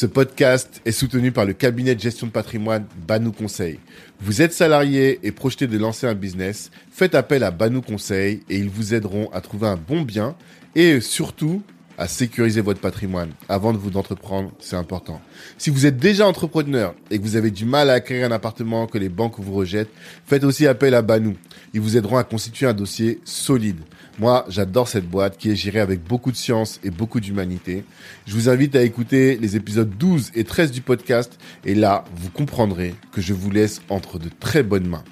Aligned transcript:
Ce 0.00 0.06
podcast 0.06 0.80
est 0.86 0.92
soutenu 0.92 1.30
par 1.30 1.44
le 1.44 1.52
cabinet 1.52 1.94
de 1.94 2.00
gestion 2.00 2.26
de 2.26 2.32
patrimoine 2.32 2.86
Banou 3.06 3.32
Conseil. 3.32 3.78
Vous 4.18 4.40
êtes 4.40 4.54
salarié 4.54 5.20
et 5.22 5.30
projetez 5.30 5.66
de 5.66 5.76
lancer 5.76 6.06
un 6.06 6.14
business, 6.14 6.70
faites 6.90 7.14
appel 7.14 7.44
à 7.44 7.50
Banou 7.50 7.82
Conseil 7.82 8.40
et 8.48 8.56
ils 8.56 8.70
vous 8.70 8.94
aideront 8.94 9.28
à 9.30 9.42
trouver 9.42 9.66
un 9.66 9.76
bon 9.76 10.00
bien 10.00 10.36
et 10.74 11.02
surtout 11.02 11.62
à 12.00 12.08
sécuriser 12.08 12.62
votre 12.62 12.80
patrimoine 12.80 13.32
avant 13.50 13.74
de 13.74 13.78
vous 13.78 13.90
d'entreprendre, 13.90 14.50
c'est 14.58 14.74
important. 14.74 15.20
Si 15.58 15.68
vous 15.68 15.84
êtes 15.84 15.98
déjà 15.98 16.26
entrepreneur 16.26 16.94
et 17.10 17.18
que 17.18 17.22
vous 17.22 17.36
avez 17.36 17.50
du 17.50 17.66
mal 17.66 17.90
à 17.90 17.92
acquérir 17.92 18.26
un 18.26 18.32
appartement 18.32 18.86
que 18.86 18.96
les 18.96 19.10
banques 19.10 19.38
vous 19.38 19.52
rejettent, 19.52 19.90
faites 20.24 20.42
aussi 20.42 20.66
appel 20.66 20.94
à 20.94 21.02
Banou. 21.02 21.36
Ils 21.74 21.80
vous 21.82 21.98
aideront 21.98 22.16
à 22.16 22.24
constituer 22.24 22.66
un 22.66 22.72
dossier 22.72 23.20
solide. 23.26 23.80
Moi, 24.18 24.46
j'adore 24.48 24.88
cette 24.88 25.08
boîte 25.08 25.36
qui 25.36 25.50
est 25.50 25.56
gérée 25.56 25.80
avec 25.80 26.02
beaucoup 26.02 26.32
de 26.32 26.36
science 26.36 26.80
et 26.82 26.90
beaucoup 26.90 27.20
d'humanité. 27.20 27.84
Je 28.26 28.32
vous 28.32 28.48
invite 28.48 28.76
à 28.76 28.82
écouter 28.82 29.36
les 29.36 29.56
épisodes 29.56 29.90
12 29.98 30.30
et 30.34 30.44
13 30.44 30.70
du 30.70 30.80
podcast 30.80 31.38
et 31.66 31.74
là, 31.74 32.04
vous 32.16 32.30
comprendrez 32.30 32.94
que 33.12 33.20
je 33.20 33.34
vous 33.34 33.50
laisse 33.50 33.82
entre 33.90 34.18
de 34.18 34.30
très 34.40 34.62
bonnes 34.62 34.88
mains. 34.88 35.04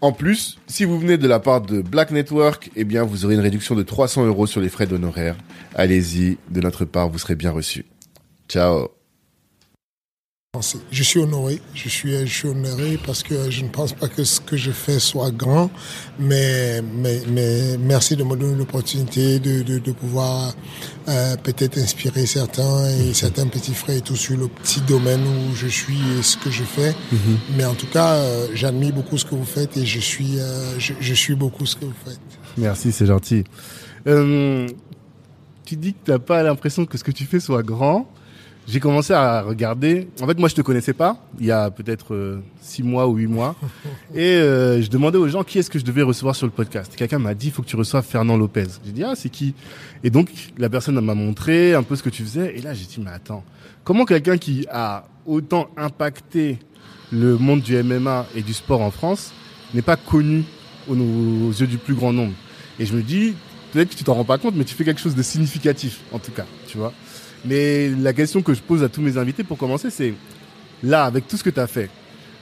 En 0.00 0.12
plus, 0.12 0.58
si 0.66 0.84
vous 0.84 0.98
venez 0.98 1.18
de 1.18 1.26
la 1.26 1.40
part 1.40 1.60
de 1.60 1.80
Black 1.80 2.12
Network, 2.12 2.70
eh 2.76 2.84
bien, 2.84 3.02
vous 3.02 3.24
aurez 3.24 3.34
une 3.34 3.40
réduction 3.40 3.74
de 3.74 3.82
300 3.82 4.26
euros 4.26 4.46
sur 4.46 4.60
les 4.60 4.68
frais 4.68 4.86
d'honoraires. 4.86 5.36
Allez-y, 5.74 6.38
de 6.50 6.60
notre 6.60 6.84
part, 6.84 7.08
vous 7.08 7.18
serez 7.18 7.34
bien 7.34 7.50
reçu. 7.50 7.84
Ciao. 8.48 8.97
Je 10.90 11.02
suis 11.02 11.20
honoré, 11.20 11.60
je 11.74 11.90
suis, 11.90 12.26
je 12.26 12.32
suis 12.32 12.48
honoré 12.48 12.98
parce 13.04 13.22
que 13.22 13.50
je 13.50 13.62
ne 13.62 13.68
pense 13.68 13.92
pas 13.92 14.08
que 14.08 14.24
ce 14.24 14.40
que 14.40 14.56
je 14.56 14.70
fais 14.70 14.98
soit 14.98 15.30
grand, 15.30 15.70
mais, 16.18 16.80
mais, 16.80 17.20
mais 17.28 17.76
merci 17.76 18.16
de 18.16 18.24
me 18.24 18.34
donner 18.34 18.56
l'opportunité 18.56 19.40
de, 19.40 19.60
de, 19.60 19.78
de, 19.78 19.92
pouvoir 19.92 20.54
euh, 21.06 21.36
peut-être 21.36 21.76
inspirer 21.76 22.24
certains 22.24 22.88
et 22.88 23.12
certains 23.12 23.46
petits 23.46 23.74
frères 23.74 23.98
et 23.98 24.00
tout 24.00 24.16
sur 24.16 24.38
le 24.38 24.48
petit 24.48 24.80
domaine 24.80 25.20
où 25.20 25.54
je 25.54 25.66
suis 25.66 25.98
et 26.18 26.22
ce 26.22 26.38
que 26.38 26.50
je 26.50 26.64
fais. 26.64 26.94
Mhm. 27.12 27.38
Mais 27.58 27.66
en 27.66 27.74
tout 27.74 27.88
cas, 27.88 28.14
euh, 28.14 28.48
j'admire 28.54 28.94
beaucoup 28.94 29.18
ce 29.18 29.26
que 29.26 29.34
vous 29.34 29.44
faites 29.44 29.76
et 29.76 29.84
je 29.84 30.00
suis, 30.00 30.40
euh, 30.40 30.78
je, 30.78 30.94
je, 30.98 31.12
suis 31.12 31.34
beaucoup 31.34 31.66
ce 31.66 31.76
que 31.76 31.84
vous 31.84 32.00
faites. 32.06 32.20
Merci, 32.56 32.90
c'est 32.90 33.04
gentil. 33.04 33.44
Tu 34.06 35.76
dis 35.76 35.92
que 35.92 35.98
tu 36.06 36.10
n'as 36.10 36.18
pas 36.18 36.42
l'impression 36.42 36.86
que 36.86 36.96
ce 36.96 37.04
que 37.04 37.12
tu 37.12 37.26
fais 37.26 37.38
soit 37.38 37.62
grand 37.62 38.10
j'ai 38.68 38.80
commencé 38.80 39.14
à 39.14 39.40
regarder. 39.40 40.08
En 40.20 40.26
fait, 40.26 40.38
moi, 40.38 40.48
je 40.50 40.54
te 40.54 40.60
connaissais 40.60 40.92
pas. 40.92 41.16
Il 41.40 41.46
y 41.46 41.50
a 41.50 41.70
peut-être 41.70 42.12
euh, 42.12 42.42
six 42.60 42.82
mois 42.82 43.08
ou 43.08 43.16
huit 43.16 43.26
mois, 43.26 43.56
et 44.14 44.34
euh, 44.34 44.82
je 44.82 44.90
demandais 44.90 45.16
aux 45.16 45.26
gens 45.26 45.42
qui 45.42 45.58
est-ce 45.58 45.70
que 45.70 45.78
je 45.78 45.84
devais 45.84 46.02
recevoir 46.02 46.36
sur 46.36 46.46
le 46.46 46.52
podcast? 46.52 46.92
Quelqu'un 46.94 47.18
m'a 47.18 47.34
dit, 47.34 47.46
il 47.46 47.52
faut 47.52 47.62
que 47.62 47.68
tu 47.68 47.76
reçoives 47.76 48.04
Fernand 48.04 48.36
Lopez. 48.36 48.66
J'ai 48.84 48.92
dit, 48.92 49.04
ah, 49.04 49.14
c'est 49.16 49.30
qui? 49.30 49.54
Et 50.04 50.10
donc, 50.10 50.30
la 50.58 50.68
personne 50.68 51.00
m'a 51.00 51.14
montré 51.14 51.74
un 51.74 51.82
peu 51.82 51.96
ce 51.96 52.02
que 52.02 52.10
tu 52.10 52.22
faisais, 52.22 52.58
et 52.58 52.60
là, 52.60 52.74
j'ai 52.74 52.84
dit, 52.84 53.00
mais 53.02 53.10
attends, 53.10 53.42
comment 53.84 54.04
quelqu'un 54.04 54.36
qui 54.36 54.66
a 54.70 55.06
autant 55.24 55.68
impacté 55.78 56.58
le 57.10 57.38
monde 57.38 57.62
du 57.62 57.82
MMA 57.82 58.26
et 58.36 58.42
du 58.42 58.52
sport 58.52 58.82
en 58.82 58.90
France 58.90 59.32
n'est 59.72 59.82
pas 59.82 59.96
connu 59.96 60.44
aux, 60.88 60.94
aux 60.94 61.52
yeux 61.52 61.66
du 61.66 61.78
plus 61.78 61.94
grand 61.94 62.12
nombre? 62.12 62.34
Et 62.78 62.84
je 62.84 62.94
me 62.94 63.00
dis, 63.00 63.34
peut-être 63.72 63.88
que 63.88 63.94
tu 63.94 64.04
t'en 64.04 64.12
rends 64.12 64.24
pas 64.24 64.36
compte, 64.36 64.54
mais 64.56 64.64
tu 64.64 64.74
fais 64.74 64.84
quelque 64.84 65.00
chose 65.00 65.14
de 65.14 65.22
significatif, 65.22 66.00
en 66.12 66.18
tout 66.18 66.32
cas, 66.32 66.46
tu 66.66 66.76
vois? 66.76 66.92
Mais 67.44 67.88
la 67.88 68.12
question 68.12 68.42
que 68.42 68.54
je 68.54 68.60
pose 68.62 68.82
à 68.82 68.88
tous 68.88 69.00
mes 69.00 69.16
invités 69.16 69.44
pour 69.44 69.58
commencer, 69.58 69.90
c'est 69.90 70.14
là, 70.82 71.04
avec 71.04 71.28
tout 71.28 71.36
ce 71.36 71.44
que 71.44 71.50
tu 71.50 71.60
as 71.60 71.66
fait, 71.66 71.90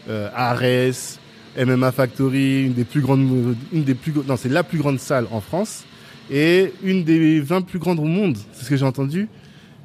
euh, 0.09 0.29
Ares, 0.35 1.19
MMA 1.59 1.93
Factory, 1.93 2.65
une 2.65 2.75
des 2.75 2.85
plus 2.85 3.01
grandes, 3.01 3.57
une 3.73 3.85
des 3.85 3.95
plus, 3.95 4.13
non, 4.27 4.37
c'est 4.37 4.49
la 4.49 4.63
plus 4.63 4.79
grande 4.79 4.99
salle 5.01 5.27
en 5.31 5.41
France 5.41 5.85
et 6.31 6.73
une 6.83 7.05
des 7.05 7.41
20 7.41 7.63
plus 7.63 7.79
grandes 7.79 7.99
au 8.01 8.05
monde. 8.05 8.37
C'est 8.53 8.65
ce 8.65 8.71
que 8.71 8.77
j'ai 8.77 8.85
entendu. 8.85 9.29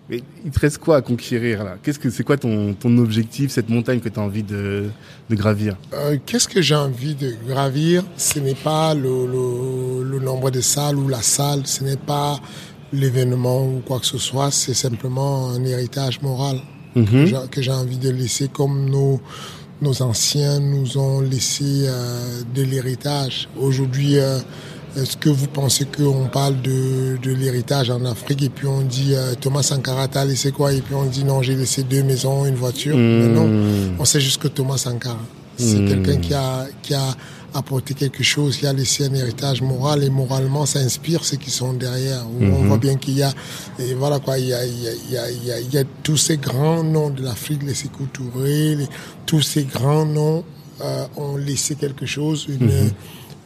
Mais 0.09 0.21
il 0.43 0.51
te 0.51 0.59
reste 0.59 0.79
quoi 0.79 0.97
à 0.97 1.01
conquérir 1.01 1.63
là? 1.63 1.77
Qu'est-ce 1.81 1.99
que 1.99 2.09
c'est 2.09 2.23
quoi 2.25 2.35
ton, 2.35 2.73
ton 2.73 2.97
objectif, 2.97 3.49
cette 3.51 3.69
montagne 3.69 4.01
que 4.01 4.09
tu 4.09 4.19
as 4.19 4.23
envie 4.23 4.43
de, 4.43 4.89
de 5.29 5.35
gravir? 5.35 5.77
Euh, 5.93 6.17
Qu'est-ce 6.25 6.49
que 6.49 6.61
j'ai 6.61 6.75
envie 6.75 7.15
de 7.15 7.33
gravir? 7.47 8.03
Ce 8.17 8.39
n'est 8.39 8.55
pas 8.55 8.93
le, 8.93 9.25
le, 9.25 10.03
le 10.03 10.19
nombre 10.19 10.51
de 10.51 10.59
salles 10.59 10.97
ou 10.97 11.07
la 11.07 11.21
salle, 11.21 11.61
ce 11.65 11.85
n'est 11.85 11.95
pas 11.95 12.37
l'événement 12.93 13.63
ou 13.65 13.81
quoi 13.85 13.99
que 13.99 14.05
ce 14.05 14.17
soit, 14.17 14.51
c'est 14.51 14.73
simplement 14.73 15.49
un 15.49 15.63
héritage 15.63 16.21
moral 16.21 16.59
Mhm. 16.95 17.47
que 17.49 17.61
j'ai 17.61 17.71
envie 17.71 17.97
de 17.97 18.09
laisser 18.09 18.49
comme 18.49 18.89
nos, 18.89 19.21
nos 19.81 20.01
anciens 20.01 20.59
nous 20.59 20.97
ont 20.97 21.21
laissé 21.21 21.63
euh, 21.85 22.41
de 22.53 22.63
l'héritage. 22.63 23.47
Aujourd'hui, 23.57 24.17
euh, 24.19 24.39
est-ce 24.97 25.15
que 25.15 25.29
vous 25.29 25.47
pensez 25.47 25.85
qu'on 25.85 26.27
parle 26.27 26.61
de, 26.61 27.15
de 27.23 27.31
l'héritage 27.31 27.89
en 27.89 28.03
Afrique 28.03 28.41
et 28.43 28.49
puis 28.49 28.67
on 28.67 28.81
dit 28.81 29.13
euh, 29.13 29.35
Thomas 29.39 29.63
Sankara 29.63 30.09
t'a 30.09 30.25
laissé 30.25 30.51
quoi 30.51 30.73
et 30.73 30.81
puis 30.81 30.93
on 30.95 31.05
dit 31.05 31.23
non 31.23 31.41
j'ai 31.41 31.55
laissé 31.55 31.83
deux 31.83 32.03
maisons, 32.03 32.45
une 32.45 32.55
voiture. 32.55 32.97
Mais 32.97 33.27
non, 33.29 33.47
on 33.97 34.03
sait 34.03 34.19
juste 34.19 34.41
que 34.41 34.49
Thomas 34.49 34.77
Sankara, 34.77 35.17
c'est 35.55 35.79
Mm. 35.79 35.87
quelqu'un 35.87 36.17
qui 36.17 36.33
a, 36.33 36.65
qui 36.83 36.93
a 36.93 37.15
apporté 37.53 37.93
quelque 37.93 38.23
chose, 38.23 38.57
qui 38.57 38.65
a 38.67 38.73
laissé 38.73 39.05
un 39.05 39.13
héritage 39.13 39.61
moral 39.61 40.03
et 40.03 40.09
moralement 40.09 40.65
ça 40.65 40.79
inspire 40.79 41.23
ceux 41.25 41.37
qui 41.37 41.51
sont 41.51 41.73
derrière. 41.73 42.25
Où 42.27 42.43
On 42.43 42.63
voit 42.65 42.77
bien 42.77 42.95
qu'il 42.95 43.15
y 43.17 43.23
a, 43.23 43.33
et 43.79 43.93
voilà 43.93 44.19
quoi, 44.19 44.37
il 44.39 44.47
y 44.47 44.53
a, 44.53 44.65
il 44.65 44.81
y 44.83 44.87
a, 44.87 44.91
il 44.93 45.11
y 45.13 45.17
a, 45.17 45.29
il 45.31 45.45
y 45.45 45.51
a, 45.51 45.59
il 45.59 45.73
y 45.73 45.77
a 45.77 45.83
tous 46.03 46.17
ces 46.17 46.37
grands 46.37 46.83
noms 46.83 47.09
de 47.09 47.21
l'Afrique, 47.23 47.63
les 47.63 47.73
Sékou 47.75 48.05
Touré, 48.07 48.75
les- 48.75 48.87
tous 49.25 49.41
ces 49.41 49.63
grands 49.63 50.05
noms 50.05 50.43
euh, 50.81 51.05
ont 51.17 51.35
laissé 51.37 51.75
quelque 51.75 52.05
chose, 52.05 52.47
une, 52.49 52.91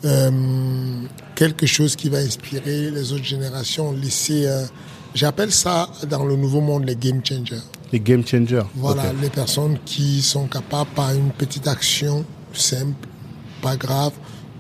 euh, 0.06 1.02
quelque 1.36 1.66
chose 1.66 1.96
qui 1.96 2.10
va 2.10 2.20
inspirer 2.20 2.92
les 2.92 3.12
autres 3.14 3.24
générations, 3.24 3.92
laisser, 3.92 4.46
euh, 4.46 4.66
j'appelle 5.14 5.52
ça 5.52 5.90
dans 6.10 6.26
le 6.26 6.36
nouveau 6.36 6.62
monde 6.62 6.86
les 6.86 6.96
game 6.96 7.22
changers. 7.24 7.62
Les 7.92 8.00
game 8.00 8.26
changers. 8.26 8.64
Voilà, 8.76 9.14
les 9.22 9.30
personnes 9.30 9.78
qui 9.86 10.22
sont 10.22 10.48
capables 10.48 10.90
par 10.96 11.12
une 11.14 11.32
petite 11.32 11.68
action 11.68 12.26
simple, 12.54 13.08
pas 13.66 13.78
grave, 13.78 14.14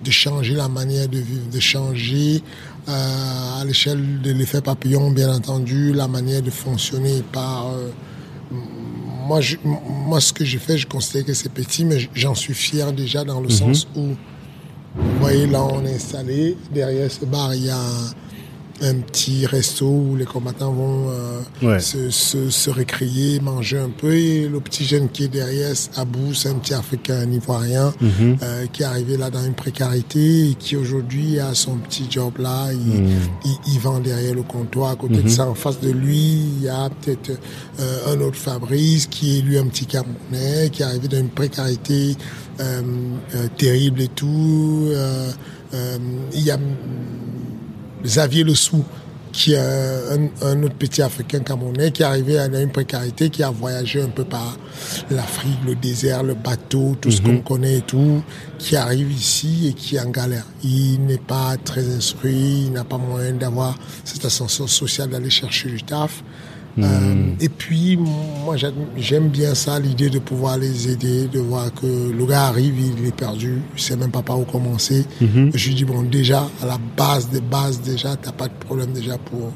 de 0.03 0.11
changer 0.11 0.55
la 0.55 0.69
manière 0.79 1.07
de 1.07 1.19
vivre, 1.29 1.47
de 1.57 1.59
changer 1.59 2.41
euh, 2.89 3.59
à 3.59 3.63
l'échelle 3.67 4.03
de 4.21 4.31
l'effet 4.31 4.61
papillon, 4.61 5.11
bien 5.11 5.31
entendu, 5.39 5.93
la 5.93 6.07
manière 6.07 6.41
de 6.41 6.49
fonctionner 6.49 7.17
par... 7.31 7.67
euh, 7.67 7.91
moi, 9.27 9.41
je, 9.41 9.57
moi, 9.63 10.19
ce 10.21 10.31
que 10.33 10.43
j'ai 10.49 10.61
fait, 10.67 10.77
je 10.77 10.87
considère 10.87 11.25
que 11.25 11.33
c'est 11.33 11.53
petit, 11.61 11.83
mais 11.85 11.99
j'en 12.13 12.35
suis 12.35 12.53
fier 12.53 12.93
déjà 12.93 13.23
dans 13.23 13.41
le 13.41 13.49
sens 13.49 13.87
où, 13.95 14.05
vous 14.95 15.19
voyez, 15.19 15.45
là, 15.47 15.63
on 15.63 15.83
est 15.85 15.95
installé. 15.95 16.57
Derrière 16.71 17.11
ce 17.11 17.25
bar, 17.25 17.53
il 17.55 17.65
y 17.65 17.69
a 17.69 17.85
un, 18.81 18.95
petit 18.95 19.45
resto 19.45 19.85
où 19.87 20.15
les 20.15 20.25
combattants 20.25 20.71
vont 20.73 21.09
euh, 21.09 21.39
Ouais. 21.61 21.79
se, 21.79 22.09
se, 22.09 22.49
se 22.49 22.69
récréer, 22.69 23.39
manger 23.39 23.77
un 23.79 23.89
peu. 23.89 24.13
Et 24.13 24.47
le 24.47 24.59
petit 24.59 24.83
jeune 24.85 25.09
qui 25.09 25.23
est 25.23 25.27
derrière, 25.27 25.73
Abou, 25.95 26.33
c'est 26.33 26.49
un 26.49 26.55
petit 26.55 26.73
Africain, 26.73 27.19
un 27.21 27.31
Ivoirien, 27.31 27.93
Mhm. 28.01 28.37
euh, 28.43 28.65
qui 28.71 28.81
est 28.83 28.85
arrivé 28.85 29.17
là 29.17 29.29
dans 29.29 29.43
une 29.45 29.53
précarité 29.53 30.49
et 30.49 30.53
qui 30.55 30.75
aujourd'hui 30.75 31.39
a 31.39 31.53
son 31.53 31.75
petit 31.77 32.05
job 32.09 32.33
là. 32.39 32.67
Il, 32.73 33.03
il, 33.45 33.73
il 33.73 33.79
vend 33.79 33.99
derrière 33.99 34.33
le 34.35 34.43
comptoir. 34.43 34.91
À 34.91 34.95
côté 34.95 35.21
de 35.21 35.29
ça, 35.29 35.47
en 35.47 35.55
face 35.55 35.79
de 35.79 35.89
lui, 35.91 36.17
il 36.57 36.63
y 36.63 36.69
a 36.69 36.89
peut-être 36.89 37.39
euh, 37.79 38.13
un 38.13 38.19
autre 38.21 38.37
Fabrice 38.37 39.07
qui 39.07 39.39
est 39.39 39.41
lui 39.41 39.57
un 39.57 39.65
petit 39.67 39.85
Camerounais, 39.85 40.69
qui 40.71 40.81
est 40.81 40.85
arrivé 40.85 41.07
dans 41.07 41.19
une 41.19 41.29
précarité 41.29 42.15
euh, 42.59 42.81
euh, 43.35 43.47
terrible 43.57 44.01
et 44.01 44.07
tout. 44.09 44.87
Euh, 44.89 45.31
euh, 45.73 45.97
il 46.33 46.41
y 46.41 46.51
a 46.51 46.57
Xavier 48.05 48.43
Le 48.43 48.53
Sou, 48.53 48.83
qui 49.31 49.53
est 49.53 49.57
un, 49.57 50.29
un 50.43 50.63
autre 50.63 50.75
petit 50.75 51.01
Africain 51.01 51.39
camerounais 51.39 51.91
qui 51.91 52.03
est 52.03 52.05
arrivé 52.05 52.37
à 52.37 52.45
une 52.45 52.71
précarité, 52.71 53.29
qui 53.29 53.43
a 53.43 53.49
voyagé 53.49 54.01
un 54.01 54.09
peu 54.09 54.23
par 54.23 54.57
l'Afrique, 55.09 55.57
le 55.65 55.75
désert, 55.75 56.23
le 56.23 56.35
bateau, 56.35 56.95
tout 57.01 57.11
ce 57.11 57.21
qu'on 57.21 57.39
connaît 57.39 57.79
et 57.79 57.81
tout, 57.81 58.23
qui 58.59 58.75
arrive 58.75 59.11
ici 59.11 59.67
et 59.69 59.73
qui 59.73 59.95
est 59.95 59.99
en 59.99 60.09
galère. 60.09 60.45
Il 60.63 61.01
n'est 61.05 61.17
pas 61.17 61.57
très 61.57 61.85
instruit, 61.95 62.65
il 62.67 62.71
n'a 62.71 62.83
pas 62.83 62.97
moyen 62.97 63.33
d'avoir 63.33 63.77
cette 64.03 64.23
ascension 64.23 64.67
sociale 64.67 65.09
d'aller 65.09 65.31
chercher 65.31 65.69
du 65.69 65.83
taf. 65.83 66.23
Euh, 66.77 67.31
et 67.39 67.47
puis, 67.49 67.97
moi, 67.97 68.55
j'aime- 68.97 69.29
bien 69.29 69.55
ça, 69.55 69.79
l'idée 69.79 70.09
de 70.09 70.19
pouvoir 70.19 70.57
les 70.57 70.89
aider, 70.91 71.27
de 71.27 71.39
voir 71.39 71.73
que 71.73 71.85
le 72.11 72.25
gars 72.25 72.47
arrive, 72.47 72.75
il 72.99 73.05
est 73.07 73.15
perdu, 73.15 73.61
il 73.75 73.81
sait 73.81 73.95
même 73.95 74.11
pas 74.11 74.21
par 74.21 74.39
où 74.39 74.43
commencer. 74.43 75.05
Je 75.53 75.67
lui 75.67 75.75
dis, 75.75 75.85
bon, 75.85 76.03
déjà, 76.03 76.49
à 76.61 76.65
la 76.65 76.77
base 76.97 77.29
des 77.29 77.39
bases, 77.41 77.81
déjà, 77.81 78.15
t'as 78.17 78.31
pas 78.33 78.47
de 78.47 78.53
problème 78.53 78.91
déjà 78.91 79.17
pour 79.17 79.51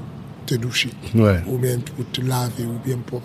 te 0.45 0.55
doucher. 0.55 0.91
Ouais. 1.13 1.41
Ou 1.47 1.57
bien 1.57 1.77
pour 1.79 2.05
te 2.11 2.21
laver, 2.21 2.63
ou 2.65 2.79
bien 2.85 2.97
pour, 3.05 3.21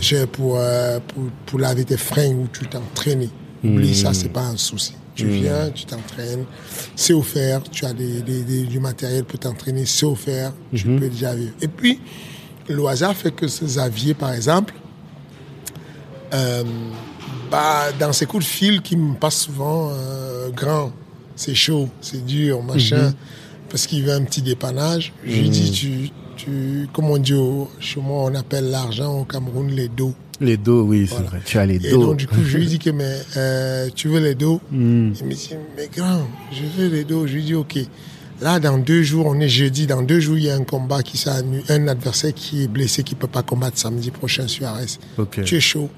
j'ai 0.00 0.26
pour, 0.26 0.56
euh, 0.58 0.98
pour, 1.06 1.24
pour 1.46 1.58
laver 1.60 1.84
tes 1.84 1.96
freins 1.96 2.30
ou 2.34 2.48
tu 2.52 2.66
t'entraînes. 2.66 3.28
Oublie 3.64 3.94
ça, 3.94 4.12
c'est 4.12 4.28
pas 4.28 4.42
un 4.44 4.56
souci. 4.56 4.94
Tu 5.14 5.26
viens, 5.28 5.70
tu 5.74 5.86
t'entraînes, 5.86 6.44
c'est 6.94 7.14
offert, 7.14 7.62
tu 7.70 7.86
as 7.86 7.94
des, 7.94 8.20
des- 8.20 8.42
des- 8.42 8.64
du 8.64 8.78
matériel 8.80 9.24
pour 9.24 9.38
t'entraîner, 9.38 9.86
c'est 9.86 10.04
offert, 10.04 10.52
tu 10.74 10.84
peux 10.98 11.08
déjà 11.08 11.34
vivre. 11.34 11.52
Et 11.62 11.68
puis, 11.68 11.98
le 12.68 12.86
hasard 12.86 13.14
fait 13.14 13.30
que 13.32 13.48
ce 13.48 13.64
Xavier, 13.64 14.14
par 14.14 14.32
exemple, 14.32 14.74
euh, 16.34 16.64
bah, 17.50 17.92
dans 17.98 18.12
ses 18.12 18.26
coups 18.26 18.44
de 18.44 18.48
fil 18.48 18.82
qui 18.82 18.96
me 18.96 19.14
passent 19.14 19.42
souvent, 19.42 19.90
euh, 19.92 20.50
grand, 20.50 20.92
c'est 21.36 21.54
chaud, 21.54 21.88
c'est 22.00 22.24
dur, 22.24 22.62
machin, 22.62 23.12
parce 23.70 23.86
qu'il 23.86 24.02
veut 24.04 24.12
un 24.12 24.22
petit 24.24 24.42
dépannage. 24.42 25.12
Je 25.24 25.40
lui 25.40 25.50
dis, 25.50 25.70
tu, 25.70 26.10
tu, 26.36 26.88
comme 26.92 27.06
on 27.10 27.18
dit 27.18 27.34
au- 27.34 27.68
chez 27.78 28.00
moi, 28.00 28.24
on 28.24 28.34
appelle 28.34 28.70
l'argent 28.70 29.20
au 29.20 29.24
Cameroun 29.24 29.68
les 29.70 29.88
dos. 29.88 30.14
Les 30.40 30.56
dos, 30.58 30.82
oui, 30.82 31.08
c'est 31.08 31.22
vrai. 31.22 31.40
Tu 31.46 31.58
as 31.58 31.64
les 31.64 31.76
Et 31.76 31.90
dos. 31.90 32.08
donc, 32.08 32.16
du 32.18 32.26
coup, 32.26 32.42
je 32.44 32.58
lui 32.58 32.66
dis 32.66 32.78
que, 32.78 32.90
mais, 32.94 33.16
euh, 33.36 33.88
tu 33.94 34.08
veux 34.08 34.20
les 34.20 34.34
dos? 34.34 34.60
Hmm. 34.70 35.12
Il 35.18 35.26
me 35.26 35.32
dit, 35.34 35.50
mais 35.76 35.88
grand, 35.94 36.26
je 36.52 36.62
veux 36.82 36.88
les 36.88 37.04
dos. 37.04 37.26
Je 37.26 37.34
lui 37.34 37.42
dis, 37.44 37.54
ok. 37.54 37.78
Là, 38.40 38.60
dans 38.60 38.78
deux 38.78 39.02
jours, 39.02 39.26
on 39.26 39.40
est 39.40 39.48
jeudi, 39.48 39.86
dans 39.86 40.02
deux 40.02 40.20
jours, 40.20 40.36
il 40.36 40.44
y 40.44 40.50
a 40.50 40.54
un 40.54 40.64
combat 40.64 41.02
qui 41.02 41.16
s'est 41.16 41.30
annulé, 41.30 41.62
un 41.68 41.88
adversaire 41.88 42.34
qui 42.34 42.64
est 42.64 42.68
blessé, 42.68 43.02
qui 43.02 43.14
peut 43.14 43.26
pas 43.26 43.42
combattre 43.42 43.78
samedi 43.78 44.10
prochain 44.10 44.46
sur 44.46 44.66
Arès. 44.66 44.98
Ok. 45.16 45.42
Tu 45.44 45.56
es 45.56 45.60
chaud. 45.60 45.88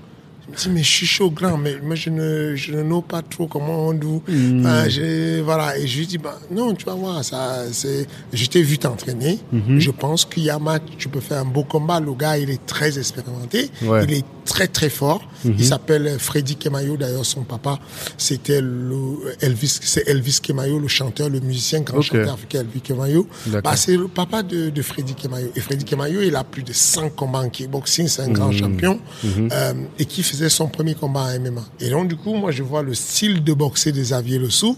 Je 0.49 0.53
me 0.53 0.56
dis, 0.56 0.69
mais 0.71 0.83
je 0.83 0.91
suis 0.91 1.06
chaud, 1.06 1.31
grand, 1.31 1.56
mais 1.59 1.77
moi, 1.83 1.95
je 1.95 2.11
ne, 2.11 2.55
je 2.56 2.73
ne 2.73 3.00
pas 3.00 3.23
trop 3.23 3.47
comment 3.47 3.89
on 3.89 3.93
dit. 3.93 4.06
Hmm. 4.29 4.65
Ah, 4.67 4.89
je- 4.89 5.41
voilà. 5.41 5.79
Et 5.79 5.87
je 5.87 5.99
lui 5.99 6.06
dis, 6.06 6.19
bah, 6.19 6.39
non, 6.50 6.75
tu 6.75 6.85
vas 6.87 6.95
voir, 6.95 7.23
ça, 7.25 7.65
c'est, 7.73 8.06
je 8.33 8.47
t'ai 8.47 8.62
vu 8.62 8.79
t'entraîner. 8.79 9.39
Mhm. 9.53 9.79
Je 9.79 9.91
pense 9.91 10.25
qu'il 10.25 10.45
y 10.45 10.50
a 10.50 10.59
match, 10.59 10.83
tu 10.99 11.09
peux 11.09 11.21
faire 11.21 11.39
un 11.39 11.45
beau 11.45 11.65
combat. 11.65 12.00
Le 12.00 12.12
gars, 12.15 12.39
il 12.39 12.50
est 12.50 12.65
très 12.67 12.99
expérimenté. 12.99 13.71
Ouais. 13.83 14.05
Il 14.05 14.12
est 14.15 14.25
très, 14.45 14.67
très 14.69 14.89
fort. 14.91 15.21
Il 15.45 15.65
s'appelle 15.65 16.17
Freddy 16.19 16.56
Kemayo. 16.56 16.97
D'ailleurs, 16.97 17.25
son 17.27 17.43
papa, 17.43 17.79
c'était 18.17 18.61
le 18.61 19.35
Elvis, 19.41 19.79
c'est 19.83 20.09
Elvis 20.09 20.41
Kemayo, 20.43 20.79
le 20.79 20.89
chanteur, 20.89 21.29
le 21.29 21.41
musicien, 21.41 21.81
grand 21.83 21.99
Ok. 21.99 22.05
chanteur 22.05 22.35
africain 22.35 22.61
Elvis 22.61 22.81
Kemayo. 22.81 23.29
Bah, 23.62 23.77
c'est 23.77 23.97
le 23.97 24.09
papa 24.09 24.43
de, 24.43 24.71
de 24.71 24.83
Freddy 24.83 25.15
Kemayo. 25.15 25.49
Et 25.55 25.61
Freddy 25.61 25.85
Kemayo, 25.85 26.23
il 26.23 26.35
a 26.35 26.43
plus 26.44 26.62
de 26.62 26.73
100 26.73 27.11
combats 27.11 27.41
en 27.41 27.49
kickboxing, 27.51 28.09
c'est 28.09 28.23
un 28.23 28.31
grand 28.31 28.51
champion, 28.53 28.99
euh, 29.27 29.73
et 29.99 30.05
qui 30.06 30.23
faisait 30.23 30.38
son 30.49 30.69
premier 30.69 30.94
combat 30.94 31.26
en 31.35 31.40
MMA. 31.40 31.64
Et 31.81 31.90
donc, 31.90 32.08
du 32.08 32.17
coup, 32.17 32.35
moi, 32.35 32.50
je 32.52 32.62
vois 32.62 32.82
le 32.82 32.94
style 32.94 33.43
de 33.43 33.52
boxer 33.52 33.93
de 33.93 34.00
Xavier 34.00 34.38
Le 34.38 34.50
Sou. 34.50 34.76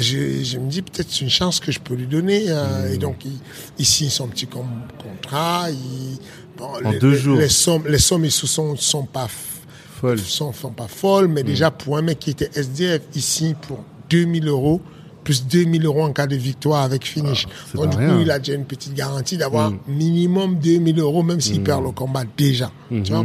Je, 0.00 0.42
je 0.42 0.58
me 0.58 0.68
dis 0.70 0.82
peut-être 0.82 1.06
c'est 1.10 1.20
une 1.20 1.30
chance 1.30 1.60
que 1.60 1.70
je 1.70 1.78
peux 1.78 1.94
lui 1.94 2.06
donner. 2.06 2.44
euh, 2.48 2.92
Et 2.92 2.96
donc, 2.98 3.24
il, 3.24 3.32
il 3.78 3.84
signe 3.86 4.08
son 4.08 4.26
petit 4.28 4.46
contrat. 4.46 5.66
Il, 5.70 6.18
bon, 6.56 6.68
En 6.84 6.90
les, 6.90 6.98
deux 6.98 7.10
les- 7.12 7.18
jours. 7.18 7.36
Les 7.38 7.48
sommes, 7.48 7.84
les 7.88 7.98
sommes, 7.98 8.22
ils 8.24 8.28
ne 8.28 8.30
sont, 8.30 8.76
sont 8.76 9.04
pas 9.04 9.26
f- 9.26 10.00
Folle. 10.00 10.18
sont, 10.18 10.52
sont 10.52 10.70
pas 10.72 10.88
folles, 10.88 11.28
mais 11.28 11.42
déjà 11.44 11.70
pour 11.70 11.96
un 11.96 12.02
mec 12.02 12.18
qui 12.18 12.30
était 12.30 12.50
SDF 12.54 13.02
ici 13.14 13.54
pour 13.68 13.84
2000 14.10 14.48
euros, 14.48 14.80
plus 15.22 15.46
2000 15.46 15.86
euros 15.86 16.02
en 16.02 16.12
cas 16.12 16.26
de 16.26 16.36
victoire 16.36 16.82
avec 16.82 17.06
finish. 17.06 17.46
c'est 17.70 17.76
Donc 17.78 17.90
du 17.90 17.96
rien. 17.96 18.16
coup, 18.16 18.20
il 18.20 18.30
a 18.30 18.38
déjà 18.40 18.54
une 18.54 18.66
petite 18.66 18.92
garantie 18.94 19.36
d'avoir 19.36 19.72
minimum 19.86 20.58
2000 20.58 20.98
euros, 20.98 21.22
même 21.22 21.40
s'il 21.40 21.62
perd 21.62 21.84
le 21.84 21.92
combat 21.92 22.24
déjà. 22.36 22.70
Tu 22.90 23.12
vois? 23.12 23.24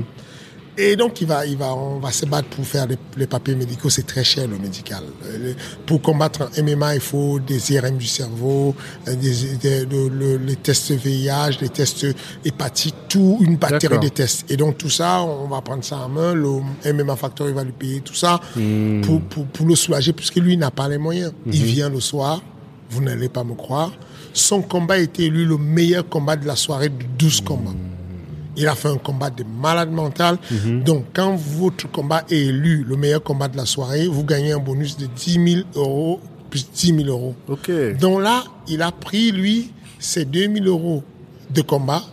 Et 0.82 0.96
donc, 0.96 1.20
il 1.22 1.28
va, 1.28 1.46
il 1.46 1.58
va, 1.58 1.74
on 1.76 2.00
va 2.00 2.12
se 2.12 2.26
battre 2.26 2.48
pour 2.50 2.66
faire 2.66 2.88
les, 2.88 2.98
les 3.18 3.28
papiers 3.28 3.56
médicaux. 3.56 3.90
C'est 3.90 4.06
très 4.08 4.24
cher, 4.24 4.48
le 4.48 4.58
médical. 4.58 5.04
Euh, 5.26 5.54
Pour 5.86 6.02
combattre 6.02 6.50
en 6.58 6.64
MMA, 6.64 6.96
il 6.96 7.02
faut 7.02 7.40
des 7.40 7.72
IRM 7.74 7.98
du 7.98 8.06
cerveau, 8.08 8.76
euh, 9.08 9.16
des, 9.16 9.56
des- 9.58 9.86
le- 9.86 10.38
les 10.38 10.56
tests 10.56 10.92
VIH, 10.92 11.58
les 11.62 11.70
tests 11.70 12.06
hépatite, 12.46 12.96
tout, 13.10 13.38
une 13.42 13.58
batterie 13.58 13.80
de 14.00 14.08
tests. 14.10 14.50
Et 14.52 14.58
donc, 14.58 14.78
tout 14.78 14.90
ça, 14.90 15.22
on 15.24 15.48
va 15.48 15.62
prendre 15.62 15.84
ça 15.84 15.98
en 15.98 16.10
main. 16.10 16.34
Le 16.34 16.50
MMA 16.94 17.16
Factory 17.16 17.52
va 17.54 17.64
lui 17.64 17.72
payer 17.74 18.02
tout 18.02 18.16
ça 18.16 18.40
pour, 19.04 19.22
pour, 19.22 19.46
pour 19.48 19.66
le 19.68 19.76
soulager, 19.76 20.14
puisque 20.14 20.38
lui, 20.38 20.54
il 20.54 20.60
n'a 20.60 20.72
pas 20.72 20.88
les 20.88 20.98
moyens. 20.98 21.34
Il 21.46 21.64
vient 21.66 21.90
le 21.90 22.00
soir, 22.00 22.42
vous 22.90 23.02
n'allez 23.02 23.30
pas 23.30 23.44
me 23.44 23.54
croire. 23.56 23.92
Son 24.34 24.62
combat 24.62 24.94
a 24.96 24.98
été 25.00 25.26
élu 25.26 25.46
le 25.46 25.58
meilleur 25.58 26.08
combat 26.08 26.36
de 26.36 26.46
la 26.48 26.56
soirée 26.56 26.90
de 26.90 27.04
12 27.18 27.42
combats. 27.42 27.72
Il 28.60 28.68
a 28.68 28.76
fait 28.76 28.90
un 28.90 28.98
combat 28.98 29.30
de 29.30 29.44
malade 29.44 29.92
mental. 29.92 30.38
Donc, 30.86 31.06
quand 31.14 31.36
votre 31.36 31.90
combat 31.90 32.24
est 32.30 32.38
élu 32.48 32.86
le 32.88 32.96
meilleur 32.98 33.24
combat 33.24 33.48
de 33.48 33.58
la 33.58 33.66
soirée, 33.66 34.08
vous 34.08 34.24
gagnez 34.24 34.52
un 34.52 34.60
bonus 34.60 34.98
de 34.98 35.08
10 35.08 35.32
000 35.34 35.68
euros 35.76 36.20
plus 36.50 36.70
10 36.72 37.04
000 37.04 37.10
euros. 37.10 37.36
Donc 38.00 38.22
là, 38.22 38.44
il 38.68 38.82
a 38.82 38.92
pris, 38.92 39.32
lui, 39.32 39.72
ses 40.00 40.26
2 40.26 40.54
000 40.56 40.66
euros 40.66 41.04
de 41.54 41.62
combat. 41.62 42.04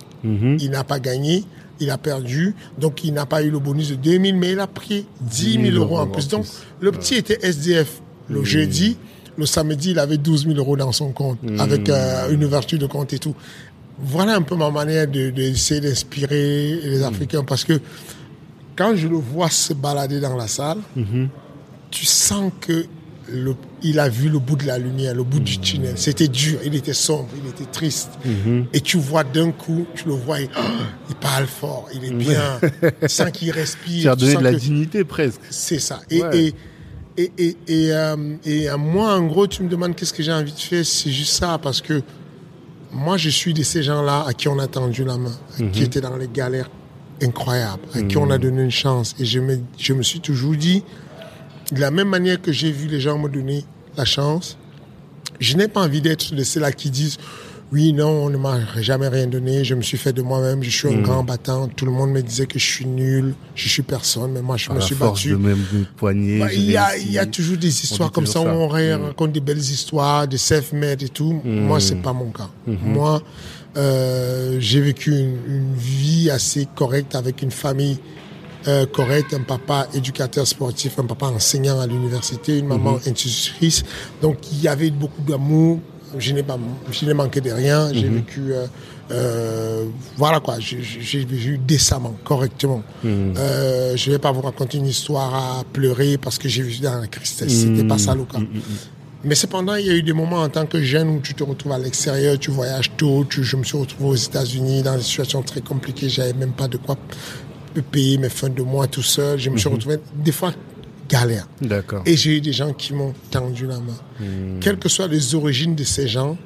Il 0.58 0.70
n'a 0.70 0.84
pas 0.84 0.98
gagné. 1.00 1.44
Il 1.78 1.90
a 1.90 1.98
perdu. 1.98 2.54
Donc, 2.78 3.04
il 3.04 3.12
n'a 3.12 3.26
pas 3.26 3.42
eu 3.42 3.50
le 3.50 3.58
bonus 3.58 3.90
de 3.90 3.94
2 3.96 4.10
000, 4.24 4.38
mais 4.38 4.52
il 4.52 4.60
a 4.60 4.66
pris 4.66 5.06
10 5.20 5.60
000 5.72 5.76
euros 5.76 5.98
en 5.98 6.06
plus. 6.06 6.28
Donc, 6.28 6.46
le 6.80 6.90
petit 6.92 7.14
était 7.16 7.38
SDF 7.42 8.00
le 8.28 8.44
jeudi. 8.44 8.96
Le 9.38 9.44
samedi, 9.44 9.90
il 9.90 9.98
avait 9.98 10.16
12 10.16 10.46
000 10.46 10.56
euros 10.58 10.76
dans 10.76 10.92
son 10.92 11.12
compte, 11.12 11.38
avec 11.58 11.88
euh, 11.90 12.30
une 12.30 12.42
ouverture 12.44 12.78
de 12.78 12.86
compte 12.86 13.12
et 13.12 13.18
tout 13.18 13.34
voilà 13.98 14.34
un 14.36 14.42
peu 14.42 14.56
ma 14.56 14.70
manière 14.70 15.06
de, 15.06 15.30
de 15.30 15.42
essayer 15.42 15.80
d'inspirer 15.80 16.80
les 16.84 17.02
Africains 17.02 17.44
parce 17.44 17.64
que 17.64 17.80
quand 18.76 18.94
je 18.94 19.08
le 19.08 19.16
vois 19.16 19.48
se 19.50 19.72
balader 19.72 20.20
dans 20.20 20.36
la 20.36 20.46
salle, 20.48 20.78
tu 21.90 22.04
sens 22.04 22.52
que 22.60 22.84
le, 23.28 23.54
il 23.82 23.98
a 23.98 24.08
vu 24.08 24.28
le 24.28 24.38
bout 24.38 24.54
de 24.56 24.66
la 24.66 24.78
lumière, 24.78 25.14
le 25.14 25.24
bout 25.24 25.40
du 25.40 25.58
tunnel. 25.58 25.94
C'était 25.96 26.28
dur, 26.28 26.58
il 26.64 26.74
était 26.76 26.92
sombre, 26.92 27.28
il 27.42 27.48
était 27.50 27.64
triste. 27.70 28.10
Et 28.72 28.80
tu 28.80 28.98
vois 28.98 29.24
d'un 29.24 29.50
coup, 29.50 29.86
tu 29.94 30.06
le 30.06 30.14
vois, 30.14 30.40
il, 30.40 30.48
il 31.08 31.14
parle 31.16 31.46
fort, 31.46 31.88
il 31.94 32.04
est 32.04 32.12
bien, 32.14 32.60
tu 33.00 33.08
sens 33.08 33.30
qu'il 33.32 33.50
respire. 33.50 34.02
Tu 34.02 34.08
as 34.08 34.16
donné 34.16 34.36
de 34.36 34.40
la 34.42 34.52
que- 34.52 34.58
dignité 34.58 35.04
presque. 35.04 35.40
c'est 35.50 35.78
ça. 35.80 36.00
Et, 36.10 36.22
Ouais. 36.22 36.38
et, 36.38 36.54
et, 37.18 37.32
et, 37.38 37.56
et, 37.66 37.92
euh, 37.94 38.36
et, 38.44 38.68
euh, 38.68 38.76
moi, 38.76 39.14
en 39.14 39.26
gros, 39.26 39.46
tu 39.46 39.62
me 39.62 39.68
demandes 39.70 39.96
qu'est-ce 39.96 40.12
que 40.12 40.22
j'ai 40.22 40.32
envie 40.32 40.52
de 40.52 40.58
faire, 40.58 40.84
c'est 40.84 41.10
juste 41.10 41.32
ça, 41.32 41.58
parce 41.60 41.80
que 41.80 42.02
moi, 42.92 43.16
je 43.16 43.30
suis 43.30 43.54
de 43.54 43.62
ces 43.62 43.82
gens-là 43.82 44.24
à 44.26 44.32
qui 44.32 44.48
on 44.48 44.58
a 44.58 44.66
tendu 44.66 45.04
la 45.04 45.18
main, 45.18 45.36
qui 45.72 45.82
étaient 45.82 46.00
dans 46.00 46.16
les 46.16 46.28
galères 46.28 46.70
incroyables, 47.22 47.82
à 47.94 48.02
qui 48.02 48.16
on 48.16 48.30
a 48.30 48.38
donné 48.38 48.62
une 48.62 48.70
chance. 48.70 49.14
Et 49.18 49.24
je 49.24 49.40
me, 49.40 49.58
je 49.78 49.92
me 49.92 50.02
suis 50.02 50.20
toujours 50.20 50.54
dit, 50.54 50.82
de 51.72 51.80
la 51.80 51.90
même 51.90 52.08
manière 52.08 52.40
que 52.40 52.52
j'ai 52.52 52.70
vu 52.70 52.88
les 52.88 53.00
gens 53.00 53.18
me 53.18 53.28
donner 53.28 53.64
la 53.96 54.04
chance, 54.04 54.56
je 55.40 55.56
n'ai 55.56 55.68
pas 55.68 55.82
envie 55.82 56.00
d'être 56.00 56.34
de 56.34 56.42
ceux-là 56.42 56.72
qui 56.72 56.90
disent 56.90 57.18
oui, 57.72 57.92
non, 57.92 58.08
on 58.08 58.30
ne 58.30 58.36
m'a 58.36 58.58
jamais 58.80 59.08
rien 59.08 59.26
donné, 59.26 59.64
je 59.64 59.74
me 59.74 59.82
suis 59.82 59.98
fait 59.98 60.12
de 60.12 60.22
moi-même, 60.22 60.62
je 60.62 60.70
suis 60.70 60.88
un 60.88 61.00
grand 61.00 61.24
battant, 61.24 61.66
tout 61.68 61.84
le 61.84 61.90
monde 61.90 62.10
me 62.12 62.22
disait 62.22 62.46
que 62.46 62.58
je 62.58 62.64
suis 62.64 62.86
nul, 62.86 63.34
je 63.54 63.68
suis 63.68 63.82
personne, 63.82 64.32
mais 64.32 64.42
moi 64.42 64.56
je 64.56 64.70
À 64.70 64.74
me 64.74 64.78
la 64.78 64.84
suis 64.84 64.94
force 64.94 65.20
battu. 65.20 65.30
de 65.30 65.36
même 65.36 65.64
poignée. 65.96 66.38
Bah, 66.38 66.52
il, 66.52 66.70
y 66.70 66.76
a, 66.76 66.96
il 66.96 67.10
y 67.10 67.18
a 67.18 67.26
toujours 67.26 67.56
des 67.56 67.68
histoires 67.84 68.12
comme 68.12 68.26
ça 68.26 68.40
où 68.40 68.46
on 68.46 68.68
raconte 68.68 69.32
des 69.32 69.40
belles 69.40 69.58
histoires, 69.58 70.28
de 70.28 70.36
self-made 70.36 71.02
et 71.02 71.08
tout. 71.08 71.40
Moi, 71.44 71.80
c'est 71.80 71.96
pas 72.02 72.12
mon 72.12 72.30
cas. 72.30 72.50
Moi, 72.66 73.20
euh, 73.76 74.56
j'ai 74.60 74.80
vécu 74.80 75.10
une, 75.10 75.36
une 75.48 75.74
vie 75.74 76.30
assez 76.30 76.66
correcte 76.74 77.14
avec 77.14 77.42
une 77.42 77.50
famille 77.50 77.98
euh, 78.68 78.86
correcte, 78.86 79.34
un 79.34 79.42
papa 79.42 79.86
éducateur 79.92 80.46
sportif, 80.46 80.98
un 80.98 81.04
papa 81.04 81.26
enseignant 81.26 81.78
à 81.80 81.86
l'université, 81.86 82.58
une 82.58 82.66
maman 82.68 82.96
institutrice. 83.06 83.84
Donc, 84.22 84.38
il 84.52 84.62
y 84.62 84.68
avait 84.68 84.90
beaucoup 84.90 85.22
d'amour. 85.22 85.80
Je 86.18 86.32
n'ai 86.32 86.42
pas, 86.42 86.58
je 86.90 87.04
n'ai 87.04 87.14
manqué 87.14 87.40
de 87.40 87.50
rien. 87.50 87.92
J'ai 87.92 88.08
vécu, 88.08 88.52
euh, 88.52 88.66
euh, 89.10 89.84
voilà 90.16 90.40
quoi. 90.40 90.56
J'ai 90.58 91.24
vécu 91.24 91.58
décemment, 91.58 92.16
correctement. 92.24 92.82
Euh, 93.04 93.96
je 93.96 94.10
vais 94.10 94.18
pas 94.18 94.32
vous 94.32 94.42
raconter 94.42 94.78
une 94.78 94.86
histoire 94.86 95.34
à 95.34 95.64
pleurer 95.72 96.18
parce 96.18 96.38
que 96.38 96.48
j'ai 96.48 96.62
vécu 96.62 96.80
dans 96.80 97.00
la 97.00 97.06
tristesse. 97.06 97.52
C'était 97.52 97.84
pas 97.84 97.98
ça 97.98 98.14
le 98.14 98.24
cas. 98.24 98.38
Mais 99.24 99.34
cependant, 99.34 99.74
il 99.74 99.86
y 99.86 99.90
a 99.90 99.94
eu 99.94 100.02
des 100.02 100.12
moments 100.12 100.42
en 100.42 100.48
tant 100.48 100.66
que 100.66 100.80
jeune 100.80 101.08
où 101.08 101.20
tu 101.20 101.34
te 101.34 101.42
retrouves 101.42 101.72
à 101.72 101.78
l'extérieur, 101.78 102.38
tu 102.38 102.52
voyages 102.52 102.92
tôt. 102.96 103.24
Tu, 103.28 103.42
je 103.42 103.56
me 103.56 103.64
suis 103.64 103.76
retrouvé 103.76 104.10
aux 104.10 104.14
États-Unis 104.14 104.82
dans 104.82 104.96
des 104.96 105.02
situations 105.02 105.42
très 105.42 105.62
compliquées. 105.62 106.08
J'avais 106.08 106.34
même 106.34 106.52
pas 106.52 106.68
de 106.68 106.76
quoi 106.76 106.96
payer 107.90 108.18
mes 108.18 108.28
fins 108.28 108.48
de 108.48 108.62
mois 108.62 108.86
tout 108.86 109.02
seul. 109.02 109.38
Je 109.38 109.50
me 109.50 109.56
suis 109.56 109.68
retrouvé 109.68 109.96
des 110.14 110.32
fois 110.32 110.52
galère. 111.08 111.46
D'accord. 111.60 112.02
Et 112.06 112.16
j'ai 112.16 112.36
eu 112.36 112.40
des 112.40 112.52
gens 112.52 112.72
qui 112.72 112.92
m'ont 112.94 113.14
tendu 113.30 113.66
la 113.66 113.78
main. 113.80 113.96
Quelles 114.60 114.78
que 114.78 114.88
soient 114.88 115.08
les 115.08 115.34
origines 115.34 115.74
de 115.74 115.84
ces 115.84 116.08
gens, 116.08 116.36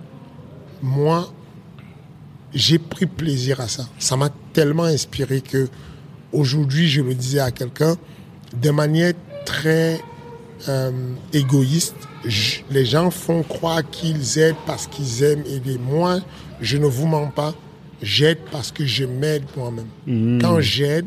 moi, 0.82 1.32
j'ai 2.54 2.78
pris 2.78 3.06
plaisir 3.06 3.60
à 3.60 3.68
ça. 3.68 3.88
Ça 3.98 4.16
m'a 4.16 4.30
tellement 4.52 4.84
inspiré 4.84 5.40
que 5.40 5.68
aujourd'hui, 6.32 6.88
je 6.88 7.00
le 7.02 7.14
disais 7.14 7.40
à 7.40 7.50
quelqu'un, 7.50 7.96
de 8.60 8.70
manière 8.70 9.12
très 9.46 10.00
euh, 10.68 10.90
égoïste, 11.32 11.94
je- 12.26 12.58
les 12.70 12.84
gens 12.84 13.10
font 13.10 13.42
croire 13.42 13.82
qu'ils 13.90 14.38
aident 14.38 14.56
parce 14.66 14.86
qu'ils 14.86 15.22
aiment 15.22 15.44
aider. 15.46 15.78
Moi, 15.78 16.20
je 16.60 16.76
ne 16.76 16.84
vous 16.86 17.06
mens 17.06 17.28
pas, 17.28 17.54
j'aide 18.02 18.38
parce 18.52 18.70
que 18.70 18.84
je 18.84 19.04
m'aide 19.04 19.44
moi-même. 19.56 20.38
Quand 20.40 20.60
j'aide, 20.60 21.06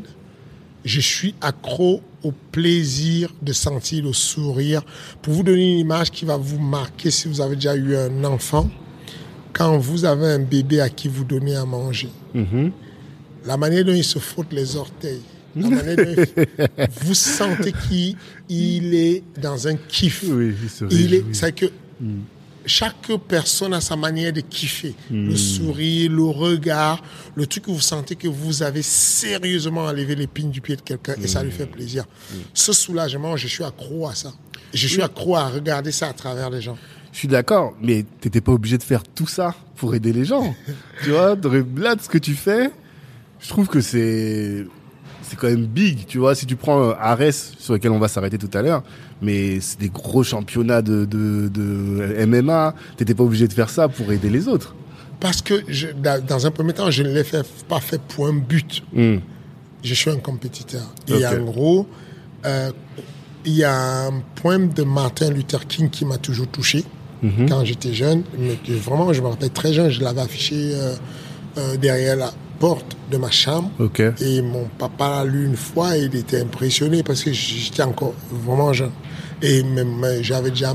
je 0.86 1.00
suis 1.00 1.36
accro 1.40 2.02
au 2.24 2.32
plaisir 2.52 3.34
de 3.42 3.54
sentir 3.54 4.04
le 4.04 4.14
sourire. 4.14 4.82
Pour 5.22 5.34
vous 5.34 5.44
donner 5.44 5.74
une 5.74 5.80
image 5.80 6.10
qui 6.12 6.26
va 6.26 6.38
vous 6.38 6.60
marquer 6.60 7.12
si 7.12 7.28
vous 7.28 7.42
avez 7.42 7.56
déjà 7.56 7.76
eu 7.76 7.96
un 7.96 8.24
enfant, 8.24 8.70
quand 9.52 9.78
vous 9.78 10.06
avez 10.06 10.28
un 10.28 10.40
bébé 10.40 10.80
à 10.82 10.90
qui 10.90 11.08
vous 11.08 11.24
donnez 11.26 11.56
à 11.56 11.66
manger, 11.66 12.10
Mhm. 12.34 12.72
la 13.46 13.58
manière 13.58 13.86
dont 13.86 13.94
il 13.94 14.04
se 14.04 14.20
frotte 14.20 14.52
les 14.54 14.76
orteils, 14.76 15.22
la 15.56 15.70
manière 15.70 15.96
dont 15.98 16.16
il- 16.18 16.88
vous 17.04 17.14
sentez 17.14 17.74
qu'il 17.88 18.16
il 18.50 18.96
est 18.96 19.24
dans 19.42 19.68
un 19.68 19.76
kiff. 19.76 20.24
Oui, 20.28 20.54
il 20.92 21.14
est, 21.14 21.26
c'est 21.34 21.54
que 21.54 21.66
chaque 22.66 23.12
personne 23.28 23.74
a 23.74 23.82
sa 23.82 23.96
manière 23.96 24.32
de 24.34 24.42
kiffer. 24.42 24.96
Hmm. 25.12 25.28
Le 25.30 25.36
sourire, 25.36 26.12
le 26.12 26.24
regard, 26.26 27.02
le 27.36 27.46
truc 27.48 27.66
que 27.66 27.72
vous 27.72 27.80
sentez 27.82 28.16
que 28.16 28.28
vous 28.28 28.64
avez 28.64 28.82
sérieusement 28.82 29.82
enlevé 29.86 30.16
l'épine 30.16 30.50
du 30.52 30.62
pied 30.62 30.76
de 30.76 30.82
quelqu'un 30.82 31.16
et 31.22 31.28
ça 31.28 31.44
lui 31.44 31.50
Hmm. 31.50 31.54
fait 31.54 31.66
plaisir. 31.66 32.06
Ce 32.54 32.74
soulagement, 32.74 33.36
je 33.38 33.48
suis 33.48 33.64
accro 33.64 34.08
à 34.08 34.16
ça. 34.16 34.34
Je 34.74 34.88
suis 34.88 35.02
accro 35.02 35.36
à 35.36 35.48
regarder 35.50 35.92
ça 35.92 36.08
à 36.10 36.14
travers 36.14 36.50
les 36.50 36.62
gens. 36.62 36.78
Je 37.12 37.20
suis 37.20 37.28
d'accord, 37.28 37.74
mais 37.82 38.06
t'étais 38.22 38.42
pas 38.42 38.52
obligé 38.54 38.78
de 38.78 38.84
faire 38.84 39.04
tout 39.04 39.28
ça 39.28 39.54
pour 39.76 39.94
aider 39.94 40.12
les 40.14 40.26
gens. 40.26 40.56
tu 41.04 41.12
vois, 41.12 41.36
de- 41.36 41.64
là, 41.78 41.96
ce 42.02 42.10
que 42.10 42.18
tu 42.18 42.34
fais, 42.34 42.72
je 43.40 43.50
trouve 43.50 43.68
que 43.68 43.82
c'est 43.82 44.66
c'est 45.34 45.40
quand 45.40 45.50
même 45.50 45.66
big, 45.66 46.06
tu 46.06 46.20
vois. 46.20 46.36
Si 46.36 46.46
tu 46.46 46.56
prends 46.56 46.82
euh, 46.90 46.94
Ares, 47.00 47.34
sur 47.58 47.74
lequel 47.74 47.92
on 47.92 48.00
va 48.00 48.08
s'arrêter 48.08 48.38
tout 48.38 48.50
à 48.54 48.62
l'heure, 48.62 48.84
mais 49.22 49.60
c'est 49.60 49.80
des 49.80 49.90
gros 49.90 50.24
championnats 50.24 50.82
de, 50.82 51.06
de, 51.06 51.48
de 51.50 52.26
MMA, 52.26 52.76
t'étais 52.98 53.14
pas 53.16 53.24
obligé 53.24 53.48
de 53.48 53.54
faire 53.54 53.70
ça 53.70 53.88
pour 53.88 54.12
aider 54.12 54.30
les 54.30 54.48
autres. 54.48 54.76
Parce 55.20 55.42
que 55.42 55.64
je- 55.68 55.88
dans 56.28 56.46
un 56.46 56.52
premier 56.52 56.74
temps, 56.74 56.92
je 56.92 57.02
ne 57.04 57.10
l'ai 57.14 57.24
fait, 57.24 57.46
pas 57.68 57.80
fait 57.80 58.02
pour 58.02 58.28
un 58.28 58.34
but. 58.34 58.84
Hmm. 58.94 59.18
Je 59.84 59.94
suis 59.94 60.10
un 60.10 60.18
compétiteur. 60.18 60.84
Et 61.08 61.14
Ok. 61.26 61.34
en 61.40 61.44
gros, 61.44 61.88
euh, 62.46 62.72
il 63.46 63.54
y 63.54 63.64
a 63.64 64.06
un 64.08 64.22
poème 64.42 64.70
de 64.74 64.84
Martin 64.84 65.30
Luther 65.32 65.66
King 65.68 65.90
qui 65.90 66.06
m'a 66.06 66.18
toujours 66.18 66.48
touché 66.48 66.84
Mhm. 67.22 67.48
quand 67.50 67.64
j'étais 67.66 67.94
jeune. 67.94 68.24
Mais 68.38 68.56
que 68.56 68.74
vraiment, 68.74 69.12
je 69.14 69.22
me 69.22 69.28
rappelle 69.28 69.50
très 69.52 69.74
jeune, 69.74 69.90
je 69.90 70.02
l'avais 70.02 70.22
affiché 70.22 70.56
euh, 70.74 70.94
euh, 71.58 71.78
derrière 71.78 72.16
la 72.18 72.32
porte 72.60 72.96
de 73.12 73.18
ma 73.18 73.32
chambre. 73.32 73.70
Et 74.22 74.42
mon 74.42 74.66
papa 74.78 75.24
l'a 75.24 75.26
lu 75.26 75.46
une 75.46 75.58
fois 75.58 75.98
et 75.98 76.04
il 76.04 76.16
était 76.16 76.42
impressionné 76.42 77.04
parce 77.04 77.24
que 77.24 77.32
j'étais 77.34 77.84
encore 77.84 78.14
vraiment 78.32 78.74
jeune. 78.74 78.92
Et 79.42 79.62
même, 79.62 80.06
j'avais 80.22 80.52
déjà 80.52 80.74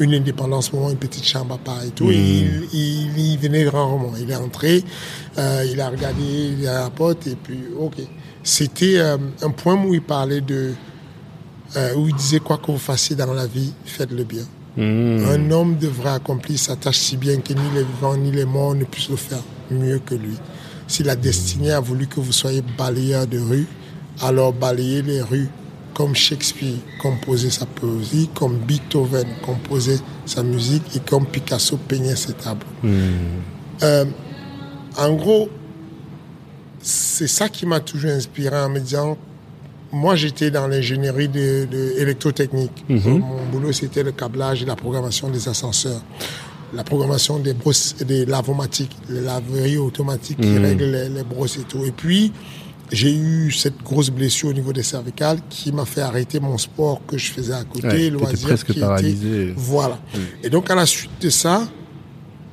une 0.00 0.14
indépendance, 0.14 0.70
vraiment 0.70 0.88
une 0.90 0.96
petite 0.96 1.26
chambre 1.26 1.56
à 1.56 1.58
part 1.58 1.84
et 1.84 1.90
tout. 1.90 2.10
Et 2.10 2.16
il, 2.72 3.18
il 3.18 3.38
venait 3.38 3.68
rarement. 3.68 4.12
Il 4.18 4.30
est 4.30 4.36
entré, 4.36 4.82
euh, 5.36 5.66
il 5.70 5.78
a 5.80 5.90
regardé 5.90 6.52
derrière 6.58 6.84
la 6.84 6.90
porte 6.90 7.26
et 7.26 7.36
puis, 7.36 7.64
ok. 7.78 7.96
C'était 8.42 8.98
euh, 8.98 9.18
un 9.42 9.50
poème 9.50 9.84
où 9.84 9.92
il 9.92 10.00
parlait 10.00 10.40
de... 10.40 10.72
euh, 11.76 11.94
où 11.96 12.08
il 12.08 12.14
disait 12.14 12.38
quoi 12.40 12.56
que 12.56 12.72
vous 12.72 12.78
fassiez 12.78 13.14
dans 13.14 13.34
la 13.34 13.46
vie, 13.46 13.74
faites-le 13.84 14.24
bien. 14.24 14.44
Hmm. 14.76 15.24
Un 15.28 15.50
homme 15.50 15.76
devrait 15.76 16.12
accomplir 16.12 16.58
sa 16.58 16.76
tâche 16.76 16.98
si 16.98 17.16
bien 17.18 17.36
que 17.40 17.52
ni 17.52 17.60
les 17.74 17.82
vivants 17.82 18.16
ni 18.16 18.30
les 18.30 18.46
morts 18.46 18.74
ne 18.74 18.84
puissent 18.84 19.10
le 19.10 19.16
faire 19.16 19.42
mieux 19.70 19.98
que 19.98 20.14
lui. 20.14 20.36
Si 20.88 21.02
la 21.04 21.14
destinée 21.14 21.70
a 21.70 21.80
voulu 21.80 22.06
que 22.06 22.18
vous 22.18 22.32
soyez 22.32 22.62
balayeur 22.76 23.26
de 23.26 23.38
rue, 23.38 23.66
alors 24.20 24.52
balayez 24.52 25.02
les 25.02 25.20
rues 25.22 25.48
comme 25.94 26.14
Shakespeare 26.14 26.76
composait 27.00 27.50
sa 27.50 27.66
poésie, 27.66 28.30
comme 28.34 28.56
Beethoven 28.56 29.26
composait 29.44 29.98
sa 30.26 30.42
musique 30.42 30.84
et 30.96 31.00
comme 31.00 31.26
Picasso 31.26 31.76
peignait 31.76 32.16
ses 32.16 32.32
tableaux. 32.34 32.66
Euh, 33.82 34.04
en 34.96 35.12
gros, 35.14 35.48
c'est 36.80 37.26
ça 37.26 37.48
qui 37.48 37.66
m'a 37.66 37.80
toujours 37.80 38.12
inspiré 38.12 38.56
en 38.56 38.68
me 38.68 38.78
disant, 38.80 39.18
moi 39.92 40.14
j'étais 40.16 40.50
dans 40.50 40.68
l'ingénierie 40.68 41.28
de, 41.28 41.66
de 41.70 41.94
électrotechnique. 41.98 42.84
Mon 42.88 43.44
boulot 43.50 43.72
c'était 43.72 44.02
le 44.02 44.12
câblage 44.12 44.62
et 44.62 44.66
la 44.66 44.76
programmation 44.76 45.28
des 45.28 45.48
ascenseurs. 45.48 46.02
La 46.74 46.84
programmation 46.84 47.38
des 47.38 47.54
brosses, 47.54 47.94
des 47.96 48.26
lavomatiques, 48.26 48.94
les 49.08 49.22
laveries 49.22 49.78
automatiques 49.78 50.40
qui 50.40 50.58
règlent 50.58 50.84
les, 50.84 51.08
les 51.08 51.22
brosses 51.22 51.56
et 51.56 51.62
tout. 51.62 51.84
Et 51.84 51.92
puis, 51.92 52.30
j'ai 52.92 53.14
eu 53.14 53.50
cette 53.52 53.82
grosse 53.82 54.10
blessure 54.10 54.50
au 54.50 54.52
niveau 54.52 54.72
des 54.72 54.82
cervicales 54.82 55.38
qui 55.48 55.72
m'a 55.72 55.84
fait 55.86 56.02
arrêter 56.02 56.40
mon 56.40 56.58
sport 56.58 57.00
que 57.06 57.16
je 57.16 57.32
faisais 57.32 57.54
à 57.54 57.64
côté, 57.64 57.86
Ouais, 57.86 58.10
loisir 58.10 58.48
presque 58.48 58.66
qui 58.66 58.72
était- 58.72 58.80
paralysé. 58.80 59.54
Voilà. 59.56 59.98
Et 60.42 60.50
donc, 60.50 60.70
à 60.70 60.74
la 60.74 60.84
suite 60.86 61.10
de 61.22 61.30
ça, 61.30 61.66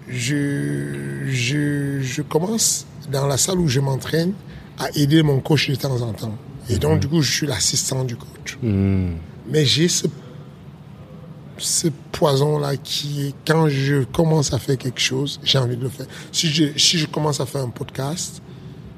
je, 0.08 1.26
je, 1.28 2.00
je 2.02 2.22
commence 2.22 2.86
dans 3.12 3.28
la 3.28 3.38
salle 3.38 3.60
où 3.60 3.68
je 3.68 3.80
m'entraîne 3.80 4.34
à 4.78 4.88
aider 4.96 5.24
mon 5.24 5.40
coach 5.40 5.70
de 5.70 5.76
temps 5.76 6.02
en 6.02 6.14
temps. 6.14 6.38
Et 6.70 6.78
donc, 6.78 7.00
du 7.00 7.08
coup, 7.08 7.22
je 7.22 7.32
suis 7.32 7.48
l'assistant 7.48 8.04
du 8.04 8.16
coach. 8.16 8.58
Hmm. 8.62 9.12
Mais 9.52 9.66
j'ai 9.66 9.88
ce, 9.88 10.08
ce 11.58 11.88
poison-là 12.12 12.78
qui 12.78 13.28
est, 13.28 13.36
quand 13.48 13.70
je 13.70 14.04
commence 14.04 14.54
à 14.54 14.60
faire 14.60 14.78
quelque 14.78 15.00
chose, 15.00 15.40
j'ai 15.44 15.58
envie 15.58 15.78
de 15.78 15.84
le 15.84 15.90
faire. 15.90 16.08
Si 16.32 16.48
je, 16.48 16.78
si 16.78 16.98
je 16.98 17.08
commence 17.08 17.40
à 17.40 17.46
faire 17.46 17.62
un 17.62 17.70
podcast, 17.70 18.42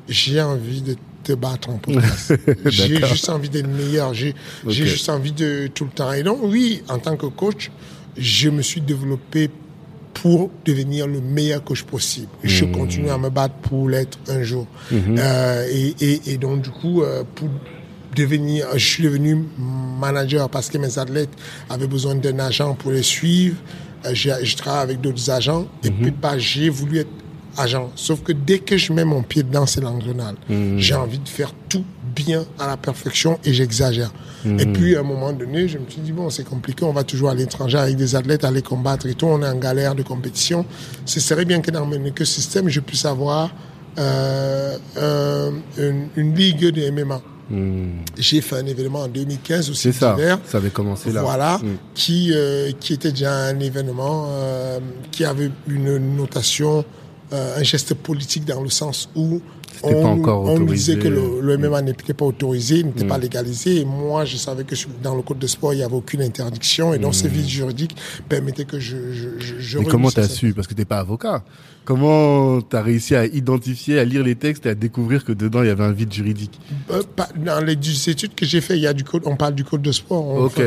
j'ai 0.08 0.42
envie 0.42 0.82
de 0.82 0.96
te 1.24 1.34
battre 1.34 1.70
en 1.70 1.78
podcast. 1.78 2.34
j'ai 2.66 3.06
juste 3.06 3.30
envie 3.30 3.50
d'être 3.50 3.68
meilleur. 3.68 4.14
J'ai 4.14 4.34
juste 4.66 5.10
envie 5.10 5.34
de 5.34 5.70
tout 5.74 5.86
le 5.86 5.92
temps. 5.92 6.14
Et 6.14 6.24
donc, 6.24 6.40
oui, 6.42 6.84
en 6.90 7.00
tant 7.00 7.16
que 7.18 7.26
coach, 7.28 7.72
je 8.18 8.50
me 8.50 8.62
suis 8.62 8.82
développé 8.82 9.50
pour 10.14 10.50
devenir 10.66 11.06
le 11.06 11.22
meilleur 11.22 11.64
coach 11.64 11.84
possible. 11.84 12.30
Je 12.44 12.66
continue 12.66 13.10
à 13.10 13.18
me 13.18 13.30
battre 13.30 13.54
pour 13.56 13.88
l'être 13.88 14.18
un 14.30 14.42
jour. 14.42 14.66
Euh, 14.92 15.68
et, 15.72 15.96
et, 16.00 16.32
et 16.32 16.38
donc, 16.38 16.62
du 16.62 16.72
coup, 16.72 17.04
euh, 17.04 17.24
pour 17.36 17.50
devenir, 18.18 18.68
je 18.74 18.86
suis 18.86 19.04
devenu 19.04 19.46
manager 19.58 20.50
parce 20.50 20.70
que 20.70 20.78
mes 20.78 20.98
athlètes 20.98 21.30
avaient 21.70 21.88
besoin 21.88 22.16
d'un 22.16 22.40
agent 22.40 22.74
pour 22.76 22.92
les 22.92 23.04
suivre. 23.04 23.58
Euh, 24.06 24.14
je 24.14 24.56
travaille 24.56 24.84
avec 24.84 25.02
d'autres 25.02 25.30
agents. 25.30 25.68
Et 25.84 25.92
puis, 25.92 26.12
bah, 26.12 26.38
j'ai 26.38 26.70
voulu 26.70 27.00
être 27.00 27.10
agent. 27.58 27.92
Sauf 27.96 28.22
que 28.22 28.32
dès 28.32 28.60
que 28.60 28.78
je 28.78 28.94
mets 28.94 29.06
mon 29.06 29.24
pied 29.24 29.44
dedans, 29.44 29.66
c'est 29.66 29.82
l'engrenade. 29.82 30.36
J'ai 30.78 30.96
envie 30.96 31.20
de 31.20 31.30
faire 31.30 31.54
tout 31.70 31.86
bien 32.16 32.46
à 32.60 32.68
la 32.68 32.78
perfection 32.78 33.40
et 33.44 33.54
j'exagère. 33.54 34.12
Et 34.46 34.66
puis, 34.66 34.96
à 34.96 35.00
un 35.02 35.04
moment 35.04 35.34
donné, 35.34 35.68
je 35.68 35.78
me 35.78 35.90
suis 35.90 36.02
dit, 36.02 36.12
bon, 36.12 36.30
c'est 36.30 36.46
compliqué, 36.46 36.86
on 36.86 36.94
va 36.94 37.04
toujours 37.04 37.30
à 37.30 37.36
l'étranger 37.36 37.78
avec 37.78 37.96
des 37.98 38.16
athlètes, 38.16 38.46
aller 38.46 38.62
combattre 38.62 39.06
et 39.08 39.14
tout, 39.14 39.26
on 39.26 39.42
est 39.42 39.48
en 39.48 39.58
galère 39.58 39.94
de 39.94 40.04
compétition. 40.04 40.66
Ce 41.06 41.20
serait 41.20 41.46
bien 41.46 41.60
que 41.60 41.70
dans 41.72 41.86
mon 41.86 42.04
écosystème, 42.06 42.70
je 42.70 42.80
puisse 42.80 43.06
avoir 43.06 43.52
euh, 43.98 44.78
une, 45.78 46.08
une 46.16 46.36
ligue 46.36 46.70
de 46.70 46.90
MMA. 46.92 47.22
J'ai 48.18 48.42
fait 48.42 48.58
un 48.58 48.66
événement 48.66 49.04
en 49.04 49.08
2015 49.08 49.70
aussi 49.70 49.82
C'est 49.82 49.92
ça. 49.94 50.18
Ça 50.46 50.58
avait 50.58 50.70
commencé 50.70 51.12
là. 51.12 51.22
Voilà, 51.22 51.58
Hmm. 51.58 51.78
qui, 51.96 52.32
euh, 52.34 52.72
qui 52.80 52.94
était 52.94 53.12
déjà 53.12 53.34
un 53.34 53.60
événement 53.60 54.28
euh, 54.30 54.80
qui 55.12 55.24
avait 55.26 55.50
une 55.68 55.98
notation, 56.16 56.84
euh, 57.34 57.58
un 57.60 57.64
geste 57.64 57.94
politique 57.94 58.46
dans 58.46 58.62
le 58.62 58.70
sens 58.70 59.10
où 59.16 59.42
Pas 59.82 59.88
on, 59.90 60.06
encore 60.06 60.42
on 60.44 60.58
nous 60.60 60.64
autorisé. 60.66 60.96
disait 60.96 61.04
que 61.04 61.14
le, 61.14 61.42
le 61.42 61.58
MMA 61.58 61.82
n'était 61.84 62.14
pas 62.14 62.26
autorisé, 62.26 62.84
n'était 62.84 63.04
Hmm. 63.06 63.08
pas 63.08 63.18
légalisé. 63.18 63.82
Et 63.82 63.86
moi, 63.86 64.26
je 64.26 64.38
savais 64.38 64.64
que 64.64 64.76
dans 65.04 65.16
le 65.16 65.22
code 65.22 65.40
de 65.40 65.48
sport, 65.48 65.74
il 65.74 65.78
n'y 65.78 65.84
avait 65.84 65.96
aucune 65.96 66.22
interdiction. 66.22 66.94
Et 66.94 67.00
donc, 67.00 67.16
ce 67.16 67.28
vide 67.28 67.48
juridique 67.48 67.96
permettait 68.30 68.66
que 68.66 68.80
je, 68.80 68.98
je, 69.14 69.30
je, 69.40 69.56
je. 69.60 69.80
Mais 69.80 69.86
comment 69.86 70.10
t'as 70.12 70.28
su? 70.28 70.54
Parce 70.54 70.68
que 70.68 70.74
t'es 70.74 70.86
pas 70.86 71.00
avocat. 71.00 71.44
Comment 71.86 72.60
t'as 72.60 72.82
réussi 72.82 73.16
à 73.16 73.26
identifier, 73.26 73.98
à 73.98 74.04
lire 74.04 74.22
les 74.22 74.36
textes 74.36 74.66
et 74.66 74.70
à 74.70 74.76
découvrir 74.76 75.24
que 75.24 75.32
dedans 75.32 75.62
il 75.64 75.68
y 75.68 75.70
avait 75.70 75.86
un 75.86 75.94
vide 75.94 76.12
juridique? 76.12 76.60
Euh, 76.92 77.02
dans 77.38 77.64
les 77.64 77.78
études 78.10 78.36
que 78.36 78.46
j'ai 78.46 78.60
fait, 78.60 78.76
il 78.76 78.82
y 78.82 78.88
a 78.88 78.92
du 78.92 79.06
code, 79.06 79.22
on 79.26 79.38
parle 79.38 79.56
du 79.56 79.64
code 79.64 79.82
de 79.84 79.94
sport. 79.94 80.22
On- 80.28 80.46
enfin, 80.48 80.64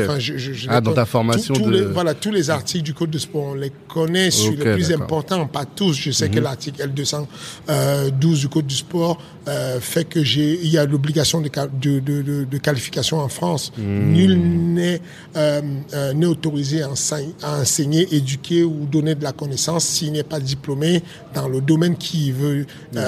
Ah, 0.67 0.81
dans 0.81 0.93
ta 0.93 1.05
formation 1.05 1.53
Tous- 1.53 1.61
tous 1.61 1.69
de- 1.69 1.75
les- 1.77 1.85
voilà, 1.85 2.15
tous 2.15 2.31
les 2.31 2.49
articles 2.49 2.83
du 2.83 2.95
code 2.95 3.11
de 3.11 3.19
sport, 3.19 3.43
on 3.51 3.53
les 3.53 3.71
connaît 3.87 4.31
sur 4.31 4.51
Ok, 4.53 4.63
les 4.65 4.73
plus. 4.73 4.89
Mhm. 4.89 5.01
importants, 5.03 5.45
pas 5.45 5.65
tous. 5.65 5.93
Je 5.93 6.09
sais 6.09 6.27
que 6.29 6.39
l'article 6.39 6.81
L212 6.81 8.39
du 8.39 8.47
code 8.49 8.65
du 8.65 8.75
sport 8.75 9.00
euh, 9.47 9.79
fait 9.79 10.05
que 10.05 10.23
j'ai, 10.23 10.59
il 10.61 10.69
y 10.69 10.77
a 10.77 10.85
l'obligation 10.85 11.41
de, 11.41 11.49
de, 11.99 12.45
de, 12.45 12.57
qualification 12.57 13.19
en 13.19 13.27
France. 13.27 13.71
Mhm. 13.77 14.13
Nul 14.13 14.37
n'est 14.37 15.01
euh, 15.35 15.61
euh, 15.93 16.23
autorisé 16.23 16.83
à 16.83 16.89
enseigner, 16.89 17.33
à 17.41 17.59
enseigner, 17.61 18.07
éduquer 18.13 18.63
ou 18.63 18.85
donner 18.85 19.15
de 19.15 19.23
la 19.23 19.31
connaissance 19.31 19.85
s'il 19.85 20.11
n'est 20.11 20.23
pas 20.23 20.39
diplômé 20.39 21.01
dans 21.33 21.47
le 21.47 21.61
domaine 21.61 21.95
qu'il 21.97 22.33
veut 22.33 22.65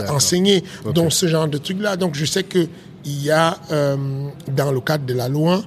enseigner. 0.09 0.63
Ok. 0.85 0.93
Donc 0.93 1.13
ce 1.13 1.27
genre 1.27 1.47
de 1.47 1.57
truc-là. 1.57 1.97
Donc 1.97 2.15
je 2.15 2.25
sais 2.25 2.43
que 2.43 2.67
il 3.05 3.21
y 3.21 3.31
a 3.31 3.57
dans 3.69 4.71
le 4.71 4.79
cadre 4.79 5.05
de 5.05 5.13
la 5.13 5.27
loi 5.27 5.61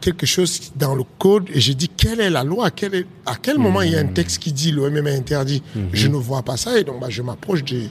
quelque 0.00 0.26
chose 0.26 0.72
dans 0.76 0.94
le 0.94 1.04
code 1.18 1.48
et 1.52 1.60
j'ai 1.60 1.74
dit 1.74 1.88
quelle 1.88 2.20
est 2.20 2.30
la 2.30 2.42
loi? 2.42 2.70
Quelle 2.70 2.94
est, 2.94 3.06
à 3.26 3.36
quel 3.40 3.58
moment 3.58 3.82
il 3.82 3.92
y 3.92 3.96
a 3.96 4.00
un 4.00 4.06
texte 4.06 4.38
qui 4.38 4.52
dit 4.52 4.72
le 4.72 4.88
MMA 4.90 5.10
interdit? 5.10 5.62
Je 5.92 6.08
ne 6.08 6.16
vois 6.16 6.42
pas 6.42 6.56
ça 6.56 6.78
et 6.78 6.84
donc 6.84 7.00
bah, 7.00 7.08
je 7.10 7.22
m'approche 7.22 7.64
des 7.64 7.90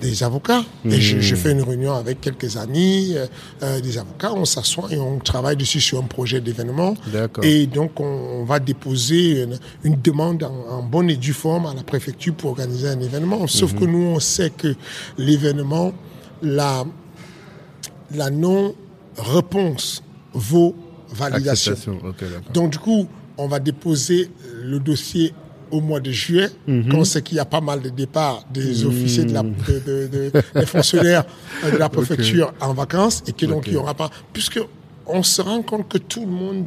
des 0.00 0.22
avocats. 0.22 0.64
Et 0.84 1.00
je, 1.00 1.20
je 1.20 1.34
fais 1.34 1.52
une 1.52 1.62
réunion 1.62 1.92
avec 1.94 2.20
quelques 2.20 2.56
amis 2.56 3.12
euh, 3.14 3.26
euh, 3.62 3.80
des 3.80 3.98
avocats. 3.98 4.32
On 4.32 4.44
s'assoit 4.44 4.88
et 4.92 4.98
on 4.98 5.18
travaille 5.18 5.56
dessus 5.56 5.80
sur 5.80 5.98
un 5.98 6.06
projet 6.06 6.40
d'événement. 6.40 6.94
Et 7.42 7.66
donc 7.66 8.00
on, 8.00 8.40
on 8.40 8.44
va 8.44 8.58
déposer 8.58 9.42
une, 9.42 9.58
une 9.84 10.00
demande 10.00 10.42
en, 10.42 10.78
en 10.78 10.82
bonne 10.82 11.10
et 11.10 11.16
due 11.16 11.32
forme 11.32 11.66
à 11.66 11.74
la 11.74 11.82
préfecture 11.82 12.34
pour 12.34 12.50
organiser 12.50 12.88
un 12.88 13.00
événement. 13.00 13.46
Sauf 13.46 13.74
que 13.74 13.84
nous 13.84 14.06
on 14.16 14.20
sait 14.20 14.50
que 14.50 14.74
l'événement 15.18 15.92
la 16.42 16.84
la 18.14 18.30
non-réponse 18.30 20.02
vaut 20.32 20.74
validation. 21.12 21.74
Donc, 22.52 22.70
du 22.72 22.78
coup, 22.78 23.06
on 23.38 23.46
va 23.46 23.58
déposer 23.58 24.30
le 24.62 24.78
dossier 24.80 25.32
au 25.70 25.80
mois 25.80 26.00
de 26.00 26.10
juillet, 26.10 26.48
quand 26.66 26.98
on 26.98 27.04
sait 27.04 27.22
qu'il 27.22 27.36
y 27.36 27.40
a 27.40 27.44
pas 27.44 27.60
mal 27.60 27.80
de 27.80 27.88
départs 27.90 28.44
des 28.52 28.84
officiers 28.84 29.24
de 29.24 29.32
la, 29.32 29.42
de, 29.42 29.48
de, 29.86 30.08
de- 30.32 30.32
des 30.60 30.66
fonctionnaires 30.66 31.24
euh, 31.64 31.70
de 31.72 31.76
la 31.76 31.88
préfecture 31.96 32.52
en 32.60 32.72
vacances 32.74 33.22
et 33.26 33.32
que 33.32 33.46
donc 33.46 33.64
il 33.66 33.72
y 33.74 33.76
aura 33.76 33.94
pas, 33.94 34.10
puisque 34.32 34.60
on 35.06 35.22
se 35.22 35.42
rend 35.42 35.62
compte 35.62 35.88
que 35.88 35.98
tout 35.98 36.20
le 36.20 36.30
monde 36.32 36.66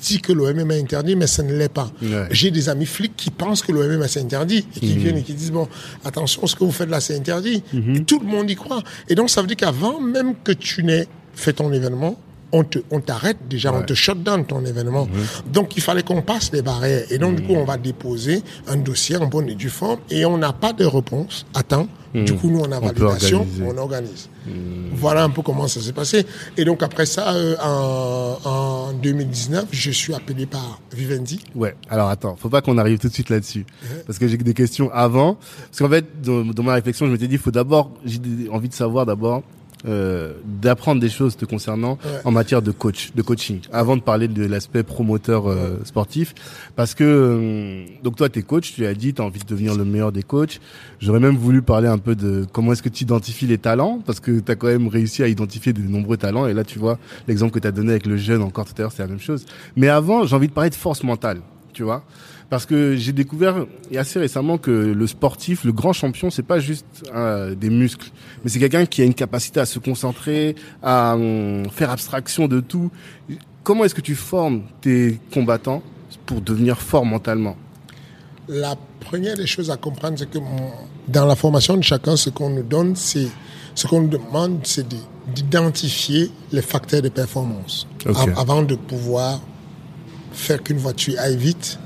dit 0.00 0.20
que 0.20 0.32
l'OMM 0.32 0.70
est 0.70 0.80
interdit, 0.80 1.16
mais 1.16 1.26
ça 1.26 1.42
ne 1.42 1.52
l'est 1.52 1.68
pas. 1.72 1.90
Ouais. 2.00 2.28
J'ai 2.30 2.50
des 2.52 2.68
amis 2.68 2.86
flics 2.86 3.16
qui 3.16 3.30
pensent 3.30 3.62
que 3.62 3.72
l'OMM 3.72 4.06
c'est 4.06 4.20
interdit 4.20 4.64
et 4.76 4.80
qui 4.80 4.96
viennent 4.96 5.16
et 5.16 5.22
qui 5.22 5.34
disent 5.34 5.50
bon, 5.50 5.66
attention, 6.04 6.46
ce 6.46 6.54
que 6.54 6.62
vous 6.64 6.70
faites 6.70 6.88
là 6.90 7.00
c'est 7.00 7.16
interdit. 7.16 7.62
Et 7.74 8.04
tout 8.04 8.20
le 8.20 8.26
monde 8.26 8.48
y 8.50 8.54
croit. 8.54 8.82
Et 9.08 9.14
donc 9.16 9.28
ça 9.30 9.40
veut 9.40 9.48
dire 9.48 9.56
qu'avant 9.56 10.00
même 10.00 10.34
que 10.44 10.52
tu 10.52 10.84
n'aies 10.84 11.08
fait 11.34 11.52
ton 11.54 11.72
événement, 11.72 12.16
on 12.52 12.64
te, 12.64 12.78
on 12.90 13.00
t'arrête 13.00 13.36
déjà, 13.48 13.72
on 13.72 13.82
te 13.82 13.94
shut 13.94 14.22
down 14.22 14.44
ton 14.44 14.64
événement. 14.64 15.08
Donc 15.52 15.76
il 15.76 15.82
fallait 15.82 16.02
qu'on 16.02 16.22
passe 16.22 16.52
les 16.52 16.62
barrières. 16.62 17.04
Et 17.10 17.18
donc 17.18 17.36
du 17.36 17.42
coup 17.42 17.54
on 17.54 17.64
va 17.64 17.76
déposer 17.76 18.42
un 18.66 18.76
dossier 18.76 19.16
en 19.16 19.26
bonne 19.26 19.48
et 19.48 19.54
due 19.54 19.70
forme 19.70 19.98
et 20.10 20.24
on 20.24 20.38
n'a 20.38 20.52
pas 20.52 20.72
de 20.72 20.84
réponse 20.84 21.46
à 21.54 21.62
temps. 21.62 21.88
Du 22.14 22.34
coup 22.34 22.48
nous 22.50 22.60
on 22.60 22.72
a 22.72 22.78
On 22.78 22.86
validation, 22.86 23.46
on 23.64 23.76
organise. 23.76 24.30
Voilà 24.94 25.24
un 25.24 25.30
peu 25.30 25.42
comment 25.42 25.68
ça 25.68 25.80
s'est 25.80 25.92
passé. 25.92 26.24
Et 26.56 26.64
donc 26.64 26.82
après 26.82 27.04
ça, 27.04 27.34
euh, 27.34 27.54
en, 27.62 28.38
en 28.44 28.92
2019, 28.94 29.66
je 29.70 29.90
suis 29.90 30.14
appelé 30.14 30.46
par 30.46 30.80
Vivendi. 30.92 31.38
Ouais. 31.54 31.74
Alors 31.90 32.08
attends, 32.08 32.34
faut 32.36 32.48
pas 32.48 32.62
qu'on 32.62 32.78
arrive 32.78 32.98
tout 32.98 33.08
de 33.08 33.12
suite 33.12 33.28
là-dessus, 33.28 33.66
parce 34.06 34.18
que 34.18 34.26
j'ai 34.26 34.38
des 34.38 34.54
questions 34.54 34.90
avant. 34.90 35.36
Parce 35.66 35.78
qu'en 35.80 35.90
fait, 35.90 36.06
dans, 36.22 36.44
dans 36.46 36.62
ma 36.62 36.74
réflexion, 36.74 37.04
je 37.06 37.12
m'étais 37.12 37.28
dit, 37.28 37.36
faut 37.36 37.50
d'abord, 37.50 37.90
j'ai 38.06 38.18
envie 38.50 38.70
de 38.70 38.74
savoir 38.74 39.04
d'abord. 39.04 39.42
Euh, 39.86 40.32
d'apprendre 40.60 41.00
des 41.00 41.08
choses 41.08 41.36
te 41.36 41.44
concernant 41.44 41.98
Ouais. 42.04 42.20
en 42.24 42.32
matière 42.32 42.62
de 42.62 42.72
coach, 42.72 43.12
de 43.14 43.22
coaching, 43.22 43.60
avant 43.72 43.96
de 43.96 44.02
parler 44.02 44.26
de 44.26 44.44
l'aspect 44.44 44.82
promoteur 44.82 45.48
euh, 45.48 45.78
sportif, 45.84 46.34
parce 46.74 46.94
que 46.94 47.04
euh, 47.04 47.84
donc 48.02 48.16
toi 48.16 48.28
t'es 48.28 48.42
coach, 48.42 48.72
tu 48.74 48.84
as 48.86 48.94
dit 48.94 49.14
t'as 49.14 49.22
envie 49.22 49.38
de 49.38 49.46
devenir 49.46 49.76
le 49.76 49.84
meilleur 49.84 50.10
des 50.10 50.24
coachs. 50.24 50.60
J'aurais 50.98 51.20
même 51.20 51.36
voulu 51.36 51.62
parler 51.62 51.86
un 51.86 51.98
peu 51.98 52.16
de 52.16 52.44
comment 52.52 52.72
est-ce 52.72 52.82
que 52.82 52.88
tu 52.88 53.04
identifies 53.04 53.46
les 53.46 53.58
talents, 53.58 54.00
parce 54.04 54.18
que 54.18 54.40
tu 54.40 54.50
as 54.50 54.56
quand 54.56 54.66
même 54.66 54.88
réussi 54.88 55.22
à 55.22 55.28
identifier 55.28 55.72
de 55.72 55.80
nombreux 55.82 56.16
talents, 56.16 56.48
et 56.48 56.54
là 56.54 56.64
tu 56.64 56.80
vois 56.80 56.98
l'exemple 57.28 57.52
que 57.52 57.60
tu 57.60 57.68
as 57.68 57.72
donné 57.72 57.90
avec 57.92 58.06
le 58.06 58.16
jeune 58.16 58.42
encore 58.42 58.64
tout 58.64 58.74
à 58.78 58.80
l'heure, 58.82 58.92
c'est 58.92 59.02
la 59.04 59.08
même 59.08 59.20
chose. 59.20 59.46
Mais 59.76 59.86
avant, 59.88 60.26
j'ai 60.26 60.34
envie 60.34 60.48
de 60.48 60.52
parler 60.52 60.70
de 60.70 60.74
force 60.74 61.04
mentale, 61.04 61.38
tu 61.78 61.84
vois. 61.84 62.02
Parce 62.50 62.66
que 62.66 62.96
j'ai 62.96 63.12
découvert 63.12 63.66
et 63.92 63.98
assez 63.98 64.18
récemment 64.18 64.58
que 64.58 64.70
le 64.72 65.06
sportif, 65.06 65.62
le 65.64 65.70
grand 65.72 65.92
champion, 65.92 66.28
c'est 66.28 66.42
pas 66.42 66.58
juste 66.58 66.86
euh, 67.14 67.54
des 67.54 67.70
muscles, 67.70 68.10
mais 68.42 68.50
c'est 68.50 68.58
quelqu'un 68.58 68.84
qui 68.84 69.00
a 69.00 69.04
une 69.04 69.14
capacité 69.14 69.60
à 69.60 69.66
se 69.66 69.78
concentrer, 69.78 70.56
à 70.82 71.14
hum, 71.14 71.70
faire 71.70 71.90
abstraction 71.90 72.48
de 72.48 72.58
tout. 72.58 72.90
Comment 73.62 73.84
est-ce 73.84 73.94
que 73.94 74.00
tu 74.00 74.16
formes 74.16 74.62
tes 74.80 75.20
combattants 75.32 75.82
pour 76.26 76.40
devenir 76.40 76.80
forts 76.80 77.04
mentalement? 77.06 77.56
La 78.48 78.74
première 78.98 79.36
des 79.36 79.46
choses 79.46 79.70
à 79.70 79.76
comprendre, 79.76 80.18
c'est 80.18 80.28
que 80.28 80.38
mon- 80.38 80.72
dans 81.06 81.26
la 81.26 81.36
formation 81.36 81.76
de 81.76 81.82
chacun, 81.84 82.16
ce 82.16 82.30
qu'on 82.30 82.50
nous 82.50 82.62
donne, 82.64 82.96
c'est 82.96 83.28
ce 83.76 83.86
qu'on 83.86 84.00
nous 84.00 84.08
demande, 84.08 84.58
c'est 84.64 84.88
de- 84.88 84.96
d'identifier 85.32 86.30
les 86.50 86.62
facteurs 86.62 87.02
de 87.02 87.08
performance 87.10 87.86
avant 88.36 88.62
de 88.62 88.74
pouvoir 88.74 89.40
faire 90.38 90.62
qu'une 90.62 90.78
voiture 90.78 91.14
aille 91.18 91.36
vite. 91.36 91.78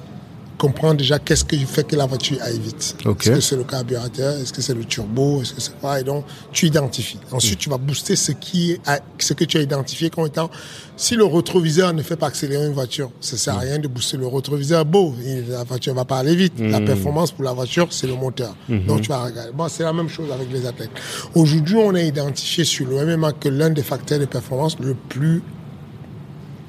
Comprendre 0.59 0.94
déjà 0.99 1.18
qu'est-ce 1.18 1.44
qui 1.44 1.59
fait 1.64 1.85
que 1.85 1.97
la 1.97 2.06
voiture 2.06 2.37
aille 2.40 2.61
vite. 2.61 2.94
Est-ce 3.04 3.30
que 3.35 3.40
c'est 3.40 3.56
le 3.56 3.64
carburateur 3.64 4.37
Est-ce 4.38 4.52
que 4.52 4.62
c'est 4.62 4.75
le 4.75 4.85
turbo 4.85 5.42
Est-ce 5.42 5.54
que 5.54 5.61
c'est 5.61 5.76
quoi 5.80 5.99
Et 5.99 6.04
donc, 6.04 6.25
tu 6.52 6.66
identifies. 6.66 7.18
Ensuite, 7.32 7.59
tu 7.59 7.68
vas 7.68 7.78
booster 7.78 8.14
ce 8.14 8.30
qui 8.30 8.78
à- 8.87 9.00
ce 9.18 9.32
que 9.32 9.42
tu 9.44 9.56
as 9.59 9.62
identifié 9.62 10.09
comme 10.09 10.26
étant. 10.26 10.50
Si 10.97 11.16
le 11.16 11.25
rétroviseur 11.25 11.92
ne 11.92 12.02
fait 12.02 12.14
pas 12.14 12.28
accélérer 12.28 12.64
une 12.66 12.75
voiture, 12.75 13.11
ça 13.21 13.37
sert 13.37 13.56
à 13.56 13.61
rien 13.61 13.80
de 13.80 13.88
booster 13.88 14.16
le 14.18 14.28
rétroviseur. 14.28 14.85
Beau, 14.85 15.12
la 15.49 15.64
voiture 15.64 15.94
va 15.94 16.04
pas 16.04 16.18
aller 16.18 16.37
vite. 16.37 16.52
La 16.61 16.78
performance 16.80 17.32
pour 17.32 17.42
la 17.42 17.52
voiture, 17.54 17.88
c'est 17.90 18.06
le 18.06 18.14
moteur. 18.14 18.54
Donc, 18.87 19.00
tu 19.00 19.09
vas 19.09 19.25
regarder. 19.25 19.50
Bon, 19.52 19.66
c'est 19.68 19.82
la 19.82 19.92
même 19.92 20.09
chose 20.11 20.30
avec 20.30 20.52
les 20.52 20.64
athlètes. 20.64 20.90
Aujourd'hui, 21.35 21.76
on 21.76 21.92
a 21.97 22.02
identifié 22.02 22.62
sur 22.62 22.87
le 22.87 23.04
MMA 23.04 23.32
que 23.32 23.49
l'un 23.49 23.71
des 23.71 23.82
facteurs 23.82 24.21
de 24.21 24.26
performance 24.26 24.76
le 24.78 24.94
plus 24.94 25.42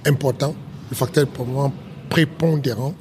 important, 0.06 0.56
le 0.94 0.96
facteur 0.96 1.26
vraiment 1.36 1.74
prépondérant, 2.08 2.94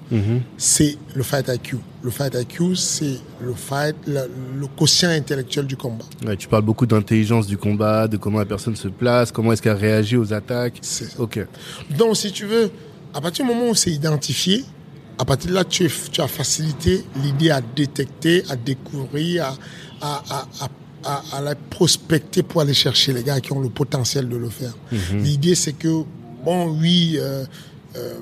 c'est 0.56 0.96
le 1.14 1.22
fight 1.22 1.46
IQ. 1.48 1.76
Le 2.02 2.10
fight 2.10 2.34
IQ, 2.34 2.74
c'est 2.74 3.18
le 3.42 3.52
fight, 3.52 3.94
le, 4.06 4.22
le 4.58 4.66
quotient 4.66 5.10
intellectuel 5.10 5.66
du 5.66 5.76
combat. 5.76 6.06
ouais, 6.26 6.36
Tu 6.38 6.48
parles 6.48 6.62
beaucoup 6.62 6.86
d'intelligence 6.86 7.46
du 7.46 7.58
combat, 7.58 8.08
de 8.08 8.16
comment 8.16 8.38
la 8.38 8.46
personne 8.46 8.74
se 8.76 8.88
place, 8.88 9.30
comment 9.30 9.52
est-ce 9.52 9.60
qu'elle 9.60 9.76
réagit 9.76 10.16
aux 10.16 10.32
attaques. 10.32 10.80
Ok. 11.18 11.46
Donc, 11.98 12.16
si 12.16 12.32
tu 12.32 12.46
veux, 12.46 12.70
à 13.12 13.20
partir 13.20 13.44
du 13.44 13.52
moment 13.52 13.68
où 13.68 13.74
c'est 13.74 13.90
identifié, 13.90 14.64
à 15.18 15.26
partir 15.26 15.50
de 15.50 15.54
là, 15.56 15.64
tu, 15.64 15.84
as 16.18 16.28
facilité 16.28 17.04
l'idée 17.22 17.50
à 17.50 17.60
détecter, 17.60 18.44
à 18.48 18.56
découvrir, 18.56 19.44
à, 20.00 20.22
à, 20.30 20.46
à, 21.04 21.22
à, 21.36 21.40
la 21.42 21.54
prospecter 21.54 22.42
pour 22.42 22.62
aller 22.62 22.72
chercher 22.72 23.12
les 23.12 23.22
gars 23.22 23.40
qui 23.40 23.52
ont 23.52 23.60
le 23.60 23.68
potentiel 23.68 24.26
de 24.26 24.36
le 24.36 24.48
faire. 24.48 24.72
L'idée, 25.12 25.54
c'est 25.54 25.74
que, 25.74 26.02
bon, 26.42 26.70
oui, 26.80 27.18
euh, 27.20 27.44
euh, 27.96 28.18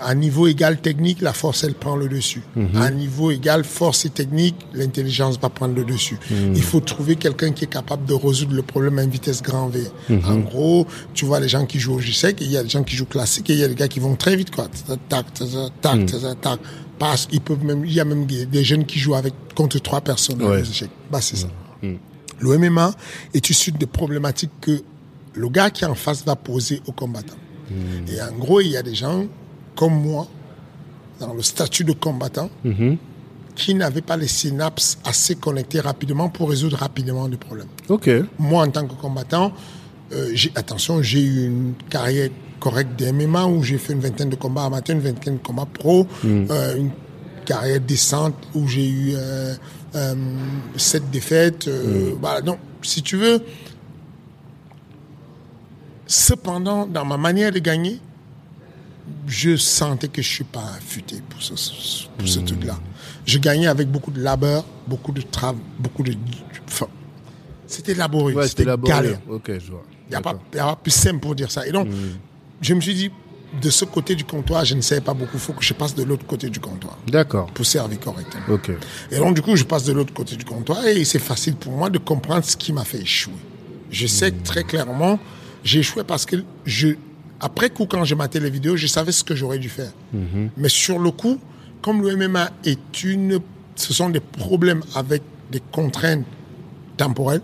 à 0.00 0.14
niveau 0.14 0.46
égal 0.48 0.80
technique, 0.80 1.20
la 1.20 1.32
force, 1.32 1.64
elle 1.64 1.74
prend 1.74 1.96
le 1.96 2.08
dessus. 2.08 2.42
À 2.76 2.90
niveau 2.90 3.30
égal 3.30 3.62
force 3.62 4.04
et 4.04 4.10
technique, 4.10 4.56
l'intelligence 4.74 5.38
va 5.38 5.48
prendre 5.48 5.74
le 5.74 5.84
dessus. 5.84 6.18
Il 6.30 6.62
faut 6.62 6.80
trouver 6.80 7.16
quelqu'un 7.16 7.52
qui 7.52 7.64
est 7.64 7.72
capable 7.72 8.04
de 8.06 8.14
résoudre 8.14 8.54
le 8.54 8.62
problème 8.62 8.98
à 8.98 9.02
une 9.04 9.10
vitesse 9.10 9.42
grand 9.42 9.68
V. 9.68 9.82
En 10.26 10.38
gros, 10.38 10.86
tu 11.14 11.24
vois 11.24 11.40
les 11.40 11.48
gens 11.48 11.66
qui 11.66 11.78
jouent 11.78 11.94
au 11.94 12.00
G-Sec, 12.00 12.38
il 12.40 12.50
y 12.50 12.56
a 12.56 12.62
des 12.62 12.68
gens 12.68 12.82
qui 12.82 12.96
jouent 12.96 13.06
classique 13.06 13.48
et 13.50 13.52
il 13.52 13.58
y 13.60 13.64
a 13.64 13.68
des 13.68 13.74
gars 13.74 13.88
qui 13.88 14.00
vont 14.00 14.16
très 14.16 14.34
vite, 14.34 14.50
quoi. 14.50 14.66
Tac, 15.08 15.08
tac, 15.08 15.26
tac, 15.80 16.40
tac. 16.40 16.60
Parce 16.98 17.26
qu'ils 17.26 17.40
peuvent 17.40 17.64
même, 17.64 17.84
il 17.84 17.92
y 17.92 18.00
a 18.00 18.04
même 18.04 18.26
des 18.26 18.64
jeunes 18.64 18.86
qui 18.86 18.98
jouent 18.98 19.14
avec, 19.14 19.34
contre 19.54 19.78
trois 19.80 20.00
personnes 20.00 20.42
Ouais. 20.42 20.62
Bah, 21.10 21.20
c'est 21.20 21.36
ça. 21.36 21.48
Le 22.40 22.58
MMA 22.58 22.92
est 23.34 23.50
issu 23.50 23.70
des 23.72 23.86
problématiques 23.86 24.50
que 24.60 24.82
le 25.34 25.48
gars 25.48 25.70
qui 25.70 25.84
est 25.84 25.86
en 25.86 25.94
face 25.94 26.24
va 26.24 26.34
poser 26.34 26.80
au 26.86 26.92
combattant. 26.92 27.36
Et 28.12 28.20
en 28.20 28.32
gros, 28.38 28.60
il 28.60 28.68
y 28.68 28.76
a 28.76 28.82
des 28.82 28.94
gens 28.94 29.24
comme 29.76 29.94
moi, 29.94 30.26
dans 31.20 31.32
le 31.34 31.42
statut 31.42 31.84
de 31.84 31.92
combattant, 31.92 32.50
qui 33.54 33.74
n'avaient 33.74 34.00
pas 34.02 34.16
les 34.16 34.28
synapses 34.28 34.98
assez 35.04 35.34
connectées 35.36 35.80
rapidement 35.80 36.28
pour 36.30 36.50
résoudre 36.50 36.76
rapidement 36.78 37.28
des 37.28 37.36
problèmes. 37.36 37.68
Ok. 37.88 38.08
Moi, 38.38 38.64
en 38.66 38.70
tant 38.70 38.86
que 38.86 38.94
combattant, 38.94 39.52
euh, 40.12 40.30
j'ai, 40.34 40.50
attention, 40.54 41.02
j'ai 41.02 41.20
eu 41.22 41.46
une 41.46 41.74
carrière 41.90 42.30
correcte 42.60 42.98
de 42.98 43.10
MMA 43.10 43.46
où 43.46 43.62
j'ai 43.62 43.76
fait 43.78 43.92
une 43.92 44.00
vingtaine 44.00 44.30
de 44.30 44.36
combats 44.36 44.64
amateurs, 44.64 44.96
une 44.96 45.02
vingtaine 45.02 45.34
de 45.34 45.42
combats 45.42 45.66
pro, 45.66 46.06
euh, 46.24 46.76
une 46.76 46.90
carrière 47.44 47.80
décente 47.80 48.34
où 48.54 48.68
j'ai 48.68 48.88
eu 48.88 49.12
euh, 49.16 49.54
euh, 49.96 50.14
sept 50.76 51.10
défaites. 51.10 51.66
euh, 51.68 52.12
Voilà. 52.20 52.40
Donc, 52.40 52.58
si 52.82 53.02
tu 53.02 53.16
veux, 53.16 53.42
cependant, 56.12 56.86
dans 56.86 57.04
ma 57.04 57.16
manière 57.16 57.50
de 57.52 57.58
gagner, 57.58 57.98
je 59.26 59.56
sentais 59.56 60.08
que 60.08 60.20
je 60.22 60.28
suis 60.28 60.44
pas 60.44 60.64
affûté 60.76 61.16
pour 61.28 61.42
ce, 61.42 61.54
pour 62.18 62.28
ce 62.28 62.38
truc-là. 62.40 62.78
Je 63.24 63.38
gagnais 63.38 63.66
avec 63.66 63.88
beaucoup 63.90 64.10
de 64.10 64.20
labeur, 64.20 64.64
beaucoup 64.86 65.12
de 65.12 65.22
travail, 65.22 65.60
beaucoup 65.78 66.02
de... 66.02 66.14
enfin, 66.68 66.86
c'était 67.66 67.94
laborieux, 67.94 68.36
Ouais, 68.36 68.46
c'était 68.48 68.64
galère. 68.84 69.20
Ok, 69.28 69.50
je 69.58 69.70
vois. 69.70 69.84
Il 70.08 70.10
n'y 70.10 70.16
a, 70.16 70.20
pas- 70.20 70.38
a 70.58 70.76
plus 70.76 70.90
simple 70.90 71.20
pour 71.20 71.34
dire 71.34 71.50
ça. 71.50 71.66
Et 71.66 71.72
donc, 71.72 71.88
je 72.60 72.74
me 72.74 72.80
suis 72.82 72.94
dit, 72.94 73.10
de 73.62 73.70
ce 73.70 73.84
côté 73.86 74.14
du 74.14 74.24
comptoir, 74.24 74.64
je 74.66 74.74
ne 74.74 74.82
savais 74.82 75.00
pas 75.00 75.14
beaucoup. 75.14 75.34
Il 75.36 75.40
faut 75.40 75.52
que 75.54 75.64
je 75.64 75.72
passe 75.72 75.94
de 75.94 76.02
l'autre 76.02 76.26
côté 76.26 76.50
du 76.50 76.60
comptoir 76.60 76.98
D'accord. 77.06 77.46
pour 77.52 77.64
servir 77.64 77.98
correctement. 78.00 78.42
Ok. 78.50 78.70
Et 79.10 79.16
donc, 79.16 79.34
du 79.34 79.40
coup, 79.42 79.56
je 79.56 79.64
passe 79.64 79.84
de 79.84 79.92
l'autre 79.92 80.12
côté 80.12 80.36
du 80.36 80.44
comptoir 80.44 80.86
et 80.86 81.04
c'est 81.04 81.18
facile 81.18 81.56
pour 81.56 81.72
moi 81.72 81.88
de 81.88 81.98
comprendre 81.98 82.44
ce 82.44 82.56
qui 82.56 82.72
m'a 82.74 82.84
fait 82.84 83.00
échouer. 83.00 83.32
Je 83.90 84.06
sais 84.06 84.30
que 84.32 84.42
très 84.42 84.64
clairement, 84.64 85.18
j'ai 85.64 85.80
échoué 85.80 86.04
parce 86.04 86.26
que 86.26 86.36
je, 86.64 86.88
après 87.40 87.70
coup, 87.70 87.86
quand 87.86 88.04
j'ai 88.04 88.14
maté 88.14 88.40
les 88.40 88.50
vidéos, 88.50 88.76
je 88.76 88.86
savais 88.86 89.12
ce 89.12 89.24
que 89.24 89.34
j'aurais 89.34 89.58
dû 89.58 89.68
faire. 89.68 89.92
Mais 90.56 90.68
sur 90.68 90.98
le 90.98 91.10
coup, 91.10 91.38
comme 91.80 92.02
le 92.02 92.16
MMA 92.16 92.50
est 92.64 93.04
une, 93.04 93.40
ce 93.76 93.92
sont 93.92 94.10
des 94.10 94.20
problèmes 94.20 94.82
avec 94.94 95.22
des 95.50 95.60
contraintes 95.72 96.24
temporelles, 96.96 97.42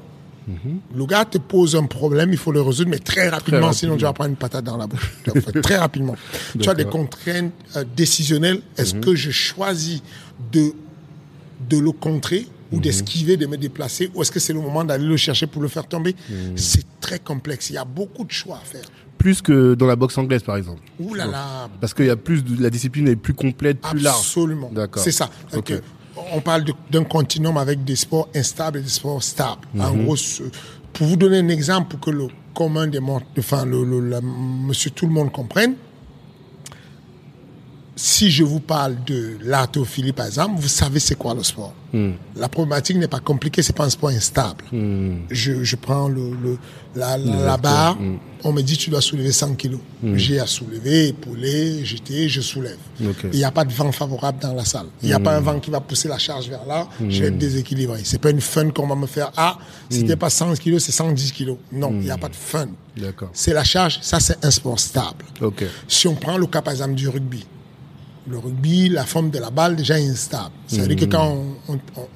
le 0.95 1.07
gars 1.07 1.25
te 1.27 1.37
pose 1.39 1.77
un 1.77 1.85
problème, 1.85 2.31
il 2.33 2.39
faut 2.39 2.53
le 2.53 2.63
résoudre, 2.63 2.91
mais 2.91 2.99
très 2.99 3.29
rapidement, 3.29 3.73
sinon 3.73 3.97
tu 3.97 4.05
vas 4.05 4.13
prendre 4.15 4.31
une 4.31 4.37
patate 4.37 4.65
dans 4.65 4.77
la 4.79 4.87
bouche. 4.87 5.19
très 5.63 5.77
rapidement. 5.87 6.17
Tu 6.59 6.69
as 6.69 6.75
des 6.75 6.87
contraintes 6.87 7.53
euh, 7.77 7.85
décisionnelles. 7.97 8.63
Est-ce 8.77 8.95
que 8.95 9.15
je 9.15 9.31
choisis 9.31 10.03
de, 10.53 10.73
de 11.69 11.79
le 11.79 11.93
contrer 11.93 12.47
ou 12.73 12.81
d'esquiver, 12.81 13.37
de 13.37 13.47
me 13.47 13.57
déplacer, 13.57 14.11
ou 14.15 14.23
est-ce 14.23 14.31
que 14.31 14.41
c'est 14.41 14.53
le 14.53 14.61
moment 14.61 14.85
d'aller 14.85 15.07
le 15.07 15.17
chercher 15.17 15.47
pour 15.47 15.63
le 15.63 15.69
faire 15.69 15.87
tomber 15.87 16.15
C'est 16.57 16.85
très 17.01 17.19
complexe. 17.19 17.71
Il 17.71 17.75
y 17.75 17.79
a 17.79 17.85
beaucoup 17.85 18.25
de 18.25 18.31
choix 18.33 18.57
à 18.63 18.65
faire. 18.65 18.85
Plus 19.17 19.43
que 19.43 19.75
dans 19.75 19.87
la 19.87 19.97
boxe 19.97 20.17
anglaise, 20.17 20.43
par 20.45 20.57
exemple. 20.57 20.81
Ouh 21.01 21.15
là 21.15 21.27
là, 21.27 21.69
Parce 21.81 21.93
qu'il 21.93 22.07
y 22.07 22.11
a 22.11 22.17
plus 22.17 22.45
de, 22.45 22.63
la 22.63 22.71
discipline 22.71 23.09
est 23.09 23.17
plus 23.17 23.35
complète, 23.35 23.81
plus 23.81 23.99
large. 24.01 24.19
Absolument. 24.19 24.71
D'accord. 24.73 25.03
C'est 25.03 25.11
ça. 25.11 25.29
Ok. 25.49 25.55
Donc, 25.55 25.71
euh, 25.73 25.81
On 26.35 26.41
parle 26.41 26.65
d'un 26.91 27.05
continuum 27.05 27.57
avec 27.57 27.85
des 27.85 27.95
sports 27.97 28.29
instables 28.35 28.79
et 28.79 28.83
des 28.83 28.89
sports 28.89 29.23
stables. 29.23 29.63
En 29.79 29.93
Mhm. 29.95 30.05
gros, 30.05 30.17
pour 30.93 31.07
vous 31.07 31.17
donner 31.17 31.39
un 31.39 31.49
exemple 31.49 31.91
pour 31.91 32.01
que 32.01 32.11
le 32.11 32.27
commun 32.55 32.87
des 32.89 32.99
morts, 33.01 33.23
enfin, 33.39 33.65
le, 33.65 33.85
monsieur 34.67 34.91
tout 34.91 35.07
le 35.07 35.13
monde 35.13 35.31
comprenne, 35.33 35.75
si 37.99 38.31
je 38.31 38.45
vous 38.45 38.61
parle 38.61 38.97
de 39.07 39.39
l'arthophilie, 39.43 40.13
par 40.13 40.27
exemple, 40.27 40.61
vous 40.61 40.69
savez 40.69 41.01
c'est 41.01 41.17
quoi 41.17 41.35
le 41.35 41.43
sport. 41.43 41.75
Hmm. 41.93 42.13
La 42.37 42.49
problématique 42.49 42.97
n'est 42.97 43.09
pas 43.09 43.19
compliquée, 43.19 43.61
c'est 43.61 43.75
pas 43.75 43.87
un 43.87 43.91
sport 43.91 44.11
instable. 44.11 44.65
Hmm. 44.71 45.23
Je, 45.31 45.65
je, 45.65 45.75
prends 45.75 46.07
le, 46.07 46.31
le 46.31 46.59
la, 46.95 47.19
la, 47.19 47.57
barre, 47.57 47.97
hmm. 47.97 48.19
on 48.45 48.53
me 48.53 48.63
dit 48.63 48.77
tu 48.77 48.91
dois 48.91 49.01
soulever 49.01 49.33
100 49.33 49.55
kilos. 49.55 49.81
J'ai 50.15 50.39
à 50.39 50.47
soulever, 50.47 51.09
épauler, 51.09 51.85
jeter, 51.85 52.29
je 52.29 52.41
soulève. 52.41 52.79
Il 53.01 53.31
n'y 53.33 53.45
a 53.45 53.51
pas 53.51 53.65
de 53.65 53.73
vent 53.73 53.91
favorable 53.91 54.39
dans 54.41 54.55
la 54.55 54.65
salle. 54.65 54.87
Il 55.03 55.09
n'y 55.09 55.15
a 55.15 55.19
pas 55.19 55.37
un 55.37 55.41
vent 55.41 55.59
qui 55.59 55.73
va 55.73 55.81
pousser 55.81 56.07
la 56.07 56.19
charge 56.19 56.49
vers 56.49 56.67
là, 56.67 56.87
je 57.01 57.23
vais 57.23 57.29
être 57.29 57.39
déséquilibré. 57.39 58.03
C'est 58.05 58.21
pas 58.21 58.31
une 58.31 58.41
fun 58.41 58.71
qu'on 58.71 58.87
va 58.87 58.95
me 58.95 59.07
faire, 59.07 59.33
ah, 59.37 59.59
c'était 59.91 60.17
pas 60.17 60.31
100 60.31 60.55
kilos, 60.55 60.85
c'est 60.85 60.93
110 60.93 61.33
kilos. 61.33 61.57
Non, 61.73 61.91
il 61.95 62.05
n'y 62.05 62.11
a 62.13 62.19
pas 62.19 62.29
de 62.29 62.37
fun. 62.37 62.69
C'est 63.33 63.53
la 63.53 63.65
charge, 63.65 63.99
ça 64.03 64.21
c'est 64.21 64.45
un 64.45 64.53
sport 64.53 64.79
stable. 64.79 65.25
Si 65.89 66.07
on 66.07 66.15
prend 66.15 66.39
le 66.39 66.47
cas 66.47 66.63
par 66.63 66.73
exemple 66.73 66.95
du 66.95 67.09
rugby, 67.09 67.45
le 68.31 68.39
rugby, 68.39 68.89
la 68.89 69.05
forme 69.05 69.31
de 69.31 69.39
la 69.39 69.51
balle 69.51 69.77
déjà 69.77 69.99
est 69.99 70.07
instable. 70.09 70.53
C'est-à-dire 70.67 70.97
que 70.97 71.05
hmm. 71.07 71.09
quand, 71.09 71.37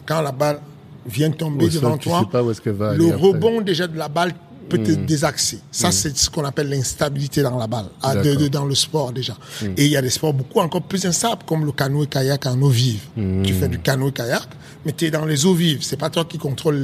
quand 0.07 0.20
la 0.20 0.33
balle 0.33 0.61
vient 1.07 1.31
tomber 1.31 1.68
devant 1.68 1.96
toi, 1.96 2.29
le 2.33 3.14
rebond 3.16 3.61
déjà 3.61 3.87
de 3.87 3.96
la 3.96 4.09
balle 4.09 4.33
peut 4.68 4.79
te 4.79 4.92
hmm. 4.92 5.07
désaxer. 5.07 5.59
Ça, 5.70 5.88
hmm. 5.88 5.92
c'est 5.92 6.16
ce 6.16 6.31
qu'on 6.31 6.44
appelle 6.44 6.68
l'instabilité 6.68 7.42
dans 7.42 7.59
la 7.59 7.66
balle, 7.66 7.87
à 8.03 8.14
dans 8.14 8.64
le 8.64 8.75
sport 8.75 9.12
déjà. 9.12 9.37
Et 9.77 9.87
il 9.87 9.90
y 9.92 9.96
a 9.96 10.03
des 10.03 10.11
sports 10.11 10.33
beaucoup 10.35 10.61
encore 10.61 10.83
plus 10.83 11.05
instables, 11.05 11.42
comme 11.46 11.64
le 11.64 11.72
canoë 11.72 12.07
kayak 12.07 12.46
en 12.46 12.61
eau 12.62 12.68
vive. 12.68 13.03
Tu 13.44 13.53
fais 13.55 13.68
du 13.68 13.79
canoë 13.79 14.12
kayak, 14.12 14.48
mais 14.85 14.92
tu 14.92 15.07
es 15.07 15.11
dans 15.11 15.25
les 15.25 15.47
eaux 15.47 15.55
vives. 15.55 15.83
C'est 15.83 15.97
pas 15.97 16.11
toi 16.11 16.25
qui 16.25 16.38
contrôle 16.38 16.77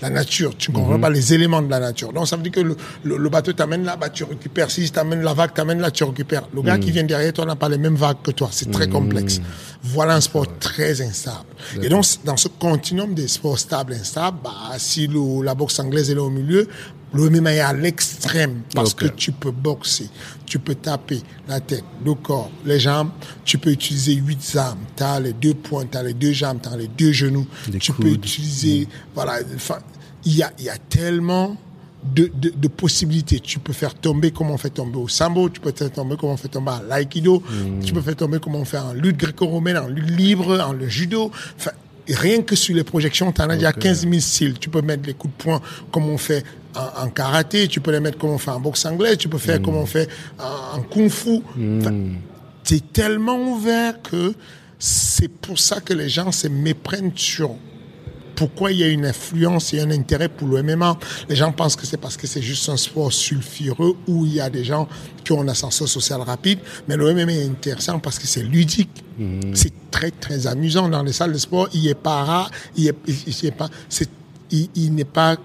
la 0.00 0.10
nature. 0.10 0.56
Tu 0.56 0.70
ne 0.70 0.76
contrôles 0.76 1.00
pas 1.00 1.10
les 1.10 1.34
éléments 1.34 1.62
de 1.62 1.70
la 1.70 1.80
nature. 1.80 2.12
Donc, 2.12 2.28
ça 2.28 2.36
veut 2.36 2.42
dire 2.42 2.52
que 2.52 2.60
le, 2.60 2.76
le, 3.04 3.28
bateau 3.28 3.52
t'amène 3.52 3.84
là, 3.84 3.96
bah, 3.96 4.08
tu 4.08 4.24
récupères. 4.24 4.70
Si 4.70 4.90
t'amène 4.90 5.22
la 5.22 5.34
vague, 5.34 5.54
t'amène 5.54 5.80
là, 5.80 5.90
tu 5.90 6.04
récupères. 6.04 6.48
Le 6.54 6.62
gars 6.62 6.78
qui 6.78 6.90
vient 6.90 7.04
derrière 7.04 7.32
toi 7.32 7.44
n'a 7.44 7.56
pas 7.56 7.68
les 7.68 7.78
mêmes 7.78 7.96
vagues 7.96 8.22
que 8.22 8.30
toi. 8.30 8.48
C'est 8.50 8.70
très 8.70 8.88
complexe. 8.88 9.40
Voilà 9.82 10.14
un 10.14 10.20
sport 10.20 10.46
très 10.58 11.00
instable. 11.02 11.46
Et 11.82 11.88
donc, 11.88 12.04
dans 12.24 12.36
ce 12.36 12.48
continuum 12.48 13.14
des 13.14 13.28
sports 13.28 13.58
stables 13.58 13.94
et 13.94 13.96
instables, 13.96 14.38
bah, 14.42 14.50
si 14.78 15.08
la 15.42 15.54
boxe 15.54 15.78
anglaise 15.80 16.10
est 16.10 16.14
là 16.14 16.22
au 16.22 16.30
milieu, 16.30 16.68
le 17.14 17.28
MMA 17.28 17.54
est 17.54 17.60
à 17.60 17.72
l'extrême 17.72 18.62
parce 18.74 18.94
que 18.94 19.06
tu 19.06 19.32
peux 19.32 19.50
boxer, 19.50 20.08
tu 20.52 20.58
peux 20.58 20.74
taper 20.74 21.22
la 21.48 21.60
tête, 21.60 21.82
le 22.04 22.12
corps, 22.12 22.50
les 22.66 22.78
jambes, 22.78 23.08
tu 23.42 23.56
peux 23.56 23.70
utiliser 23.70 24.12
huit 24.16 24.54
armes, 24.54 24.80
tu 24.94 25.02
as 25.02 25.18
les 25.18 25.32
deux 25.32 25.54
points, 25.54 25.86
tu 25.90 25.96
as 25.96 26.02
les 26.02 26.12
deux 26.12 26.32
jambes, 26.32 26.58
tu 26.62 26.68
as 26.68 26.76
les 26.76 26.88
deux 26.88 27.10
genoux, 27.10 27.46
tu 27.80 27.94
peux 27.94 28.08
utiliser, 28.08 28.86
voilà, 29.14 29.38
il 30.26 30.36
y 30.36 30.42
a, 30.42 30.52
y 30.58 30.68
a 30.68 30.76
tellement 30.76 31.56
de, 32.04 32.30
de, 32.34 32.52
de, 32.54 32.68
possibilités. 32.68 33.40
Tu 33.40 33.60
peux 33.60 33.72
faire 33.72 33.94
tomber 33.94 34.30
comme 34.30 34.50
on 34.50 34.58
fait 34.58 34.68
tomber 34.68 34.98
au 34.98 35.08
sambo, 35.08 35.48
tu 35.48 35.58
peux 35.58 35.72
faire 35.74 35.90
tomber 35.90 36.18
comme 36.18 36.28
on 36.28 36.36
fait 36.36 36.48
tomber 36.48 36.72
à 36.72 36.82
l'aïkido, 36.86 37.38
hmm. 37.38 37.82
tu 37.82 37.94
peux 37.94 38.02
faire 38.02 38.16
tomber 38.16 38.38
comme 38.38 38.54
on 38.54 38.66
fait 38.66 38.76
en 38.76 38.92
lutte 38.92 39.16
gréco-romaine, 39.16 39.78
en 39.78 39.88
lutte 39.88 40.10
libre, 40.10 40.60
en 40.60 40.74
le 40.74 40.86
judo. 40.86 41.30
Enfin, 41.56 41.70
rien 42.08 42.42
que 42.42 42.56
sur 42.56 42.74
les 42.74 42.84
projections, 42.84 43.32
tu 43.32 43.40
en 43.40 43.48
as 43.48 43.56
déjà 43.56 43.72
15 43.72 44.02
000 44.02 44.20
styles. 44.20 44.58
Tu 44.58 44.68
peux 44.68 44.82
mettre 44.82 45.06
les 45.06 45.14
coups 45.14 45.32
de 45.38 45.42
poing 45.42 45.62
comme 45.90 46.10
on 46.10 46.18
fait 46.18 46.44
en, 46.74 47.08
karaté, 47.10 47.68
tu 47.68 47.80
peux 47.80 47.92
les 47.92 48.00
mettre 48.00 48.18
comme 48.18 48.30
on 48.30 48.38
fait 48.38 48.50
en 48.50 48.60
boxe 48.60 48.84
anglaise, 48.86 49.18
tu 49.18 49.28
peux 49.28 49.38
faire 49.38 49.60
mm. 49.60 49.62
comme 49.62 49.76
on 49.76 49.86
fait 49.86 50.08
en, 50.38 50.82
kung 50.82 51.10
fu. 51.10 51.40
Mm. 51.56 52.16
c'est 52.64 52.92
tellement 52.92 53.38
ouvert 53.38 54.00
que 54.02 54.34
c'est 54.78 55.28
pour 55.28 55.58
ça 55.58 55.80
que 55.80 55.92
les 55.94 56.08
gens 56.08 56.32
se 56.32 56.48
méprennent 56.48 57.12
sur 57.14 57.50
pourquoi 58.34 58.72
il 58.72 58.78
y 58.78 58.82
a 58.82 58.88
une 58.88 59.06
influence 59.06 59.72
et 59.72 59.80
un 59.80 59.90
intérêt 59.90 60.28
pour 60.28 60.48
le 60.48 60.62
MMA. 60.62 60.98
Les 61.28 61.36
gens 61.36 61.52
pensent 61.52 61.76
que 61.76 61.86
c'est 61.86 61.96
parce 61.96 62.16
que 62.16 62.26
c'est 62.26 62.42
juste 62.42 62.68
un 62.68 62.76
sport 62.76 63.12
sulfureux 63.12 63.94
où 64.08 64.26
il 64.26 64.34
y 64.34 64.40
a 64.40 64.50
des 64.50 64.64
gens 64.64 64.88
qui 65.22 65.32
ont 65.32 65.42
un 65.42 65.48
ascenseur 65.48 65.88
social 65.88 66.20
rapide. 66.22 66.58
Mais 66.88 66.96
le 66.96 67.14
MMA 67.14 67.32
est 67.32 67.46
intéressant 67.46 68.00
parce 68.00 68.18
que 68.18 68.26
c'est 68.26 68.42
ludique. 68.42 69.04
Mm. 69.18 69.54
C'est 69.54 69.72
très, 69.90 70.10
très 70.10 70.46
amusant. 70.48 70.88
Dans 70.88 71.02
les 71.02 71.12
salles 71.12 71.32
de 71.32 71.38
sport, 71.38 71.68
il 71.72 71.84
n'est 71.84 71.94
pas 71.94 72.24
rare, 72.24 72.50
il 72.76 72.84
n'est 72.86 73.50
pas, 73.52 73.68
il 74.50 74.94
n'est 74.94 75.04
pas 75.04 75.36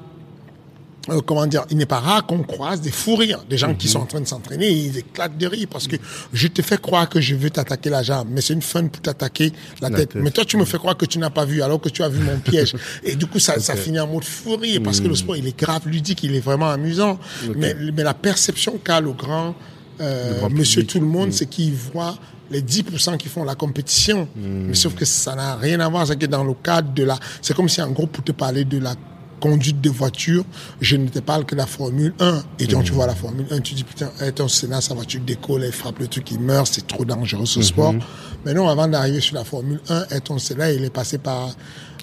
euh, 1.09 1.21
comment 1.21 1.45
dire, 1.47 1.65
il 1.69 1.77
n'est 1.77 1.85
pas 1.85 1.99
rare 1.99 2.25
qu'on 2.25 2.43
croise 2.43 2.81
des 2.81 2.91
fous 2.91 3.15
rires, 3.15 3.43
des 3.49 3.57
gens 3.57 3.73
qui 3.73 3.87
mhm. 3.87 3.93
sont 3.93 3.99
en 3.99 4.05
train 4.05 4.21
de 4.21 4.27
s'entraîner, 4.27 4.69
ils 4.69 4.97
éclatent 4.97 5.37
de 5.37 5.47
rire 5.47 5.67
parce 5.71 5.87
que 5.87 5.95
je 6.33 6.47
te 6.47 6.61
fais 6.61 6.77
croire 6.77 7.07
que 7.07 7.21
je 7.21 7.35
veux 7.35 7.49
t'attaquer 7.49 7.89
la 7.89 8.03
jambe, 8.03 8.27
mais 8.31 8.41
c'est 8.41 8.53
une 8.53 8.61
fun 8.61 8.87
pour 8.87 9.01
t'attaquer 9.01 9.53
la, 9.81 9.89
tête. 9.89 10.15
Mais 10.15 10.31
toi, 10.31 10.45
tu 10.45 10.57
me 10.57 10.65
fais 10.65 10.77
croire 10.77 10.97
que 10.97 11.05
tu 11.05 11.19
n'as 11.19 11.29
pas 11.29 11.45
vu 11.45 11.61
alors 11.61 11.79
que 11.79 11.89
tu 11.89 12.03
as 12.03 12.09
vu 12.09 12.19
mon 12.23 12.37
piège. 12.39 12.75
Et 13.03 13.15
du 13.15 13.25
coup, 13.27 13.39
ça, 13.39 13.59
ça 13.59 13.75
finit 13.75 13.99
en 13.99 14.07
mode 14.07 14.23
fou 14.23 14.55
rire 14.55 14.81
parce 14.83 14.99
que 14.99 15.05
le 15.05 15.11
mhm. 15.11 15.15
sport, 15.15 15.37
il 15.37 15.47
est 15.47 15.57
grave 15.57 15.87
ludique, 15.87 16.23
il 16.23 16.35
est 16.35 16.39
vraiment 16.39 16.69
amusant. 16.69 17.19
Mais, 17.55 17.75
mais 17.93 18.03
la 18.03 18.13
perception 18.13 18.79
qu'a 18.83 18.99
le 18.99 19.11
grand, 19.11 19.55
euh, 20.01 20.49
monsieur 20.49 20.85
tout 20.85 20.99
le 20.99 21.05
monde, 21.05 21.27
mhm. 21.27 21.33
c'est 21.33 21.47
qu'il 21.47 21.73
voit 21.73 22.17
les 22.49 22.61
10% 22.61 23.17
qui 23.17 23.27
font 23.27 23.43
la 23.43 23.55
compétition. 23.55 24.27
Mais 24.35 24.73
sauf 24.73 24.95
que 24.95 25.05
ça 25.05 25.35
n'a 25.35 25.55
rien 25.55 25.79
à 25.79 25.89
voir, 25.89 26.07
c'est 26.07 26.17
que 26.17 26.25
dans 26.25 26.43
le 26.43 26.53
cadre 26.53 26.93
de 26.93 27.03
la, 27.03 27.19
c'est 27.41 27.55
comme 27.55 27.69
si 27.69 27.81
en 27.81 27.91
gros 27.91 28.07
pour 28.07 28.23
te 28.23 28.31
parler 28.31 28.63
de 28.63 28.77
la 28.79 28.95
conduite 29.39 29.81
de 29.81 29.89
voiture, 29.89 30.43
je 30.81 30.95
ne 30.95 31.07
te 31.07 31.19
parle 31.19 31.45
que 31.45 31.55
la 31.55 31.65
Formule 31.65 32.13
1. 32.19 32.43
Et 32.59 32.67
donc, 32.67 32.83
tu 32.83 32.91
vois 32.91 33.07
la 33.07 33.15
Formule 33.15 33.45
1, 33.49 33.59
tu 33.59 33.73
dis, 33.73 33.83
putain, 33.83 34.09
ton 34.35 34.47
Sénat, 34.47 34.81
sa 34.81 34.93
voiture 34.93 35.21
décolle, 35.21 35.63
elle 35.63 35.71
frappe 35.71 35.99
le 35.99 36.07
truc, 36.07 36.31
il 36.31 36.39
meurt, 36.39 36.67
c'est 36.71 36.87
trop 36.87 37.05
dangereux 37.05 37.45
ce 37.45 37.61
sport. 37.61 37.93
Mhm. 37.93 38.01
Mais 38.45 38.53
non, 38.53 38.67
avant 38.67 38.87
d'arriver 38.87 39.19
sur 39.19 39.35
la 39.35 39.43
Formule 39.43 39.79
1, 39.89 40.05
Ayrton 40.11 40.39
Senna, 40.39 40.71
il 40.71 40.83
est 40.83 40.89
passé 40.89 41.17
par 41.17 41.55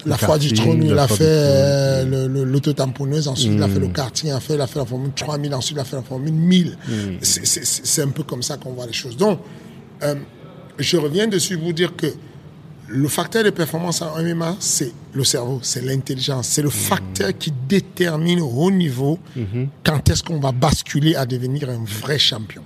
la 0.05 0.17
foi 0.17 0.37
du 0.37 0.53
trône, 0.53 0.83
il 0.83 0.97
a 0.97 1.07
fait 1.07 1.23
euh, 1.23 2.27
l'auto-tamponneuse, 2.45 3.27
ensuite 3.27 3.53
il 3.53 3.63
a 3.63 3.67
fait 3.67 3.79
le 3.79 3.87
mhm. 3.87 3.93
karting, 3.93 4.29
il 4.29 4.33
a 4.33 4.39
fait, 4.39 4.57
la 4.57 4.67
Formule 4.67 5.11
3000, 5.15 5.53
ensuite 5.55 5.77
il 5.77 5.79
a 5.79 5.83
fait 5.83 5.95
la 5.95 6.03
Formule 6.03 6.33
1000. 6.33 6.77
Mhm. 6.87 7.17
C'est 7.21 8.01
un 8.01 8.09
peu 8.09 8.23
comme 8.23 8.43
ça 8.43 8.57
qu'on 8.57 8.73
voit 8.73 8.85
les 8.85 8.93
choses. 8.93 9.17
Donc, 9.17 9.39
euh, 10.03 10.15
je 10.77 10.97
reviens 10.97 11.27
dessus 11.27 11.57
pour 11.57 11.67
vous 11.67 11.73
dire 11.73 11.95
que 11.95 12.07
le 12.87 13.07
facteur 13.07 13.43
de 13.43 13.49
performance 13.49 14.01
en 14.01 14.21
MMA, 14.21 14.57
c'est 14.59 14.91
le 15.13 15.23
cerveau, 15.23 15.59
c'est 15.63 15.83
l'intelligence, 15.83 16.47
c'est 16.47 16.61
le 16.61 16.69
facteur 16.69 17.35
qui 17.37 17.51
détermine 17.67 18.41
au 18.41 18.49
haut 18.49 18.71
niveau 18.71 19.17
mhm. 19.35 19.69
quand 19.83 20.09
est-ce 20.09 20.23
qu'on 20.23 20.39
va 20.39 20.51
basculer 20.51 21.15
à 21.15 21.25
devenir 21.25 21.69
un 21.69 21.83
vrai 21.83 22.19
champion. 22.19 22.61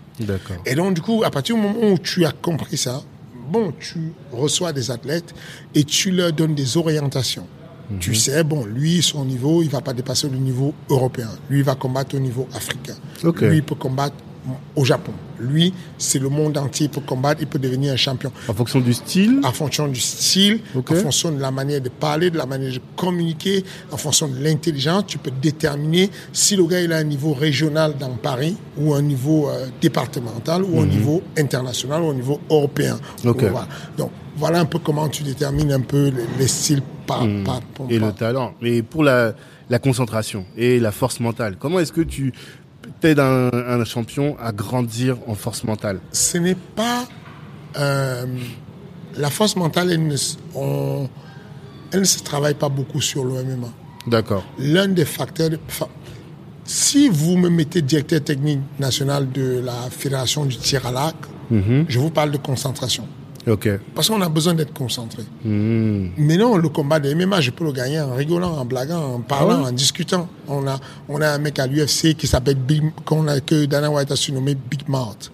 Et 0.66 0.76
donc, 0.76 0.96
du 0.96 1.02
coup, 1.02 1.24
à 1.24 1.32
partir 1.32 1.56
du 1.56 1.62
moment 1.62 1.94
où 1.94 1.98
tu 1.98 2.26
as 2.26 2.32
compris 2.32 2.78
ça, 2.78 3.02
bon, 3.50 3.74
tu 3.80 4.12
reçois 4.32 4.74
des 4.74 4.92
athlètes 4.92 5.34
et 5.74 5.84
tu 5.84 6.12
leur 6.12 6.34
donnes 6.34 6.56
des 6.56 6.78
orientations. 6.78 7.48
Tu 8.00 8.12
mhm. 8.12 8.16
sais, 8.16 8.44
bon, 8.44 8.66
lui, 8.66 9.02
son 9.02 9.26
niveau, 9.26 9.64
il 9.64 9.70
va 9.70 9.82
pas 9.82 9.94
dépasser 9.94 10.30
le 10.30 10.38
niveau 10.38 10.76
européen. 10.90 11.30
Lui, 11.50 11.60
il 11.60 11.64
va 11.64 11.74
combattre 11.76 12.16
au 12.16 12.20
niveau 12.20 12.48
africain. 12.54 12.96
Lui, 13.24 13.58
il 13.58 13.64
peut 13.64 13.76
combattre 13.76 14.16
au 14.76 14.86
Japon. 14.86 15.12
Lui, 15.40 15.74
c'est 15.98 16.20
le 16.20 16.30
monde 16.30 16.58
entier 16.58 16.88
pour 16.88 17.06
combattre, 17.06 17.42
il 17.42 17.48
peut 17.48 17.60
devenir 17.60 17.94
un 17.94 17.98
champion. 17.98 18.32
En 18.48 18.54
fonction 18.54 18.80
du 18.80 18.94
style 18.94 19.40
En 19.44 19.52
fonction 19.52 19.88
du 19.88 20.00
style, 20.00 20.60
en 20.76 20.96
fonction 20.96 21.32
de 21.32 21.40
la 21.40 21.52
manière 21.52 21.82
de 21.82 21.90
parler, 21.90 22.30
de 22.30 22.38
la 22.38 22.46
manière 22.46 22.74
de 22.74 22.82
communiquer, 22.96 23.64
en 23.92 23.98
fonction 23.98 24.28
de 24.28 24.38
l'intelligence, 24.42 25.06
tu 25.08 25.18
peux 25.18 25.32
déterminer 25.32 26.10
si 26.34 26.56
le 26.56 26.66
gars 26.66 26.82
il 26.82 26.92
a 26.94 26.98
un 26.98 27.04
niveau 27.04 27.34
régional 27.34 27.96
dans 27.98 28.16
Paris, 28.16 28.56
ou 28.78 28.94
un 28.94 29.02
niveau 29.02 29.50
euh, 29.50 29.68
départemental, 29.82 30.64
ou 30.64 30.80
un 30.80 30.86
mhm. 30.86 30.90
niveau 30.90 31.22
international, 31.38 32.02
ou 32.04 32.10
un 32.10 32.16
niveau 32.16 32.40
européen. 32.50 33.00
Donc 33.24 33.44
voilà 34.38 34.60
un 34.62 34.66
peu 34.66 34.80
comment 34.80 35.10
tu 35.10 35.24
détermines 35.24 35.72
un 35.72 35.82
peu 35.82 36.12
les, 36.38 36.48
styles 36.48 36.82
par, 37.06 37.26
mhm. 37.26 37.46
Et 37.90 38.00
le 38.00 38.12
talent. 38.12 38.54
Mais 38.62 38.82
pour 38.82 39.04
la, 39.04 39.34
la 39.70 39.80
concentration 39.80 40.46
et 40.58 40.80
la 40.80 40.92
force 40.92 41.20
mentale, 41.20 41.56
comment 41.60 41.80
est-ce 41.80 41.94
que 41.94 42.02
tu 42.02 42.34
t'aides 43.00 43.20
un, 43.20 43.50
un, 43.54 43.86
champion 43.86 44.38
à 44.40 44.52
grandir 44.52 45.18
en 45.28 45.36
force 45.36 45.64
mentale 45.64 46.00
Ce 46.12 46.38
n'est 46.38 46.56
pas... 46.56 47.08
Euh, 47.78 48.26
la 49.16 49.30
force 49.30 49.56
mentale, 49.56 49.92
elle 49.92 50.08
ne, 50.08 50.16
elle 51.92 52.00
ne 52.00 52.06
se 52.06 52.20
travaille 52.20 52.56
pas 52.56 52.70
beaucoup 52.70 53.02
sur 53.02 53.24
le 53.24 53.44
MMA. 53.44 53.68
D'accord. 54.08 54.44
L'un 54.58 54.88
des 54.88 55.06
facteurs... 55.06 55.52
si 56.64 57.10
vous 57.10 57.38
me 57.38 57.50
mettez 57.50 57.82
directeur 57.82 58.24
technique 58.24 58.62
national 58.80 59.32
de 59.32 59.62
la 59.64 59.90
Fédération 59.90 60.46
du 60.46 60.58
tir 60.58 60.86
à 60.86 60.92
l'arc, 60.92 61.18
mhm. 61.52 61.86
je 61.88 62.00
vous 62.00 62.10
parle 62.12 62.32
de 62.32 62.38
concentration. 62.38 63.08
Parce 63.96 64.10
qu'on 64.10 64.22
a 64.22 64.30
besoin 64.30 64.54
d'être 64.54 64.74
concentré. 64.74 65.24
Hmm. 65.44 66.10
Mais 66.18 66.38
non, 66.38 66.58
le 66.58 66.70
combat 66.70 67.00
de 67.00 67.14
MMA, 67.14 67.42
je 67.42 67.52
peux 67.52 67.64
le 67.64 67.72
gagner 67.72 68.00
en 68.00 68.14
rigolant, 68.14 68.58
en 68.58 68.66
blaguant, 68.66 69.16
en 69.16 69.22
parlant, 69.22 69.64
ah 69.66 69.70
en 69.70 69.72
discutant. 69.72 70.28
On 70.48 70.68
a, 70.68 70.80
on 71.08 71.22
a 71.22 71.30
un 71.30 71.38
mec 71.38 71.60
à 71.60 71.68
l'UFC 71.68 72.16
qui 72.16 72.28
s'appelle 72.28 72.56
Big, 72.56 72.84
qu'on 73.06 73.28
a, 73.28 73.40
que 73.40 73.66
Dana 73.66 73.90
White 73.90 74.12
a 74.12 74.16
surnommé 74.16 74.56
Big 74.56 74.88
Mouth. 74.88 75.32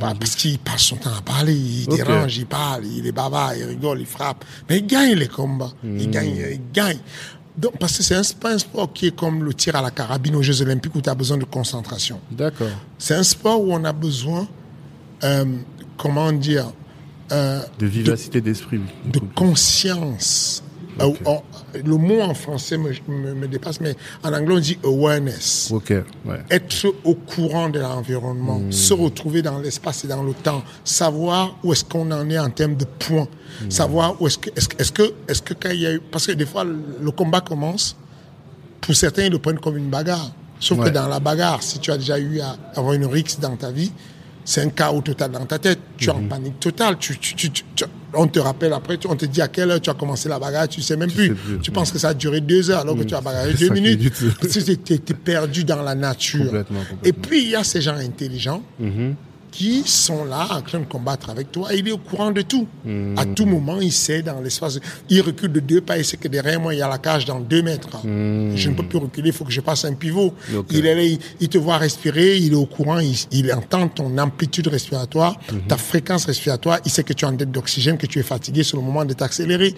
parce 0.00 0.36
qu'il 0.36 0.58
passe 0.58 0.82
son 0.82 0.96
temps 0.96 1.10
à 1.16 1.22
parler, 1.22 1.54
il 1.54 1.86
dérange, 1.88 2.36
il 2.36 2.46
parle, 2.46 2.86
il 2.86 3.06
est 3.06 3.12
bavard, 3.12 3.54
il 3.56 3.64
rigole, 3.64 4.00
il 4.00 4.06
frappe. 4.06 4.44
Mais 4.68 4.78
il 4.78 4.86
gagne 4.86 5.14
les 5.14 5.28
combats. 5.28 5.72
Il 5.82 6.08
hmm. 6.08 6.10
gagne, 6.10 6.36
il 6.52 6.60
gagne. 6.72 6.98
Donc, 7.58 7.76
parce 7.78 7.96
que 7.98 8.04
c'est 8.04 8.14
un, 8.14 8.20
un, 8.20 8.58
sport 8.58 8.92
qui 8.92 9.08
est 9.08 9.16
comme 9.16 9.42
le 9.42 9.52
tir 9.52 9.74
à 9.74 9.82
la 9.82 9.90
carabine 9.90 10.36
aux 10.36 10.42
Jeux 10.42 10.62
Olympiques 10.62 10.94
où 10.94 11.00
tu 11.00 11.10
as 11.10 11.14
besoin 11.16 11.38
de 11.38 11.44
concentration. 11.44 12.20
D'accord. 12.30 12.68
C'est 12.98 13.14
un 13.14 13.24
sport 13.24 13.60
où 13.60 13.72
on 13.72 13.82
a 13.82 13.92
besoin, 13.92 14.46
euh, 15.24 15.44
comment 15.96 16.30
dire, 16.30 16.72
euh, 17.32 17.60
de 17.78 17.86
vivacité 17.86 18.40
d'esprit. 18.40 18.80
De, 19.06 19.20
conscience. 19.34 20.62
Euh, 21.00 21.12
le 21.84 21.96
mot 21.96 22.20
en 22.20 22.34
français 22.34 22.76
me, 22.76 22.90
me, 23.06 23.32
me 23.34 23.46
dépasse, 23.46 23.80
mais 23.80 23.94
en 24.24 24.32
anglais 24.32 24.54
on 24.56 24.58
dit 24.58 24.78
awareness. 24.82 25.70
Ok, 25.72 25.90
ouais. 25.90 26.04
Être 26.50 26.92
au 27.04 27.14
courant 27.14 27.68
de 27.68 27.78
l'environnement, 27.78 28.60
se 28.70 28.94
retrouver 28.94 29.40
dans 29.42 29.60
l'espace 29.60 30.04
et 30.04 30.08
dans 30.08 30.24
le 30.24 30.34
temps, 30.34 30.64
savoir 30.82 31.56
où 31.62 31.72
est-ce 31.72 31.84
qu'on 31.84 32.10
en 32.10 32.28
est 32.30 32.38
en 32.38 32.50
termes 32.50 32.74
de 32.74 32.84
points, 32.84 33.28
savoir 33.68 34.20
où 34.20 34.26
est-ce 34.26 34.38
que, 34.38 34.50
est-ce, 34.56 34.68
que- 34.68 34.82
est-ce 34.82 34.90
que, 34.92 35.14
est-ce 35.28 35.42
que 35.42 35.54
quand 35.54 35.70
il 35.70 35.80
y 35.82 35.86
a 35.86 35.92
eu, 35.94 36.00
parce 36.00 36.26
que 36.26 36.32
des 36.32 36.46
fois 36.46 36.64
le 36.64 37.10
combat 37.12 37.42
commence, 37.42 37.94
pour 38.80 38.96
certains 38.96 39.24
ils 39.26 39.32
le 39.32 39.38
prennent 39.38 39.60
comme 39.60 39.76
une 39.76 39.90
bagarre. 39.90 40.32
Sauf 40.58 40.78
Ouais. 40.78 40.86
que 40.86 40.90
dans 40.90 41.06
la 41.06 41.20
bagarre, 41.20 41.62
si 41.62 41.78
tu 41.78 41.92
as 41.92 41.98
déjà 41.98 42.18
eu 42.18 42.40
à 42.40 42.56
avoir 42.74 42.94
une 42.94 43.06
rixe 43.06 43.38
dans 43.38 43.54
ta 43.54 43.70
vie, 43.70 43.92
c'est 44.50 44.62
un 44.62 44.70
chaos 44.70 45.02
total 45.02 45.30
dans 45.30 45.44
ta 45.44 45.58
tête. 45.58 45.78
Tu 45.98 46.06
es 46.06 46.10
en 46.10 46.20
panique 46.26 46.58
totale. 46.58 46.96
Tu, 46.98 47.18
tu, 47.18 47.34
tu, 47.34 47.50
tu- 47.50 47.62
tu- 47.74 47.84
on 48.14 48.26
te 48.26 48.38
rappelle 48.38 48.72
après, 48.72 48.96
tu- 48.96 49.06
on 49.06 49.14
te 49.14 49.26
dit 49.26 49.42
à 49.42 49.48
quelle 49.48 49.70
heure 49.70 49.80
tu 49.80 49.90
as 49.90 49.94
commencé 49.94 50.26
la 50.30 50.38
bagarre, 50.38 50.66
tu 50.68 50.80
sais 50.80 50.96
même 50.96 51.12
plus. 51.12 51.26
sais 51.28 51.34
plus. 51.34 51.58
Tu 51.58 51.70
penses 51.70 51.92
que 51.92 51.98
ça 51.98 52.08
a 52.08 52.14
duré 52.14 52.40
deux 52.40 52.70
heures 52.70 52.80
alors 52.80 52.96
que 52.96 53.02
tu 53.02 53.14
as 53.14 53.20
bagarré 53.20 53.52
deux 53.52 53.68
minutes. 53.74 54.00
tu 54.94 55.12
es 55.12 55.14
perdu 55.14 55.64
dans 55.64 55.82
la 55.82 55.94
nature. 55.94 56.46
Complètement, 56.46 56.78
complètement. 56.80 57.00
Et 57.04 57.12
puis, 57.12 57.42
il 57.42 57.50
y 57.50 57.56
a 57.56 57.62
ces 57.62 57.82
gens 57.82 57.96
intelligents 57.96 58.62
qui 59.50 59.82
sont 59.86 60.24
là 60.24 60.46
en 60.50 60.62
train 60.62 60.80
de 60.80 60.84
combattre 60.84 61.30
avec 61.30 61.52
toi. 61.52 61.74
Et 61.74 61.78
il 61.78 61.88
est 61.88 61.92
au 61.92 61.98
courant 61.98 62.30
de 62.30 62.42
tout. 62.42 62.66
À 63.16 63.24
tout 63.24 63.46
moment, 63.46 63.80
il 63.80 63.92
sait 63.92 64.22
dans 64.22 64.40
l'espace. 64.40 64.78
Il 65.08 65.20
recule 65.22 65.52
de 65.52 65.60
deux 65.60 65.80
pas, 65.80 65.98
il 65.98 66.04
sait 66.04 66.16
que 66.16 66.28
derrière 66.28 66.60
moi, 66.60 66.74
il 66.74 66.78
y 66.78 66.82
a 66.82 66.88
la 66.88 66.98
cage 66.98 67.24
dans 67.24 67.40
deux 67.40 67.62
mètres. 67.62 68.00
Je 68.04 68.68
ne 68.68 68.74
peux 68.74 68.86
plus 68.86 68.98
reculer, 68.98 69.28
il 69.28 69.34
faut 69.34 69.44
que 69.44 69.52
je 69.52 69.60
passe 69.60 69.84
un 69.84 69.94
pivot. 69.94 70.34
Il 70.70 70.86
est 70.86 70.94
là, 70.94 71.02
il, 71.02 71.18
il 71.40 71.48
te 71.48 71.58
voit 71.58 71.78
respirer, 71.78 72.36
il 72.36 72.52
est 72.52 72.56
au 72.56 72.66
courant, 72.66 72.98
il, 72.98 73.14
il 73.32 73.52
entend 73.52 73.88
ton 73.88 74.16
amplitude 74.18 74.68
respiratoire, 74.68 75.38
ta 75.68 75.76
fréquence 75.76 76.24
respiratoire, 76.26 76.78
il 76.84 76.90
sait 76.90 77.04
que 77.04 77.12
tu 77.12 77.24
es 77.24 77.28
en 77.28 77.32
dette 77.32 77.50
d'oxygène, 77.50 77.98
que 77.98 78.06
tu 78.06 78.18
es 78.18 78.22
fatigué, 78.22 78.64
c'est 78.64 78.76
le 78.76 78.82
moment 78.82 79.04
de 79.04 79.14
t'accélérer. 79.14 79.74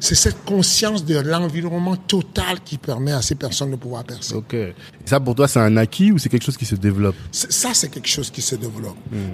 C'est 0.00 0.14
cette 0.14 0.44
conscience 0.44 1.04
de 1.04 1.18
l'environnement 1.18 1.96
total 1.96 2.60
qui 2.64 2.78
permet 2.78 3.12
à 3.12 3.22
ces 3.22 3.34
personnes 3.34 3.70
de 3.70 3.76
pouvoir 3.76 4.04
percer. 4.04 4.34
Ok. 4.34 4.54
Et 4.54 4.74
ça, 5.04 5.20
pour 5.20 5.34
toi, 5.34 5.48
c'est 5.48 5.60
un 5.60 5.76
acquis 5.76 6.12
ou 6.12 6.18
c'est 6.18 6.28
quelque 6.28 6.44
chose 6.44 6.56
qui 6.56 6.66
se 6.66 6.74
développe? 6.74 7.16
Ça, 7.32 7.70
c'est 7.74 7.88
quelque 7.88 8.08
chose 8.08 8.30
qui 8.30 8.42
se 8.42 8.54
développe. 8.54 8.87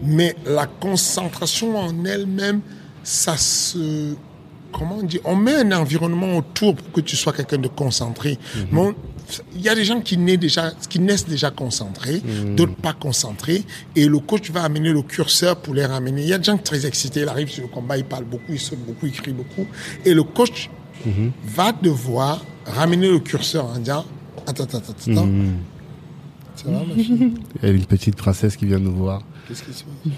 Mais 0.05 0.35
la 0.47 0.67
concentration 0.67 1.77
en 1.79 2.05
elle-même, 2.05 2.61
ça 3.03 3.37
se... 3.37 4.15
Comment 4.73 4.97
on 5.01 5.03
dit 5.05 5.21
On 5.25 5.37
met 5.37 5.55
un 5.55 5.71
environnement 5.73 6.37
autour 6.39 6.75
pour 6.75 6.91
que 6.93 7.01
tu 7.01 7.15
sois 7.17 7.33
quelqu'un 7.33 7.59
de 7.59 7.69
concentré. 7.69 8.39
Mais 8.73 8.81
on- 8.81 8.95
il 9.55 9.63
y 9.63 9.69
a 9.71 9.75
des 9.75 9.85
gens 9.87 10.01
qui 10.03 10.19
naissent 10.19 10.39
déjà, 10.39 10.73
qui 10.91 10.99
naissent 10.99 11.27
déjà 11.27 11.51
concentrés, 11.51 12.21
d'autres 12.57 12.75
pas 12.75 12.93
concentrés, 12.93 13.63
et 13.97 14.07
le 14.07 14.19
coach 14.19 14.51
va 14.51 14.65
amener 14.65 14.91
le 14.93 15.01
curseur 15.03 15.57
pour 15.57 15.73
les 15.75 15.87
ramener. 15.87 16.23
Il 16.23 16.29
y 16.29 16.33
a 16.35 16.39
des 16.39 16.45
gens 16.45 16.59
très 16.59 16.85
excités, 16.85 17.21
ils 17.21 17.29
arrivent 17.29 17.49
sur 17.49 17.63
le 17.63 17.69
combat, 17.71 17.97
ils 17.97 18.05
parlent 18.05 18.27
beaucoup, 18.27 18.53
ils 18.53 18.61
sautent 18.61 18.85
beaucoup, 18.85 19.07
ils 19.07 19.13
crient 19.13 19.33
beaucoup, 19.33 19.67
et 20.05 20.13
le 20.13 20.25
coach 20.25 20.69
va 21.47 21.73
devoir 21.73 22.45
ramener 22.67 23.09
le 23.11 23.19
curseur 23.21 23.65
en 23.67 23.79
disant 23.79 24.05
attends, 24.47 24.65
attends, 24.65 24.79
attends, 24.79 24.93
attends. 25.13 25.27
Ça 26.57 26.65
va, 26.71 26.81
ma 26.87 26.95
fille 26.95 27.35
Il 27.63 27.69
y 27.69 27.73
a 27.73 27.75
une 27.75 27.87
petite 27.87 28.17
princesse 28.17 28.57
qui 28.57 28.67
vient 28.67 28.79
nous 28.79 28.95
voir. 28.95 29.23
Qu'est-ce 29.49 29.63
qui 29.63 29.73
se 29.73 29.85
passe 29.85 30.13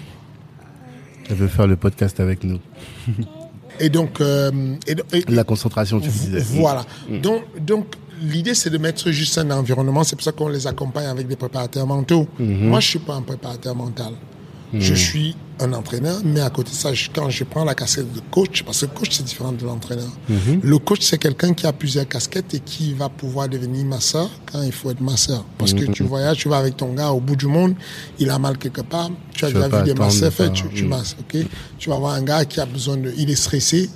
Elle 1.29 1.35
veut 1.35 1.47
faire 1.47 1.67
le 1.67 1.75
podcast 1.75 2.19
avec 2.19 2.43
nous. 2.43 2.59
Et 3.79 3.89
donc, 3.89 4.21
euh, 4.21 4.75
et, 4.87 4.95
do- 4.95 5.03
et- 5.13 5.23
La 5.27 5.43
concentration, 5.43 5.99
tu 5.99 6.09
disais. 6.09 6.39
voilà. 6.59 6.83
Donc, 7.21 7.43
donc 7.63 7.85
l'idée, 8.23 8.55
c'est 8.55 8.71
de 8.71 8.77
mettre 8.79 9.11
juste 9.11 9.37
un 9.37 9.51
environnement. 9.51 10.03
C'est 10.03 10.15
pour 10.15 10.23
ça 10.23 10.31
qu'on 10.31 10.47
les 10.47 10.65
accompagne 10.65 11.05
avec 11.05 11.27
des 11.27 11.35
préparateurs 11.35 11.85
mentaux. 11.85 12.27
Moi, 12.39 12.79
je 12.79 12.87
suis 12.87 12.97
pas 12.99 13.13
un 13.13 13.21
préparateur 13.21 13.75
mental. 13.75 14.13
Je 14.73 14.93
suis 14.93 15.35
un 15.59 15.73
entraîneur, 15.73 16.19
mais 16.23 16.41
à 16.41 16.49
côté 16.51 16.69
de 16.71 16.75
ça, 16.75 16.91
quand 17.15 17.29
je 17.29 17.43
prends 17.43 17.63
la 17.65 17.73
casquette 17.73 18.11
de 18.13 18.19
coach, 18.29 18.63
parce 18.63 18.81
que 18.81 18.85
coach, 18.87 19.09
c'est 19.11 19.23
différent 19.23 19.51
de 19.53 19.65
l'entraîneur. 19.65 20.09
Le 20.61 20.77
coach, 20.77 20.99
c'est 21.01 21.17
quelqu'un 21.17 21.53
qui 21.53 21.65
a 21.65 21.73
plusieurs 21.73 22.07
casquettes 22.07 22.53
et 22.53 22.59
qui 22.59 22.93
va 22.93 23.09
pouvoir 23.09 23.47
devenir 23.49 23.83
masseur 23.85 24.29
quand 24.51 24.61
il 24.61 24.71
faut 24.71 24.91
être 24.91 25.01
masseur. 25.01 25.43
Parce 25.57 25.73
que 25.73 25.85
tu 25.85 26.03
voyages, 26.03 26.37
tu 26.37 26.49
vas 26.49 26.57
avec 26.57 26.77
ton 26.77 26.93
gars 26.93 27.09
au 27.11 27.19
bout 27.19 27.35
du 27.35 27.47
monde, 27.47 27.73
il 28.19 28.29
a 28.29 28.37
mal 28.37 28.57
quelque 28.57 28.81
part, 28.81 29.09
tu 29.33 29.45
as 29.45 29.47
Tu 29.47 29.53
déjà 29.55 29.67
vu 29.69 29.83
des 29.83 29.93
masseurs 29.95 30.29
de 30.29 30.35
faire, 30.35 30.51
tu, 30.53 30.63
tu 30.75 30.83
Mm. 30.83 30.89
masses, 30.89 31.15
ok? 31.19 31.41
Tu 31.79 31.89
vas 31.89 31.97
voir 31.97 32.13
un 32.13 32.21
gars 32.23 32.45
qui 32.45 32.59
a 32.59 32.65
besoin 32.65 32.97
de, 32.97 33.11
il 33.17 33.29
est 33.31 33.35
stressé, 33.35 33.89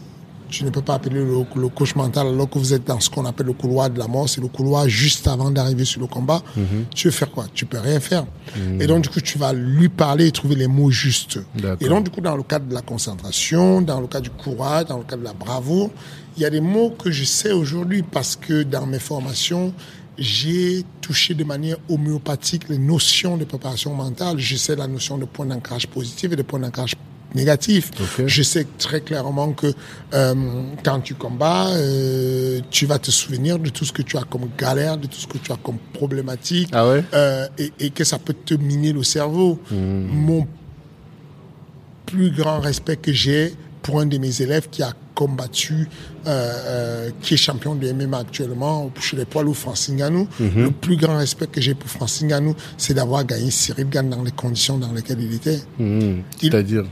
tu 0.52 0.64
ne 0.66 0.70
peux 0.70 0.82
pas 0.82 0.96
appeler 0.96 1.16
le, 1.16 1.46
le 1.56 1.68
coach 1.70 1.96
mental 1.96 2.28
alors 2.28 2.50
que 2.50 2.60
vous 2.60 2.74
êtes 2.74 2.86
dans 2.86 3.00
ce 3.00 3.10
qu'on 3.10 3.26
appelle 3.26 3.48
le 3.48 3.54
couloir 3.54 3.90
de 3.90 3.98
la 3.98 4.08
mort. 4.08 4.30
C'est 4.30 4.42
le 4.42 4.48
couloir 4.48 4.88
juste 4.88 5.28
avant 5.28 5.50
d'arriver 5.50 5.86
sur 5.86 6.02
le 6.02 6.08
combat. 6.08 6.44
Tu 6.94 7.08
veux 7.08 7.12
faire 7.12 7.32
quoi? 7.32 7.46
Tu 7.54 7.66
peux 7.66 7.80
rien 7.80 8.00
faire. 8.00 8.26
Et 8.80 8.86
donc, 8.86 9.04
du 9.04 9.10
coup, 9.10 9.22
tu 9.22 9.38
vas 9.38 9.54
lui 9.54 9.90
parler 9.90 10.28
et 10.28 10.32
trouver 10.32 10.56
les 10.56 10.68
mots 10.68 10.92
justes. 10.92 11.40
Et 11.80 11.88
donc, 11.88 12.04
du 12.04 12.12
coup, 12.12 12.22
dans 12.22 12.36
le 12.36 12.44
cadre 12.44 12.68
de 12.68 12.74
la 12.74 12.82
concentration, 12.82 13.82
dans 13.82 14.00
le 14.00 14.08
cadre 14.08 14.24
du 14.24 14.30
courage, 14.30 14.86
dans 14.86 14.98
le 14.98 15.04
cadre 15.04 15.22
de 15.22 15.28
la 15.28 15.34
bravoure, 15.34 15.90
il 16.38 16.44
y 16.44 16.46
a 16.46 16.50
des 16.50 16.62
mots 16.62 16.92
que 16.92 17.10
je 17.12 17.24
sais 17.24 17.52
aujourd'hui 17.52 18.04
parce 18.04 18.36
que 18.36 18.64
dans 18.64 18.86
mes 18.86 19.00
formations, 19.00 19.74
j'ai 20.18 20.84
touché 21.02 21.34
de 21.34 21.44
manière 21.44 21.78
homéopathique 21.90 22.70
les 22.70 22.78
notions 22.78 23.38
de 23.38 23.46
préparation 23.46 23.94
mentale. 23.94 24.38
Je 24.38 24.56
sais 24.56 24.76
la 24.76 24.88
notion 24.88 25.18
de 25.18 25.26
point 25.26 25.46
d'ancrage 25.46 25.88
positif 25.88 26.32
et 26.32 26.36
de 26.36 26.42
point 26.44 26.60
d'ancrage 26.60 26.96
négatif. 27.36 27.92
Je 28.26 28.44
sais 28.44 28.66
très 28.78 29.02
clairement 29.02 29.54
que 29.54 29.68
euh, 30.14 30.36
quand 30.84 31.00
tu 31.02 31.14
combats, 31.16 31.70
euh, 31.70 32.60
tu 32.70 32.86
vas 32.86 33.00
te 33.00 33.12
souvenir 33.12 33.58
de 33.60 33.70
tout 33.70 33.86
ce 33.86 33.92
que 33.92 34.02
tu 34.02 34.18
as 34.18 34.24
comme 34.24 34.50
galère, 34.58 34.98
de 34.98 35.08
tout 35.08 35.20
ce 35.20 35.28
que 35.28 35.38
tu 35.38 35.52
as 35.52 35.58
comme 35.58 35.78
problématique, 35.94 36.70
Ah 36.74 36.88
ouais? 36.90 37.04
euh, 37.14 37.48
et, 37.58 37.72
et 37.80 37.90
que 37.92 38.04
ça 38.04 38.20
peut 38.20 38.36
te 38.46 38.54
miner 38.54 38.94
le 38.94 39.04
cerveau. 39.04 39.60
Mon 39.72 40.46
plus 42.06 42.32
grand 42.32 42.60
respect 42.60 42.98
que 42.98 43.14
j'ai 43.14 43.54
pour 43.82 44.00
un 44.00 44.06
de 44.06 44.18
mes 44.18 44.42
élèves 44.42 44.68
qui 44.70 44.84
a 44.84 44.94
combattu, 45.16 45.88
euh, 46.28 46.28
euh, 46.28 47.10
qui 47.22 47.34
est 47.34 47.38
champion 47.38 47.76
de 47.76 47.92
MMA 47.92 48.20
actuellement, 48.20 48.92
chez 49.00 49.18
les 49.18 49.26
poids 49.26 49.44
lourds, 49.44 49.58
Francine 49.58 49.96
Ganou. 49.98 50.28
Le 50.40 50.70
plus 50.72 50.98
grand 50.98 51.18
respect 51.18 51.48
que 51.48 51.62
j'ai 51.62 51.74
pour 51.74 51.90
Francine 51.90 52.28
Ganou, 52.28 52.56
c'est 52.78 52.94
d'avoir 52.94 53.26
gagné 53.26 53.50
Cyril 53.52 53.90
Gann 53.90 54.10
dans 54.10 54.22
les 54.24 54.32
conditions 54.32 54.78
dans 54.78 54.92
lesquelles 54.94 55.22
il 55.22 55.34
était. 55.34 55.60
Il- 55.80 56.22
C'est-à-dire? 56.42 56.86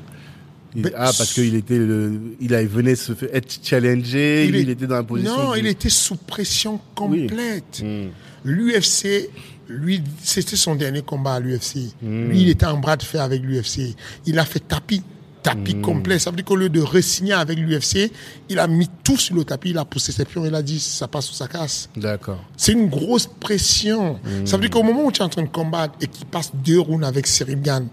Il- 0.76 0.92
Ah, 0.96 1.12
parce 1.18 1.34
qu'il 1.34 1.56
était 1.56 1.78
le, 1.78 2.20
il 2.40 2.54
a- 2.54 2.64
venait 2.66 2.96
se 2.96 3.14
être 3.34 3.60
challengé, 3.64 4.46
il, 4.48 4.56
est- 4.56 4.72
était 4.74 4.88
dans 4.88 4.96
la 4.96 5.04
position. 5.04 5.36
Non, 5.38 5.54
du- 5.54 5.60
il 5.60 5.68
était 5.68 5.90
sous 5.90 6.16
pression 6.16 6.74
Oui. 6.74 6.80
complète. 7.26 7.82
Mhm. 7.84 8.10
L'UFC, 8.46 9.30
lui, 9.68 10.02
c'était 10.24 10.56
son 10.56 10.76
dernier 10.76 11.02
combat 11.02 11.36
à 11.36 11.40
l'UFC. 11.40 11.92
Hmm. 12.02 12.30
Lui, 12.30 12.42
il 12.44 12.50
était 12.50 12.66
en 12.66 12.78
bras 12.78 12.98
de 12.98 13.04
fer 13.04 13.22
avec 13.22 13.42
l'UFC. 13.44 13.96
Il 14.26 14.40
a 14.40 14.46
fait 14.46 14.60
tapis, 14.66 15.02
tapis 15.42 15.76
Hmm. 15.76 15.82
complet. 15.82 16.20
Ça 16.20 16.30
veut 16.32 16.36
dire 16.36 16.46
qu'au 16.46 16.56
lieu 16.56 16.70
de 16.70 16.82
re-signer 16.82 17.34
avec 17.34 17.58
l'UFC, 17.60 18.12
il 18.50 18.60
a 18.60 18.68
mis 18.68 18.90
tout 19.04 19.18
sur 19.18 19.36
le 19.36 19.44
tapis, 19.44 19.70
il 19.72 19.78
a 19.78 19.86
poussé 19.86 20.12
ses 20.12 20.26
pions, 20.26 20.46
il 20.46 20.54
a 20.56 20.62
dit 20.62 20.80
ça 20.80 21.08
passe 21.08 21.30
ou 21.32 21.34
ça 21.34 21.48
casse. 21.48 21.90
D'accord. 21.96 22.44
C'est 22.58 22.74
une 22.74 22.88
grosse 22.90 23.28
pression. 23.28 24.20
Ça 24.46 24.58
veut 24.58 24.62
dire 24.62 24.70
qu'au 24.72 24.84
moment 24.84 25.06
où 25.06 25.12
tu 25.12 25.22
es 25.22 25.24
en 25.26 25.30
train 25.30 25.44
de 25.44 25.48
combattre 25.48 25.94
et 26.02 26.08
qu'il 26.08 26.26
passe 26.26 26.52
deux 26.54 26.80
rounds 26.80 27.06
avec 27.06 27.26
Cyril 27.28 27.62
Gann 27.62 27.88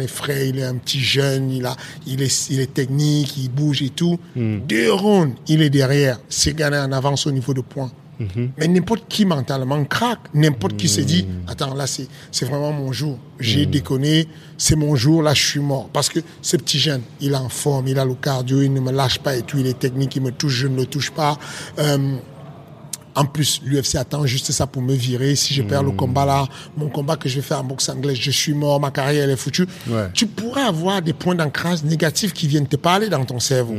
est 0.00 0.06
frais, 0.06 0.48
il 0.50 0.58
est 0.58 0.64
un 0.64 0.76
petit 0.76 1.00
jeune, 1.00 1.50
il, 1.50 1.66
a, 1.66 1.76
il, 2.06 2.22
est, 2.22 2.48
il 2.50 2.60
est 2.60 2.72
technique, 2.72 3.36
il 3.36 3.48
bouge 3.50 3.82
et 3.82 3.90
tout. 3.90 4.18
Deux 4.36 4.92
rounds, 4.92 5.34
il 5.48 5.62
est 5.62 5.70
derrière. 5.70 6.20
Cyril 6.28 6.56
Gann 6.58 6.74
est 6.74 6.78
en 6.78 6.92
avance 6.92 7.26
au 7.26 7.32
niveau 7.32 7.54
de 7.54 7.60
points. 7.60 7.90
Mais 8.56 8.68
n'importe 8.68 9.04
qui 9.08 9.24
mentalement 9.24 9.82
craque. 9.84 10.20
N'importe 10.34 10.76
qui 10.76 10.88
se 10.88 11.00
dit, 11.00 11.26
attends, 11.46 11.74
là, 11.74 11.86
c'est 11.86 12.08
c'est 12.30 12.46
vraiment 12.46 12.72
mon 12.72 12.92
jour. 12.92 13.18
J'ai 13.38 13.66
déconné, 13.66 14.26
c'est 14.56 14.76
mon 14.76 14.96
jour, 14.96 15.22
là, 15.22 15.34
je 15.34 15.42
suis 15.42 15.60
mort. 15.60 15.88
Parce 15.92 16.08
que 16.08 16.20
ce 16.42 16.56
petit 16.56 16.78
jeune, 16.78 17.02
il 17.20 17.32
est 17.32 17.36
en 17.36 17.48
forme, 17.48 17.88
il 17.88 17.98
a 17.98 18.04
le 18.04 18.14
cardio, 18.14 18.62
il 18.62 18.72
ne 18.72 18.80
me 18.80 18.90
lâche 18.90 19.18
pas 19.20 19.36
et 19.36 19.42
tout, 19.42 19.58
il 19.58 19.66
est 19.66 19.78
technique, 19.78 20.16
il 20.16 20.22
me 20.22 20.32
touche, 20.32 20.54
je 20.54 20.66
ne 20.66 20.76
le 20.76 20.86
touche 20.86 21.10
pas. 21.10 21.38
Euh, 21.78 22.16
en 23.18 23.24
plus, 23.24 23.60
l'UFC 23.64 23.96
attend 23.96 24.24
juste 24.26 24.52
ça 24.52 24.68
pour 24.68 24.80
me 24.80 24.94
virer. 24.94 25.34
Si 25.34 25.52
je 25.52 25.62
perds 25.62 25.82
le 25.82 25.90
combat 25.90 26.24
là, 26.24 26.46
mon 26.76 26.88
combat 26.88 27.16
que 27.16 27.28
je 27.28 27.34
vais 27.36 27.42
faire 27.42 27.58
en 27.58 27.64
boxe 27.64 27.88
anglaise, 27.88 28.16
je 28.16 28.30
suis 28.30 28.54
mort, 28.54 28.78
ma 28.78 28.92
carrière 28.92 29.24
elle 29.24 29.30
est 29.30 29.36
foutue. 29.36 29.66
Ouais. 29.88 30.08
Tu 30.14 30.26
pourrais 30.28 30.62
avoir 30.62 31.02
des 31.02 31.12
points 31.12 31.34
d'ancrage 31.34 31.82
négatifs 31.82 32.32
qui 32.32 32.46
viennent 32.46 32.68
te 32.68 32.76
parler 32.76 33.08
dans 33.08 33.24
ton 33.24 33.40
cerveau. 33.40 33.74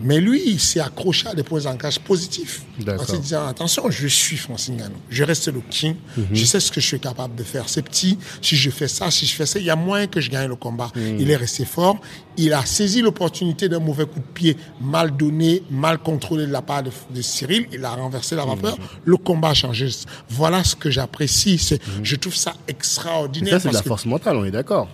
Mais 0.00 0.20
lui, 0.20 0.42
il 0.46 0.60
s'est 0.60 0.78
accroché 0.78 1.26
à 1.26 1.34
des 1.34 1.42
points 1.42 1.62
d'ancrage 1.62 1.98
positifs. 1.98 2.62
En 2.86 3.04
se 3.04 3.16
disant, 3.16 3.48
attention, 3.48 3.90
je 3.90 4.06
suis 4.06 4.36
Francine 4.36 4.76
Gano. 4.76 4.94
Je 5.10 5.24
reste 5.24 5.48
le 5.48 5.60
king. 5.68 5.96
Je 6.32 6.44
sais 6.44 6.60
ce 6.60 6.70
que 6.70 6.80
je 6.80 6.86
suis 6.86 7.00
capable 7.00 7.34
de 7.34 7.42
faire. 7.42 7.68
C'est 7.68 7.82
petit. 7.82 8.16
Si 8.40 8.54
je 8.56 8.70
fais 8.70 8.86
ça, 8.88 9.10
si 9.10 9.26
je 9.26 9.34
fais 9.34 9.46
ça, 9.46 9.58
il 9.58 9.64
y 9.64 9.70
a 9.70 9.76
moyen 9.76 10.06
que 10.06 10.20
je 10.20 10.30
gagne 10.30 10.48
le 10.48 10.56
combat. 10.56 10.92
Il 11.18 11.30
est 11.32 11.36
resté 11.36 11.64
fort. 11.64 11.96
Il 12.36 12.52
a 12.52 12.64
saisi 12.64 13.02
l'opportunité 13.02 13.68
d'un 13.68 13.80
mauvais 13.80 14.06
coup 14.06 14.20
de 14.20 14.32
pied 14.32 14.56
mal 14.80 15.16
donné, 15.16 15.64
mal 15.68 15.98
contrôlé 15.98 16.46
de 16.46 16.52
la 16.52 16.62
part 16.62 16.84
de, 16.84 16.92
de 17.12 17.22
Cyril. 17.22 17.66
Il 17.72 17.84
a 17.84 17.90
renversé 17.90 18.36
la 18.36 18.44
vapeur. 18.44 18.67
Le 19.04 19.16
combat 19.16 19.50
a 19.50 19.54
changé. 19.54 19.88
Voilà 20.28 20.64
ce 20.64 20.74
que 20.76 20.90
j'apprécie. 20.90 21.58
C'est, 21.58 21.80
Je 22.02 22.16
trouve 22.16 22.34
ça 22.34 22.54
Mais 22.66 22.72
extraordinaire. 22.72 23.54
ça, 23.54 23.60
c'est 23.60 23.68
de 23.70 23.74
la 23.74 23.80
que- 23.82 23.88
force 23.88 24.06
mentale, 24.06 24.36
on 24.36 24.44
est 24.44 24.50
d'accord. 24.50 24.88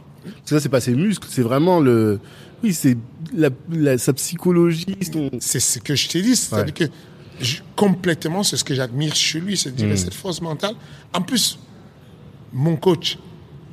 Ça, 0.44 0.58
c'est 0.60 0.68
pas 0.68 0.80
ses 0.80 0.94
muscles, 0.94 1.26
c'est 1.30 1.42
vraiment 1.42 1.80
le. 1.80 2.18
Oui, 2.62 2.72
c'est 2.72 2.96
la, 3.34 3.50
la- 3.70 3.98
sa 3.98 4.12
psychologie. 4.14 4.86
son- 5.12 5.30
C'est 5.38 5.60
ce 5.60 5.78
que 5.78 5.94
je 5.94 6.08
t'ai 6.08 6.22
dit. 6.22 6.34
C'est-à-dire 6.34 6.72
que 6.74 6.84
je- 7.40 7.58
complètement, 7.76 8.42
c'est 8.42 8.56
ce 8.56 8.64
que 8.64 8.74
j'admire 8.74 9.14
chez 9.14 9.40
lui, 9.40 9.56
c'est 9.56 9.74
dire 9.74 9.96
cette 9.98 10.14
force 10.14 10.40
mentale. 10.40 10.74
En 11.12 11.20
plus, 11.20 11.58
mon 12.52 12.76
coach, 12.76 13.18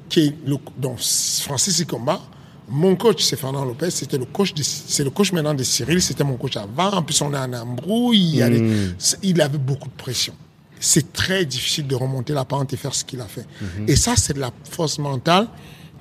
qui 0.09 0.19
est 0.27 0.35
le, 0.45 0.57
donc 0.77 0.99
Francis 0.99 1.79
Ikomba, 1.79 2.19
Mon 2.71 2.95
coach, 2.95 3.23
c'est 3.23 3.35
Fernand 3.35 3.65
Lopez, 3.65 3.91
c'était 3.91 4.17
le 4.17 4.25
coach, 4.25 4.53
de- 4.53 4.63
c'est 4.63 5.03
le 5.03 5.09
coach 5.09 5.31
maintenant 5.33 5.53
de 5.53 5.63
Cyril, 5.63 6.01
c'était 6.01 6.23
mon 6.23 6.37
coach 6.37 6.55
avant. 6.57 6.91
En 6.97 7.03
plus, 7.03 7.21
on 7.21 7.33
est 7.33 7.37
en 7.37 7.53
embrouille. 7.53 8.41
Il, 8.57 8.93
c'est- 8.97 9.19
il 9.23 9.41
avait 9.41 9.57
beaucoup 9.57 9.89
de 9.89 9.93
pression. 9.95 10.33
C'est 10.79 11.11
très 11.13 11.45
difficile 11.45 11.85
de 11.87 11.95
remonter 11.95 12.33
la 12.33 12.45
pente 12.45 12.73
et 12.73 12.77
faire 12.77 12.95
ce 12.95 13.03
qu'il 13.05 13.19
a 13.21 13.25
fait. 13.27 13.45
Et 13.87 13.95
ça, 13.95 14.15
c'est 14.15 14.33
de 14.33 14.39
la 14.39 14.51
force 14.69 14.97
mentale 14.99 15.47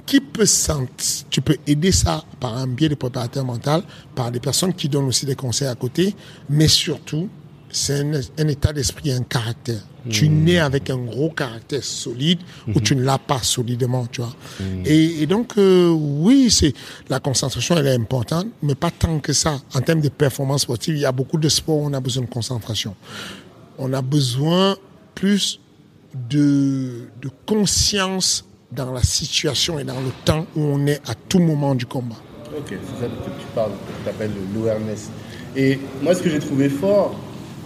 qui 0.06 0.20
peut 0.20 0.46
sentir. 0.46 1.26
Tu 1.28 1.40
peux 1.40 1.56
aider 1.66 1.92
ça 1.92 2.24
par 2.40 2.56
un 2.56 2.66
biais 2.66 2.88
de 2.88 2.94
préparateur 2.94 3.44
mental, 3.44 3.82
par 4.14 4.30
des 4.30 4.40
personnes 4.40 4.72
qui 4.72 4.88
donnent 4.88 5.04
aussi 5.06 5.26
des 5.26 5.34
conseils 5.36 5.68
à 5.68 5.74
côté, 5.74 6.14
mais 6.48 6.66
surtout, 6.68 7.28
c'est 7.70 8.00
un, 8.00 8.20
un 8.38 8.48
état 8.48 8.72
d'esprit, 8.72 9.12
un 9.12 9.22
caractère. 9.22 9.80
Tu 10.08 10.28
nais 10.30 10.58
avec 10.58 10.88
un 10.88 10.96
gros 10.96 11.28
caractère 11.28 11.84
solide 11.84 12.38
ou 12.74 12.80
tu 12.80 12.96
ne 12.96 13.02
l'as 13.02 13.18
pas 13.18 13.40
solidement, 13.42 14.06
tu 14.06 14.22
vois. 14.22 14.34
Et, 14.86 15.22
et 15.22 15.26
donc, 15.26 15.58
euh, 15.58 15.90
oui, 15.90 16.50
c'est 16.50 16.72
la 17.10 17.20
concentration, 17.20 17.76
elle 17.76 17.86
est 17.86 17.94
importante, 17.94 18.46
mais 18.62 18.74
pas 18.74 18.90
tant 18.90 19.18
que 19.18 19.34
ça. 19.34 19.60
En 19.74 19.80
termes 19.82 20.00
de 20.00 20.08
performance 20.08 20.62
sportive, 20.62 20.96
il 20.96 21.02
y 21.02 21.04
a 21.04 21.12
beaucoup 21.12 21.36
de 21.36 21.48
sports 21.50 21.76
où 21.76 21.86
on 21.86 21.92
a 21.92 22.00
besoin 22.00 22.24
de 22.24 22.30
concentration. 22.30 22.94
On 23.76 23.92
a 23.92 24.00
besoin 24.00 24.76
plus 25.14 25.60
de, 26.30 27.08
de 27.20 27.30
conscience 27.44 28.46
dans 28.72 28.92
la 28.92 29.02
situation 29.02 29.78
et 29.78 29.84
dans 29.84 30.00
le 30.00 30.10
temps 30.24 30.46
où 30.56 30.60
on 30.62 30.86
est 30.86 31.00
à 31.08 31.14
tout 31.14 31.40
moment 31.40 31.74
du 31.74 31.84
combat. 31.86 32.16
Ok, 32.56 32.68
c'est 32.70 33.00
ça 33.02 33.06
que 33.06 33.40
tu 33.40 33.46
parles, 33.54 33.72
que 33.72 34.04
tu 34.04 34.08
appelles 34.08 34.32
l'awareness. 34.54 35.10
Et 35.54 35.78
moi, 36.02 36.14
ce 36.14 36.22
que 36.22 36.30
j'ai 36.30 36.38
trouvé 36.38 36.68
fort, 36.68 37.14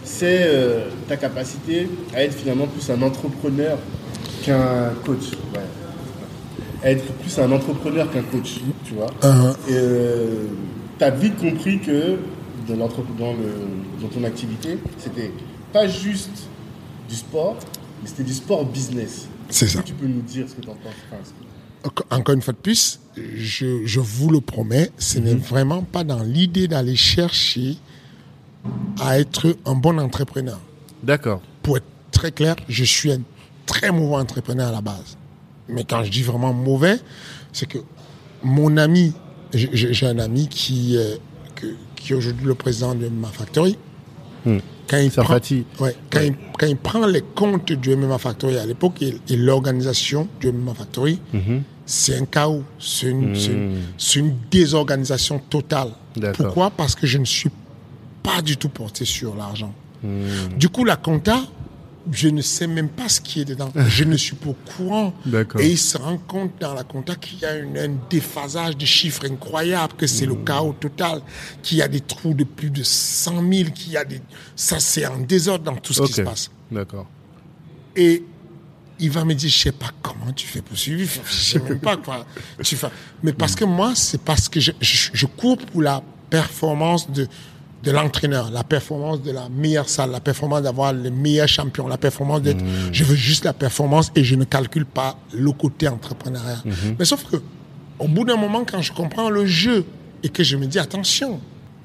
c'est 0.05 0.45
euh, 0.47 0.89
ta 1.09 1.17
capacité 1.17 1.89
à 2.15 2.23
être 2.23 2.35
finalement 2.35 2.67
plus 2.67 2.89
un 2.91 3.01
entrepreneur 3.03 3.79
qu'un 4.45 4.93
coach. 5.05 5.33
Ouais. 5.55 5.61
À 6.83 6.91
être 6.91 7.05
plus 7.15 7.39
un 7.39 7.51
entrepreneur 7.51 8.11
qu'un 8.11 8.23
coach, 8.23 8.61
tu 8.85 8.95
vois. 8.95 9.07
Uh-huh. 9.23 9.55
Et 9.71 10.49
tu 10.99 11.05
as 11.05 11.11
vite 11.11 11.37
compris 11.37 11.81
que 11.81 12.19
dans, 12.69 12.77
dans, 12.77 13.33
le, 13.33 14.03
dans 14.03 14.09
ton 14.09 14.25
activité, 14.25 14.79
c'était 14.99 15.31
pas 15.73 15.89
juste 15.89 16.49
du 17.09 17.15
sport, 17.15 17.57
mais 18.03 18.09
c'était 18.09 18.23
du 18.23 18.35
sport 18.35 18.65
business. 18.65 19.29
C'est 19.51 19.67
ça. 19.67 19.83
tu 19.83 19.93
peux 19.95 20.07
nous 20.07 20.23
dire 20.23 20.49
ce 20.49 20.55
que 20.55 20.61
tu 20.63 20.69
en 20.69 20.75
penses 20.75 20.93
enfin, 21.11 21.93
Encore 22.11 22.35
une 22.35 22.43
fois 22.43 22.53
de 22.55 22.59
plus, 22.59 23.01
je, 23.17 23.85
je 23.85 24.01
vous 24.01 24.31
le 24.31 24.41
promets, 24.41 24.91
ce 24.99 25.19
n'est 25.19 25.35
vraiment 25.35 25.83
pas 25.83 26.05
dans 26.05 26.23
l'idée 26.23 26.69
d'aller 26.69 26.97
chercher 26.97 27.77
à 29.01 29.19
être 29.19 29.57
un 29.67 29.75
bon 29.75 29.99
entrepreneur. 29.99 30.59
D'accord. 31.03 31.41
Pour 31.63 31.77
être 31.77 31.85
très 32.11 32.33
clair, 32.33 32.57
je 32.69 32.85
suis 32.85 33.13
un 33.13 33.21
très 33.67 33.91
mauvais 33.91 34.17
entrepreneur 34.17 34.69
à 34.69 34.73
la 34.73 34.81
base. 34.81 35.17
Mais 35.69 35.85
quand 35.85 36.03
je 36.05 36.11
dis 36.11 36.23
vraiment 36.23 36.53
mauvais, 36.53 36.99
c'est 37.53 37.67
que 37.67 37.79
mon 38.43 38.77
ami, 38.77 39.13
j'ai- 39.53 40.07
un 40.07 40.19
ami 40.19 40.49
qui, 40.49 40.97
euh, 40.97 41.17
que- 41.55 41.75
qui 41.97 42.13
est 42.13 42.17
aujourd'hui 42.17 42.47
le 42.47 42.55
président 42.55 42.95
de 42.95 43.09
ma 43.09 43.29
factory. 43.29 43.77
Quand 44.87 44.99
il, 44.99 45.11
prend, 45.11 45.23
Sarfati. 45.23 45.65
ouais, 45.81 45.97
quand, 46.11 46.21
il, 46.21 46.35
quand 46.59 46.67
il 46.67 46.77
prend 46.77 47.07
les 47.07 47.23
comptes 47.23 47.73
du 47.73 47.97
MMA 47.97 48.19
Factory 48.19 48.59
à 48.59 48.67
l'époque 48.67 49.01
et, 49.01 49.15
et 49.31 49.37
l'organisation 49.39 50.29
du 50.41 50.49
MMA 50.53 50.75
Factory, 50.75 51.19
c'est 51.87 52.19
un 52.19 52.27
chaos. 52.27 52.63
C'est 52.79 53.07
une, 53.09 53.35
c'est 53.97 54.19
une- 54.21 54.37
désorganisation 54.51 55.39
totale. 55.39 55.89
Pourquoi? 56.35 56.71
Parce 56.71 56.95
que 56.95 57.07
je 57.07 57.17
ne 57.17 57.25
suis 57.25 57.49
pas 58.25 58.43
du 58.43 58.57
tout 58.57 58.69
porté 58.71 59.05
sur 59.05 59.37
l'argent. 59.37 59.73
Du 60.59 60.69
coup, 60.69 60.85
la 60.85 60.97
compta, 60.97 61.39
je 62.13 62.29
ne 62.29 62.43
sais 62.43 62.67
même 62.67 62.91
pas 62.91 63.09
ce 63.09 63.21
qui 63.23 63.41
est 63.41 63.45
dedans. 63.47 63.73
Je 63.89 64.05
ne 64.05 64.17
suis 64.19 64.35
pas 64.37 64.51
au 64.51 64.57
courant. 64.77 65.15
Et 65.59 65.71
il 65.71 65.79
se 65.79 65.97
rend 65.97 66.19
compte 66.19 66.51
dans 66.61 66.75
la 66.75 66.85
compta 66.85 67.15
qu'il 67.15 67.39
y 67.39 67.47
a 67.47 67.57
une- 67.57 67.79
un 67.79 67.97
déphasage 68.11 68.77
de 68.77 68.85
chiffres 68.85 69.25
incroyable, 69.25 69.95
que 69.97 70.07
c'est 70.07 70.27
le 70.27 70.35
chaos 70.35 70.75
total, 70.79 71.23
qu'il 71.63 71.79
y 71.79 71.83
a 71.83 71.89
des 71.89 72.01
trous 72.01 72.35
de 72.35 72.45
plus 72.45 72.69
de 72.69 72.83
100 72.83 73.41
000, 73.51 73.71
qu'il 73.71 73.93
y 73.93 73.97
a 73.97 74.05
des... 74.05 74.21
Ça, 74.55 74.79
c'est 74.81 75.07
en 75.07 75.17
désordre 75.21 75.65
dans 75.65 75.77
tout 75.77 75.95
ce 75.95 76.03
qui 76.03 76.13
se 76.13 76.21
passe. 76.27 76.51
D'accord. 76.71 77.07
Et 77.97 78.23
il 79.01 79.11
va 79.11 79.25
me 79.25 79.33
dire, 79.35 79.49
je 79.51 79.57
sais 79.59 79.73
pas 79.73 79.91
comment 80.03 80.33
tu 80.33 80.47
fais 80.47 80.61
pour 80.61 80.77
suivre, 80.77 81.11
je 81.27 81.33
sais 81.33 81.59
même 81.61 81.81
pas 81.81 81.97
quoi 81.97 82.27
tu 82.63 82.77
fais. 82.77 82.89
Mais 83.23 83.33
parce 83.33 83.55
que 83.55 83.65
moi, 83.65 83.93
c'est 83.95 84.21
parce 84.21 84.51
que 84.51 84.61
je, 84.61 84.73
je, 84.83 85.09
je 85.15 85.25
cours 85.27 85.57
pour 85.57 85.81
la 85.81 86.03
performance 86.29 87.11
de, 87.11 87.27
de 87.85 87.91
l'entraîneur, 87.91 88.51
la 88.51 88.65
performance 88.65 89.23
de 89.23 89.31
la 89.31 89.49
meilleure 89.49 89.89
salle, 89.89 90.11
la 90.11 90.21
performance 90.21 90.63
d'avoir 90.63 90.93
le 90.93 91.11
meilleur 91.11 91.49
champion, 91.49 91.87
la 91.87 91.99
performance 91.99 92.43
d'être, 92.43 92.65
je 92.93 93.05
veux 93.05 93.15
juste 93.15 93.45
la 93.45 93.53
performance 93.53 94.11
et 94.17 94.25
je 94.25 94.35
ne 94.35 94.45
calcule 94.45 94.87
pas 94.87 95.19
le 95.33 95.53
côté 95.53 95.87
entrepreneurial. 95.89 96.59
Mais 96.99 97.05
sauf 97.05 97.25
que, 97.25 97.37
au 97.99 98.09
bout 98.09 98.25
d'un 98.25 98.37
moment, 98.37 98.65
quand 98.65 98.81
je 98.81 98.93
comprends 98.93 99.31
le 99.31 99.47
jeu 99.47 99.85
et 100.23 100.29
que 100.29 100.43
je 100.43 100.57
me 100.57 100.67
dis, 100.67 100.79
attention, 100.79 101.41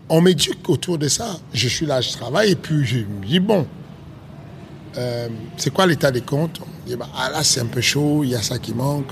on 0.07 0.21
m'éduque 0.21 0.69
autour 0.69 0.97
de 0.97 1.07
ça, 1.07 1.37
je 1.53 1.67
suis 1.67 1.85
là, 1.85 2.01
je 2.01 2.11
travaille 2.11 2.51
et 2.51 2.55
puis 2.55 2.85
je 2.85 2.99
me 2.99 3.25
dis, 3.25 3.39
bon, 3.39 3.67
euh, 4.97 5.27
c'est 5.57 5.71
quoi 5.71 5.85
l'état 5.85 6.11
des 6.11 6.21
comptes? 6.21 6.59
On 6.61 6.89
dit, 6.89 6.95
bah, 6.95 7.09
ah 7.15 7.29
là, 7.29 7.43
c'est 7.43 7.59
un 7.59 7.65
peu 7.65 7.81
chaud, 7.81 8.23
il 8.23 8.31
y 8.31 8.35
a 8.35 8.41
ça 8.41 8.57
qui 8.57 8.73
manque. 8.73 9.11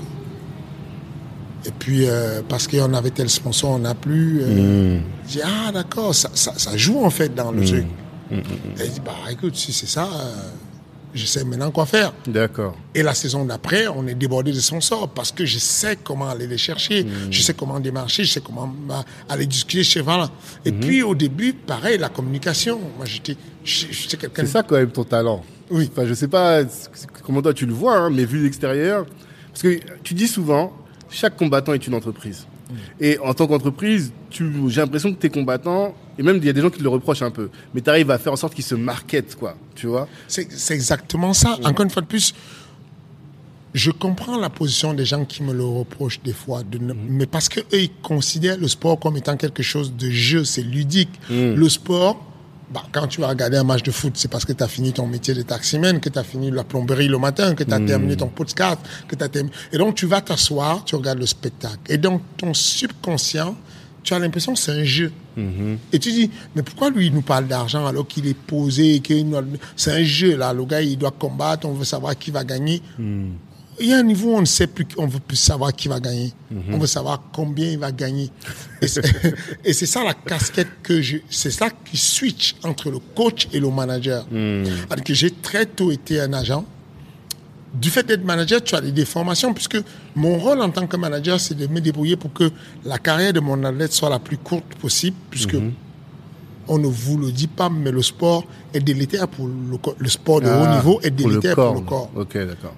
Et 1.66 1.70
puis, 1.70 2.06
euh, 2.06 2.40
parce 2.48 2.68
qu'on 2.68 2.94
avait 2.94 3.10
tel 3.10 3.28
sponsor, 3.28 3.70
on 3.70 3.78
n'a 3.80 3.94
plus. 3.94 4.40
Euh, 4.42 5.00
Je 5.26 5.32
dis, 5.32 5.40
ah 5.42 5.72
d'accord, 5.72 6.14
ça, 6.14 6.30
ça, 6.34 6.52
ça 6.56 6.76
joue 6.76 7.04
en 7.04 7.10
fait 7.10 7.34
dans 7.34 7.50
le 7.50 7.64
truc. 7.64 7.86
Et 8.30 8.36
il 8.84 8.90
dit, 8.90 9.00
bah 9.04 9.16
écoute, 9.30 9.56
si 9.56 9.72
c'est 9.72 9.88
ça, 9.88 10.04
euh, 10.04 10.50
je 11.14 11.24
sais 11.24 11.44
maintenant 11.44 11.70
quoi 11.70 11.86
faire. 11.86 12.12
D'accord. 12.26 12.76
Et 12.94 13.02
la 13.02 13.14
saison 13.14 13.44
d'après, 13.44 13.88
on 13.88 14.06
est 14.06 14.14
débordé 14.14 14.52
de 14.52 14.60
sponsors 14.60 15.08
parce 15.08 15.32
que 15.32 15.46
je 15.46 15.58
sais 15.58 15.96
comment 15.96 16.28
aller 16.28 16.46
les 16.46 16.58
chercher, 16.58 17.06
je 17.30 17.42
sais 17.42 17.54
comment 17.54 17.80
démarcher, 17.80 18.24
je 18.24 18.32
sais 18.32 18.40
comment 18.40 18.72
bah, 18.86 19.04
aller 19.28 19.46
discuter 19.46 19.82
chez 19.82 20.02
Valin. 20.02 20.30
Et 20.64 20.72
puis 20.72 21.02
au 21.02 21.14
début, 21.14 21.54
pareil, 21.54 21.98
la 21.98 22.08
communication. 22.08 22.78
Moi, 22.96 23.06
j'étais 23.06 23.36
quelqu'un. 24.16 24.42
C'est 24.44 24.46
ça 24.46 24.62
quand 24.62 24.76
même 24.76 24.90
ton 24.90 25.04
talent. 25.04 25.42
Oui. 25.70 25.90
Enfin, 25.90 26.06
je 26.06 26.14
sais 26.14 26.28
pas 26.28 26.62
comment 27.24 27.42
toi 27.42 27.52
tu 27.54 27.66
le 27.66 27.72
vois, 27.72 27.96
hein, 27.96 28.10
mais 28.10 28.24
vu 28.24 28.38
de 28.38 28.44
l'extérieur, 28.44 29.06
parce 29.48 29.62
que 29.62 29.80
tu 30.02 30.14
dis 30.14 30.28
souvent, 30.28 30.72
chaque 31.10 31.36
combattant 31.36 31.72
est 31.74 31.86
une 31.86 31.94
entreprise. 31.94 32.46
Et 33.00 33.18
en 33.18 33.32
tant 33.32 33.46
qu'entreprise, 33.46 34.12
j'ai 34.30 34.80
l'impression 34.80 35.10
que 35.14 35.18
tes 35.18 35.30
combattants, 35.30 35.94
et 36.18 36.22
même 36.22 36.36
il 36.36 36.44
y 36.44 36.48
a 36.50 36.52
des 36.52 36.60
gens 36.60 36.68
qui 36.68 36.82
le 36.82 36.88
reprochent 36.90 37.22
un 37.22 37.30
peu, 37.30 37.48
mais 37.74 37.80
tu 37.80 37.88
arrives 37.88 38.10
à 38.10 38.18
faire 38.18 38.32
en 38.32 38.36
sorte 38.36 38.54
qu'ils 38.54 38.64
se 38.64 38.74
marketent, 38.74 39.36
quoi. 39.36 39.56
Tu 39.74 39.86
vois 39.86 40.06
C'est 40.26 40.46
exactement 40.74 41.32
ça. 41.32 41.56
Encore 41.64 41.84
une 41.84 41.90
fois 41.90 42.02
de 42.02 42.06
plus, 42.06 42.34
je 43.74 43.90
comprends 43.90 44.38
la 44.38 44.50
position 44.50 44.92
des 44.94 45.04
gens 45.04 45.24
qui 45.24 45.42
me 45.42 45.52
le 45.52 45.64
reprochent 45.64 46.20
des 46.22 46.32
fois, 46.32 46.62
de 46.62 46.78
ne- 46.78 46.94
mais 46.94 47.26
parce 47.26 47.48
que 47.48 47.60
eux 47.60 47.80
ils 47.82 47.92
considèrent 48.02 48.58
le 48.58 48.68
sport 48.68 48.98
comme 48.98 49.16
étant 49.16 49.36
quelque 49.36 49.62
chose 49.62 49.94
de 49.94 50.10
jeu, 50.10 50.44
c'est 50.44 50.62
ludique. 50.62 51.10
Le 51.30 51.68
sport, 51.68 52.22
bah, 52.72 52.82
quand 52.92 53.06
tu 53.06 53.20
vas 53.20 53.28
regarder 53.28 53.56
un 53.56 53.64
match 53.64 53.82
de 53.82 53.90
foot, 53.90 54.12
c'est 54.16 54.30
parce 54.30 54.44
que 54.44 54.52
tu 54.52 54.62
as 54.62 54.68
fini 54.68 54.92
ton 54.92 55.06
métier 55.06 55.34
de 55.34 55.42
taximan, 55.42 56.00
que 56.00 56.08
tu 56.08 56.18
as 56.18 56.24
fini 56.24 56.50
la 56.50 56.64
plomberie 56.64 57.08
le 57.08 57.18
matin, 57.18 57.54
que 57.54 57.64
tu 57.64 57.72
as 57.72 57.80
terminé 57.80 58.16
ton 58.16 58.28
podcast, 58.28 58.78
que 59.06 59.16
tu 59.16 59.24
as 59.24 59.28
terminé. 59.28 59.54
Et 59.72 59.78
donc 59.78 59.94
tu 59.94 60.06
vas 60.06 60.20
t'asseoir, 60.20 60.84
tu 60.84 60.94
regardes 60.94 61.18
le 61.18 61.26
spectacle. 61.26 61.78
Et 61.88 61.96
donc 61.96 62.20
ton 62.36 62.52
subconscient, 62.52 63.56
tu 64.02 64.12
as 64.12 64.18
l'impression 64.18 64.52
que 64.52 64.58
c'est 64.58 64.72
un 64.72 64.84
jeu. 64.84 65.12
Et 65.92 65.98
tu 66.00 66.10
dis, 66.10 66.30
mais 66.56 66.62
pourquoi 66.62 66.90
lui 66.90 67.06
il 67.06 67.14
nous 67.14 67.22
parle 67.22 67.46
d'argent 67.46 67.86
alors 67.86 68.06
qu'il 68.06 68.26
est 68.26 68.34
posé, 68.34 68.98
qu'il 69.00 69.24
c'est 69.76 69.92
un 69.92 70.02
jeu 70.02 70.36
là, 70.36 70.52
le 70.52 70.64
gars 70.64 70.82
il 70.82 70.98
doit 70.98 71.12
combattre, 71.12 71.66
on 71.68 71.72
veut 71.74 71.84
savoir 71.84 72.18
qui 72.18 72.30
va 72.32 72.42
gagner. 72.44 72.82
Il 73.80 73.88
y 73.88 73.92
a 73.94 73.98
un 73.98 74.02
niveau 74.02 74.32
où 74.32 74.36
on 74.36 74.40
ne 74.40 74.46
sait 74.46 74.66
plus, 74.66 74.86
on 74.96 75.06
veut 75.06 75.20
plus 75.20 75.36
savoir 75.36 75.72
qui 75.72 75.88
va 75.88 76.00
gagner. 76.00 76.32
On 76.70 76.78
veut 76.78 76.86
savoir 76.86 77.22
combien 77.32 77.70
il 77.70 77.78
va 77.78 77.92
gagner. 77.92 78.30
Et 79.64 79.72
c'est 79.72 79.86
ça 79.86 80.04
la 80.04 80.14
casquette 80.14 80.68
que 80.82 81.00
je, 81.00 81.18
c'est 81.30 81.50
ça 81.50 81.68
qui 81.70 81.96
switch 81.96 82.56
entre 82.64 82.90
le 82.90 82.98
coach 82.98 83.48
et 83.52 83.60
le 83.60 83.70
manager. 83.70 84.26
Alors 84.90 85.04
que 85.04 85.14
j'ai 85.14 85.30
très 85.30 85.66
tôt 85.66 85.90
été 85.90 86.20
un 86.20 86.32
agent. 86.32 86.64
Du 87.74 87.90
fait 87.90 88.02
d'être 88.02 88.24
manager, 88.24 88.62
tu 88.64 88.74
as 88.74 88.80
des 88.80 88.92
déformations, 88.92 89.52
puisque 89.52 89.76
mon 90.16 90.38
rôle 90.38 90.62
en 90.62 90.70
tant 90.70 90.86
que 90.86 90.96
manager, 90.96 91.38
c'est 91.38 91.54
de 91.54 91.66
me 91.66 91.80
débrouiller 91.80 92.16
pour 92.16 92.32
que 92.32 92.50
la 92.84 92.98
carrière 92.98 93.34
de 93.34 93.40
mon 93.40 93.62
athlète 93.62 93.92
soit 93.92 94.08
la 94.08 94.18
plus 94.18 94.38
courte 94.38 94.74
possible, 94.80 95.16
puisque 95.30 95.56
on 96.68 96.78
ne 96.78 96.86
vous 96.86 97.16
le 97.18 97.32
dit 97.32 97.46
pas, 97.46 97.68
mais 97.70 97.90
le 97.90 98.02
sport 98.02 98.44
est 98.74 98.80
délétère 98.80 99.26
pour 99.28 99.46
le, 99.46 99.54
le 99.98 100.08
sport 100.08 100.40
de 100.40 100.46
haut 100.46 100.50
Ah, 100.66 100.76
niveau 100.76 101.00
est 101.02 101.10
pour 101.10 101.28
le 101.28 101.34
délétère 101.38 101.54
pour 101.56 101.74
le 101.74 101.80
corps. 101.80 102.10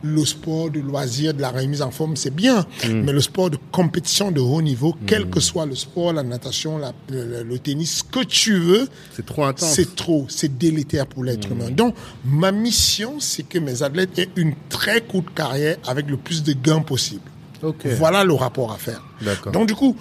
Le 0.02 0.24
sport 0.24 0.70
de 0.70 0.80
loisir, 0.80 1.34
de 1.34 1.40
la 1.40 1.50
remise 1.50 1.82
en 1.82 1.90
forme, 1.90 2.16
c'est 2.16 2.34
bien, 2.34 2.64
mais 2.88 3.12
le 3.12 3.20
sport 3.20 3.50
de 3.50 3.58
compétition 3.72 4.30
de 4.30 4.40
haut 4.40 4.62
niveau, 4.62 4.94
quel 5.06 5.28
que 5.28 5.40
soit 5.40 5.66
le 5.66 5.74
sport, 5.74 6.12
la 6.12 6.22
natation, 6.22 6.78
la- 6.78 6.92
le, 7.10 7.58
tennis, 7.58 7.98
ce 7.98 8.02
que 8.04 8.24
tu 8.24 8.58
veux, 8.58 8.88
C'est 9.12 9.26
trop 9.26 9.44
intense. 9.44 9.72
c'est 9.72 9.96
trop, 9.96 10.26
c'est 10.28 10.56
délétère 10.56 11.06
pour 11.06 11.24
l'être 11.24 11.50
humain. 11.50 11.70
Donc, 11.70 11.94
ma 12.24 12.52
mission, 12.52 13.14
c'est 13.18 13.42
que 13.42 13.58
mes 13.58 13.82
athlètes 13.82 14.18
aient 14.18 14.28
une 14.36 14.54
très 14.68 15.00
courte 15.00 15.34
carrière 15.34 15.76
avec 15.86 16.08
le 16.08 16.16
plus 16.16 16.42
de 16.42 16.52
gains 16.52 16.80
possible. 16.82 17.22
Voilà 17.98 18.24
le 18.24 18.32
rapport 18.34 18.72
à 18.72 18.76
faire. 18.76 19.02
Donc, 19.52 19.66
du 19.68 19.74
coup, 19.74 19.96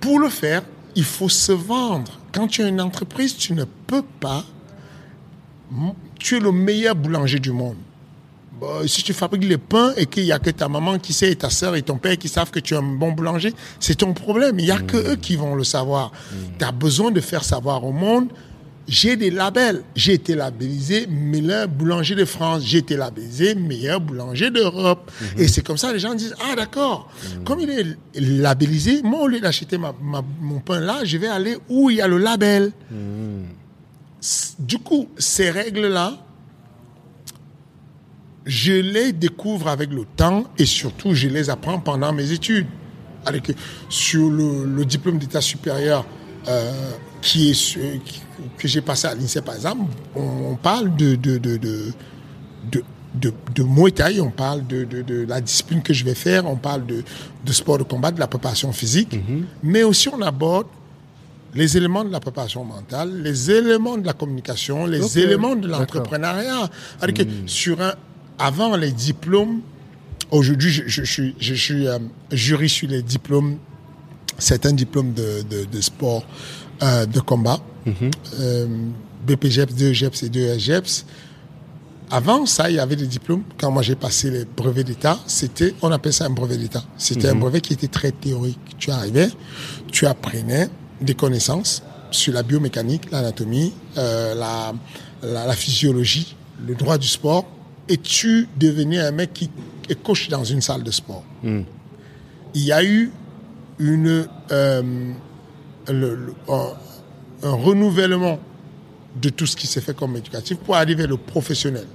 pour 0.00 0.18
le 0.18 0.28
faire, 0.28 0.62
il 0.96 1.04
faut 1.04 1.28
se 1.28 1.52
vendre. 1.52 2.18
Quand 2.32 2.48
tu 2.48 2.62
as 2.62 2.68
une 2.68 2.80
entreprise, 2.80 3.36
tu 3.36 3.52
ne 3.52 3.64
peux 3.64 4.02
pas. 4.20 4.44
Tu 6.18 6.36
es 6.36 6.40
le 6.40 6.52
meilleur 6.52 6.94
boulanger 6.94 7.38
du 7.38 7.52
monde. 7.52 7.76
Bon, 8.60 8.86
si 8.86 9.02
tu 9.02 9.12
fabriques 9.12 9.44
le 9.44 9.58
pain 9.58 9.92
et 9.96 10.06
qu'il 10.06 10.24
y 10.24 10.32
a 10.32 10.38
que 10.38 10.50
ta 10.50 10.68
maman 10.68 10.98
qui 10.98 11.12
sait 11.12 11.32
et 11.32 11.36
ta 11.36 11.50
sœur 11.50 11.74
et 11.74 11.82
ton 11.82 11.96
père 11.96 12.16
qui 12.16 12.28
savent 12.28 12.50
que 12.50 12.60
tu 12.60 12.74
es 12.74 12.76
un 12.76 12.82
bon 12.82 13.12
boulanger, 13.12 13.52
c'est 13.80 13.96
ton 13.96 14.12
problème. 14.12 14.58
Il 14.60 14.66
y 14.66 14.70
a 14.70 14.78
que 14.78 14.96
eux 14.96 15.16
qui 15.16 15.36
vont 15.36 15.54
le 15.54 15.64
savoir. 15.64 16.12
Tu 16.58 16.64
as 16.64 16.72
besoin 16.72 17.10
de 17.10 17.20
faire 17.20 17.44
savoir 17.44 17.84
au 17.84 17.92
monde. 17.92 18.28
J'ai 18.88 19.16
des 19.16 19.30
labels. 19.30 19.82
J'ai 19.94 20.14
été 20.14 20.34
labellisé 20.34 21.06
meilleur 21.06 21.68
boulanger 21.68 22.14
de 22.16 22.24
France. 22.24 22.62
J'ai 22.64 22.78
été 22.78 22.96
labellisé 22.96 23.54
meilleur 23.54 24.00
boulanger 24.00 24.50
d'Europe. 24.50 25.10
Et 25.38 25.46
c'est 25.48 25.62
comme 25.64 25.76
ça 25.76 25.92
les 25.92 25.98
gens 26.00 26.14
disent 26.14 26.34
ah 26.50 26.56
d'accord. 26.56 27.08
Comme 27.44 27.60
il 27.60 27.70
est 27.70 27.86
labellisé, 28.20 29.02
moi 29.02 29.22
au 29.22 29.28
lieu 29.28 29.40
d'acheter 29.40 29.78
ma, 29.78 29.94
ma- 30.02 30.24
mon 30.40 30.58
pain 30.60 30.80
là, 30.80 31.04
je 31.04 31.16
vais 31.16 31.28
aller 31.28 31.56
où 31.68 31.90
il 31.90 31.96
y 31.98 32.00
a 32.00 32.08
le 32.08 32.18
label. 32.18 32.72
C- 34.20 34.54
Du 34.58 34.78
coup, 34.78 35.08
ces 35.16 35.50
règles 35.50 35.86
là, 35.86 36.14
je 38.44 38.72
les 38.72 39.12
découvre 39.12 39.68
avec 39.68 39.90
le 39.92 40.04
temps 40.16 40.44
et 40.58 40.66
surtout 40.66 41.14
je 41.14 41.28
les 41.28 41.50
apprends 41.50 41.78
pendant 41.78 42.12
mes 42.12 42.32
études. 42.32 42.66
Avec, 43.24 43.52
sur 43.88 44.28
le, 44.28 44.64
le 44.64 44.84
diplôme 44.84 45.18
d'état 45.18 45.40
supérieur 45.40 46.04
euh, 46.48 46.72
qui 47.22 47.50
est 47.50 47.54
sur- 47.54 47.80
qui- 48.04 48.20
que 48.58 48.68
j'ai 48.68 48.80
passé 48.82 49.06
à 49.06 49.14
l'INSEE 49.14 49.40
par 49.42 49.54
exemple, 49.54 49.84
on, 50.14 50.50
on 50.52 50.56
parle 50.56 50.94
de 50.96 51.14
de 51.14 51.38
de 51.38 51.56
de, 51.56 51.92
de, 52.70 52.82
de, 53.14 53.32
de 53.54 53.62
Muay 53.62 53.92
Thai, 53.92 54.20
on 54.20 54.30
parle 54.30 54.66
de, 54.66 54.84
de, 54.84 55.02
de 55.02 55.24
la 55.26 55.40
discipline 55.40 55.82
que 55.82 55.92
je 55.94 56.04
vais 56.04 56.14
faire, 56.14 56.46
on 56.46 56.56
parle 56.56 56.84
de, 56.86 57.02
de 57.44 57.52
sport 57.52 57.78
de 57.78 57.84
combat, 57.84 58.10
de 58.10 58.18
la 58.20 58.26
préparation 58.26 58.72
physique, 58.72 59.18
mais 59.62 59.82
aussi 59.84 60.08
on 60.08 60.20
aborde 60.22 60.66
les 61.54 61.76
éléments 61.76 62.04
de 62.04 62.10
la 62.10 62.20
préparation 62.20 62.64
mentale, 62.64 63.22
les 63.22 63.50
éléments 63.50 63.98
de 63.98 64.06
la 64.06 64.14
communication, 64.14 64.86
les 64.86 65.00
Ok, 65.02 65.16
éléments 65.16 65.54
de 65.54 65.68
l'entrepreneuriat. 65.68 66.70
Sur 67.46 67.80
un, 67.82 67.92
avant 68.38 68.74
les 68.76 68.90
diplômes, 68.90 69.60
aujourd'hui, 70.30 70.70
je, 70.70 70.82
je, 70.86 71.04
je 71.04 71.12
suis, 71.12 71.34
je 71.38 71.54
suis 71.54 71.86
euh, 71.86 71.98
jury 72.30 72.70
sur 72.70 72.88
les 72.88 73.02
diplômes, 73.02 73.58
certains 74.38 74.72
diplômes 74.72 75.12
de, 75.12 75.42
de, 75.42 75.64
de 75.66 75.80
sport 75.82 76.24
euh, 76.82 77.06
de 77.06 77.20
combat, 77.20 77.60
euh, 78.40 78.66
BPGEPS, 79.26 79.74
2 79.74 79.92
GEPS 79.92 80.22
et 80.24 80.28
2 80.28 80.58
SGEPS. 80.58 81.04
Avant 82.10 82.44
ça, 82.44 82.68
il 82.68 82.76
y 82.76 82.78
avait 82.78 82.96
des 82.96 83.06
diplômes. 83.06 83.42
Quand 83.58 83.70
moi 83.70 83.82
j'ai 83.82 83.94
passé 83.94 84.30
les 84.30 84.44
brevets 84.44 84.84
d'État, 84.84 85.18
c'était, 85.26 85.74
on 85.80 85.90
appelle 85.90 86.12
ça 86.12 86.26
un 86.26 86.30
brevet 86.30 86.58
d'État. 86.58 86.84
C'était 86.98 87.28
un 87.28 87.34
brevet 87.34 87.60
qui 87.62 87.72
était 87.72 87.88
très 87.88 88.12
théorique. 88.12 88.58
Tu 88.78 88.90
arrivais, 88.90 89.28
tu 89.90 90.06
apprenais 90.06 90.68
des 91.00 91.14
connaissances 91.14 91.82
sur 92.10 92.34
la 92.34 92.42
biomécanique, 92.42 93.10
l'anatomie, 93.10 93.72
euh, 93.96 94.34
la, 94.34 94.74
la, 95.22 95.46
la 95.46 95.52
physiologie, 95.54 96.36
le 96.66 96.74
droit 96.74 96.98
du 96.98 97.08
sport, 97.08 97.46
et 97.88 97.96
tu 97.96 98.48
devenais 98.58 98.98
un 98.98 99.10
mec 99.10 99.32
qui 99.32 99.50
est 99.88 100.02
coach 100.02 100.28
dans 100.28 100.44
une 100.44 100.60
salle 100.60 100.82
de 100.82 100.90
sport. 100.90 101.24
Il 102.54 102.62
y 102.62 102.72
a 102.72 102.84
eu 102.84 103.10
une, 103.78 104.26
euh, 104.50 105.12
le- 105.88 106.14
le- 106.14 106.34
un, 106.48 106.68
un 107.42 107.52
renouvellement 107.52 108.38
de 109.20 109.28
tout 109.28 109.46
ce 109.46 109.56
qui 109.56 109.66
s'est 109.66 109.80
fait 109.80 109.94
comme 109.94 110.16
éducatif 110.16 110.56
pour 110.58 110.74
arriver 110.76 111.06
le 111.06 111.16
professionnel. 111.16 111.86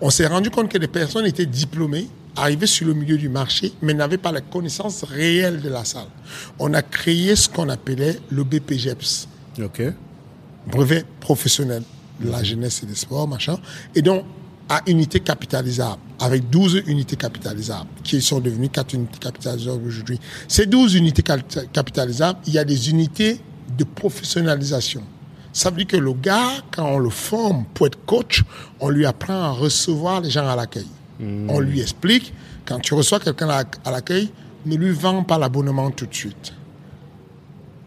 On 0.00 0.10
s'est 0.10 0.26
rendu 0.26 0.50
compte 0.50 0.68
que 0.70 0.78
les 0.78 0.88
personnes 0.88 1.26
étaient 1.26 1.46
diplômées, 1.46 2.08
arrivaient 2.36 2.66
sur 2.66 2.86
le 2.86 2.94
milieu 2.94 3.16
du 3.16 3.28
marché, 3.28 3.72
mais 3.80 3.94
n'avaient 3.94 4.18
pas 4.18 4.32
la 4.32 4.40
connaissance 4.40 5.04
réelle 5.04 5.60
de 5.60 5.68
la 5.68 5.84
salle. 5.84 6.08
On 6.58 6.74
a 6.74 6.82
créé 6.82 7.36
ce 7.36 7.48
qu'on 7.48 7.68
appelait 7.68 8.18
le 8.30 8.42
BPGEPS, 8.42 9.28
Ok. 9.62 9.82
brevet 10.66 11.04
professionnel 11.20 11.82
de 12.20 12.30
la 12.30 12.42
jeunesse 12.42 12.82
et 12.82 12.86
des 12.86 12.94
sports, 12.96 13.28
machin, 13.28 13.56
et 13.94 14.02
donc 14.02 14.24
à 14.68 14.80
unité 14.88 15.20
capitalisable, 15.20 16.00
avec 16.20 16.48
12 16.50 16.82
unités 16.86 17.16
capitalisables, 17.16 17.88
qui 18.02 18.20
sont 18.22 18.40
devenues 18.40 18.68
4 18.68 18.94
unités 18.94 19.18
capitalisables 19.18 19.86
aujourd'hui. 19.86 20.18
Ces 20.48 20.66
12 20.66 20.94
unités 20.94 21.22
cap- 21.22 21.42
capitalisables, 21.72 22.38
il 22.46 22.52
y 22.54 22.58
a 22.58 22.64
des 22.64 22.90
unités 22.90 23.40
de 23.76 23.84
professionnalisation. 23.84 25.02
Ça 25.52 25.70
veut 25.70 25.76
dire 25.78 25.86
que 25.86 25.96
le 25.96 26.12
gars, 26.12 26.50
quand 26.72 26.86
on 26.86 26.98
le 26.98 27.10
forme 27.10 27.64
pour 27.74 27.86
être 27.86 28.04
coach, 28.06 28.42
on 28.80 28.88
lui 28.90 29.06
apprend 29.06 29.40
à 29.42 29.50
recevoir 29.50 30.20
les 30.20 30.30
gens 30.30 30.48
à 30.48 30.56
l'accueil. 30.56 30.86
On 31.48 31.60
lui 31.60 31.80
explique, 31.80 32.32
quand 32.66 32.80
tu 32.80 32.94
reçois 32.94 33.20
quelqu'un 33.20 33.48
à 33.48 33.62
à 33.84 33.90
l'accueil, 33.92 34.30
ne 34.66 34.76
lui 34.76 34.90
vends 34.90 35.22
pas 35.22 35.38
l'abonnement 35.38 35.90
tout 35.92 36.06
de 36.06 36.14
suite. 36.14 36.52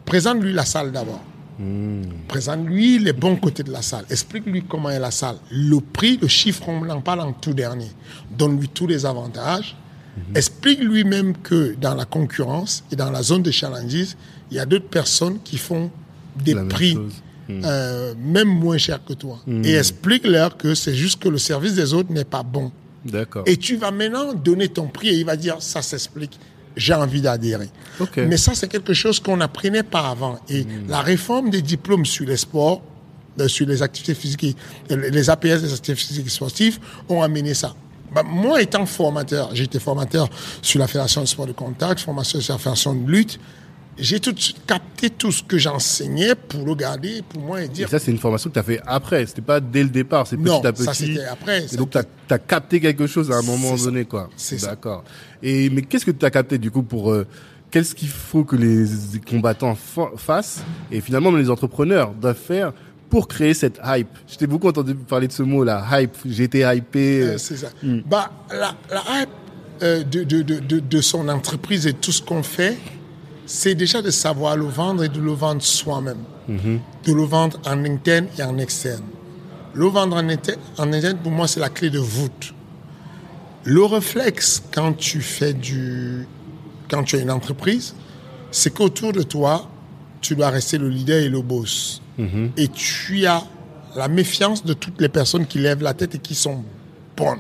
Présente-lui 0.06 0.54
la 0.54 0.64
salle 0.66 0.92
d'abord. 0.92 1.22
Présente-lui 2.28 3.00
les 3.00 3.14
bons 3.14 3.36
côtés 3.36 3.64
de 3.64 3.72
la 3.72 3.82
salle. 3.82 4.06
Explique-lui 4.10 4.64
comment 4.64 4.90
est 4.90 5.00
la 5.00 5.12
salle. 5.12 5.38
Le 5.52 5.80
prix, 5.80 6.18
le 6.22 6.28
chiffre, 6.28 6.70
on 6.70 6.86
n'en 6.86 7.02
parle 7.02 7.22
en 7.22 7.34
tout 7.34 7.54
dernier. 7.54 7.92
Donne-lui 8.38 8.70
tous 8.70 8.88
les 8.88 9.06
avantages. 9.06 9.76
Explique-lui 10.34 11.04
même 11.04 11.38
que 11.38 11.76
dans 11.80 11.94
la 11.94 12.06
concurrence 12.06 12.84
et 12.92 12.96
dans 12.96 13.12
la 13.12 13.22
zone 13.22 13.44
de 13.44 13.52
challenges, 13.52 14.16
il 14.50 14.58
y 14.58 14.60
a 14.60 14.66
d'autres 14.66 14.90
personnes 14.90 15.40
qui 15.44 15.58
font 15.58 15.92
des 16.44 16.54
La 16.54 16.64
prix 16.64 16.98
euh, 17.50 18.14
même 18.18 18.48
moins 18.48 18.78
chers 18.78 19.04
que 19.04 19.14
toi. 19.14 19.40
Et 19.64 19.76
explique-leur 19.76 20.58
que 20.58 20.76
c'est 20.76 20.96
juste 20.96 21.22
que 21.22 21.30
le 21.30 21.38
service 21.38 21.74
des 21.74 21.94
autres 21.94 22.12
n'est 22.12 22.26
pas 22.26 22.44
bon. 22.44 22.72
D'accord. 23.06 23.44
Et 23.46 23.58
tu 23.58 23.78
vas 23.78 23.92
maintenant 23.92 24.34
donner 24.34 24.68
ton 24.68 24.88
prix 24.88 25.10
et 25.10 25.16
il 25.20 25.26
va 25.26 25.36
dire 25.36 25.62
ça 25.62 25.82
s'explique. 25.82 26.38
J'ai 26.78 26.94
envie 26.94 27.22
d'adhérer. 27.22 27.70
Ok. 28.00 28.18
Mais 28.18 28.38
ça, 28.38 28.54
c'est 28.56 28.68
quelque 28.70 28.94
chose 28.94 29.20
qu'on 29.20 29.38
n'apprenait 29.38 29.84
pas 29.84 30.08
avant. 30.10 30.40
Et 30.50 30.66
la 30.88 31.02
réforme 31.02 31.50
des 31.50 31.62
diplômes 31.62 32.06
sur 32.06 32.26
les 32.26 32.38
sports, 32.38 32.82
euh, 33.40 33.48
sur 33.48 33.66
les 33.68 33.82
activités 33.84 34.14
physiques, 34.16 34.44
et- 34.44 34.56
euh, 34.92 35.10
les 35.10 35.30
APS 35.30 35.62
des 35.62 35.74
activités 35.74 35.96
physiques 35.96 36.28
et 36.28 36.30
sportives, 36.30 36.80
ont 37.10 37.22
amené 37.22 37.54
ça. 37.54 37.76
Bah, 38.14 38.24
moi, 38.24 38.62
étant 38.62 38.86
formateur, 38.86 39.50
j'ai 39.54 39.66
été 39.66 39.80
formateur 39.80 40.30
sur 40.62 40.80
la 40.80 40.88
Fédération 40.88 41.22
de 41.22 41.26
sport 41.28 41.46
de 41.48 41.52
contact, 41.52 42.00
formation 42.00 42.40
sur 42.40 42.54
la 42.54 42.58
Fédération 42.60 42.94
de 42.94 43.10
lutte, 43.12 43.38
j'ai 44.00 44.20
tout 44.20 44.32
de 44.32 44.40
suite 44.40 44.58
capté 44.68 45.10
tout 45.10 45.32
ce 45.32 45.42
que 45.44 45.58
j'enseignais 45.58 46.36
pour 46.36 46.66
le 46.66 46.76
garder 46.76 47.22
pour 47.28 47.42
moi 47.42 47.62
et 47.62 47.66
Et 47.66 47.68
dire 47.68 47.90
ça, 47.90 48.00
c'est 48.00 48.12
une 48.12 48.18
formation 48.18 48.50
que 48.50 48.54
tu 48.54 48.60
as 48.60 48.64
fait 48.64 48.82
après. 48.86 49.26
C'était 49.26 49.42
pas 49.42 49.60
dès 49.60 49.84
le 49.84 49.90
départ. 49.90 50.28
C'est 50.28 50.38
petit 50.38 50.46
Non, 50.46 50.64
à 50.64 50.72
petit. 50.72 50.84
ça, 50.84 50.94
c'était 50.94 51.24
après. 51.26 51.66
Et 51.72 51.78
donc, 51.78 51.90
tu 51.92 51.98
as, 51.98 52.38
capté 52.40 52.80
quelque 52.80 53.08
chose 53.08 53.32
à 53.32 53.36
un 53.38 53.42
moment 53.42 53.76
ça. 53.78 53.86
donné, 53.86 54.06
quoi. 54.06 54.30
C'est 54.38 54.60
ça. 54.60 54.68
D'accord. 54.72 55.04
Et, 55.42 55.70
mais 55.70 55.82
qu'est-ce 55.82 56.06
que 56.06 56.12
tu 56.12 56.26
as 56.26 56.30
capté, 56.32 56.58
du 56.58 56.70
coup, 56.72 56.84
pour, 56.84 57.12
euh, 57.12 57.26
qu'est-ce 57.72 57.96
qu'il 57.96 58.08
faut 58.10 58.44
que 58.44 58.56
les 58.56 58.86
combattants 59.30 59.76
fa- 59.76 60.12
fassent 60.16 60.64
et 60.92 61.02
finalement, 61.02 61.32
même 61.32 61.42
les 61.42 61.50
entrepreneurs 61.50 62.12
doivent 62.14 62.38
faire 62.38 62.74
pour 63.10 63.28
créer 63.28 63.54
cette 63.54 63.80
hype? 63.84 64.10
Je 64.28 64.36
t'ai 64.38 64.48
beaucoup 64.48 64.68
entendu 64.68 64.94
parler 64.96 65.28
de 65.28 65.34
ce 65.34 65.44
mot-là, 65.44 65.86
hype. 65.94 66.16
J'ai 66.26 66.44
été 66.44 66.60
hypé. 66.62 67.22
Euh, 67.24 67.38
c'est 67.38 67.58
ça. 67.58 67.70
Bah, 68.06 68.32
la, 68.52 68.76
la 68.92 69.22
hype 69.22 69.30
euh, 69.84 70.04
de, 70.04 70.24
de, 70.24 70.42
de, 70.42 70.80
de 70.80 71.02
son 71.02 71.28
entreprise 71.30 71.88
et 71.88 71.94
tout 71.94 72.12
ce 72.12 72.22
qu'on 72.22 72.42
fait, 72.44 72.78
c'est 73.48 73.74
déjà 73.76 74.02
de 74.04 74.12
savoir 74.12 74.56
le 74.58 74.66
vendre 74.66 75.04
et 75.04 75.10
de 75.10 75.20
le 75.20 75.32
vendre 75.32 75.62
soi-même. 75.64 76.20
De 77.06 77.14
le 77.14 77.24
vendre 77.24 77.60
en 77.66 77.84
interne 77.84 78.28
et 78.38 78.44
en 78.44 78.58
externe. 78.60 79.04
Le 79.74 79.86
vendre 79.88 80.16
en 80.18 80.30
interne, 80.30 80.60
en 80.78 80.94
interne 80.94 81.18
pour 81.18 81.32
moi, 81.32 81.48
c'est 81.48 81.60
la 81.60 81.70
clé 81.70 81.90
de 81.90 82.00
voûte. 82.00 82.54
Le 83.64 83.84
réflexe, 83.84 84.62
quand 84.72 84.94
tu 84.94 85.22
fais 85.22 85.54
du. 85.54 86.28
quand 86.90 87.04
tu 87.04 87.16
as 87.18 87.20
une 87.20 87.32
entreprise, 87.32 87.96
c'est 88.52 88.74
qu'autour 88.74 89.12
de 89.14 89.24
toi, 89.24 89.68
tu 90.22 90.36
dois 90.36 90.50
rester 90.50 90.78
le 90.78 90.90
leader 90.90 91.22
et 91.22 91.30
le 91.30 91.42
boss. 91.42 92.02
Et 92.58 92.68
tu 92.70 93.26
as 93.26 93.44
la 93.96 94.08
méfiance 94.08 94.64
de 94.66 94.74
toutes 94.74 95.00
les 95.02 95.10
personnes 95.10 95.46
qui 95.46 95.60
lèvent 95.60 95.84
la 95.84 95.94
tête 95.94 96.16
et 96.16 96.20
qui 96.20 96.34
sont 96.36 96.64
bonnes. 97.16 97.40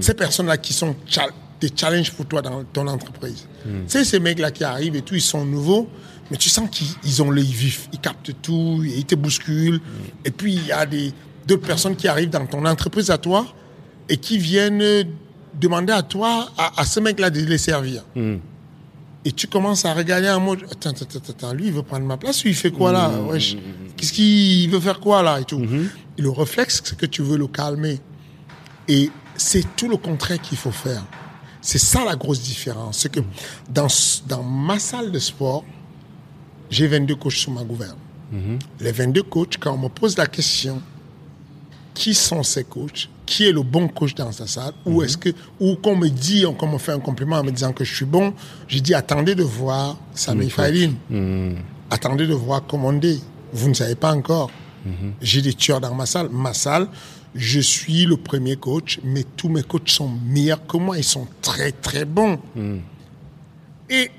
Ces 0.00 0.14
personnes-là 0.14 0.58
qui 0.58 0.72
sont 0.72 0.94
des 1.68 1.72
challenges 1.74 2.12
pour 2.12 2.26
toi 2.26 2.42
dans 2.42 2.62
ton 2.64 2.86
entreprise. 2.86 3.46
Tu 3.64 3.70
sais, 3.86 4.04
ces 4.04 4.20
mecs-là 4.20 4.50
qui 4.50 4.64
arrivent 4.64 4.96
et 4.96 5.02
tout, 5.02 5.14
ils 5.14 5.20
sont 5.20 5.44
nouveaux, 5.44 5.88
mais 6.30 6.36
tu 6.36 6.48
sens 6.48 6.68
qu'ils 6.70 6.86
ils 7.04 7.22
ont 7.22 7.30
l'œil 7.30 7.44
vif. 7.52 7.88
Ils 7.92 7.98
captent 8.00 8.32
tout, 8.42 8.82
ils 8.84 9.04
te 9.04 9.14
bousculent. 9.14 9.80
Et 10.24 10.30
puis, 10.30 10.54
il 10.54 10.66
y 10.66 10.72
a 10.72 10.84
des- 10.86 11.12
d'autres 11.46 11.66
personnes 11.66 11.96
qui 11.96 12.08
arrivent 12.08 12.30
dans 12.30 12.46
ton 12.46 12.64
entreprise 12.66 13.10
à 13.10 13.18
toi 13.18 13.46
et 14.08 14.16
qui 14.16 14.38
viennent 14.38 15.04
demander 15.60 15.92
à 15.92 16.02
toi, 16.02 16.50
à, 16.58 16.80
à 16.80 16.84
ce 16.84 17.00
mec-là, 17.00 17.30
de 17.30 17.40
les 17.40 17.58
servir. 17.58 18.04
Et 19.26 19.32
tu 19.32 19.46
commences 19.46 19.84
à 19.86 19.94
regarder 19.94 20.28
en 20.28 20.40
mode, 20.40 20.64
attends, 20.70 20.90
attends, 20.90 21.06
attends, 21.16 21.30
attends, 21.32 21.52
lui, 21.54 21.66
il 21.68 21.72
veut 21.72 21.82
prendre 21.82 22.04
ma 22.04 22.18
place, 22.18 22.42
lui, 22.44 22.50
il 22.50 22.56
fait 22.56 22.70
quoi 22.70 22.92
là? 22.92 23.08
Wesh, 23.30 23.56
Qu'est-ce 23.96 24.12
qu'il 24.12 24.68
veut 24.70 24.80
faire 24.80 25.00
quoi 25.00 25.22
là 25.22 25.40
et 25.40 25.44
tout. 25.44 25.62
Et 26.18 26.22
le 26.22 26.30
réflexe, 26.30 26.82
c'est 26.84 26.96
que 26.98 27.06
tu 27.06 27.22
veux 27.22 27.38
le 27.38 27.46
calmer. 27.46 28.00
Et 28.88 29.10
c'est 29.36 29.64
tout 29.76 29.88
le 29.88 29.96
contraire 29.96 30.40
qu'il 30.40 30.58
faut 30.58 30.70
faire. 30.72 31.02
C'est 31.64 31.78
ça 31.78 32.04
la 32.04 32.14
grosse 32.14 32.42
différence. 32.42 32.98
C'est 32.98 33.10
que 33.10 33.20
dans, 33.70 33.86
dans 34.28 34.42
ma 34.42 34.78
salle 34.78 35.10
de 35.10 35.18
sport, 35.18 35.64
j'ai 36.68 36.86
22 36.86 37.16
coachs 37.16 37.32
sous 37.32 37.50
ma 37.50 37.64
gouverne. 37.64 37.96
Les 38.80 38.92
22 38.92 39.22
coachs, 39.22 39.56
quand 39.58 39.72
on 39.72 39.78
me 39.78 39.88
pose 39.88 40.18
la 40.18 40.26
question, 40.26 40.82
qui 41.94 42.12
sont 42.12 42.42
ces 42.42 42.64
coachs? 42.64 43.08
Qui 43.24 43.46
est 43.48 43.52
le 43.52 43.62
bon 43.62 43.88
coach 43.88 44.14
dans 44.14 44.30
sa 44.32 44.46
salle? 44.46 44.74
Ou 44.84 45.02
est-ce 45.02 45.16
que, 45.16 45.30
ou 45.58 45.76
qu'on 45.76 45.96
me 45.96 46.08
dit, 46.08 46.44
qu'on 46.58 46.66
me 46.66 46.76
fait 46.78 46.92
un 46.92 46.98
compliment 46.98 47.36
en 47.36 47.44
me 47.44 47.50
disant 47.50 47.72
que 47.72 47.84
je 47.84 47.94
suis 47.94 48.04
bon, 48.04 48.34
je 48.68 48.80
dis 48.80 48.92
attendez 48.92 49.34
de 49.34 49.44
voir 49.44 49.96
Sami 50.14 50.50
Failine. 50.50 50.96
Attendez 51.90 52.26
de 52.26 52.34
voir 52.34 52.66
Commandé. 52.66 53.20
Vous 53.52 53.68
ne 53.70 53.74
savez 53.74 53.94
pas 53.94 54.12
encore. 54.12 54.50
J'ai 55.22 55.40
des 55.40 55.54
tueurs 55.54 55.80
dans 55.80 55.94
ma 55.94 56.04
salle. 56.04 56.28
Ma 56.30 56.52
salle, 56.52 56.88
je 57.34 57.60
suis 57.60 58.04
le 58.04 58.16
premier 58.16 58.56
coach, 58.56 59.00
mais 59.02 59.24
tous 59.36 59.48
mes 59.48 59.62
coachs 59.62 59.88
sont 59.88 60.08
meilleurs 60.08 60.66
que 60.66 60.76
moi. 60.76 60.98
Ils 60.98 61.04
sont 61.04 61.26
très, 61.42 61.72
très 61.72 62.04
bons. 62.04 62.38
Et 63.90 64.10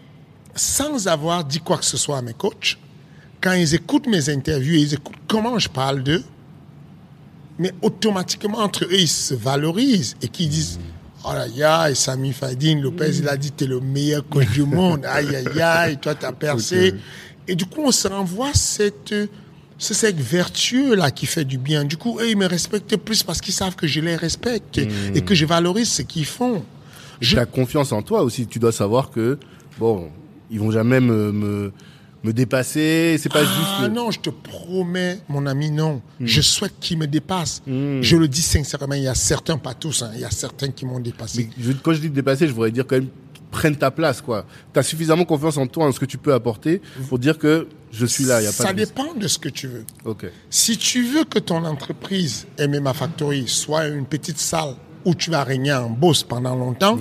sans 0.55 1.07
avoir 1.07 1.43
dit 1.43 1.59
quoi 1.59 1.78
que 1.78 1.86
ce 1.86 1.97
soit 1.97 2.18
à 2.18 2.22
mes 2.22 2.34
coachs, 2.34 2.78
quand 3.41 3.53
ils 3.53 3.76
écoutent 3.76 4.07
mes 4.07 4.30
interviews 4.30 4.76
ils 4.76 4.93
écoutent 4.93 5.16
comment 5.28 5.59
je 5.59 5.70
parle 5.70 6.01
d'eux, 6.03 6.24
mais 7.59 7.72
automatiquement 7.82 8.59
entre 8.59 8.86
eux, 8.86 8.99
ils 8.99 9.07
se 9.07 9.34
valorisent 9.34 10.16
et 10.22 10.28
qu'ils 10.28 10.49
disent 10.49 10.80
Oh 11.28 11.32
là 11.34 11.89
et 11.89 11.95
Sami 11.95 12.34
Fadine 12.34 12.82
Lopez, 12.82 13.18
il 13.18 13.28
a 13.28 13.36
dit 13.38 13.51
T'es 13.51 13.66
le 13.66 13.80
meilleur 13.80 14.28
coach 14.28 14.47
du 14.51 14.63
monde. 14.66 15.05
Aïe, 15.05 15.36
aïe, 15.36 15.61
aïe, 15.61 15.97
toi, 15.97 16.13
t'as 16.13 16.32
percé. 16.32 16.93
Et 17.47 17.55
du 17.55 17.66
coup, 17.66 17.82
on 17.84 17.91
se 17.91 18.07
renvoie 18.07 18.53
cette, 18.53 19.13
ce 19.78 19.93
cercle 19.93 20.21
vertueux-là 20.21 21.11
qui 21.11 21.26
fait 21.26 21.45
du 21.45 21.57
bien. 21.57 21.84
Du 21.84 21.97
coup, 21.97 22.19
eux, 22.19 22.30
ils 22.30 22.38
me 22.38 22.45
respectent 22.45 22.97
plus 22.97 23.23
parce 23.23 23.41
qu'ils 23.41 23.53
savent 23.53 23.76
que 23.76 23.88
je 23.88 23.99
les 23.99 24.15
respecte 24.15 24.80
et 25.13 25.21
que 25.21 25.36
je 25.36 25.45
valorise 25.45 25.89
ce 25.89 26.01
qu'ils 26.01 26.26
font. 26.26 26.63
Je... 27.21 27.38
as 27.38 27.45
confiance 27.45 27.91
en 27.91 28.01
toi 28.01 28.23
aussi. 28.23 28.45
Tu 28.47 28.59
dois 28.59 28.71
savoir 28.71 29.09
que, 29.09 29.38
bon, 29.80 30.09
ils 30.51 30.59
vont 30.59 30.71
jamais 30.71 30.99
me, 30.99 31.32
me, 31.32 31.71
me 32.23 32.34
dépasser. 32.34 33.17
C'est 33.19 33.32
pas 33.32 33.43
ah, 33.43 33.80
juste. 33.82 33.93
Non, 33.93 34.11
je 34.11 34.19
te 34.19 34.30
promets, 34.30 35.19
mon 35.30 35.45
ami, 35.45 35.71
non. 35.71 36.01
Je 36.19 36.41
souhaite 36.41 36.73
qu'ils 36.80 36.97
me 36.97 37.07
dépassent. 37.07 37.61
Je 37.67 38.15
le 38.17 38.28
dis 38.28 38.41
sincèrement, 38.41 38.95
il 38.95 39.03
y 39.03 39.07
a 39.07 39.15
certains, 39.15 39.57
pas 39.57 39.73
tous, 39.73 40.03
hein, 40.03 40.11
il 40.15 40.21
y 40.21 40.26
a 40.26 40.32
certains 40.32 40.69
qui 40.69 40.86
m'ont 40.86 40.99
dépassé. 40.99 41.49
Mais 41.57 41.73
quand 41.82 41.93
je 41.93 42.01
dis 42.01 42.09
dépasser, 42.09 42.47
je 42.47 42.53
voudrais 42.53 42.71
dire 42.71 42.86
quand 42.88 42.97
même 42.97 43.07
prennent 43.56 43.78
ta 43.78 43.89
place, 43.89 44.22
quoi. 44.22 44.45
Tu 44.74 44.80
as 44.80 44.84
suffisamment 44.84 45.24
confiance 45.24 45.58
en 45.58 45.66
toi, 45.66 45.86
en 45.88 45.91
ce 45.93 45.99
que 45.99 46.06
tu 46.06 46.18
peux 46.18 46.34
apporter 46.34 46.82
pour 47.08 47.20
dire 47.20 47.38
que 47.38 47.68
je 47.91 48.06
suis 48.06 48.26
là, 48.26 48.41
il 48.41 48.43
y 48.43 48.47
a 48.47 48.51
pas 48.51 48.64
Ça 48.66 48.74
de... 48.74 48.78
dépend 48.84 49.14
de 49.14 49.28
ce 49.30 49.39
que 49.39 49.47
tu 49.47 49.68
veux. 49.68 49.86
Ok. 50.03 50.26
Si 50.49 50.78
tu 50.78 51.03
veux 51.03 51.24
que 51.24 51.39
ton 51.39 51.64
entreprise, 51.64 52.47
MMA 52.60 52.93
Factory, 52.93 53.45
soit 53.47 53.88
une 53.88 54.06
petite 54.06 54.39
salle 54.39 54.76
où 55.06 55.16
tu 55.16 55.30
vas 55.32 55.43
régner 55.45 55.74
en 55.74 55.89
boss 55.89 56.24
pendant 56.24 56.56
longtemps, 56.56 56.97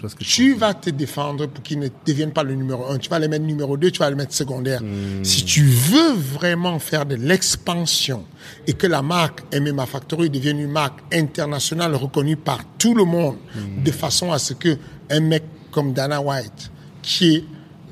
Ouais, 0.00 0.08
tu 0.20 0.54
vas 0.54 0.74
te 0.74 0.90
défendre 0.90 1.46
pour 1.46 1.60
qu'ils 1.64 1.80
ne 1.80 1.88
deviennent 2.06 2.32
pas 2.32 2.44
le 2.44 2.54
numéro 2.54 2.86
un. 2.86 2.98
Tu 2.98 3.10
vas 3.10 3.18
les 3.18 3.26
mettre 3.26 3.44
numéro 3.44 3.76
deux, 3.76 3.90
tu 3.90 3.98
vas 3.98 4.08
les 4.08 4.14
mettre 4.14 4.32
secondaire. 4.32 4.80
Si 5.24 5.44
tu 5.44 5.64
veux 5.64 6.12
vraiment 6.14 6.78
faire 6.78 7.04
de 7.04 7.16
l'expansion 7.16 8.24
et 8.68 8.74
que 8.74 8.86
la 8.86 9.02
marque 9.02 9.42
MMA 9.52 9.86
Factory 9.86 10.30
devienne 10.30 10.60
une 10.60 10.70
marque 10.70 11.00
internationale 11.12 11.96
reconnue 11.96 12.36
par 12.36 12.60
tout 12.78 12.94
le 12.94 13.04
monde, 13.04 13.38
de 13.84 13.90
façon 13.90 14.30
à 14.30 14.38
ce 14.38 14.54
que 14.54 14.78
un 15.10 15.20
mec 15.20 15.42
comme 15.78 15.92
Dana 15.92 16.20
White, 16.20 16.72
qui 17.02 17.36
est 17.36 17.44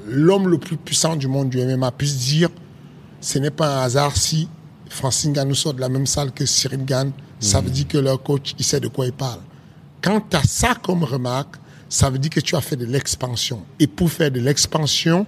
l'homme 0.08 0.48
le 0.48 0.58
plus 0.58 0.76
puissant 0.76 1.14
du 1.14 1.28
monde 1.28 1.50
du 1.50 1.64
MMA, 1.64 1.92
puisse 1.92 2.16
dire 2.16 2.48
ce 3.20 3.38
n'est 3.38 3.52
pas 3.52 3.76
un 3.76 3.82
hasard 3.82 4.16
si 4.16 4.48
Francine 4.88 5.32
Ganou 5.32 5.54
sort 5.54 5.72
de 5.72 5.80
la 5.80 5.88
même 5.88 6.04
salle 6.04 6.32
que 6.32 6.44
Cyril 6.44 6.84
Gann, 6.84 7.12
ça 7.38 7.60
veut 7.60 7.70
dire 7.70 7.86
que 7.86 7.98
leur 7.98 8.20
coach, 8.20 8.56
il 8.58 8.64
sait 8.64 8.80
de 8.80 8.88
quoi 8.88 9.06
il 9.06 9.12
parle. 9.12 9.38
Quand 10.02 10.20
tu 10.28 10.36
as 10.36 10.42
ça 10.42 10.74
comme 10.74 11.04
remarque, 11.04 11.54
ça 11.88 12.10
veut 12.10 12.18
dire 12.18 12.30
que 12.30 12.40
tu 12.40 12.56
as 12.56 12.60
fait 12.60 12.74
de 12.74 12.86
l'expansion. 12.86 13.62
Et 13.78 13.86
pour 13.86 14.10
faire 14.10 14.32
de 14.32 14.40
l'expansion, 14.40 15.24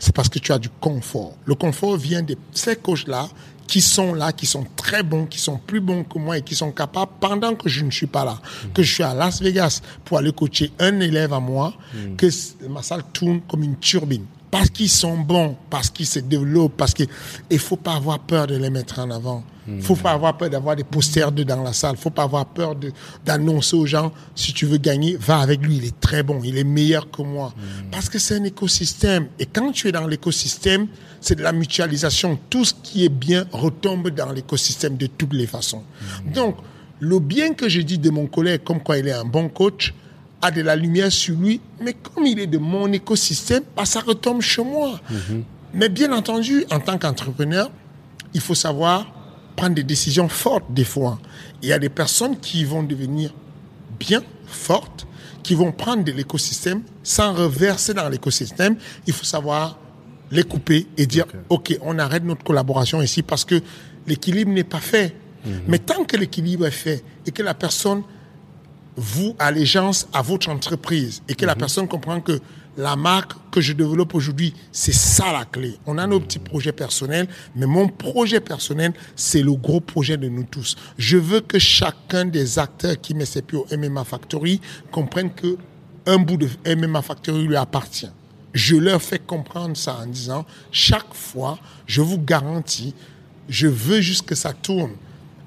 c'est 0.00 0.12
parce 0.12 0.28
que 0.28 0.40
tu 0.40 0.50
as 0.50 0.58
du 0.58 0.70
confort. 0.80 1.36
Le 1.44 1.54
confort 1.54 1.96
vient 1.96 2.22
de 2.22 2.34
ces 2.50 2.74
coachs-là 2.74 3.28
qui 3.72 3.80
sont 3.80 4.12
là, 4.12 4.32
qui 4.32 4.44
sont 4.44 4.66
très 4.76 5.02
bons, 5.02 5.24
qui 5.24 5.38
sont 5.38 5.56
plus 5.56 5.80
bons 5.80 6.04
que 6.04 6.18
moi 6.18 6.36
et 6.36 6.42
qui 6.42 6.54
sont 6.54 6.72
capables, 6.72 7.12
pendant 7.20 7.54
que 7.54 7.70
je 7.70 7.82
ne 7.82 7.90
suis 7.90 8.06
pas 8.06 8.22
là, 8.22 8.38
que 8.74 8.82
je 8.82 8.92
suis 8.92 9.02
à 9.02 9.14
Las 9.14 9.40
Vegas 9.40 9.80
pour 10.04 10.18
aller 10.18 10.30
coacher 10.30 10.70
un 10.78 11.00
élève 11.00 11.32
à 11.32 11.40
moi, 11.40 11.72
que 12.18 12.26
ma 12.68 12.82
salle 12.82 13.02
tourne 13.14 13.40
comme 13.48 13.62
une 13.62 13.78
turbine. 13.78 14.26
Parce 14.52 14.68
qu'ils 14.68 14.90
sont 14.90 15.16
bons, 15.16 15.56
parce 15.70 15.88
qu'ils 15.88 16.06
se 16.06 16.18
développent, 16.18 16.76
parce 16.76 16.92
qu'il 16.92 17.08
ne 17.50 17.56
faut 17.56 17.78
pas 17.78 17.94
avoir 17.94 18.18
peur 18.18 18.46
de 18.46 18.54
les 18.54 18.68
mettre 18.68 18.98
en 18.98 19.10
avant. 19.10 19.42
Il 19.66 19.76
ne 19.76 19.80
faut 19.80 19.96
pas 19.96 20.10
avoir 20.10 20.36
peur 20.36 20.50
d'avoir 20.50 20.76
des 20.76 20.84
posters 20.84 21.32
d'eux 21.32 21.46
dans 21.46 21.62
la 21.62 21.72
salle. 21.72 21.92
Il 21.92 21.96
ne 21.96 22.02
faut 22.02 22.10
pas 22.10 22.24
avoir 22.24 22.44
peur 22.44 22.74
d'annoncer 23.24 23.76
aux 23.76 23.86
gens, 23.86 24.12
si 24.34 24.52
tu 24.52 24.66
veux 24.66 24.76
gagner, 24.76 25.16
va 25.16 25.38
avec 25.38 25.62
lui, 25.62 25.78
il 25.78 25.86
est 25.86 25.98
très 26.00 26.22
bon, 26.22 26.42
il 26.44 26.58
est 26.58 26.64
meilleur 26.64 27.10
que 27.10 27.22
moi. 27.22 27.54
Parce 27.90 28.10
que 28.10 28.18
c'est 28.18 28.36
un 28.36 28.44
écosystème. 28.44 29.28
Et 29.38 29.46
quand 29.46 29.72
tu 29.72 29.88
es 29.88 29.92
dans 29.92 30.06
l'écosystème, 30.06 30.86
c'est 31.22 31.36
de 31.36 31.42
la 31.42 31.52
mutualisation. 31.52 32.38
Tout 32.50 32.66
ce 32.66 32.74
qui 32.74 33.06
est 33.06 33.08
bien 33.08 33.46
retombe 33.52 34.10
dans 34.10 34.32
l'écosystème 34.32 34.98
de 34.98 35.06
toutes 35.06 35.32
les 35.32 35.46
façons. 35.46 35.82
Donc, 36.34 36.56
le 37.00 37.20
bien 37.20 37.54
que 37.54 37.70
je 37.70 37.80
dis 37.80 37.96
de 37.96 38.10
mon 38.10 38.26
collègue, 38.26 38.62
comme 38.64 38.82
quoi 38.82 38.98
il 38.98 39.08
est 39.08 39.12
un 39.12 39.24
bon 39.24 39.48
coach, 39.48 39.94
a 40.42 40.50
de 40.50 40.60
la 40.60 40.76
lumière 40.76 41.10
sur 41.10 41.36
lui, 41.36 41.60
mais 41.80 41.94
comme 41.94 42.26
il 42.26 42.38
est 42.40 42.48
de 42.48 42.58
mon 42.58 42.92
écosystème, 42.92 43.62
bah, 43.76 43.84
ça 43.84 44.00
retombe 44.00 44.42
chez 44.42 44.62
moi. 44.64 45.00
Mais 45.72 45.88
bien 45.88 46.12
entendu, 46.12 46.64
en 46.70 46.80
tant 46.80 46.98
qu'entrepreneur, 46.98 47.70
il 48.34 48.40
faut 48.40 48.54
savoir 48.54 49.06
prendre 49.56 49.74
des 49.74 49.84
décisions 49.84 50.28
fortes 50.28 50.64
des 50.70 50.84
fois. 50.84 51.18
Il 51.62 51.68
y 51.68 51.72
a 51.72 51.78
des 51.78 51.88
personnes 51.88 52.38
qui 52.38 52.64
vont 52.64 52.82
devenir 52.82 53.32
bien 53.98 54.22
fortes, 54.46 55.06
qui 55.42 55.54
vont 55.54 55.72
prendre 55.72 56.04
de 56.04 56.12
l'écosystème 56.12 56.82
sans 57.02 57.32
reverser 57.32 57.94
dans 57.94 58.08
l'écosystème. 58.08 58.76
Il 59.06 59.12
faut 59.12 59.24
savoir 59.24 59.78
les 60.30 60.42
couper 60.42 60.86
et 60.96 61.06
dire, 61.06 61.26
OK, 61.50 61.76
on 61.82 61.98
arrête 61.98 62.24
notre 62.24 62.42
collaboration 62.42 63.00
ici 63.02 63.22
parce 63.22 63.44
que 63.44 63.60
l'équilibre 64.06 64.50
n'est 64.50 64.64
pas 64.64 64.80
fait. 64.80 65.14
Mais 65.66 65.78
tant 65.78 66.04
que 66.04 66.16
l'équilibre 66.16 66.66
est 66.66 66.70
fait 66.70 67.02
et 67.26 67.32
que 67.32 67.42
la 67.42 67.54
personne 67.54 68.02
vous 68.96 69.34
allégeance 69.38 70.08
à 70.12 70.22
votre 70.22 70.48
entreprise 70.48 71.22
et 71.28 71.34
que 71.34 71.46
la 71.46 71.54
personne 71.54 71.88
comprend 71.88 72.20
que 72.20 72.40
la 72.76 72.96
marque 72.96 73.32
que 73.50 73.60
je 73.60 73.72
développe 73.72 74.14
aujourd'hui, 74.14 74.54
c'est 74.70 74.94
ça 74.94 75.32
la 75.32 75.44
clé. 75.44 75.76
On 75.86 75.98
a 75.98 76.06
nos 76.06 76.20
petits 76.20 76.38
projets 76.38 76.72
personnels, 76.72 77.28
mais 77.54 77.66
mon 77.66 77.88
projet 77.88 78.40
personnel, 78.40 78.94
c'est 79.14 79.42
le 79.42 79.52
gros 79.52 79.80
projet 79.80 80.16
de 80.16 80.28
nous 80.28 80.44
tous. 80.44 80.76
Je 80.96 81.18
veux 81.18 81.40
que 81.40 81.58
chacun 81.58 82.24
des 82.24 82.58
acteurs 82.58 82.98
qui 83.00 83.14
met 83.14 83.26
ses 83.26 83.42
pieds 83.42 83.58
au 83.58 83.66
MMA 83.76 84.04
Factory 84.04 84.60
comprenne 84.90 85.32
que 85.32 85.58
un 86.06 86.18
bout 86.18 86.36
de 86.36 86.48
MMA 86.66 87.02
Factory 87.02 87.46
lui 87.46 87.56
appartient. 87.56 88.10
Je 88.54 88.76
leur 88.76 89.00
fais 89.00 89.18
comprendre 89.18 89.76
ça 89.76 89.98
en 90.02 90.06
disant, 90.06 90.44
chaque 90.70 91.14
fois, 91.14 91.58
je 91.86 92.02
vous 92.02 92.18
garantis, 92.18 92.94
je 93.48 93.66
veux 93.66 94.00
juste 94.00 94.26
que 94.26 94.34
ça 94.34 94.52
tourne. 94.52 94.92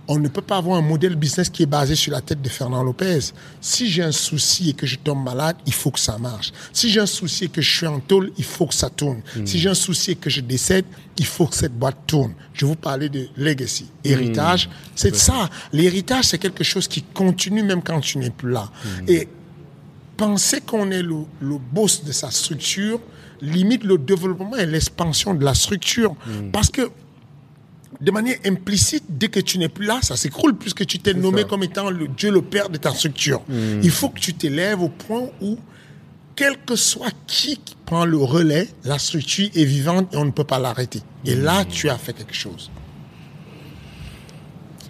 On 0.08 0.20
ne 0.20 0.28
peut 0.28 0.41
pas 0.41 0.58
avoir 0.58 0.78
un 0.78 0.82
modèle 0.82 1.16
business 1.16 1.49
qui 1.49 1.64
est 1.64 1.68
basé 1.68 1.95
sur 1.95 2.12
la 2.12 2.22
tête 2.22 2.41
de 2.41 2.49
Fernand 2.49 2.84
Lopez. 2.84 3.20
Si 3.60 3.89
j'ai 3.89 4.03
un 4.03 4.12
souci 4.12 4.70
et 4.70 4.74
que 4.74 4.86
je 4.86 4.97
tombe 4.97 5.24
malade, 5.24 5.56
il 5.66 5.74
faut 5.74 5.91
que 5.91 5.99
ça 5.99 6.18
marche. 6.18 6.51
Si 6.72 6.89
j'ai 6.89 6.99
un 6.99 7.06
souci 7.06 7.45
et 7.45 7.49
que 7.49 7.62
je 7.62 7.76
suis 7.78 7.88
en 7.88 7.99
tôle, 7.99 8.32
il 8.38 8.43
faut 8.43 8.68
que 8.68 8.74
ça 8.76 8.89
tourne. 8.89 9.22
Si 9.45 9.58
j'ai 9.60 9.70
un 9.70 9.74
souci 9.74 10.12
et 10.12 10.16
que 10.16 10.30
je 10.30 10.41
décède, 10.41 10.86
il 11.18 11.26
faut 11.26 11.47
que 11.47 11.56
cette 11.56 11.74
boîte 11.74 11.97
tourne. 12.06 12.34
Je 12.53 12.66
vous 12.66 12.76
parlais 12.76 13.10
de 13.10 13.28
legacy, 13.38 13.88
héritage. 14.03 14.70
C'est 14.95 15.16
ça. 15.16 15.49
L'héritage, 15.74 16.26
c'est 16.26 16.38
quelque 16.38 16.64
chose 16.64 16.88
qui 16.88 17.01
continue 17.01 17.64
même 17.64 17.82
quand 17.82 17.99
tu 17.99 18.18
n'es 18.20 18.30
plus 18.30 18.51
là. 18.51 18.72
Et 19.08 19.28
penser 20.18 20.62
qu'on 20.62 20.91
est 20.91 21.01
le, 21.01 21.26
le 21.41 21.58
boss 21.58 22.03
de 22.03 22.12
sa 22.12 22.32
structure 22.32 22.99
limite 23.41 23.84
le 23.84 23.97
développement 23.97 24.56
et 24.56 24.66
l'expansion 24.66 25.34
de 25.34 25.43
la 25.43 25.53
structure. 25.53 26.16
Parce 26.53 26.70
que 26.70 26.89
de 28.01 28.11
manière 28.11 28.37
implicite, 28.45 29.03
dès 29.09 29.27
que 29.29 29.39
tu 29.39 29.57
n'es 29.57 29.69
plus 29.69 29.85
là, 29.85 29.99
ça 30.01 30.15
s'écroule 30.15 30.55
puisque 30.55 30.85
tu 30.85 30.99
t'es 30.99 31.13
nommé 31.13 31.41
ça. 31.41 31.47
comme 31.47 31.63
étant 31.63 31.89
le 31.89 32.07
Dieu, 32.07 32.31
le 32.31 32.41
Père 32.41 32.69
de 32.69 32.77
ta 32.77 32.91
structure. 32.91 33.41
Il 33.49 33.89
faut 33.91 34.09
que 34.09 34.19
tu 34.19 34.33
t'élèves 34.33 34.81
au 34.81 34.89
point 34.89 35.29
où, 35.41 35.57
quel 36.35 36.57
que 36.65 36.75
soit 36.75 37.11
qui 37.27 37.59
prend 37.85 38.05
le 38.05 38.17
relais, 38.17 38.67
la 38.83 38.99
structure 38.99 39.49
est 39.55 39.63
vivante 39.65 40.13
et 40.13 40.17
on 40.17 40.25
ne 40.25 40.31
peut 40.31 40.43
pas 40.43 40.59
l'arrêter. 40.59 41.01
Et 41.25 41.35
là, 41.35 41.63
tu 41.65 41.89
as 41.89 41.97
fait 41.97 42.13
quelque 42.13 42.33
chose. 42.35 42.69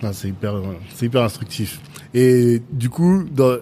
Non, 0.03 0.11
c'est 0.13 0.29
hyper, 0.29 0.55
c'est 0.95 1.05
hyper 1.05 1.21
instructif. 1.23 1.79
Et 2.13 2.61
du 2.71 2.89
coup, 2.89 3.23
dans- 3.31 3.57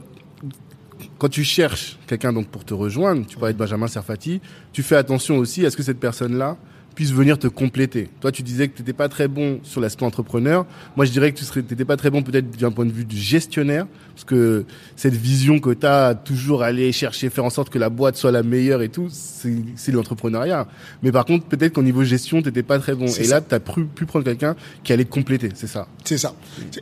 quand 1.20 1.30
tu 1.30 1.44
cherches 1.44 1.98
quelqu'un 2.08 2.34
donc 2.34 2.48
pour 2.48 2.66
te 2.66 2.74
rejoindre, 2.74 3.26
tu 3.28 3.38
parlais 3.38 3.54
de 3.54 3.58
Benjamin 3.58 3.88
Serfati, 3.88 4.42
tu 4.72 4.84
fais 4.84 4.96
attention 4.96 5.38
aussi 5.38 5.66
à 5.66 5.72
ce 5.72 5.78
que 5.78 5.84
cette 5.84 6.00
personne-là 6.00 6.58
puisse 6.96 7.12
venir 7.12 7.40
te 7.40 7.48
compléter. 7.48 8.10
Toi, 8.22 8.32
tu 8.32 8.44
disais 8.44 8.68
que 8.68 8.76
tu 8.76 8.82
n'étais 8.82 8.94
pas 8.94 9.10
très 9.10 9.28
bon 9.28 9.60
sur 9.64 9.82
l'aspect 9.82 10.06
entrepreneur. 10.06 10.66
Moi, 10.96 11.06
je 11.06 11.12
dirais 11.12 11.32
que 11.32 11.40
tu 11.40 11.64
t'étais 11.64 11.86
pas 11.86 11.98
très 11.98 12.10
bon 12.10 12.22
peut-être 12.22 12.50
d'un 12.58 12.72
point 12.72 12.86
de 12.86 12.92
vue 12.92 13.06
du 13.06 13.18
gestionnaire, 13.18 13.88
parce 14.14 14.24
que 14.26 14.66
cette 14.96 15.16
vision 15.16 15.60
que 15.60 15.72
tu 15.74 15.86
as, 15.86 16.14
toujours 16.16 16.62
aller 16.64 16.92
chercher, 16.92 17.30
faire 17.30 17.46
en 17.46 17.50
sorte 17.50 17.70
que 17.70 17.80
la 17.80 17.90
boîte 17.90 18.16
soit 18.16 18.32
la 18.32 18.44
meilleure 18.44 18.82
et 18.82 18.90
tout, 18.90 19.08
c'est 19.10 19.92
l'entrepreneuriat. 19.92 20.68
Mais 21.02 21.12
par 21.12 21.26
contre, 21.26 21.46
peut-être 21.46 21.74
qu'au 21.74 21.84
niveau 21.84 22.04
gestion, 22.04 22.42
tu 22.42 22.48
n'étais 22.50 22.64
pas 22.64 22.78
très 22.80 22.96
bon. 22.96 23.06
Et 23.06 23.10
ça. 23.10 23.36
là, 23.36 23.42
tu 23.42 23.56
as 23.56 23.60
pu, 23.60 23.86
pu 23.86 24.06
prendre 24.06 24.26
quelqu'un 24.26 24.56
qui 24.84 24.94
allait 24.94 25.06
te 25.06 25.12
compléter, 25.12 25.50
c'est 25.56 25.68
ça? 25.68 25.88
C'est 26.04 26.18
ça. 26.18 26.34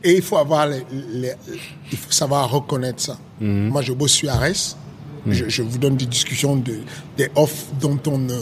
Et 0.04 0.16
il 0.16 0.22
faut 0.22 0.36
avoir 0.36 0.66
les, 0.68 0.82
les- 1.14 1.32
il 1.90 1.98
faut 1.98 2.10
savoir 2.12 2.50
reconnaître 2.50 3.00
ça. 3.00 3.18
Moi, 3.40 3.82
je 3.82 3.92
bosse 3.92 4.12
sur 4.12 4.30
Ares. 4.30 4.76
Je, 5.26 5.48
je 5.48 5.62
vous 5.62 5.78
donne 5.78 5.96
des 5.96 6.06
discussions 6.06 6.56
de, 6.56 6.78
des 7.16 7.28
offres 7.36 7.66
dont 7.80 7.98
on 8.08 8.18
ne 8.18 8.34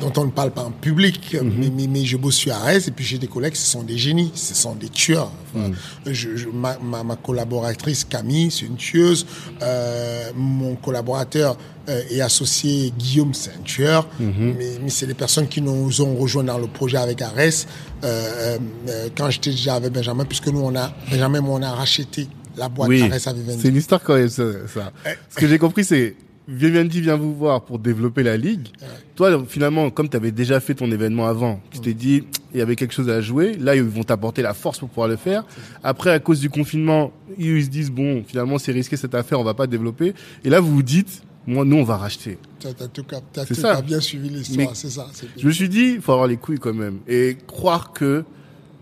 dont 0.00 0.12
on 0.16 0.24
ne 0.24 0.30
parle 0.30 0.50
pas 0.50 0.62
en 0.64 0.70
public, 0.72 1.36
mais, 1.42 1.70
mais, 1.70 1.86
mais 1.86 2.04
je 2.04 2.16
bosse 2.16 2.34
sur 2.34 2.52
Arès 2.54 2.88
et 2.88 2.90
puis 2.90 3.04
j'ai 3.04 3.18
des 3.18 3.28
collègues, 3.28 3.54
ce 3.54 3.66
sont 3.66 3.82
des 3.82 3.96
génies, 3.96 4.32
ce 4.34 4.54
sont 4.54 4.74
des 4.74 4.88
tueurs. 4.88 5.30
Enfin, 5.54 5.70
je, 6.06 6.36
je- 6.36 6.48
ma, 6.48 6.76
ma, 6.78 7.02
ma 7.04 7.16
collaboratrice 7.16 8.04
Camille, 8.04 8.50
c'est 8.50 8.66
une 8.66 8.76
tueuse. 8.76 9.24
Euh, 9.62 10.30
mon 10.34 10.74
collaborateur 10.76 11.56
euh, 11.88 12.02
et 12.10 12.20
associé 12.22 12.92
Guillaume, 12.98 13.34
c'est 13.34 13.50
un 13.50 13.62
tueur. 13.62 14.08
Mais, 14.18 14.54
mais 14.82 14.90
c'est 14.90 15.06
des 15.06 15.14
personnes 15.14 15.46
qui 15.48 15.60
nous 15.60 16.00
ont 16.00 16.16
rejoints 16.16 16.44
dans 16.44 16.58
le 16.58 16.66
projet 16.66 16.96
avec 16.96 17.22
Arès. 17.22 17.66
Euh, 18.02 18.58
euh, 18.88 19.08
quand 19.16 19.30
j'étais 19.30 19.50
déjà 19.50 19.74
avec 19.76 19.92
Benjamin, 19.92 20.24
puisque 20.24 20.48
nous, 20.48 20.60
on 20.60 20.74
a, 20.76 20.92
Benjamin, 21.10 21.40
on 21.46 21.62
a 21.62 21.70
racheté 21.70 22.26
la 22.56 22.68
boîte 22.68 22.88
Oui, 22.88 23.02
Arès 23.02 23.26
à 23.26 23.32
Vivendi. 23.32 23.60
c'est 23.62 23.68
une 23.68 23.76
histoire 23.76 24.02
quand 24.02 24.14
même, 24.16 24.28
ça. 24.28 24.44
ça. 24.72 24.92
Ce 25.30 25.36
que 25.36 25.46
j'ai 25.48 25.58
compris, 25.58 25.84
c'est 25.84 26.16
Vivendi 26.46 27.00
vient 27.00 27.16
vous 27.16 27.34
voir 27.34 27.62
pour 27.64 27.78
développer 27.78 28.22
la 28.22 28.36
ligue. 28.36 28.68
Toi, 29.16 29.42
finalement, 29.48 29.88
comme 29.90 30.08
tu 30.10 30.16
avais 30.16 30.30
déjà 30.30 30.60
fait 30.60 30.74
ton 30.74 30.90
événement 30.90 31.26
avant, 31.26 31.60
tu 31.70 31.80
t'es 31.80 31.94
dit, 31.94 32.24
il 32.52 32.58
y 32.58 32.60
avait 32.60 32.76
quelque 32.76 32.92
chose 32.92 33.08
à 33.08 33.22
jouer. 33.22 33.54
Là, 33.54 33.74
ils 33.76 33.82
vont 33.82 34.02
t'apporter 34.04 34.42
la 34.42 34.52
force 34.52 34.78
pour 34.78 34.90
pouvoir 34.90 35.08
le 35.08 35.16
faire. 35.16 35.44
Après, 35.82 36.10
à 36.10 36.18
cause 36.18 36.40
du 36.40 36.50
confinement, 36.50 37.12
ils 37.38 37.64
se 37.64 37.70
disent, 37.70 37.90
bon, 37.90 38.22
finalement, 38.26 38.58
c'est 38.58 38.72
risqué 38.72 38.96
cette 38.98 39.14
affaire, 39.14 39.40
on 39.40 39.44
va 39.44 39.54
pas 39.54 39.66
développer. 39.66 40.12
Et 40.44 40.50
là, 40.50 40.60
vous 40.60 40.70
vous 40.74 40.82
dites, 40.82 41.22
moi, 41.46 41.64
nous, 41.64 41.76
on 41.76 41.84
va 41.84 41.96
racheter. 41.96 42.36
T'as 42.60 42.72
t'as 42.74 42.88
tout 42.88 43.04
C'est 43.36 43.46
tout- 43.46 43.54
ça. 43.54 43.80
bien 43.80 44.00
suivi 44.00 44.28
l'histoire, 44.28 44.76
c'est 44.76 44.90
ça. 44.90 45.06
Je 45.38 45.46
me 45.46 45.52
suis 45.52 45.68
dit, 45.70 45.92
il 45.96 46.00
faut 46.02 46.12
avoir 46.12 46.26
les 46.28 46.36
couilles 46.36 46.58
quand 46.58 46.74
même. 46.74 46.98
Et 47.08 47.38
croire 47.46 47.92
que 47.92 48.22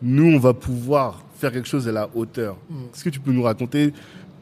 nous, 0.03 0.27
on 0.35 0.39
va 0.39 0.53
pouvoir 0.53 1.23
faire 1.39 1.53
quelque 1.53 1.69
chose 1.69 1.87
à 1.89 1.93
la 1.93 2.09
hauteur. 2.15 2.57
Est-ce 2.95 3.03
que 3.05 3.11
tu 3.11 3.19
peux 3.21 3.33
nous 3.33 3.43
raconter 3.43 3.93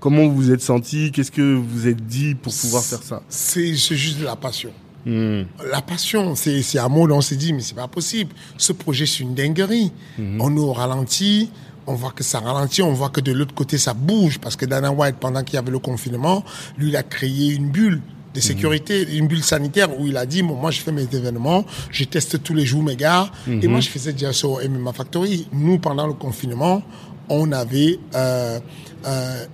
comment 0.01 0.27
vous 0.27 0.35
vous 0.35 0.51
êtes 0.51 0.63
senti? 0.63 1.13
Qu'est-ce 1.13 1.31
que 1.31 1.55
vous 1.55 1.87
êtes 1.87 2.05
dit 2.07 2.35
pour 2.35 2.53
pouvoir 2.53 2.83
faire 2.83 3.03
ça? 3.03 3.23
C'est 3.29 3.75
juste 3.75 4.19
de 4.19 4.25
la 4.25 4.37
passion. 4.37 4.71
Hmm. 5.07 5.43
La 5.71 5.81
passion, 5.81 6.35
c'est 6.35 6.63
mot 6.89 7.07
dont 7.07 7.19
on 7.19 7.21
s'est 7.21 7.37
dit, 7.37 7.53
mais 7.53 7.61
c'est 7.61 7.75
pas 7.75 7.89
possible. 7.89 8.35
Ce 8.59 8.73
projet, 8.73 9.07
c'est 9.07 9.21
une 9.21 9.35
dinguerie. 9.35 9.93
On 10.19 10.55
est 10.57 10.61
au 10.61 10.73
ralenti, 10.73 11.51
on 11.87 11.95
voit 11.95 12.11
que 12.11 12.23
ça 12.23 12.41
ralentit, 12.41 12.83
on 12.83 12.93
voit 12.93 13.09
que 13.11 13.21
de 13.21 13.33
l'autre 13.33 13.55
côté, 13.55 13.79
ça 13.79 13.95
bouge. 13.95 14.39
Parce 14.39 14.57
que 14.57 14.67
Dana 14.67 14.93
White, 14.93 15.17
pendant 15.21 15.43
qu'il 15.43 15.55
y 15.55 15.59
avait 15.59 15.71
le 15.71 15.79
confinement, 15.79 16.45
lui, 16.77 16.89
il 16.89 16.97
a 16.97 17.03
créé 17.03 17.53
une 17.53 17.71
bulle 17.71 18.01
de 18.35 18.41
sécurité, 18.41 19.17
une 19.17 19.27
bulle 19.27 19.43
sanitaire 19.43 19.99
où 19.99 20.07
il 20.07 20.17
a 20.17 20.25
dit, 20.25 20.43
bon, 20.43 20.55
moi, 20.55 20.71
je 20.71 20.81
fais 20.81 20.93
mes 20.93 21.03
événements, 21.03 21.65
je 21.91 22.05
teste 22.05 22.43
tous 22.43 22.55
les 22.55 22.65
jours 22.65 22.83
mes 22.83 22.97
gars. 22.97 23.31
Et 23.49 23.67
moi, 23.67 23.81
je 23.81 23.89
faisais 23.89 24.13
déjà 24.13 24.33
ça 24.33 24.47
au 24.49 24.61
MMA 24.61 24.93
Factory. 24.93 25.49
Nous, 25.53 25.79
pendant 25.79 26.07
le 26.07 26.13
confinement, 26.13 26.83
on 27.29 27.53
avait 27.53 27.99
euh, 28.15 28.61
euh, 29.07 29.47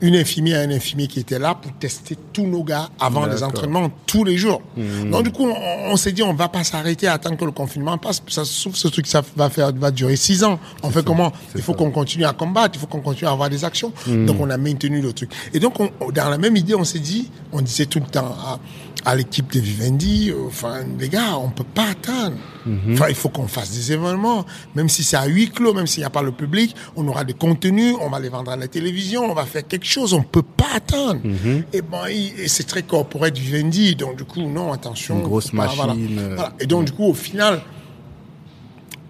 une 0.00 0.16
infirmière 0.16 0.60
et 0.60 0.64
un 0.64 0.70
infirmier 0.70 1.06
qui 1.06 1.20
étaient 1.20 1.38
là 1.38 1.54
pour 1.54 1.72
tester 1.74 2.16
tous 2.32 2.46
nos 2.46 2.62
gars 2.64 2.88
avant 3.00 3.22
les 3.26 3.42
entraînements 3.42 3.90
tous 4.06 4.24
les 4.24 4.36
jours. 4.36 4.60
Donc 5.10 5.22
du 5.24 5.30
coup, 5.30 5.46
on, 5.46 5.92
on 5.92 5.96
s'est 5.96 6.12
dit 6.12 6.22
on 6.22 6.34
va 6.34 6.48
pas 6.48 6.64
s'arrêter 6.64 7.06
à 7.06 7.14
attendre 7.14 7.36
que 7.36 7.44
le 7.44 7.52
confinement 7.52 7.96
passe. 7.98 8.22
Ça 8.28 8.42
trouve 8.42 8.76
ce 8.76 8.88
truc 8.88 9.06
ça 9.06 9.22
va 9.36 9.48
faire 9.50 9.72
va 9.74 9.90
durer 9.90 10.16
six 10.16 10.44
ans. 10.44 10.58
On 10.82 10.90
fait 10.90 11.04
comment? 11.04 11.32
Il 11.54 11.62
faut 11.62 11.74
qu'on 11.74 11.90
continue 11.90 12.24
à 12.24 12.32
combattre, 12.32 12.72
il 12.74 12.80
faut 12.80 12.86
qu'on 12.86 13.00
continue 13.00 13.28
à 13.28 13.32
avoir 13.32 13.48
des 13.50 13.64
actions. 13.64 13.92
Donc 14.26 14.36
on 14.40 14.50
a 14.50 14.56
maintenu 14.56 15.00
le 15.00 15.12
truc. 15.12 15.30
Et 15.52 15.60
donc 15.60 15.78
on- 15.80 15.90
dans 16.12 16.28
la 16.28 16.38
même 16.38 16.56
idée, 16.56 16.74
on 16.74 16.84
s'est 16.84 16.98
dit, 16.98 17.30
on 17.52 17.60
disait 17.60 17.86
tout 17.86 18.00
le 18.00 18.06
temps 18.06 18.34
à 19.04 19.14
l'équipe 19.14 19.52
de 19.52 19.60
Vivendi, 19.60 20.32
enfin 20.46 20.80
les 20.98 21.08
gars, 21.08 21.36
on 21.38 21.50
peut 21.50 21.64
pas 21.64 21.88
attendre. 21.90 22.36
Enfin 22.92 23.06
il 23.10 23.14
faut 23.14 23.28
qu'on 23.28 23.46
fasse 23.46 23.70
des 23.72 23.92
événements, 23.92 24.46
même 24.74 24.88
si 24.88 25.04
c'est 25.04 25.16
à 25.18 25.26
huis 25.26 25.50
clos, 25.50 25.74
même 25.74 25.86
s'il 25.86 26.00
n'y 26.00 26.06
a 26.06 26.10
pas 26.10 26.22
le 26.22 26.32
public, 26.32 26.74
on 26.96 27.06
aura 27.08 27.24
des 27.24 27.34
contenus, 27.34 27.94
on 28.00 28.08
va 28.08 28.18
les 28.20 28.30
vendre 28.30 28.50
à 28.50 28.56
la 28.56 28.68
télévision, 28.68 29.24
on 29.30 29.34
va 29.34 29.44
faire 29.44 29.66
quelque 29.66 29.84
chose, 29.86 30.14
on 30.14 30.22
peut 30.22 30.42
pas 30.42 30.68
attendre. 30.76 31.20
Et 31.74 31.82
bon, 31.82 31.98
c'est 32.46 32.66
très 32.66 32.82
corporate 32.82 33.36
Vivendi, 33.36 33.94
donc 33.96 34.16
du 34.16 34.24
coup 34.24 34.40
non 34.40 34.72
attention. 34.72 35.16
Une 35.18 35.22
grosse 35.24 35.50
faut 35.50 35.56
pas- 35.58 35.66
voilà. 35.66 35.94
machine, 35.94 36.18
euh, 36.18 36.34
Voilà. 36.36 36.52
Et 36.60 36.66
donc 36.66 36.86
du 36.86 36.92
coup 36.92 37.04
au 37.04 37.14
final. 37.14 37.60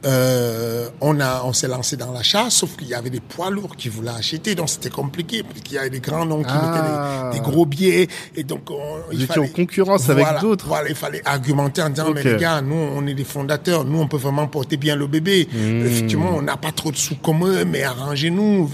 Euh, 0.05 0.88
on 1.00 1.18
a, 1.20 1.42
on 1.44 1.52
s'est 1.52 1.68
lancé 1.68 1.96
dans 1.96 2.12
l'achat, 2.12 2.50
sauf 2.50 2.76
qu'il 2.76 2.88
y 2.88 2.94
avait 2.94 3.09
des 3.11 3.20
poids 3.20 3.50
lourds 3.50 3.74
qui 3.76 3.88
voulaient 3.88 4.11
acheter, 4.11 4.55
donc 4.55 4.68
c'était 4.68 4.90
compliqué, 4.90 5.42
parce 5.42 5.61
qu'il 5.61 5.76
y 5.76 5.78
avait 5.78 5.88
des 5.90 6.00
grands 6.00 6.26
noms 6.26 6.42
qui 6.42 6.50
Ah. 6.50 7.30
mettaient 7.30 7.38
des, 7.38 7.44
des 7.44 7.50
gros 7.50 7.64
billets, 7.64 8.09
et 8.36 8.44
donc 8.44 8.70
on, 8.70 8.96
il 9.12 9.20
Vous 9.20 9.26
fallait- 9.26 9.48
en 9.48 9.52
concurrence 9.52 10.11
avec 10.11 10.26
d'autres. 10.40 10.66
Voilà, 10.66 10.88
il 10.90 10.94
fallait 10.94 11.22
argumenter 11.24 11.80
en 11.82 11.88
disant, 11.90 12.11
mais 12.14 12.22
les 12.22 12.36
gars, 12.36 12.61
nous, 12.61 12.74
on 12.76 13.07
est 13.07 13.14
des 13.14 13.24
fondateurs, 13.24 13.84
nous, 13.84 13.98
on 13.98 14.07
peut 14.09 14.18
vraiment 14.18 14.46
porter 14.46 14.76
bien 14.76 14.94
le 14.96 15.07
bébé. 15.07 15.48
Hmm. 15.52 15.86
Effectivement, 15.86 16.32
on 16.36 16.42
n'a 16.42 16.57
pas 16.59 16.72
trop 16.72 16.90
de 16.90 16.96
sous 16.96 17.16
comme 17.16 17.46
eux, 17.48 17.64
mais 17.64 17.82
arrangez-nous. 17.82 18.70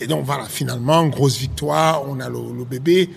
Et 0.00 0.06
donc 0.06 0.24
voilà, 0.24 0.44
finalement, 0.44 1.06
grosse 1.08 1.36
victoire, 1.38 2.04
on 2.08 2.20
a 2.20 2.28
le, 2.30 2.38
le 2.56 2.64
bébé, 2.64 3.10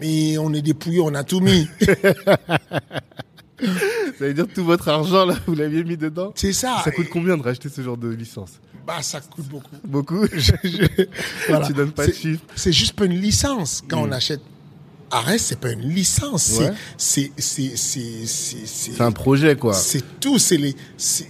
mais 0.00 0.36
on 0.38 0.52
est 0.52 0.62
dépouillé, 0.62 1.00
on 1.00 1.14
a 1.14 1.24
tout 1.24 1.40
mis. 1.40 1.66
Ça 4.18 4.24
veut 4.26 4.34
dire 4.34 4.46
tout 4.54 4.64
votre 4.64 4.88
argent, 4.88 5.24
là, 5.24 5.34
vous 5.46 5.54
l'aviez 5.54 5.84
mis 5.84 5.96
dedans 5.96 6.32
C'est 6.34 6.52
ça. 6.52 6.80
Ça 6.84 6.90
coûte 6.90 7.08
combien 7.10 7.36
de 7.36 7.42
racheter 7.42 7.68
ce 7.68 7.80
genre 7.82 7.96
de 7.96 8.08
licence? 8.08 8.52
Bah, 8.86 9.02
ça 9.02 9.20
coûte 9.20 9.46
beaucoup. 9.48 9.76
Beaucoup? 9.84 10.26
Voilà. 11.48 11.66
Tu 11.66 11.72
donnes 11.72 11.92
pas 11.92 12.06
de 12.06 12.12
chiffres? 12.12 12.42
C'est 12.56 12.72
juste 12.72 12.94
pas 12.94 13.04
une 13.04 13.20
licence. 13.20 13.82
Quand 13.88 14.02
on 14.02 14.12
achète 14.12 14.40
Arès, 15.10 15.38
c'est 15.42 15.58
pas 15.58 15.70
une 15.72 15.88
licence. 15.88 16.42
C'est- 16.44 16.64
Ouais. 16.64 16.72
C'est, 16.96 17.32
c'est, 17.36 17.72
c'est, 17.76 18.26
c'est, 18.26 18.66
c'est, 18.66 18.92
C'est 18.92 19.00
un 19.02 19.12
projet, 19.12 19.56
quoi. 19.56 19.74
c'est 19.74 20.20
tout. 20.20 20.38
C'est 20.38 20.56
les, 20.56 20.74
c'est, 20.96 21.26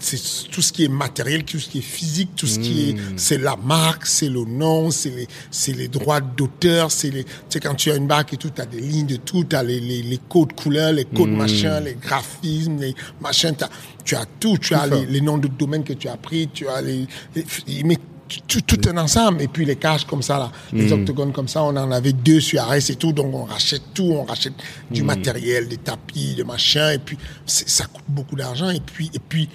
c'est, 0.00 0.48
tout 0.50 0.62
ce 0.62 0.72
qui 0.72 0.84
est 0.84 0.88
matériel, 0.88 1.44
tout 1.44 1.58
ce 1.58 1.68
qui 1.68 1.78
est 1.78 1.82
physique, 1.82 2.30
tout 2.36 2.46
ce 2.46 2.58
qui 2.58 2.90
est, 2.90 2.92
Hmm. 2.94 3.16
c'est 3.16 3.38
la 3.38 3.56
marque, 3.56 4.06
c'est 4.06 4.28
le 4.28 4.44
nom, 4.44 4.90
c'est 4.90 5.10
les, 5.10 5.26
c'est 5.50 5.72
les 5.72 5.88
droits 5.88 6.20
d'auteur, 6.20 6.90
c'est 6.90 7.10
les, 7.10 7.24
tu 7.24 7.30
sais, 7.48 7.60
quand 7.60 7.74
tu 7.74 7.90
as 7.90 7.96
une 7.96 8.06
marque 8.06 8.34
et 8.34 8.36
tout, 8.36 8.50
tu 8.50 8.60
as 8.60 8.66
des 8.66 8.80
lignes 8.80 9.06
de 9.06 9.16
tout, 9.16 9.44
tu 9.44 9.56
as 9.56 9.62
les, 9.62 9.80
les, 9.80 10.02
les 10.02 10.18
codes 10.28 10.52
couleurs, 10.54 10.92
les 10.92 11.04
Hmm. 11.04 11.16
codes 11.16 11.30
machin, 11.30 11.80
les 11.80 11.94
graphismes, 11.94 12.78
les 12.80 12.94
machins, 13.20 13.54
t'as- 13.56 13.70
tu 14.04 14.14
as 14.16 14.26
tout, 14.40 14.58
tu 14.58 14.74
as 14.74 14.86
les, 14.86 15.06
les 15.06 15.20
noms 15.20 15.38
de 15.38 15.48
domaine 15.48 15.84
que 15.84 15.92
tu 15.94 16.08
as 16.08 16.16
pris, 16.16 16.48
tu 16.52 16.66
as 16.68 16.80
les, 16.82 17.06
les- 17.34 17.82
mettent 17.84 18.00
tout, 18.46 18.60
tout 18.60 18.80
un 18.90 18.98
ensemble 18.98 19.40
et 19.40 19.48
puis 19.48 19.64
les 19.64 19.76
caches 19.76 20.04
comme 20.04 20.20
ça 20.20 20.36
là, 20.36 20.52
les 20.74 20.92
octogones 20.92 21.32
comme 21.32 21.48
ça, 21.48 21.62
on 21.62 21.74
en 21.74 21.90
avait 21.90 22.12
deux 22.12 22.40
sur 22.40 22.60
Arès 22.60 22.90
et 22.90 22.96
tout, 22.96 23.10
donc 23.10 23.34
on 23.34 23.44
rachète 23.44 23.80
tout, 23.94 24.04
on 24.12 24.24
rachète 24.24 24.52
du 24.90 25.02
matériel, 25.02 25.66
des 25.66 25.78
tapis, 25.78 26.34
des 26.34 26.44
machins 26.44 26.90
et 26.92 26.98
puis 26.98 27.16
ça 27.46 27.86
coûte 27.86 28.04
beaucoup 28.06 28.36
d'argent 28.36 28.68
et 28.68 28.80
puis 28.80 29.10
et 29.14 29.18
puis 29.18 29.48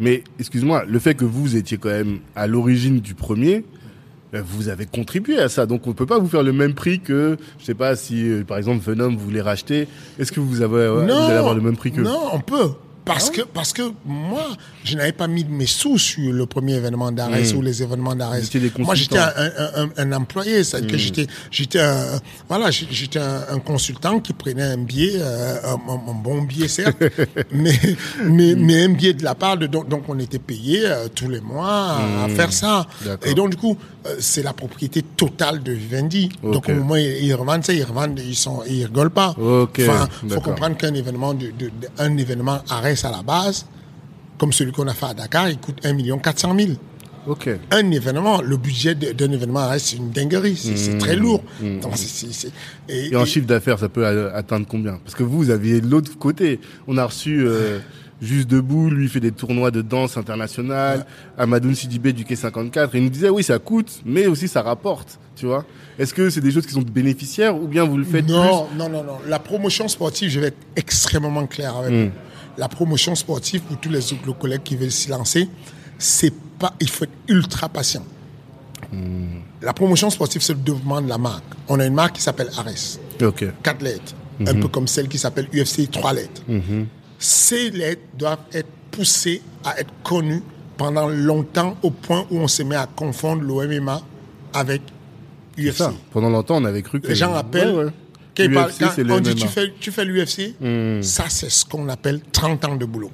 Mais 0.00 0.24
excuse-moi, 0.38 0.84
le 0.86 0.98
fait 0.98 1.14
que 1.14 1.24
vous 1.24 1.56
étiez 1.56 1.78
quand 1.78 1.90
même 1.90 2.18
à 2.34 2.46
l'origine 2.46 3.00
du 3.00 3.14
premier, 3.14 3.64
euh, 4.34 4.42
vous 4.44 4.68
avez 4.68 4.86
contribué 4.86 5.38
à 5.38 5.48
ça. 5.48 5.66
Donc 5.66 5.86
on 5.86 5.92
peut 5.92 6.06
pas 6.06 6.18
vous 6.18 6.28
faire 6.28 6.42
le 6.42 6.52
même 6.52 6.74
prix 6.74 7.00
que, 7.00 7.36
je 7.58 7.64
sais 7.64 7.74
pas 7.74 7.94
si 7.96 8.28
euh, 8.28 8.44
par 8.44 8.58
exemple 8.58 8.82
Venom 8.82 9.10
vous 9.10 9.18
voulez 9.24 9.40
racheter. 9.42 9.86
Est-ce 10.18 10.32
que 10.32 10.40
vous 10.40 10.62
avez, 10.62 10.88
vous 10.88 11.00
allez 11.00 11.12
avoir 11.12 11.54
le 11.54 11.60
même 11.60 11.76
prix 11.76 11.92
que 11.92 12.00
Non, 12.00 12.18
on 12.32 12.40
peut. 12.40 12.70
Parce 13.04 13.30
Ah 13.30 13.36
que, 13.36 13.42
parce 13.42 13.72
que 13.72 13.82
moi, 14.06 14.46
je 14.84 14.96
n'avais 14.96 15.12
pas 15.12 15.26
mis 15.28 15.44
mes 15.44 15.66
sous 15.66 15.98
sur 15.98 16.32
le 16.32 16.46
premier 16.46 16.74
événement 16.74 17.12
d'Arès 17.12 17.52
ou 17.54 17.62
les 17.62 17.82
événements 17.82 18.14
d'Arès. 18.14 18.52
Mmh. 18.54 18.68
Moi, 18.78 18.94
j'étais. 18.94 19.18
Mmh. 19.18 19.32
un, 19.36 19.82
un, 19.82 19.90
un, 19.96 20.12
un 20.12 20.12
employé. 20.16 20.64
C'est-à-dire 20.64 20.90
que 20.90 20.96
j'étais, 20.98 21.26
j'étais 21.50 21.80
un, 21.80 22.20
voilà, 22.48 22.70
j'étais 22.70 23.18
un, 23.18 23.42
un 23.50 23.58
consultant 23.58 24.20
qui 24.20 24.32
prenait 24.32 24.62
un 24.62 24.78
billet, 24.78 25.12
euh, 25.16 25.56
un, 25.64 26.14
bon 26.14 26.42
billet, 26.42 26.68
certes, 26.68 26.96
mais, 27.52 27.78
mais, 28.24 28.54
mais 28.54 28.84
un 28.84 28.88
billet 28.90 29.12
de 29.14 29.24
la 29.24 29.34
part 29.34 29.56
de, 29.56 29.66
donc, 29.66 29.88
donc 29.88 30.04
on 30.08 30.18
était 30.18 30.38
payé 30.38 30.80
euh, 30.84 31.08
tous 31.14 31.28
les 31.28 31.40
mois 31.40 31.96
à, 31.98 32.24
à 32.24 32.28
faire 32.28 32.52
ça. 32.52 32.86
Mmh. 33.04 33.08
Et 33.26 33.34
donc, 33.34 33.50
du 33.50 33.56
coup, 33.56 33.76
euh, 34.06 34.16
c'est 34.18 34.42
la 34.42 34.52
propriété 34.52 35.02
totale 35.02 35.62
de 35.62 35.72
Vivendi. 35.72 36.28
Donc, 36.42 36.68
au 36.68 36.72
moment 36.72 36.94
où 36.94 36.96
ils, 36.96 37.24
ils 37.26 37.34
revendent 37.34 37.64
ça, 37.64 37.72
ils 37.72 37.84
revendent, 37.84 38.18
ils 38.18 38.34
sont, 38.36 38.62
ils 38.68 38.84
rigolent 38.84 39.10
pas. 39.10 39.30
Ok, 39.38 39.80
Enfin, 39.80 40.08
faut 40.28 40.40
comprendre 40.40 40.76
qu'un 40.76 40.94
événement 40.94 41.34
de, 41.34 41.46
de- 41.46 41.66
de- 41.66 41.88
un 41.98 42.16
événement 42.16 42.60
Arès 42.68 43.04
à 43.04 43.10
la 43.10 43.22
base, 43.22 43.66
comme 44.42 44.52
celui 44.52 44.72
qu'on 44.72 44.88
a 44.88 44.92
fait 44.92 45.06
à 45.06 45.14
Dakar, 45.14 45.48
il 45.48 45.56
coûte 45.58 45.78
1 45.86 46.18
400 46.18 46.56
000. 46.58 46.70
Ok. 47.28 47.48
Un 47.70 47.90
événement, 47.92 48.42
le 48.42 48.56
budget 48.56 48.96
d'un 48.96 49.30
événement 49.30 49.60
Arès, 49.60 49.80
c'est 49.80 49.98
une 49.98 50.10
dinguerie, 50.10 50.56
c'est 50.56 50.98
très 50.98 51.14
lourd. 51.14 51.44
Donc, 51.80 51.92
c'est- 51.94 52.26
et- 52.88 53.10
Mmh. 53.10 53.12
Et 53.12 53.16
en 53.16 53.22
et- 53.22 53.26
chiffre 53.26 53.46
d'affaires, 53.46 53.78
ça 53.78 53.88
peut 53.88 54.04
atteindre 54.34 54.66
combien? 54.68 54.98
Parce 55.04 55.14
que 55.14 55.22
vous, 55.22 55.36
vous 55.38 55.50
aviez 55.50 55.80
l'autre 55.80 56.18
côté. 56.18 56.58
On 56.88 56.98
a 56.98 57.04
reçu 57.04 57.44
euh, 57.46 57.78
Juste 58.20 58.48
Debout, 58.48 58.90
lui, 58.90 59.08
fait 59.08 59.20
des 59.20 59.30
tournois 59.32 59.70
de 59.70 59.80
danse 59.82 60.16
internationale. 60.16 61.06
Amadoun 61.38 61.74
Sidibé 61.76 62.12
du 62.12 62.24
Quai 62.24 62.34
54. 62.34 62.94
Et 62.96 62.98
il 62.98 63.04
nous 63.04 63.10
disait, 63.10 63.28
oui, 63.28 63.44
ça 63.44 63.60
coûte, 63.60 64.00
mais 64.04 64.26
aussi 64.26 64.48
ça 64.48 64.62
rapporte. 64.62 65.20
Tu 65.36 65.46
vois 65.46 65.64
Est-ce 66.00 66.14
que 66.14 66.30
c'est 66.30 66.40
des 66.40 66.50
choses 66.50 66.66
qui 66.66 66.72
sont 66.72 66.82
bénéficiaires 66.82 67.56
ou 67.56 67.68
bien 67.68 67.84
vous 67.84 67.96
le 67.98 68.04
faites 68.04 68.26
non, 68.28 68.66
non, 68.76 68.88
non, 68.88 69.04
non. 69.04 69.18
La 69.28 69.38
promotion 69.38 69.86
sportive, 69.86 70.30
je 70.30 70.40
vais 70.40 70.48
être 70.48 70.58
extrêmement 70.74 71.46
clair 71.46 71.76
avec 71.76 71.92
Hmm. 71.92 72.04
vous. 72.06 72.10
La 72.58 72.68
promotion 72.68 73.14
sportive, 73.14 73.62
pour 73.62 73.78
tous 73.78 73.88
les 73.88 74.12
autres 74.12 74.32
collègues 74.38 74.62
qui 74.62 74.76
veulent 74.76 74.90
s'y 74.90 75.08
lancer, 75.08 75.48
c'est 75.98 76.32
pas, 76.58 76.72
il 76.80 76.88
faut 76.88 77.04
être 77.04 77.12
ultra 77.28 77.68
patient. 77.68 78.04
Hmm. 78.92 79.40
La 79.62 79.72
promotion 79.72 80.10
sportive, 80.10 80.42
c'est 80.42 80.52
le 80.54 80.58
développement 80.58 81.00
de 81.00 81.08
la 81.08 81.18
marque. 81.18 81.44
On 81.68 81.78
a 81.80 81.86
une 81.86 81.94
marque 81.94 82.16
qui 82.16 82.22
s'appelle 82.22 82.50
Ares. 82.56 82.98
plus 83.16 83.26
Ok. 83.26 83.44
quatre 83.62 83.82
lettres, 83.82 84.14
Mhm. 84.40 84.48
un 84.48 84.54
peu 84.60 84.68
comme 84.68 84.88
celle 84.88 85.08
qui 85.08 85.18
s'appelle 85.18 85.48
UFC, 85.52 85.86
trois 85.90 86.12
lettres. 86.12 86.42
Ces 87.18 87.70
lettres 87.70 88.02
doivent 88.18 88.44
être 88.52 88.68
poussées 88.90 89.40
à 89.64 89.78
être 89.80 89.92
connues 90.02 90.42
pendant 90.76 91.08
longtemps 91.08 91.76
au 91.82 91.90
point 91.90 92.26
où 92.30 92.38
on 92.38 92.48
se 92.48 92.62
met 92.64 92.74
à 92.76 92.86
confondre 92.86 93.42
l'OMMA 93.42 94.02
avec 94.52 94.82
UFC. 95.56 95.72
Ça. 95.78 95.92
Pendant 96.10 96.30
longtemps, 96.30 96.56
on 96.56 96.64
avait 96.64 96.82
cru 96.82 97.00
que 97.00 97.06
Les 97.06 97.14
gens 97.14 97.32
appellent 97.34 97.74
Ouais, 97.76 97.84
ouais. 97.84 97.90
Quand, 98.34 98.50
parle- 98.54 98.72
quand 98.78 98.90
on 99.10 99.20
dit 99.20 99.34
tu 99.34 99.46
fais, 99.46 99.74
tu 99.78 99.92
fais 99.92 100.04
l'UFC, 100.06 100.54
Hmm. 100.58 101.02
ça 101.02 101.24
c'est 101.28 101.50
ce 101.50 101.66
qu'on 101.66 101.88
appelle 101.90 102.20
30 102.32 102.64
ans 102.64 102.76
de 102.76 102.86
boulot. 102.86 103.10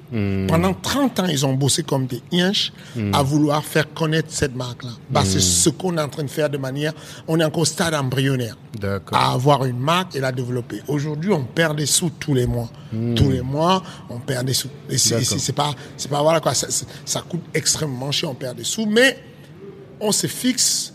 Pendant 0.47 0.73
30 0.73 1.19
ans, 1.19 1.25
ils 1.25 1.45
ont 1.45 1.53
bossé 1.53 1.83
comme 1.83 2.05
des 2.07 2.21
inches 2.33 2.71
Hmm. 2.95 3.13
à 3.13 3.21
vouloir 3.21 3.63
faire 3.65 3.93
connaître 3.93 4.29
cette 4.31 4.55
marque-là. 4.55 4.91
Bah, 5.09 5.23
C'est 5.25 5.41
ce 5.41 5.69
qu'on 5.69 5.97
est 5.97 6.01
en 6.01 6.07
train 6.07 6.23
de 6.23 6.29
faire 6.29 6.49
de 6.49 6.57
manière, 6.57 6.93
on 7.27 7.37
est 7.39 7.43
encore 7.43 7.63
au 7.63 7.65
stade 7.65 7.93
embryonnaire. 7.93 8.55
D'accord. 8.79 9.17
À 9.17 9.33
avoir 9.33 9.65
une 9.65 9.79
marque 9.79 10.15
et 10.15 10.19
la 10.21 10.31
développer. 10.31 10.81
Aujourd'hui, 10.87 11.33
on 11.33 11.43
perd 11.43 11.75
des 11.77 11.85
sous 11.85 12.11
tous 12.11 12.33
les 12.33 12.45
mois. 12.47 12.69
Tous 13.15 13.29
les 13.29 13.41
mois, 13.41 13.83
on 14.09 14.19
perd 14.19 14.45
des 14.47 14.53
sous. 14.53 14.69
Et 14.89 14.97
c'est- 14.97 15.51
pas, 15.53 15.73
c'est 15.97 16.09
pas 16.09 16.21
voilà 16.21 16.39
quoi, 16.39 16.53
ça- 16.53 16.67
ça 17.03 17.21
coûte 17.27 17.41
extrêmement 17.53 18.11
cher, 18.11 18.29
on 18.31 18.35
perd 18.35 18.55
des 18.57 18.63
sous, 18.63 18.85
mais 18.85 19.17
on 19.99 20.11
se 20.13 20.27
fixe 20.27 20.93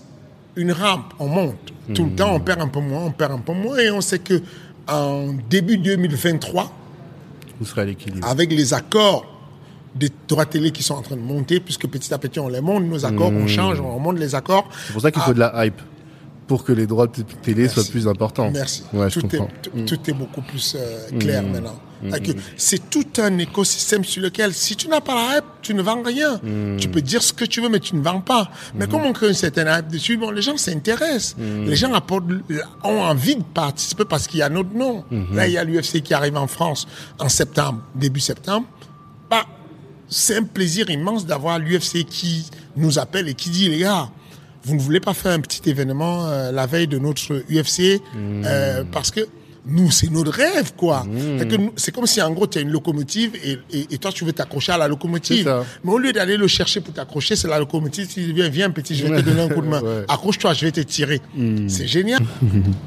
une 0.56 0.72
rampe, 0.72 1.12
on 1.18 1.26
monte. 1.28 1.72
Tout 1.92 2.04
le 2.04 2.10
temps, 2.12 2.34
on 2.34 2.40
perd 2.40 2.60
un 2.62 2.68
peu 2.68 2.80
moins, 2.80 3.04
on 3.04 3.10
perd 3.10 3.32
un 3.32 3.38
peu 3.38 3.52
moins, 3.52 3.76
et 3.78 3.90
on 3.90 4.00
sait 4.00 4.18
que 4.18 4.40
en 4.86 5.34
début 5.50 5.76
2023, 5.78 6.72
Vous 7.60 7.66
serez 7.66 7.82
à 7.82 7.84
l'équilibre? 7.84 8.26
avec 8.28 8.50
les 8.52 8.72
accords 8.74 9.26
des 9.94 10.10
droits 10.28 10.46
télé 10.46 10.70
qui 10.72 10.82
sont 10.82 10.94
en 10.94 11.02
train 11.02 11.16
de 11.16 11.20
monter, 11.20 11.60
puisque 11.60 11.86
petit 11.86 12.12
à 12.12 12.18
petit 12.18 12.40
on 12.40 12.48
les 12.48 12.60
monte, 12.60 12.84
nos 12.84 13.04
accords, 13.04 13.30
on 13.32 13.46
change, 13.46 13.80
on 13.80 13.98
monte 14.00 14.18
les 14.18 14.34
accords. 14.34 14.68
C'est 14.86 14.92
pour 14.92 15.02
ça 15.02 15.10
qu'il 15.10 15.22
faut 15.22 15.34
de 15.34 15.38
la 15.40 15.66
hype. 15.66 15.80
Pour 16.46 16.62
que 16.62 16.72
les 16.72 16.86
droits 16.86 17.06
de 17.06 17.22
télé 17.42 17.62
Merci. 17.62 17.74
soient 17.74 17.90
plus 17.90 18.06
importants. 18.06 18.50
Merci. 18.50 18.82
Ouais, 18.92 19.08
tout, 19.08 19.22
comprends. 19.22 19.46
est, 19.46 19.62
tout, 19.86 19.96
tout 19.96 20.10
est 20.10 20.12
beaucoup 20.12 20.42
plus 20.42 20.76
euh, 20.78 21.08
clair 21.18 21.42
maintenant. 21.42 21.76
Que 22.10 22.32
C'est 22.56 22.90
tout 22.90 23.06
un 23.18 23.38
écosystème 23.38 24.04
sur 24.04 24.22
lequel, 24.22 24.52
si 24.52 24.76
tu 24.76 24.88
n'as 24.88 25.00
pas 25.00 25.14
la 25.14 25.38
hype, 25.38 25.44
tu 25.62 25.74
ne 25.74 25.82
vends 25.82 26.02
rien. 26.02 26.38
Tu 26.78 26.88
peux 26.88 27.00
dire 27.00 27.22
ce 27.22 27.32
que 27.32 27.44
tu 27.44 27.60
veux, 27.60 27.68
mais 27.68 27.80
tu 27.80 27.96
ne 27.96 28.02
vends 28.02 28.20
pas. 28.20 28.50
Mais 28.74 28.86
comme 28.86 29.02
on 29.02 29.12
crée 29.12 29.28
une 29.28 29.34
certaine 29.34 29.68
hype 29.68 29.88
dessus, 29.88 30.16
bon, 30.16 30.30
les 30.30 30.42
gens 30.42 30.56
s'intéressent. 30.56 31.36
Les 31.38 31.76
gens 31.76 31.92
apportent, 31.94 32.24
ont 32.82 33.00
envie 33.02 33.36
de 33.36 33.42
participer 33.42 34.04
parce 34.04 34.26
qu'il 34.26 34.40
y 34.40 34.42
a 34.42 34.48
notre 34.48 34.74
nom. 34.74 35.04
Là, 35.32 35.46
il 35.46 35.52
y 35.52 35.58
a 35.58 35.64
l'UFC 35.64 36.02
qui 36.02 36.14
arrive 36.14 36.36
en 36.36 36.46
France 36.46 36.86
en 37.18 37.28
septembre, 37.28 37.80
début 37.94 38.20
septembre. 38.20 38.66
Bah, 39.30 39.44
c'est 40.08 40.36
un 40.36 40.42
plaisir 40.44 40.90
immense 40.90 41.24
d'avoir 41.26 41.58
l'UFC 41.58 42.04
qui 42.04 42.46
nous 42.76 42.98
appelle 42.98 43.28
et 43.28 43.34
qui 43.34 43.50
dit, 43.50 43.68
les 43.68 43.78
gars, 43.78 44.10
vous 44.64 44.74
ne 44.74 44.80
voulez 44.80 45.00
pas 45.00 45.12
faire 45.14 45.32
un 45.32 45.40
petit 45.40 45.68
événement 45.68 46.26
euh, 46.26 46.50
la 46.52 46.66
veille 46.66 46.86
de 46.88 46.98
notre 46.98 47.42
UFC 47.50 48.00
euh, 48.16 48.84
parce 48.90 49.10
que 49.10 49.20
nous, 49.66 49.90
c'est 49.90 50.10
notre 50.10 50.30
rêve, 50.32 50.72
quoi. 50.76 51.06
Nous- 51.58 51.72
C'est 51.76 51.92
comme 51.94 52.06
si, 52.06 52.20
en 52.20 52.30
gros, 52.32 52.46
tu 52.46 52.58
as 52.58 52.60
une 52.60 52.70
locomotive 52.70 53.30
et, 53.42 53.58
et, 53.72 53.86
et 53.92 53.98
toi, 53.98 54.12
tu 54.12 54.24
veux 54.24 54.32
t'accrocher 54.32 54.72
à 54.72 54.78
la 54.78 54.88
locomotive. 54.88 55.44
Mais 55.84 55.92
au 55.92 55.98
lieu 55.98 56.12
d'aller 56.12 56.36
le 56.36 56.46
chercher 56.48 56.80
pour 56.80 56.92
t'accrocher, 56.92 57.34
c'est 57.36 57.48
la 57.48 57.58
locomotive 57.58 58.06
qui 58.06 58.26
dit, 58.26 58.32
viens, 58.32 58.48
viens, 58.48 58.70
petit, 58.70 58.94
je 58.94 59.06
vais 59.06 59.22
te 59.22 59.26
donner 59.28 59.42
un 59.42 59.48
coup 59.48 59.60
de 59.62 59.66
main. 59.68 59.80
Ouais. 59.84 60.04
Accroche-toi, 60.08 60.52
je 60.54 60.66
vais 60.66 60.72
te 60.72 60.80
tirer. 60.80 61.20
C'est 61.68 61.86
génial. 61.86 62.20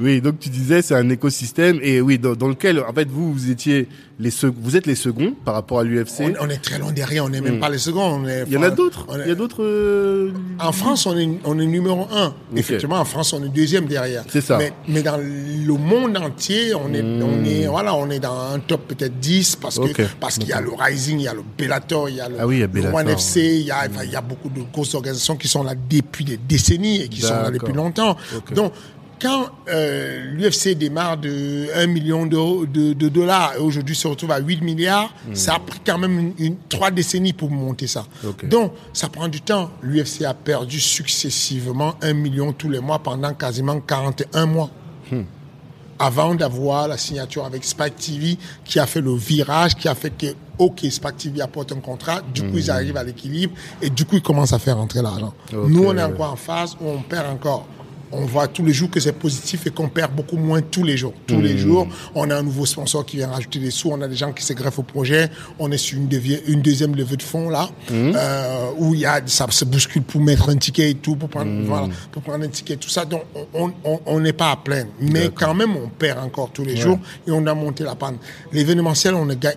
Oui, 0.00 0.20
donc 0.22 0.38
tu 0.40 0.48
disais 0.48 0.80
c'est 0.80 0.94
un 0.94 1.08
écosystème 1.10 1.78
et 1.82 2.00
oui 2.00 2.18
dans, 2.18 2.34
dans 2.34 2.48
lequel 2.48 2.80
en 2.80 2.92
fait 2.92 3.06
vous 3.08 3.32
vous 3.34 3.50
étiez 3.50 3.86
les 4.18 4.30
vous 4.60 4.76
êtes 4.76 4.86
les 4.86 4.94
seconds 4.96 5.32
par 5.44 5.54
rapport 5.54 5.78
à 5.80 5.84
l'UFC. 5.84 6.20
On, 6.40 6.46
on 6.46 6.48
est 6.48 6.58
très 6.62 6.78
loin 6.78 6.90
derrière, 6.92 7.24
on 7.24 7.28
n'est 7.28 7.40
même 7.40 7.60
pas 7.60 7.68
les 7.68 7.78
seconds. 7.78 8.02
on 8.20 8.26
est- 8.26 8.44
Il 8.46 8.52
y 8.52 8.56
en 8.56 8.62
a 8.62 8.70
d'autres. 8.70 9.04
on 9.08 9.16
est- 9.18 9.22
Il 9.24 9.28
y 9.28 9.32
a 9.32 9.34
d'autres. 9.36 9.62
euh, 9.62 10.32
En 10.58 10.72
France, 10.72 11.06
on 11.06 11.16
est, 11.16 11.28
on 11.44 11.58
est 11.58 11.66
numéro 11.66 12.06
un. 12.12 12.34
Effectivement, 12.56 12.96
en 12.98 13.04
France, 13.04 13.32
on 13.32 13.44
est 13.44 13.48
deuxième 13.48 13.86
derrière. 13.86 14.24
C'est 14.28 14.40
ça. 14.40 14.58
Mais, 14.58 14.72
mais 14.88 15.02
dans 15.02 15.16
le 15.18 15.72
monde 15.74 16.16
entier, 16.16 16.74
on 16.74 16.92
est, 16.92 17.02
on 17.02 17.44
est, 17.44 17.66
voilà, 17.66 17.94
on 17.94 18.10
est 18.10 18.18
dans 18.20 18.52
un 18.54 18.58
top 18.58 18.88
peut-être 18.88 19.18
10 19.20 19.56
parce 19.56 19.78
que, 19.78 20.02
parce 20.20 20.38
qu'il 20.38 20.48
y 20.48 20.52
a 20.52 20.60
le 20.60 20.70
Rising, 20.76 21.18
il 21.20 21.24
y 21.24 21.28
a 21.28 21.34
le 21.34 21.42
Bellator, 21.56 22.08
il 22.08 22.16
y 22.16 22.20
a 22.20 22.28
le, 22.28 22.36
Ah 22.40 22.46
oui, 22.46 22.56
il 22.56 22.80
y 22.82 22.86
a. 22.86 22.94
One 22.94 23.08
FC, 23.08 23.40
il 23.60 23.66
y 23.66 23.70
a, 23.70 23.86
enfin, 23.88 24.02
il 24.04 24.10
y 24.10 24.16
a 24.16 24.20
beaucoup 24.20 24.48
de 24.48 24.62
grosses 24.72 24.94
organisations 24.94 25.36
qui 25.36 25.46
sont 25.48 25.62
là 25.62 25.74
depuis 25.88 26.24
des 26.24 26.36
décennies 26.38 27.02
et 27.02 27.08
qui 27.08 27.20
sont 27.20 27.34
là 27.34 27.50
depuis 27.50 27.72
longtemps. 27.72 28.16
Donc, 28.54 28.72
quand 29.20 29.46
euh, 29.68 30.24
l'UFC 30.32 30.76
démarre 30.76 31.16
de 31.18 31.66
1 31.74 31.86
million 31.86 32.26
de, 32.26 32.66
de, 32.66 32.92
de 32.92 33.08
dollars 33.08 33.54
et 33.56 33.58
aujourd'hui 33.60 33.94
se 33.96 34.06
retrouve 34.08 34.30
à 34.32 34.38
8 34.38 34.60
milliards, 34.62 35.12
ça 35.34 35.54
a 35.54 35.58
pris 35.58 35.80
quand 35.84 35.98
même 35.98 36.32
une, 36.38 36.56
trois 36.68 36.90
décennies 36.90 37.32
pour 37.32 37.50
monter 37.50 37.86
ça. 37.86 38.04
Donc, 38.48 38.72
ça 38.92 39.08
prend 39.08 39.28
du 39.28 39.40
temps. 39.40 39.70
L'UFC 39.82 40.22
a 40.22 40.34
perdu 40.34 40.80
successivement 40.80 41.94
1 42.02 42.12
million 42.14 42.52
tous 42.52 42.70
les 42.70 42.80
mois 42.80 42.98
pendant 43.00 43.34
quasiment 43.34 43.80
41 43.80 44.46
mois. 44.46 44.70
Avant 46.00 46.34
d'avoir 46.36 46.86
la 46.86 46.96
signature 46.96 47.44
avec 47.44 47.64
Spike 47.64 47.96
TV 47.96 48.38
qui 48.64 48.78
a 48.78 48.86
fait 48.86 49.00
le 49.00 49.16
virage, 49.16 49.74
qui 49.74 49.88
a 49.88 49.96
fait 49.96 50.10
que, 50.16 50.26
OK, 50.58 50.86
Spike 50.88 51.16
TV 51.16 51.40
apporte 51.40 51.72
un 51.72 51.80
contrat, 51.80 52.20
du 52.32 52.42
coup, 52.42 52.56
ils 52.58 52.70
arrivent 52.70 52.96
à 52.96 53.02
l'équilibre 53.02 53.52
et 53.82 53.90
du 53.90 54.04
coup, 54.04 54.14
ils 54.14 54.22
commencent 54.22 54.52
à 54.52 54.60
faire 54.60 54.78
entrer 54.78 55.02
l'argent. 55.02 55.34
Nous, 55.52 55.84
on 55.84 55.96
est 55.98 56.02
encore 56.02 56.32
en 56.32 56.36
phase 56.36 56.76
où 56.80 56.88
on 56.88 56.98
perd 57.02 57.26
encore. 57.26 57.66
On 58.12 58.24
voit 58.24 58.48
tous 58.48 58.64
les 58.64 58.72
jours 58.72 58.90
que 58.90 59.00
c'est 59.00 59.12
positif 59.12 59.66
et 59.66 59.70
qu'on 59.70 59.88
perd 59.88 60.14
beaucoup 60.14 60.36
moins 60.36 60.60
tous 60.62 60.82
les 60.84 60.96
jours. 60.96 61.12
Tous 61.26 61.40
les 61.40 61.58
jours, 61.58 61.86
on 62.14 62.30
a 62.30 62.36
un 62.36 62.42
nouveau 62.42 62.64
sponsor 62.66 63.04
qui 63.04 63.16
vient 63.18 63.28
rajouter 63.28 63.58
des 63.58 63.70
sous, 63.70 63.90
on 63.90 64.00
a 64.00 64.08
des 64.08 64.16
gens 64.16 64.32
qui 64.32 64.42
se 64.44 64.52
greffent 64.54 64.78
au 64.78 64.82
projet, 64.82 65.28
on 65.58 65.70
est 65.70 65.78
sur 65.78 65.98
une, 65.98 66.08
deuxième 66.62 66.94
levée 66.96 67.16
de 67.16 67.22
fonds 67.22 67.50
là, 67.50 67.68
euh, 67.90 68.70
où 68.78 68.94
il 68.94 69.00
y 69.00 69.06
a, 69.06 69.20
ça 69.26 69.46
se 69.50 69.64
bouscule 69.64 70.02
pour 70.02 70.20
mettre 70.20 70.48
un 70.48 70.56
ticket 70.56 70.90
et 70.90 70.94
tout, 70.94 71.16
pour 71.16 71.28
prendre, 71.28 71.50
voilà, 71.66 71.88
pour 72.12 72.22
prendre 72.22 72.44
un 72.44 72.48
ticket, 72.48 72.76
tout 72.76 72.88
ça. 72.88 73.04
Donc, 73.04 73.22
on 73.54 73.72
on- 73.84 74.00
on 74.06 74.20
n'est 74.20 74.32
pas 74.32 74.52
à 74.52 74.56
plein. 74.56 74.84
Mais 75.00 75.28
quand 75.34 75.54
même, 75.54 75.76
on 75.76 75.88
perd 75.88 76.18
encore 76.18 76.50
tous 76.52 76.64
les 76.64 76.76
jours 76.76 76.98
et 77.26 77.30
on 77.30 77.46
a 77.46 77.54
monté 77.54 77.84
la 77.84 77.94
panne. 77.94 78.16
L'événementiel, 78.52 79.14
on 79.14 79.24
ne 79.26 79.34
gagne, 79.34 79.56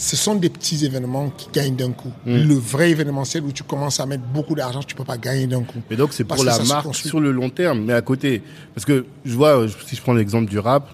ce 0.00 0.16
sont 0.16 0.34
des 0.34 0.48
petits 0.48 0.86
événements 0.86 1.28
qui 1.28 1.48
gagnent 1.52 1.76
d'un 1.76 1.92
coup. 1.92 2.10
Le 2.24 2.54
vrai 2.54 2.90
événementiel 2.90 3.44
où 3.44 3.52
tu 3.52 3.62
commences 3.62 4.00
à 4.00 4.06
mettre 4.06 4.22
beaucoup 4.22 4.54
d'argent, 4.54 4.82
tu 4.82 4.94
peux 4.94 5.04
pas 5.04 5.18
gagner 5.18 5.46
d'un 5.46 5.62
coup. 5.62 5.78
Mais 5.90 5.96
donc 5.96 6.14
c'est 6.14 6.24
pour 6.24 6.42
la 6.42 6.58
marque 6.60 6.94
sur 6.94 7.20
le 7.20 7.30
long 7.30 7.50
terme, 7.50 7.84
mais 7.84 7.92
à 7.92 8.00
côté. 8.00 8.42
Parce 8.74 8.86
que 8.86 9.04
je 9.26 9.34
vois, 9.34 9.58
euh, 9.58 9.68
si 9.86 9.96
je 9.96 10.00
prends 10.00 10.14
l'exemple 10.14 10.48
du 10.48 10.58
rap, 10.58 10.88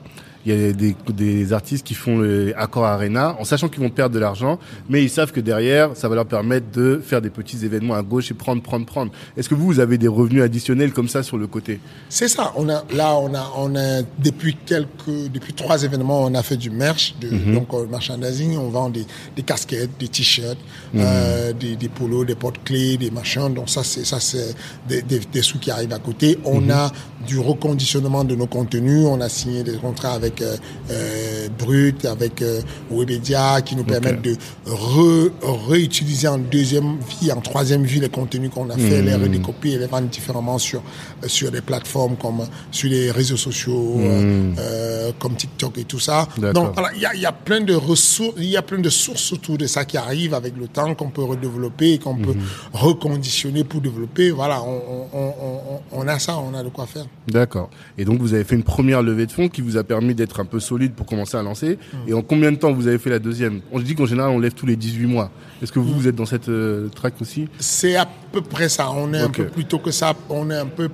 il 0.46 0.54
y 0.54 0.68
a 0.68 0.72
des, 0.72 0.94
des 1.12 1.52
artistes 1.52 1.84
qui 1.84 1.94
font 1.94 2.18
le 2.18 2.54
Accor 2.56 2.84
Arena 2.84 3.36
en 3.40 3.44
sachant 3.44 3.68
qu'ils 3.68 3.82
vont 3.82 3.90
perdre 3.90 4.14
de 4.14 4.20
l'argent, 4.20 4.58
mais 4.88 5.02
ils 5.02 5.10
savent 5.10 5.32
que 5.32 5.40
derrière, 5.40 5.90
ça 5.96 6.08
va 6.08 6.14
leur 6.14 6.26
permettre 6.26 6.66
de 6.72 7.00
faire 7.04 7.20
des 7.20 7.30
petits 7.30 7.64
événements 7.64 7.94
à 7.94 8.02
gauche 8.02 8.30
et 8.30 8.34
prendre, 8.34 8.62
prendre, 8.62 8.86
prendre. 8.86 9.10
Est-ce 9.36 9.48
que 9.48 9.54
vous, 9.56 9.66
vous 9.66 9.80
avez 9.80 9.98
des 9.98 10.06
revenus 10.08 10.42
additionnels 10.42 10.92
comme 10.92 11.08
ça 11.08 11.22
sur 11.24 11.36
le 11.36 11.46
côté? 11.48 11.80
C'est 12.08 12.28
ça. 12.28 12.52
On 12.56 12.68
a 12.68 12.84
là, 12.94 13.16
on 13.16 13.34
a, 13.34 13.52
on 13.56 13.74
a 13.74 14.02
depuis 14.18 14.56
quelques, 14.64 15.30
depuis 15.32 15.52
trois 15.52 15.82
événements, 15.82 16.22
on 16.22 16.34
a 16.34 16.42
fait 16.44 16.56
du 16.56 16.70
merch, 16.70 17.16
de, 17.20 17.28
Mhm. 17.28 17.54
donc 17.54 17.74
euh, 17.74 17.84
merchandising. 17.90 18.56
On 18.56 18.68
vend 18.68 18.88
des, 18.88 19.04
des 19.34 19.42
casquettes, 19.42 19.90
des 19.98 20.08
t-shirts, 20.08 20.58
Mhm. 20.94 21.00
euh, 21.04 21.52
des, 21.52 21.74
des 21.74 21.88
polos, 21.88 22.24
des 22.24 22.36
porte-clés, 22.36 22.96
des 22.96 23.10
machins. 23.10 23.52
Donc 23.52 23.68
ça, 23.68 23.82
c'est 23.82 24.04
ça, 24.04 24.20
c'est 24.20 24.54
des, 24.88 25.02
des, 25.02 25.18
des 25.32 25.42
sous 25.42 25.58
qui 25.58 25.70
arrivent 25.72 25.92
à 25.92 25.98
côté. 25.98 26.38
On 26.44 26.60
Mhm. 26.60 26.70
a 26.70 26.92
du 27.26 27.38
reconditionnement 27.40 28.22
de 28.24 28.36
nos 28.36 28.46
contenus. 28.46 29.04
On 29.06 29.20
a 29.20 29.28
signé 29.28 29.64
des 29.64 29.76
contrats 29.76 30.12
avec 30.12 30.35
euh, 30.42 30.56
euh, 30.90 31.48
Brut, 31.58 32.04
avec 32.04 32.42
euh, 32.42 32.60
Webedia, 32.90 33.60
qui 33.62 33.76
nous 33.76 33.84
permettent 33.84 34.22
de 34.22 34.36
re- 34.66 35.30
réutiliser 35.68 36.28
en 36.28 36.38
deuxième 36.38 36.96
vie, 37.20 37.30
en 37.32 37.40
troisième 37.40 37.84
vie 37.84 38.00
les 38.00 38.08
contenus 38.08 38.50
qu'on 38.52 38.68
a 38.70 38.76
fait, 38.76 39.02
les 39.02 39.14
redécopier 39.14 39.74
et 39.74 39.78
les 39.78 39.86
vendre 39.86 40.08
différemment 40.08 40.58
sur 40.58 40.80
euh, 41.24 41.28
sur 41.28 41.50
des 41.50 41.60
plateformes 41.60 42.16
comme 42.16 42.46
sur 42.70 42.88
les 42.90 43.10
réseaux 43.10 43.36
sociaux, 43.36 43.94
euh, 44.00 45.12
comme 45.18 45.34
TikTok 45.34 45.78
et 45.78 45.84
tout 45.84 45.98
ça. 46.00 46.26
Donc 46.54 46.74
il 46.94 47.00
y 47.02 47.06
a, 47.06 47.14
y 47.14 47.26
a 47.26 47.32
plein 47.32 47.60
de 47.60 47.74
ressources, 47.74 48.34
il 48.38 48.44
y 48.46 48.56
a 48.56 48.62
plein 48.62 48.78
de 48.78 48.90
sources 48.90 49.32
autour 49.32 49.58
de 49.58 49.66
ça 49.66 49.84
qui 49.84 49.96
arrivent 49.96 50.34
avec 50.34 50.56
le 50.56 50.68
temps 50.68 50.94
qu'on 50.94 51.10
peut 51.10 51.22
redévelopper 51.24 51.92
et 51.94 51.98
qu'on 51.98 52.16
peut 52.16 52.34
reconditionner 52.72 53.64
pour 53.64 53.80
développer. 53.80 54.30
Voilà, 54.30 54.62
on, 54.62 55.06
on, 55.12 55.18
on, 55.18 55.26
on- 55.74 55.80
on 55.92 56.08
a 56.08 56.18
ça, 56.18 56.36
on 56.38 56.52
a 56.54 56.62
de 56.62 56.68
quoi 56.68 56.86
faire. 56.86 57.06
D'accord. 57.28 57.70
Et 57.98 58.04
donc 58.04 58.20
vous 58.20 58.34
avez 58.34 58.44
fait 58.44 58.54
une 58.56 58.62
première 58.62 59.02
levée 59.02 59.26
de 59.26 59.32
fonds 59.32 59.48
qui 59.48 59.60
vous 59.60 59.76
a 59.76 59.84
permis 59.84 60.14
d'être 60.14 60.25
un 60.40 60.44
peu 60.44 60.60
solide 60.60 60.92
pour 60.92 61.06
commencer 61.06 61.36
à 61.36 61.42
lancer. 61.42 61.78
Et 62.06 62.14
en 62.14 62.22
combien 62.22 62.52
de 62.52 62.56
temps 62.56 62.72
vous 62.72 62.86
avez 62.86 62.98
fait 62.98 63.10
la 63.10 63.18
deuxième? 63.18 63.60
On 63.72 63.80
dit 63.80 63.94
qu'en 63.94 64.06
général 64.06 64.30
on 64.30 64.38
lève 64.38 64.54
tous 64.54 64.66
les 64.66 64.76
18 64.76 65.06
mois. 65.06 65.30
Est-ce 65.62 65.72
que 65.72 65.78
vous, 65.78 65.94
vous 65.94 66.08
êtes 66.08 66.16
dans 66.16 66.26
cette 66.26 66.48
euh, 66.48 66.88
track 66.88 67.14
aussi? 67.20 67.48
C'est 67.58 67.96
à 67.96 68.06
peu 68.32 68.42
près 68.42 68.68
ça. 68.68 68.90
On 68.90 69.12
est 69.14 69.20
un 69.20 69.30
peu 69.30 69.46
plus 69.46 69.64
tôt 69.64 69.78
que 69.78 69.90
ça. 69.90 70.14
On 70.28 70.50
est 70.50 70.56
un 70.56 70.66
peu 70.66 70.90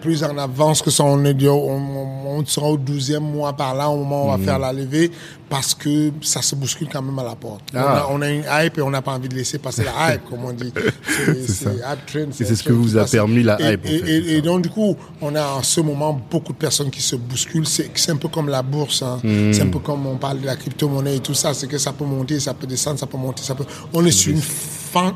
plus 0.00 0.24
en 0.24 0.36
avance 0.38 0.82
que 0.82 0.90
ça. 0.90 1.04
On, 1.04 1.24
est, 1.24 1.36
on, 1.46 2.44
sera 2.46 2.68
au 2.68 2.78
12e 2.78 3.18
mois 3.20 3.52
par 3.52 3.74
là 3.74 3.88
au 3.90 3.98
moment 3.98 4.24
où 4.24 4.28
on 4.30 4.36
va 4.36 4.42
faire 4.44 4.58
la 4.58 4.72
levée 4.72 5.10
parce 5.48 5.74
que 5.74 6.10
ça 6.22 6.40
se 6.42 6.54
bouscule 6.54 6.88
quand 6.90 7.02
même 7.02 7.18
à 7.18 7.24
la 7.24 7.34
porte. 7.34 7.62
Ah. 7.74 8.06
On, 8.10 8.14
a, 8.14 8.18
on 8.18 8.22
a 8.22 8.30
une 8.30 8.44
hype 8.50 8.78
et 8.78 8.82
on 8.82 8.90
n'a 8.90 9.02
pas 9.02 9.12
envie 9.12 9.28
de 9.28 9.34
laisser 9.34 9.58
passer 9.58 9.84
la 9.84 10.14
hype, 10.14 10.24
comme 10.30 10.44
on 10.44 10.52
dit. 10.52 10.72
C'est 11.26 11.46
ça. 11.48 11.70
hype 11.72 12.06
train, 12.06 12.26
c'est 12.30 12.50
un 12.50 12.54
ce 12.54 12.62
que 12.62 12.72
vous 12.72 12.96
a 12.96 13.04
permis, 13.04 13.42
la 13.42 13.60
Et- 13.60 13.72
hype, 13.74 13.84
en 13.84 13.88
Et, 13.88 13.98
fait, 13.98 14.08
et- 14.10 14.22
c'est 14.24 14.30
et 14.36 14.42
donc, 14.42 14.62
du 14.62 14.70
coup, 14.70 14.96
on 15.20 15.34
a 15.34 15.44
en 15.54 15.62
ce 15.62 15.80
moment 15.80 16.18
beaucoup 16.30 16.52
de 16.52 16.58
personnes 16.58 16.90
qui 16.90 17.02
se 17.02 17.16
bousculent. 17.16 17.66
C'est 17.66 17.90
c'est 17.94 18.12
un 18.12 18.16
peu 18.16 18.28
comme 18.28 18.48
la 18.48 18.62
bourse. 18.62 19.02
hein. 19.02 19.18
C'est 19.52 19.62
un 19.62 19.68
peu 19.68 19.80
comme 19.80 20.06
on 20.06 20.16
parle 20.16 20.40
de 20.40 20.46
la 20.46 20.56
crypto-monnaie 20.56 21.16
et 21.16 21.20
tout 21.20 21.34
ça. 21.34 21.52
C'est 21.52 21.66
que 21.66 21.78
ça 21.78 21.92
peut 21.92 22.04
monter, 22.04 22.38
ça 22.40 22.54
peut 22.54 22.66
descendre, 22.66 22.98
ça 22.98 23.06
peut 23.06 23.18
monter, 23.18 23.42
ça 23.42 23.54
peut. 23.54 23.66
On 23.92 24.04
est 24.06 24.10
sur 24.12 24.32
une 24.32 24.40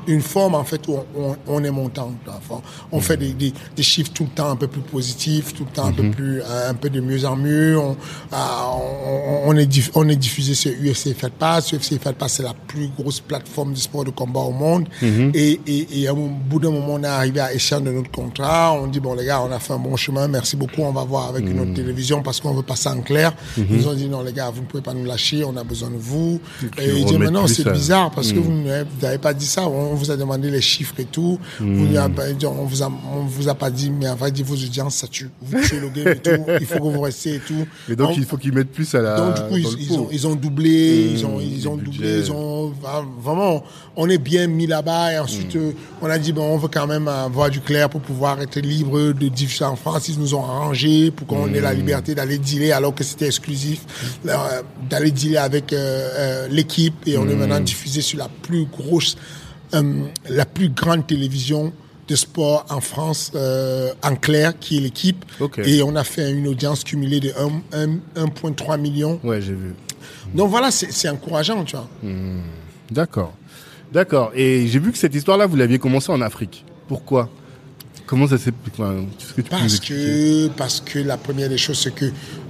une 0.07 0.21
forme 0.21 0.55
en 0.55 0.65
fait 0.65 0.87
où 0.89 0.99
on, 1.47 1.65
est 1.65 1.71
montant. 1.71 2.13
On 2.93 3.01
fait 3.01 3.17
des, 3.17 3.33
des, 3.33 3.83
chiffres 3.83 4.13
tout 4.13 4.25
le 4.25 4.31
temps 4.31 4.51
un 4.51 4.57
peu 4.57 4.67
plus 4.67 4.81
positifs, 4.81 5.55
tout 5.55 5.65
le 5.65 5.71
temps 5.71 5.87
un 5.87 5.93
peu 5.93 6.03
mhm. 6.03 6.15
plus, 6.15 6.43
un 6.43 6.75
peu 6.75 6.91
de 6.91 7.01
mieux 7.01 7.25
en 7.25 7.37
mieux. 7.37 7.79
On, 7.79 7.97
euh, 8.33 8.37
on, 9.47 9.57
est, 9.57 9.91
on 9.95 10.09
est 10.09 10.17
diffusé 10.17 10.55
sur 10.55 10.73
UFC 10.73 11.15
Fight 11.17 11.33
Pass. 11.33 11.73
UFC 11.73 12.01
Fight 12.01 12.17
Pass, 12.17 12.35
c'est 12.35 12.43
la 12.43 12.55
plus 12.55 12.89
grosse 12.99 13.21
plateforme 13.21 13.73
de 13.73 13.79
sport 13.79 14.05
de 14.05 14.11
combat 14.11 14.41
au 14.41 14.53
monde. 14.53 14.89
Mhm. 15.03 15.33
et, 15.35 15.61
et, 15.67 16.03
et, 16.03 16.09
au 16.11 16.17
bout 16.17 16.61
d'un 16.61 16.71
moment, 16.71 16.95
on 16.95 17.03
est 17.03 17.07
arrivé 17.07 17.41
à 17.41 17.53
échéance 17.53 17.83
de 17.83 17.91
notre 17.91 18.11
contrat. 18.11 18.73
On 18.73 18.87
dit, 18.87 19.01
bon, 19.01 19.15
les 19.15 19.25
gars, 19.25 19.43
on 19.43 19.53
a 19.53 19.59
fait 19.59 19.73
un 19.73 19.79
bon 19.79 19.97
chemin. 19.97 20.29
Merci 20.29 20.57
beaucoup. 20.57 20.83
On 20.83 20.93
va 20.93 21.05
voir 21.05 21.29
avec 21.29 21.45
une 21.49 21.59
autre 21.59 21.71
mhm. 21.71 21.75
télévision 21.75 22.23
parce 22.23 22.41
qu'on 22.41 22.55
veut 22.55 22.63
passer 22.63 22.89
en 22.89 23.01
clair. 23.01 23.33
Ils 23.57 23.67
nous 23.77 23.89
ont 23.89 23.95
dit, 23.95 24.09
non, 24.09 24.23
les 24.23 24.33
gars, 24.33 24.51
vous 24.51 24.63
ne 24.63 24.67
pouvez 24.67 24.83
pas 24.83 24.95
nous 24.95 25.05
lâcher. 25.05 25.45
On 25.45 25.57
a 25.57 25.65
besoin 25.65 25.91
de 25.91 25.97
vous. 25.97 26.41
Et, 26.79 26.89
ils 26.89 27.05
disent, 27.05 27.19
mais 27.19 27.31
non, 27.31 27.47
c'est 27.47 27.71
bizarre 27.71 28.11
parce 28.11 28.33
que 28.33 28.39
vous 28.39 28.53
n'avez 29.03 29.19
pas 29.19 29.35
dit 29.35 29.47
ça. 29.47 29.64
On 29.73 29.95
vous 29.95 30.11
a 30.11 30.17
demandé 30.17 30.51
les 30.51 30.61
chiffres 30.61 30.95
et 30.99 31.05
tout. 31.05 31.39
Vous 31.61 31.87
on 31.97 32.65
vous 32.65 32.83
a, 32.83 32.93
on 33.13 33.25
vous 33.25 33.49
a 33.49 33.55
pas 33.55 33.71
dit, 33.71 33.91
mais 33.91 34.09
en 34.09 34.17
vrai, 34.17 34.31
dit 34.31 34.43
vos 34.43 34.55
audiences, 34.55 34.97
ça 34.97 35.07
tue. 35.07 35.31
Vous 35.43 35.61
tuez 35.63 35.81
le 35.81 35.89
game 35.89 36.09
et 36.09 36.17
tout. 36.17 36.45
Il 36.61 36.67
faut 36.67 36.79
que 36.79 36.95
vous 36.95 37.01
restiez 37.01 37.37
et 37.37 37.41
tout. 37.41 37.67
Et 37.89 37.97
donc, 37.97 38.17
il 38.17 38.25
faut 38.25 38.37
qu'ils 38.37 38.53
mettent 38.53 38.73
plus 38.73 38.95
à 38.95 39.01
la. 39.01 39.17
Donc, 39.17 39.35
du 39.35 39.43
coup, 39.43 39.57
ils, 39.57 39.83
ils, 39.83 39.99
ont, 39.99 40.09
ils 40.11 40.27
ont 40.27 40.35
doublé, 40.35 41.11
ils 41.13 41.27
ont, 41.27 41.41
ils 41.41 41.69
ont 41.69 41.77
doublé, 41.77 42.21
ils 42.21 42.33
ont, 42.33 42.73
vraiment, 43.21 43.65
on 43.97 44.09
est 44.09 44.19
bien 44.19 44.47
mis 44.47 44.67
là-bas 44.67 45.13
et 45.13 45.19
ensuite, 45.19 45.57
euh, 45.57 45.73
on 46.03 46.07
a 46.07 46.19
dit, 46.19 46.33
bon, 46.33 46.43
on 46.43 46.57
veut 46.57 46.69
quand 46.69 46.87
même 46.87 47.09
avoir 47.09 47.51
du 47.51 47.61
clair 47.61 47.89
pour 47.89 48.01
pouvoir 48.01 48.41
être 48.41 48.61
libre 48.61 49.13
de 49.13 49.29
diffuser 49.29 49.65
en 49.65 49.77
France. 49.77 50.09
Ils 50.09 50.19
nous 50.19 50.35
ont 50.35 50.45
arrangé 50.45 51.11
pour 51.11 51.27
qu'on 51.27 51.53
ait 51.53 51.61
la 51.61 51.75
liberté 51.75 52.15
d'aller 52.15 52.39
dealer 52.39 52.73
alors 52.73 52.95
que 52.95 53.05
c'était 53.05 53.27
exclusif, 53.27 53.81
euh, 54.27 54.63
d'aller 54.89 55.11
dealer 55.11 55.39
avec 55.39 55.73
euh, 55.73 56.49
l'équipe 56.49 56.95
et 57.07 57.19
on 57.19 57.29
est 57.29 57.35
maintenant 57.35 57.61
diffusé 57.61 58.01
sur 58.01 58.19
la 58.19 58.29
plus 58.43 58.67
grosse, 58.67 59.17
la 59.73 60.47
plus 60.47 60.69
grande 60.69 61.07
télévision 61.07 61.73
de 62.09 62.17
sport 62.17 62.67
en 62.69 62.81
France 62.81 63.33
euh, 63.35 63.93
en 64.03 64.17
clair, 64.17 64.59
qui 64.59 64.77
est 64.79 64.81
l'équipe. 64.81 65.25
Et 65.65 65.83
on 65.83 65.97
a 65.97 66.05
fait 66.05 66.31
une 66.31 66.47
audience 66.49 66.85
cumulée 66.85 67.21
de 67.21 67.31
1,3 67.31 68.81
million. 68.81 69.21
Ouais, 69.25 69.41
j'ai 69.41 69.55
vu. 69.55 69.75
Donc 70.35 70.51
voilà, 70.51 70.71
c'est 70.71 71.09
encourageant, 71.09 71.65
tu 71.65 71.77
vois. 71.77 71.89
Hmm. 72.03 72.43
D'accord. 72.91 73.35
D'accord. 73.93 74.33
Et 74.35 74.67
j'ai 74.67 74.79
vu 74.79 74.93
que 74.93 74.99
cette 74.99 75.15
histoire-là, 75.15 75.47
vous 75.47 75.57
l'aviez 75.57 75.79
commencé 75.79 76.11
en 76.13 76.21
Afrique. 76.21 76.65
Pourquoi? 76.89 77.31
Comment 78.07 78.27
ça 78.29 78.37
s'est 78.37 78.53
enfin, 78.71 79.07
parce 79.49 79.81
que 79.81 80.49
parce 80.49 80.81
que 80.83 80.99
la 80.99 81.17
première 81.17 81.49
des 81.49 81.57
choses 81.57 81.79
c'est 81.79 81.95
que 81.95 82.05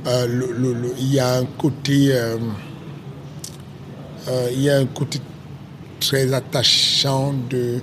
euh, 0.05 0.27
le, 0.27 0.93
il 0.99 1.15
y 1.15 1.21
a 1.21 1.37
un 1.37 1.45
côté 1.45 2.09
euh, 2.13 2.37
il 4.53 4.63
y 4.63 4.69
a 4.69 4.79
un 4.79 4.87
côté 4.87 5.21
très 6.09 6.33
attachant 6.33 7.35
de 7.51 7.81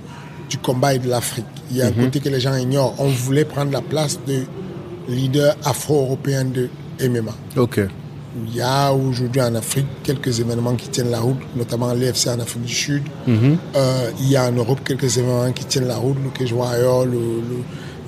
du 0.52 0.58
combat 0.58 0.94
et 0.94 0.98
de 0.98 1.08
l'Afrique. 1.08 1.46
Il 1.70 1.78
y 1.78 1.82
a 1.82 1.86
un 1.86 1.90
mhm. 1.90 2.04
côté 2.04 2.20
que 2.20 2.28
les 2.28 2.40
gens 2.40 2.54
ignorent. 2.54 2.94
On 2.98 3.08
voulait 3.08 3.46
prendre 3.46 3.72
la 3.72 3.80
place 3.80 4.18
de 4.26 4.42
leader 5.08 5.56
afro-européen 5.64 6.44
de 6.44 6.68
MMA. 7.00 7.32
Ok. 7.56 7.80
Il 8.46 8.54
y 8.54 8.60
a 8.60 8.92
aujourd'hui 8.92 9.40
en 9.40 9.54
Afrique 9.54 9.86
quelques 10.02 10.40
événements 10.40 10.74
qui 10.74 10.88
tiennent 10.88 11.10
la 11.10 11.20
route, 11.20 11.40
notamment 11.56 11.92
l'EFC 11.94 12.28
en 12.28 12.40
Afrique 12.40 12.64
du 12.64 12.74
Sud. 12.74 13.02
Mhm. 13.26 13.56
Euh, 13.76 14.10
il 14.20 14.30
y 14.30 14.36
a 14.36 14.44
en 14.46 14.52
Europe 14.52 14.80
quelques 14.84 15.16
événements 15.16 15.52
qui 15.52 15.64
tiennent 15.64 15.88
la 15.88 15.96
route, 15.96 16.16
le 16.22 16.30
que 16.30 16.46
je 16.46 16.54
vois 16.54 16.70
ailleurs, 16.70 17.04
le, 17.06 17.18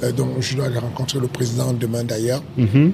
euh, 0.02 0.12
donc 0.12 0.28
je 0.40 0.56
dois 0.56 0.68
rencontrer 0.80 1.20
le 1.20 1.28
président 1.28 1.72
demain 1.72 2.04
d'ailleurs. 2.04 2.42
Mhm. 2.56 2.92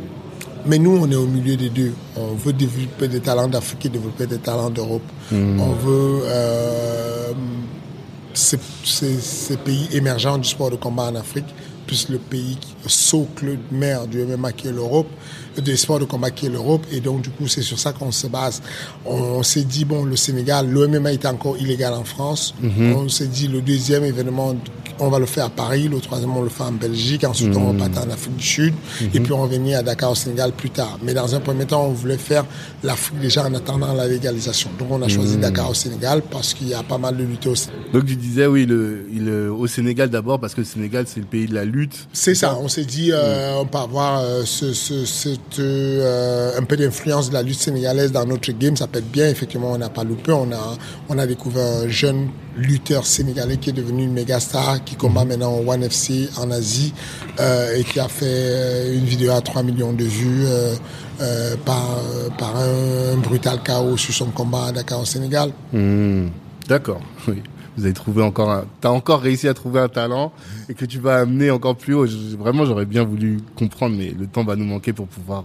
Mais 0.66 0.78
nous, 0.78 0.96
on 0.96 1.10
est 1.10 1.16
au 1.16 1.26
milieu 1.26 1.56
des 1.56 1.70
deux. 1.70 1.92
On 2.16 2.34
veut 2.34 2.52
développer 2.52 3.08
des 3.08 3.20
talents 3.20 3.48
d'Afrique 3.48 3.86
et 3.86 3.88
développer 3.88 4.26
des 4.26 4.38
talents 4.38 4.70
d'Europe. 4.70 5.02
On 5.32 5.72
veut 5.72 6.22
euh, 6.24 7.32
ces, 8.34 8.58
pays 9.64 9.88
émergents 9.92 10.38
du 10.38 10.48
sport 10.48 10.70
de 10.70 10.76
combat 10.76 11.04
en 11.04 11.14
Afrique, 11.14 11.46
plus 11.86 12.08
le 12.08 12.18
pays 12.18 12.58
socle 12.86 13.58
mère 13.70 14.06
du 14.06 14.24
MMA 14.24 14.52
qui 14.52 14.68
est 14.68 14.72
l'Europe, 14.72 15.08
des 15.58 15.76
sports 15.76 15.98
de 15.98 16.04
combat 16.04 16.30
qui 16.30 16.46
est 16.46 16.50
l'Europe. 16.50 16.86
Et 16.92 17.00
donc, 17.00 17.22
du 17.22 17.30
coup, 17.30 17.48
c'est 17.48 17.62
sur 17.62 17.78
ça 17.78 17.92
qu'on 17.92 18.12
se 18.12 18.26
base. 18.26 18.62
On, 19.04 19.42
s'est 19.42 19.64
dit, 19.64 19.84
bon, 19.84 20.04
le 20.04 20.16
Sénégal, 20.16 20.68
le 20.70 20.86
MMA 20.88 21.12
est 21.12 21.26
encore 21.26 21.56
illégal 21.58 21.94
en 21.94 22.04
France. 22.04 22.54
Mhm. 22.60 22.94
On 22.96 23.08
s'est 23.08 23.26
dit, 23.26 23.48
le 23.48 23.60
deuxième 23.60 24.04
événement 24.04 24.54
on 25.00 25.08
va 25.08 25.18
le 25.18 25.26
faire 25.26 25.46
à 25.46 25.50
Paris, 25.50 25.88
le 25.88 25.98
troisième 26.00 26.36
on 26.36 26.42
le 26.42 26.48
fait 26.48 26.62
en 26.62 26.72
Belgique, 26.72 27.24
ensuite 27.24 27.56
on 27.56 27.72
va 27.72 27.86
en 27.86 28.10
Afrique 28.10 28.36
du 28.36 28.44
Sud, 28.46 28.74
et 29.00 29.18
mhm. 29.18 29.24
puis 29.24 29.32
on 29.32 29.40
va 29.40 29.46
venir 29.46 29.78
à 29.78 29.82
Dakar 29.82 30.10
au 30.12 30.14
Sénégal 30.14 30.52
plus 30.52 30.70
tard. 30.70 30.98
Mais 31.02 31.14
dans 31.14 31.34
un 31.34 31.40
premier 31.40 31.64
temps, 31.64 31.86
on 31.86 31.92
voulait 31.92 32.18
faire 32.18 32.44
l'Afrique 32.84 33.20
déjà 33.20 33.46
en 33.46 33.54
attendant 33.54 33.92
la 33.94 34.06
légalisation. 34.06 34.70
Donc 34.78 34.88
on 34.90 35.02
a 35.02 35.08
choisi 35.08 35.36
mhm. 35.36 35.40
Dakar 35.42 35.70
au 35.70 35.74
Sénégal 35.74 36.22
parce 36.30 36.54
qu'il 36.54 36.68
y 36.68 36.74
a 36.74 36.82
pas 36.82 36.98
mal 36.98 37.16
de 37.16 37.24
luttes 37.24 37.46
au 37.46 37.54
Sénégal. 37.54 37.92
Donc 37.92 38.06
tu 38.06 38.16
disais 38.16 38.46
oui, 38.46 38.66
le, 38.66 39.50
au 39.50 39.66
Sénégal 39.66 40.10
d'abord 40.10 40.38
parce 40.38 40.54
que 40.54 40.60
le 40.60 40.66
Sénégal 40.66 41.06
c'est 41.08 41.20
le 41.20 41.26
pays 41.26 41.46
de 41.46 41.54
la 41.54 41.64
lutte. 41.64 42.08
C'est 42.12 42.34
ça, 42.34 42.58
on 42.60 42.68
s'est 42.68 42.84
dit 42.84 43.10
euh, 43.12 43.54
on 43.58 43.66
peut 43.66 43.78
avoir 43.78 44.20
euh, 44.20 44.42
ce, 44.44 44.72
euh, 45.58 46.58
un 46.58 46.62
peu 46.64 46.76
d'influence 46.76 47.28
de 47.30 47.34
la 47.34 47.42
lutte 47.42 47.58
sénégalaise 47.58 48.12
dans 48.12 48.24
notre 48.24 48.52
game, 48.52 48.76
ça 48.76 48.86
peut 48.86 48.98
être 48.98 49.10
bien. 49.10 49.28
Effectivement, 49.28 49.72
on 49.72 49.78
n'a 49.78 49.88
pas 49.88 50.04
loupé, 50.04 50.32
on 50.32 50.50
a, 50.52 50.76
on 51.08 51.18
a 51.18 51.26
découvert 51.26 51.84
un 51.84 51.88
jeune 51.88 52.28
lutteur 52.56 53.06
sénégalais 53.06 53.56
qui 53.56 53.70
est 53.70 53.74
devenu 53.74 54.04
une 54.04 54.12
méga 54.12 54.40
star, 54.40 54.84
qui 54.84 54.96
combat 54.96 55.24
maintenant 55.24 55.54
au 55.58 55.70
One 55.70 55.82
FC 55.82 56.28
en 56.38 56.50
Asie 56.50 56.92
euh, 57.38 57.76
et 57.76 57.84
qui 57.84 58.00
a 58.00 58.08
fait 58.08 58.24
euh, 58.26 58.94
une 58.94 59.04
vidéo 59.04 59.32
à 59.32 59.40
3 59.40 59.62
millions 59.62 59.92
de 59.92 60.04
vues 60.04 60.44
euh, 60.46 61.56
par, 61.64 62.00
par 62.38 62.56
un, 62.56 63.16
brutal 63.18 63.62
chaos 63.62 63.96
sur 63.96 64.14
son 64.14 64.26
combat 64.26 64.66
à 64.66 64.72
Dakar 64.72 65.00
au 65.00 65.04
Sénégal. 65.04 65.52
Hmm. 65.72 66.28
D'accord, 66.68 67.00
oui. 67.26 67.42
Vous 67.76 67.84
avez 67.84 67.94
trouvé 67.94 68.22
encore 68.22 68.50
un, 68.50 68.64
t'as 68.80 68.90
encore 68.90 69.20
réussi 69.20 69.48
à 69.48 69.54
trouver 69.54 69.80
un 69.80 69.88
talent 69.88 70.32
et 70.68 70.74
que 70.74 70.84
tu 70.84 70.98
vas 70.98 71.18
amener 71.20 71.50
encore 71.50 71.76
plus 71.76 71.94
haut. 71.94 72.06
vraiment, 72.38 72.64
j'aurais 72.64 72.84
bien 72.84 73.04
voulu 73.04 73.38
comprendre, 73.54 73.96
mais 73.96 74.12
le 74.18 74.26
temps 74.26 74.44
va 74.44 74.56
nous 74.56 74.64
manquer 74.64 74.92
pour 74.92 75.06
pouvoir 75.06 75.44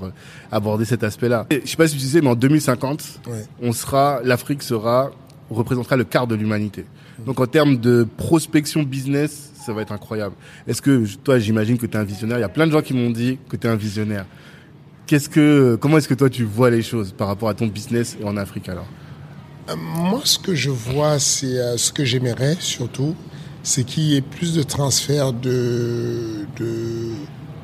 aborder 0.51 0.85
cet 0.85 1.03
aspect-là. 1.03 1.45
Je 1.51 1.69
sais 1.69 1.77
pas 1.77 1.87
si 1.87 1.95
tu 1.97 2.05
sais, 2.05 2.21
mais 2.21 2.29
en 2.29 2.35
2050, 2.35 3.21
on 3.61 3.71
sera, 3.71 4.21
l'Afrique 4.23 4.63
sera 4.63 5.11
représentera 5.49 5.95
le 5.95 6.03
quart 6.03 6.27
de 6.27 6.35
l'humanité. 6.35 6.85
Donc 7.25 7.39
en 7.39 7.45
termes 7.47 7.77
de 7.77 8.05
prospection 8.17 8.83
business, 8.83 9.51
ça 9.55 9.73
va 9.73 9.81
être 9.81 9.91
incroyable. 9.91 10.35
Est-ce 10.67 10.81
que 10.81 11.05
toi, 11.23 11.39
j'imagine 11.39 11.77
que 11.77 11.85
tu 11.85 11.93
es 11.93 11.99
un 11.99 12.03
visionnaire? 12.03 12.37
Il 12.37 12.41
y 12.41 12.45
a 12.45 12.49
plein 12.49 12.67
de 12.67 12.71
gens 12.71 12.81
qui 12.81 12.93
m'ont 12.93 13.09
dit 13.09 13.37
que 13.47 13.55
tu 13.55 13.67
es 13.67 13.69
un 13.69 13.75
visionnaire. 13.75 14.25
Qu'est-ce 15.05 15.29
que, 15.29 15.77
comment 15.79 15.97
est-ce 15.99 16.07
que 16.07 16.15
toi 16.15 16.29
tu 16.29 16.43
vois 16.43 16.71
les 16.71 16.81
choses 16.81 17.11
par 17.11 17.27
rapport 17.27 17.47
à 17.49 17.53
ton 17.53 17.67
business 17.67 18.17
en 18.23 18.37
Afrique 18.37 18.67
alors? 18.69 18.87
euh, 18.87 19.04
Moi, 19.75 20.21
ce 20.23 20.37
que 20.37 20.53
je 20.53 20.69
vois, 20.69 21.19
c'est 21.19 21.57
euh, 21.57 21.77
ce 21.77 21.91
que 21.91 22.05
j'aimerais 22.05 22.57
surtout, 22.59 23.15
c'est 23.63 23.83
qu'il 23.83 24.03
y 24.03 24.15
ait 24.15 24.21
plus 24.21 24.53
de 24.53 24.61
transfert 24.61 25.33
de, 25.33 26.45
de 26.57 27.13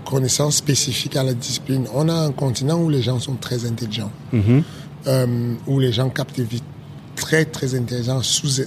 connaissances 0.04 0.56
spécifiques 0.56 1.16
à 1.16 1.24
la 1.24 1.34
discipline. 1.34 1.88
On 1.94 2.10
a 2.10 2.14
un 2.14 2.32
continent 2.32 2.82
où 2.82 2.90
les 2.90 3.04
gens 3.04 3.20
sont 3.20 3.36
très 3.36 3.66
intelligents, 3.66 4.12
mm-hmm. 4.34 4.64
euh, 5.08 5.54
où 5.68 5.80
les 5.80 5.92
gens 5.92 6.10
captent 6.10 6.40
vite 6.40 6.64
très, 7.16 7.46
très 7.46 7.76
intelligent. 7.76 8.22
Sous, 8.24 8.64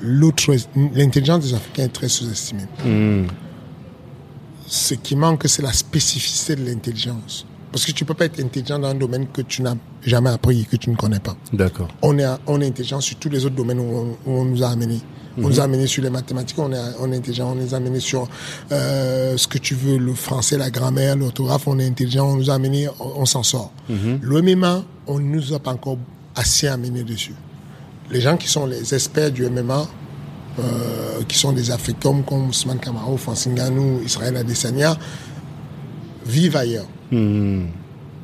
l'autre, 0.00 0.52
l'intelligence 0.94 1.44
des 1.44 1.54
Africains 1.54 1.84
est 1.84 1.88
très 1.88 2.08
sous-estimée. 2.08 2.66
Hmm. 2.84 3.26
Ce 4.66 4.94
qui 4.94 5.16
manque, 5.16 5.44
c'est 5.46 5.62
la 5.62 5.72
spécificité 5.72 6.56
de 6.56 6.64
l'intelligence. 6.64 7.46
Parce 7.74 7.86
que 7.86 7.90
tu 7.90 8.04
peux 8.04 8.14
pas 8.14 8.26
être 8.26 8.38
intelligent 8.38 8.78
dans 8.78 8.86
un 8.86 8.94
domaine 8.94 9.26
que 9.32 9.42
tu 9.42 9.60
n'as 9.62 9.74
jamais 10.00 10.30
appris 10.30 10.60
et 10.60 10.64
que 10.64 10.76
tu 10.76 10.90
ne 10.90 10.94
connais 10.94 11.18
pas. 11.18 11.36
D'accord. 11.52 11.88
On 12.02 12.16
est, 12.20 12.26
on 12.46 12.60
est 12.60 12.68
intelligent 12.68 13.00
sur 13.00 13.16
tous 13.16 13.28
les 13.28 13.44
autres 13.44 13.56
domaines 13.56 13.80
où 13.80 14.16
on, 14.26 14.44
nous 14.44 14.62
a 14.62 14.68
amenés. 14.68 15.00
On 15.36 15.48
nous 15.48 15.58
a 15.58 15.64
amenés 15.64 15.88
sur 15.88 16.00
les 16.04 16.10
mathématiques, 16.10 16.60
on 16.60 16.72
est, 16.72 16.78
on 17.00 17.10
est 17.10 17.16
intelligent. 17.16 17.50
On 17.50 17.56
nous 17.56 17.74
a 17.74 17.78
amenés 17.78 17.98
sur 17.98 18.28
euh, 18.70 19.36
ce 19.36 19.48
que 19.48 19.58
tu 19.58 19.74
veux, 19.74 19.98
le 19.98 20.14
français, 20.14 20.56
la 20.56 20.70
grammaire, 20.70 21.16
l'orthographe, 21.16 21.66
on 21.66 21.80
est 21.80 21.86
intelligent. 21.88 22.28
On 22.28 22.36
nous 22.36 22.48
a 22.48 22.54
amenés, 22.54 22.86
on, 23.00 23.26
s'en 23.26 23.42
sort. 23.42 23.72
Mm 23.88 24.18
Le 24.22 24.42
MMA, 24.42 24.84
on 25.08 25.18
ne 25.18 25.24
nous 25.24 25.52
a 25.52 25.58
pas 25.58 25.72
encore 25.72 25.98
assez 26.36 26.68
amené 26.68 27.02
dessus 27.02 27.34
les 28.10 28.20
gens 28.20 28.36
qui 28.36 28.48
sont 28.48 28.66
les 28.66 28.94
experts 28.94 29.32
du 29.32 29.48
MMA, 29.48 29.86
euh, 30.58 31.22
qui 31.26 31.38
sont 31.38 31.52
des 31.52 31.70
Africains 31.70 32.22
comme 32.22 32.48
Ousmane 32.48 32.78
Kamara, 32.78 33.16
Francine 33.16 33.54
Nganou, 33.54 34.00
Israël 34.04 34.36
Adesanya, 34.36 34.96
vivent 36.24 36.56
ailleurs. 36.56 36.86
Hmm. 37.10 37.66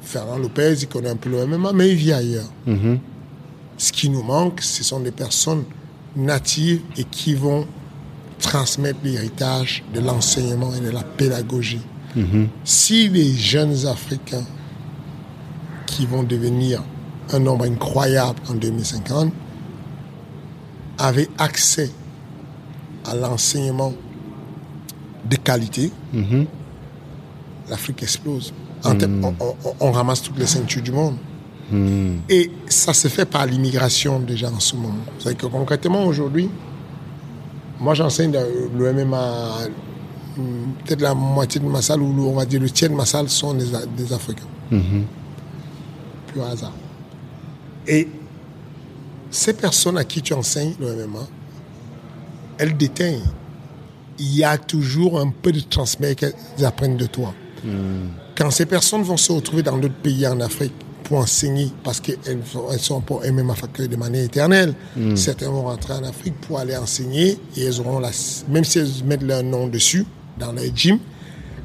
Fernand 0.03 0.39
Lopez, 0.39 0.75
il 0.81 0.89
connaît 0.89 1.11
un 1.11 1.17
peu 1.17 1.31
le 1.31 1.47
MMA, 1.47 1.73
mais 1.73 1.91
il 1.91 1.97
vit 1.97 2.13
ailleurs. 2.13 2.51
Hmm. 2.67 2.97
Ce 3.77 3.93
qui 3.93 4.09
nous 4.11 4.23
manque, 4.23 4.61
ce 4.61 4.85
sont 4.85 5.01
des 5.01 5.11
personnes 5.11 5.65
natives 6.17 6.81
et 6.97 7.05
qui 7.05 7.35
vont 7.35 7.67
transmettre 8.39 8.99
l'héritage 9.05 9.85
de 9.95 10.01
l'enseignement 10.01 10.75
et 10.75 10.81
de 10.81 10.91
la 10.91 11.03
pédagogie. 11.03 11.81
Hmm. 12.17 12.47
Si 12.65 13.09
les 13.09 13.33
jeunes 13.33 13.87
Africains 13.87 14.47
qui 15.87 16.07
vont 16.07 16.23
devenir 16.23 16.83
un 17.33 17.39
nombre 17.39 17.65
incroyable 17.67 18.41
en 18.49 18.55
2050 18.55 19.33
avait 20.99 21.29
accès 21.39 21.91
à 23.05 23.15
l'enseignement 23.15 23.93
de 25.29 25.37
qualité, 25.37 25.91
mhm. 26.13 26.47
l'Afrique 27.71 28.03
explose. 28.03 28.53
Mhm. 28.85 29.35
on, 29.81 29.93
ramasse 29.93 30.23
toutes 30.23 30.39
les 30.39 30.47
ceintures 30.47 30.83
du 30.83 30.93
monde. 30.93 31.17
Mhm. 31.71 32.23
Et 32.29 32.51
ça 32.67 32.93
se 32.93 33.09
fait 33.09 33.25
par 33.25 33.47
l'immigration 33.47 34.19
déjà 34.19 34.51
en 34.51 34.61
ce 34.61 34.75
moment. 34.75 35.05
C'est 35.19 35.37
que 35.37 35.47
concrètement 35.47 36.05
aujourd'hui, 36.05 36.51
moi 37.79 37.95
j'enseigne 37.95 38.37
le 38.77 38.93
MMA, 38.93 39.53
peut-être 40.85 41.01
la 41.01 41.15
moitié 41.15 41.61
de 41.61 41.67
ma 41.67 41.81
salle, 41.81 42.03
ou 42.03 42.27
on 42.27 42.35
va 42.35 42.45
dire 42.45 42.61
le 42.61 42.71
tiers 42.71 42.91
de 42.91 42.95
ma 42.95 43.05
salle 43.05 43.29
sont 43.29 43.55
des, 43.55 43.67
des 43.97 44.13
Africains. 44.13 44.45
Mm 44.71 45.03
Plus 46.27 46.43
hasard. 46.43 46.73
Et 47.87 48.09
ces 49.31 49.53
personnes 49.53 49.99
à 49.99 50.05
qui 50.05 50.23
tu 50.23 50.33
enseignes 50.33 50.75
le 50.81 51.07
MMA, 51.07 51.27
elles 52.59 52.77
déteignent. 52.77 53.31
Il 54.19 54.37
y 54.37 54.45
a 54.45 54.59
toujours 54.59 55.19
un 55.19 55.31
peu 55.31 55.51
de 55.51 55.61
transmet 55.61 56.15
qu'elles 56.15 56.35
apprennent 56.65 56.97
de 56.97 57.07
toi. 57.07 57.33
Quand 58.37 58.51
ces 58.51 58.67
personnes 58.67 59.03
vont 59.03 59.17
se 59.17 59.33
retrouver 59.33 59.63
dans 59.63 59.77
d'autres 59.77 59.95
pays 60.03 60.27
en 60.27 60.41
Afrique 60.41 60.73
pour 61.05 61.19
enseigner, 61.19 61.71
parce 61.83 62.01
qu'elles 62.01 62.19
elles 62.27 62.79
sont 62.81 63.01
pour 63.01 63.23
MMA 63.25 63.55
Factory 63.55 63.89
de 63.89 63.97
manière 63.97 64.25
éternelle, 64.25 64.75
certains 65.17 65.51
vont 65.51 65.63
rentrer 65.63 65.95
en 65.95 66.05
Afrique 66.05 66.35
pour 66.41 66.59
aller 66.59 66.77
enseigner 66.77 67.39
et 67.57 67.65
elles 67.65 67.81
auront 67.81 67.99
la, 67.99 68.11
même 68.49 68.65
si 68.65 68.79
elles 68.79 69.05
mettent 69.05 69.23
leur 69.23 69.43
nom 69.43 69.67
dessus, 69.67 70.07
dans 70.39 70.53
leur 70.53 70.65
gym, 70.75 70.99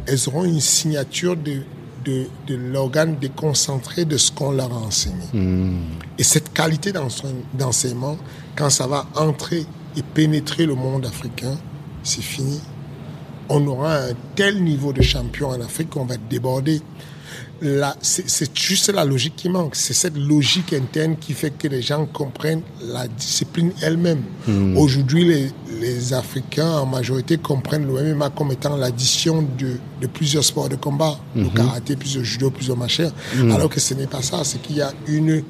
elles 0.07 0.19
auront 0.27 0.43
une 0.45 0.59
signature 0.61 1.35
de, 1.37 1.61
de, 2.03 2.25
de 2.47 2.55
l'organe 2.55 3.17
déconcentré 3.19 4.05
de 4.05 4.17
ce 4.17 4.31
qu'on 4.31 4.51
leur 4.51 4.71
a 4.71 4.77
enseigné. 4.77 5.25
Et 6.17 6.23
cette 6.23 6.53
qualité 6.53 6.91
d'enseignement, 7.53 8.17
quand 8.55 8.69
ça 8.69 8.87
va 8.87 9.07
entrer 9.15 9.65
et 9.97 10.01
pénétrer 10.01 10.65
le 10.65 10.75
monde 10.75 11.05
africain, 11.05 11.57
c'est 12.03 12.21
fini. 12.21 12.59
On 13.49 13.65
aura 13.67 13.97
un 13.97 14.13
tel 14.35 14.63
niveau 14.63 14.93
de 14.93 15.01
champion 15.01 15.49
en 15.49 15.61
Afrique 15.61 15.89
qu'on 15.91 16.05
va 16.05 16.17
déborder. 16.17 16.81
C'est 18.01 18.57
juste 18.57 18.89
la 18.89 19.05
logique 19.05 19.35
qui 19.35 19.49
manque. 19.49 19.75
C'est 19.75 19.93
cette 19.93 20.17
logique 20.17 20.73
interne 20.73 21.15
qui 21.17 21.33
fait 21.33 21.51
que 21.57 21.67
les 21.67 21.81
gens 21.81 22.05
comprennent 22.05 22.61
la 22.81 23.07
discipline 23.07 23.71
elle-même. 23.81 24.23
Aujourd'hui, 24.75 25.25
les, 25.25 25.51
les, 25.79 26.13
Africains 26.13 26.79
en 26.79 26.85
majorité 26.85 27.37
comprennent 27.37 27.87
le 27.87 28.13
MMA 28.15 28.29
comme 28.31 28.51
étant 28.51 28.75
l'addition 28.75 29.41
de, 29.41 29.77
de, 30.01 30.07
plusieurs 30.07 30.43
sports 30.43 30.69
de 30.69 30.75
combat, 30.75 31.17
le 31.35 31.47
karaté, 31.49 31.95
plus 31.95 32.17
le 32.17 32.23
judo, 32.23 32.51
plus 32.51 32.67
le 32.67 32.75
machin, 32.75 33.09
alors 33.51 33.69
que 33.69 33.79
ce 33.79 33.93
n'est 33.93 34.07
pas 34.07 34.21
ça. 34.21 34.43
C'est 34.43 34.61
qu'il 34.61 34.77
y 34.77 34.81
a 34.81 34.91
une 35.07 35.43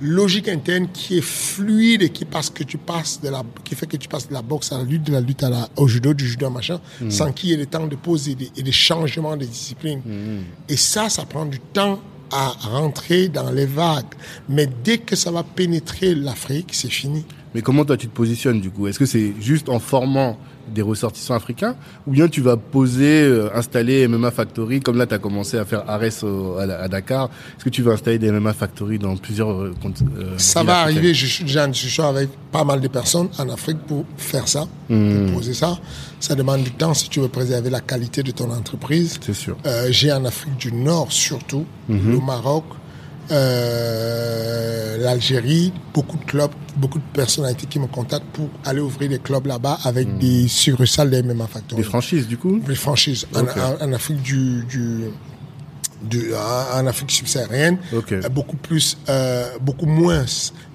logique 0.00 0.48
interne 0.48 0.88
qui 0.92 1.18
est 1.18 1.24
fluide 1.24 2.02
et 2.02 2.10
qui 2.10 2.24
passe 2.24 2.50
que 2.50 2.62
tu 2.64 2.76
passes 2.78 3.20
de 3.22 3.28
la 3.28 3.42
qui 3.64 3.74
fait 3.74 3.86
que 3.86 3.96
tu 3.96 4.08
passes 4.08 4.28
de 4.28 4.34
la 4.34 4.42
boxe 4.42 4.72
à 4.72 4.78
la 4.78 4.84
lutte 4.84 5.04
de 5.04 5.12
la 5.12 5.20
lutte 5.20 5.42
à 5.42 5.50
la, 5.50 5.68
au 5.76 5.88
judo 5.88 6.12
du 6.14 6.26
judo 6.28 6.50
machin 6.50 6.80
Mm. 7.00 7.10
sans 7.10 7.32
qu'il 7.32 7.50
y 7.50 7.52
ait 7.52 7.56
le 7.56 7.66
temps 7.66 7.86
de 7.86 7.96
pause 7.96 8.28
et 8.28 8.34
des, 8.34 8.50
et 8.56 8.62
des 8.62 8.72
changements 8.72 9.36
de 9.36 9.44
discipline 9.44 10.00
Mm. 10.04 10.42
et 10.68 10.76
ça 10.76 11.08
ça 11.08 11.24
prend 11.24 11.46
du 11.46 11.60
temps 11.60 12.00
à 12.30 12.48
rentrer 12.60 13.28
dans 13.28 13.50
les 13.50 13.66
vagues 13.66 14.14
mais 14.48 14.68
dès 14.84 14.98
que 14.98 15.14
ça 15.16 15.30
va 15.30 15.42
pénétrer 15.44 16.14
l'Afrique 16.14 16.70
c'est 16.72 16.90
fini 16.90 17.24
Mais 17.54 17.62
comment 17.62 17.84
toi 17.84 17.96
tu 17.96 18.06
te 18.08 18.14
positionnes 18.14 18.60
du 18.60 18.70
coup? 18.70 18.86
Est-ce 18.88 18.98
que 18.98 19.06
c'est 19.06 19.32
juste 19.40 19.68
en 19.70 19.78
formant 19.78 20.36
des 20.74 20.82
ressortissants 20.82 21.34
africains 21.34 21.74
ou 22.06 22.12
bien 22.12 22.28
tu 22.28 22.40
vas 22.40 22.56
poser, 22.56 23.22
euh, 23.22 23.48
installer 23.54 24.06
MMA 24.08 24.30
Factory 24.30 24.80
comme 24.80 24.96
là 24.98 25.06
tu 25.06 25.14
as 25.14 25.18
commencé 25.18 25.56
à 25.58 25.64
faire 25.64 25.88
Ares 25.88 26.22
au- 26.24 26.56
à, 26.58 26.62
à 26.62 26.88
Dakar. 26.88 27.30
Est-ce 27.56 27.64
que 27.64 27.70
tu 27.70 27.82
vas 27.82 27.92
installer 27.92 28.18
des 28.18 28.30
MMA 28.30 28.52
Factory 28.52 28.98
dans 28.98 29.16
plusieurs 29.16 29.50
euh, 29.50 29.74
euh, 30.18 30.34
ça 30.38 30.62
va 30.62 30.80
arriver 30.80 31.14
je 31.14 31.26
suis 31.26 31.58
en 31.58 31.68
discussion 31.68 32.08
avec 32.08 32.28
pas 32.50 32.64
mal 32.64 32.80
de 32.80 32.88
personnes 32.88 33.28
en 33.38 33.48
Afrique 33.48 33.78
pour 33.86 34.04
faire 34.16 34.48
ça 34.48 34.64
pour 34.88 35.32
poser 35.34 35.54
ça. 35.54 35.78
Ça 36.20 36.34
demande 36.34 36.62
du 36.62 36.70
temps 36.72 36.94
si 36.94 37.08
tu 37.08 37.20
veux 37.20 37.28
préserver 37.28 37.70
la 37.70 37.80
qualité 37.80 38.22
de 38.22 38.30
ton 38.30 38.50
entreprise. 38.50 39.18
C'est 39.20 39.34
sûr. 39.34 39.56
Euh, 39.66 39.88
j'ai 39.90 40.12
en 40.12 40.24
Afrique 40.24 40.56
du 40.56 40.72
Nord 40.72 41.10
surtout, 41.12 41.66
Mhm. 41.88 42.12
le 42.12 42.18
Maroc, 42.20 42.64
euh, 43.30 44.96
l'Algérie, 44.98 45.72
beaucoup 45.94 46.16
de 46.16 46.24
clubs, 46.24 46.50
beaucoup 46.76 46.98
de 46.98 47.04
personnalités 47.12 47.66
qui 47.66 47.78
me 47.78 47.86
contactent 47.86 48.26
pour 48.32 48.48
aller 48.64 48.80
ouvrir 48.80 49.08
des 49.08 49.18
clubs 49.18 49.46
là-bas 49.46 49.78
avec 49.84 50.18
des 50.18 50.48
succursales 50.48 51.10
des 51.10 51.22
MMA 51.22 51.46
Factory. 51.46 51.82
Des 51.82 51.88
franchises 51.88 52.26
du 52.26 52.36
coup 52.36 52.58
Des 52.60 52.74
franchises. 52.74 53.26
En, 53.34 53.40
Ok. 53.42 53.50
en- 53.56 53.84
en 53.84 53.92
Afrique 53.92 54.22
du, 54.22 54.64
du, 54.64 55.04
du- 56.02 56.32
en 56.34 56.86
Afrique 56.86 57.10
subsaharienne, 57.10 57.78
Ok. 57.94 58.12
euh, 58.12 58.28
beaucoup 58.28 58.56
plus, 58.56 58.96
euh, 59.08 59.50
beaucoup 59.60 59.86
moins. 59.86 60.24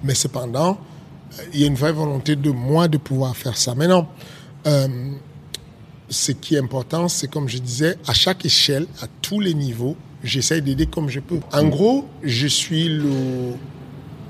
Mais 0.04 0.14
cependant, 0.14 0.78
euh, 1.38 1.42
il 1.54 1.60
y 1.60 1.64
a 1.64 1.66
une 1.66 1.74
vraie 1.76 1.92
volonté 1.92 2.36
de 2.36 2.50
moi 2.50 2.88
de 2.88 2.98
pouvoir 2.98 3.36
faire 3.36 3.56
ça. 3.56 3.74
Maintenant, 3.74 4.08
euh, 4.66 4.88
ce 6.12 6.30
qui 6.32 6.54
est 6.54 6.58
important, 6.58 7.08
c'est 7.08 7.28
comme 7.28 7.48
je 7.48 7.58
disais, 7.58 7.96
à 8.06 8.12
chaque 8.12 8.44
échelle, 8.44 8.86
à 9.02 9.06
tous 9.20 9.40
les 9.40 9.54
niveaux, 9.54 9.96
j'essaie 10.22 10.60
d'aider 10.60 10.86
comme 10.86 11.08
je 11.08 11.20
peux. 11.20 11.40
En 11.52 11.64
gros, 11.64 12.06
je 12.22 12.46
suis 12.46 12.88
le, 12.88 13.54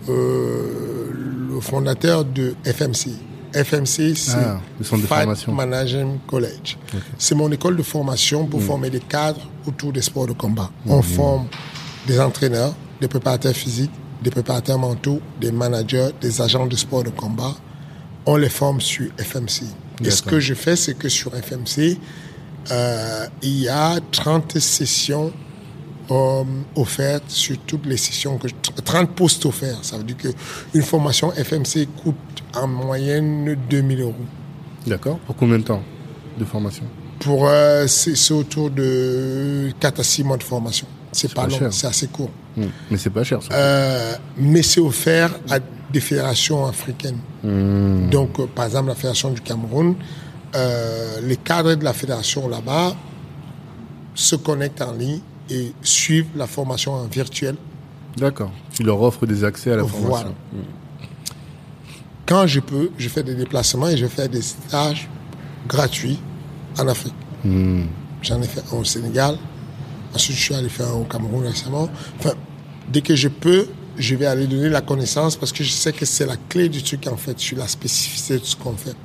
euh, 0.09 1.11
le 1.55 1.61
fondateur 1.61 2.24
de 2.24 2.55
FMC. 2.64 3.11
FMC, 3.55 4.14
c'est 4.14 4.33
Ah, 4.35 4.61
Fight. 4.83 5.47
Management 5.49 6.18
College. 6.26 6.78
C'est 7.18 7.35
mon 7.35 7.51
école 7.53 7.76
de 7.76 7.83
formation 7.83 8.45
Mm. 8.45 8.49
pour 8.49 8.62
former 8.62 8.89
des 8.89 9.01
cadres 9.01 9.47
autour 9.66 9.93
des 9.93 10.01
sports 10.01 10.26
de 10.26 10.33
combat. 10.33 10.70
On 10.87 11.03
forme 11.03 11.47
des 12.07 12.18
entraîneurs, 12.18 12.74
des 13.01 13.09
préparateurs 13.09 13.55
physiques, 13.55 13.91
des 14.22 14.30
préparateurs 14.30 14.78
mentaux, 14.78 15.20
des 15.41 15.53
managers, 15.53 16.11
des 16.20 16.41
agents 16.41 16.66
de 16.66 16.76
sport 16.76 17.03
de 17.05 17.11
combat. 17.11 17.55
On 18.24 18.37
les 18.37 18.49
forme 18.49 18.80
sur 18.80 19.07
FMC. 19.18 19.64
Et 20.05 20.11
ce 20.11 20.22
que 20.22 20.40
je 20.40 20.55
fais, 20.55 20.76
c'est 20.76 20.95
que 20.95 21.09
sur 21.09 21.32
FMC, 21.34 21.99
euh, 22.70 23.26
il 23.43 23.61
y 23.61 23.68
a 23.68 23.99
30 24.11 24.59
sessions 24.59 25.32
euh, 26.11 26.43
offertes 26.76 27.28
sur 27.30 27.57
toutes 27.66 27.86
les 27.86 27.97
sessions, 27.97 28.36
que 28.38 28.49
je- 28.49 28.55
30 28.82 29.11
postes 29.11 29.47
offerts. 29.47 29.78
Ça 29.82 29.97
veut 29.97 30.03
dire 30.05 30.16
qu'une 30.16 30.82
formation 30.82 31.32
FMC 31.32 31.86
coûte 32.03 32.16
en 32.55 32.66
moyenne 32.66 33.57
2000 33.70 34.01
euros. 34.01 34.14
D'accord. 34.86 35.18
Pour 35.20 35.36
combien 35.36 35.59
de 35.59 35.62
temps 35.64 35.82
de 36.38 36.45
formation? 36.45 36.84
Pour, 37.20 37.49
euh, 37.49 37.86
c'est 37.86 38.34
autour 38.34 38.70
de 38.70 39.70
4 39.78 40.01
à 40.01 40.03
6 40.03 40.24
mois 40.24 40.36
de 40.36 40.43
formation. 40.43 40.86
C'est 41.12 41.32
pas 41.32 41.43
pas 41.43 41.49
long, 41.49 41.59
cher. 41.59 41.72
c'est 41.72 41.86
assez 41.86 42.09
court. 42.09 42.30
Hmm. 42.57 42.66
Mais 42.90 42.99
c'est 42.99 43.11
pas 43.11 43.22
cher 43.22 43.40
ça. 43.43 44.18
Mais 44.36 44.62
c'est 44.62 44.80
offert 44.80 45.30
à 45.51 45.59
des 45.93 46.01
fédérations 46.01 46.66
africaines. 46.66 47.18
Hmm. 47.43 48.09
Donc, 48.11 48.38
euh, 48.40 48.47
par 48.47 48.64
exemple, 48.66 48.88
la 48.88 48.95
fédération 48.95 49.30
du 49.30 49.40
Cameroun, 49.40 49.95
euh, 50.55 51.20
les 51.22 51.36
cadres 51.36 51.74
de 51.74 51.84
la 51.84 51.93
fédération 51.93 52.49
là-bas 52.49 52.95
se 54.14 54.36
connectent 54.36 54.82
en 54.82 54.93
ligne 54.93 55.20
et 55.51 55.72
suivent 55.82 56.28
la 56.36 56.47
formation 56.47 56.93
en 56.95 57.07
virtuel. 57.07 57.57
D'accord. 58.16 58.51
Tu 58.74 58.82
leur 58.82 59.01
offres 59.01 59.26
des 59.26 59.45
accès 59.45 59.72
à 59.72 59.76
la 59.76 59.82
Voilà. 59.82 60.07
formation. 60.09 60.34
Quand 62.26 62.47
je 62.47 62.61
peux, 62.61 62.90
je 62.99 63.09
fais 63.09 63.22
des 63.22 63.34
déplacements 63.34 63.88
et 63.88 63.97
je 63.97 64.07
fais 64.07 64.28
des 64.28 64.43
stages 64.43 65.09
gratuits 65.68 66.18
en 66.78 66.88
Afrique. 66.88 67.14
Hmm. 67.45 67.84
J'en 68.22 68.40
ai 68.40 68.47
fait 68.47 68.62
un 68.72 68.76
au 68.78 68.84
Sénégal. 68.84 69.36
Ensuite, 70.14 70.36
je 70.36 70.43
suis 70.43 70.55
allé 70.55 70.68
faire 70.68 70.88
un 70.88 71.01
au 71.01 71.05
Cameroun 71.05 71.45
récemment. 71.45 71.88
Enfin, 72.18 72.34
dès 72.90 73.01
que 73.01 73.16
je 73.16 73.28
peux, 73.28 73.66
je 73.97 74.14
vais 74.16 74.26
aller 74.26 74.47
donner 74.47 74.68
la 74.68 74.80
connaissance 74.80 75.36
parce 75.36 75.53
que 75.53 75.62
je 75.64 75.70
sais 75.70 75.93
que 75.93 76.05
c'est 76.05 76.26
la 76.26 76.36
clé 76.49 76.68
du 76.68 76.82
truc, 76.82 77.07
en 77.07 77.16
fait, 77.16 77.38
sur 77.38 77.59
la 77.59 77.68
spécificité 77.68 78.38
de 78.38 78.45
ce 78.45 78.57
qu'on 78.57 78.74
fait. 78.76 78.97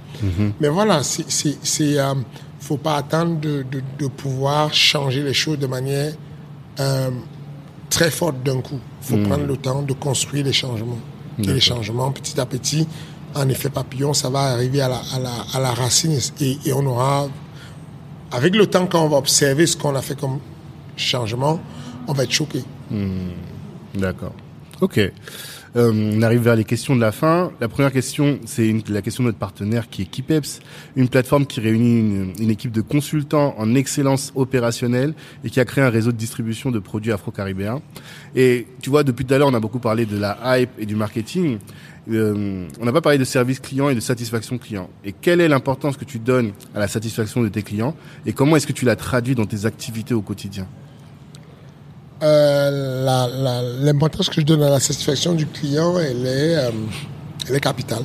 Mais 0.60 0.68
voilà, 0.70 1.04
c'est, 1.04 1.30
c'est, 1.30 1.58
c'est, 1.62 2.00
euh, 2.00 2.14
faut 2.60 2.78
pas 2.78 2.96
attendre 2.96 3.40
de, 3.40 3.64
de, 3.72 3.82
de 4.00 4.08
pouvoir 4.08 4.74
changer 4.74 5.22
les 5.24 5.34
choses 5.34 5.60
de 5.60 5.68
manière 5.68 6.14
euh, 6.80 7.12
très 7.90 8.10
forte 8.12 8.42
d'un 8.44 8.62
coup. 8.62 8.80
faut 9.02 9.18
prendre 9.18 9.46
le 9.46 9.58
temps 9.58 9.82
de 9.82 9.94
construire 9.94 10.44
les 10.46 10.54
changements. 10.54 11.00
Et 11.40 11.46
les 11.54 11.60
changements, 11.60 12.12
petit 12.12 12.40
à 12.40 12.46
petit, 12.48 12.88
en 13.36 13.48
effet 13.50 13.70
papillon, 13.70 14.14
ça 14.14 14.30
va 14.30 14.40
arriver 14.54 14.82
à 14.82 14.90
la, 14.90 15.02
à 15.14 15.20
la, 15.20 15.32
à 15.54 15.60
la 15.60 15.72
racine 15.72 16.18
et, 16.42 16.58
et 16.66 16.74
on 16.74 16.84
aura 16.86 17.28
avec 18.32 18.56
le 18.56 18.66
temps, 18.68 18.88
quand 18.88 19.04
on 19.06 19.10
va 19.10 19.18
observer 19.18 19.66
ce 19.68 19.78
qu'on 19.78 19.96
a 19.96 20.02
fait 20.02 20.20
comme 20.20 20.40
changement, 20.98 21.60
on 22.08 22.14
va 22.14 22.24
être 22.24 22.32
choqué. 22.32 22.64
D'accord. 23.94 24.34
Ok. 24.82 25.00
Euh, 25.00 26.14
on 26.16 26.22
arrive 26.22 26.42
vers 26.42 26.56
les 26.56 26.64
questions 26.64 26.96
de 26.96 27.02
la 27.02 27.12
fin. 27.12 27.52
La 27.60 27.68
première 27.68 27.92
question, 27.92 28.40
c'est 28.46 28.74
la 28.90 29.02
question 29.02 29.24
de 29.24 29.30
notre 29.30 29.38
partenaire 29.38 29.90
qui 29.90 30.04
est 30.04 30.06
Kipeps, 30.06 30.60
une 30.96 31.10
plateforme 31.10 31.46
qui 31.46 31.60
réunit 31.60 32.00
une, 32.00 32.34
une 32.40 32.50
équipe 32.50 32.72
de 32.72 32.82
consultants 32.82 33.56
en 33.58 33.76
excellence 33.76 34.32
opérationnelle 34.36 35.14
et 35.44 35.50
qui 35.50 35.60
a 35.60 35.66
créé 35.66 35.84
un 35.84 35.90
réseau 35.90 36.12
de 36.12 36.18
distribution 36.18 36.72
de 36.72 36.80
produits 36.80 37.12
afro-caribéens. 37.12 37.82
Et 38.36 38.68
tu 38.82 38.90
vois, 38.90 39.04
depuis 39.04 39.26
tout 39.26 39.34
à 39.34 39.38
l'heure, 39.38 39.50
on 39.50 39.54
a 39.54 39.60
beaucoup 39.60 39.80
parlé 39.80 40.06
de 40.06 40.18
la 40.18 40.38
hype 40.60 40.72
et 40.80 40.86
du 40.86 40.96
marketing. 40.96 41.58
Euh, 42.10 42.68
on 42.80 42.86
n'a 42.86 42.94
pas 42.94 43.02
parlé 43.02 43.18
de 43.18 43.26
service 43.26 43.60
client 43.60 43.90
et 43.90 43.96
de 43.96 44.00
satisfaction 44.00 44.58
client. 44.58 44.90
Et 45.04 45.12
quelle 45.12 45.42
est 45.42 45.48
l'importance 45.48 45.98
que 45.98 46.06
tu 46.06 46.20
donnes 46.20 46.54
à 46.74 46.80
la 46.80 46.88
satisfaction 46.88 47.42
de 47.42 47.50
tes 47.50 47.64
clients 47.64 47.96
et 48.26 48.34
comment 48.34 48.56
est-ce 48.56 48.68
que 48.68 48.74
tu 48.74 48.86
la 48.86 48.96
traduis 48.96 49.36
dans 49.36 49.46
tes 49.46 49.66
activités 49.66 50.14
au 50.14 50.22
quotidien? 50.22 50.68
Euh, 52.24 53.80
L'importance 53.82 54.30
que 54.30 54.42
je 54.42 54.46
donne 54.46 54.64
à 54.64 54.70
la 54.70 54.80
satisfaction 54.80 55.34
du 55.34 55.46
client, 55.46 55.98
elle 56.00 56.26
est, 56.26 56.56
euh, 56.56 56.72
elle 57.48 57.56
est 57.56 57.60
capitale. 57.60 58.04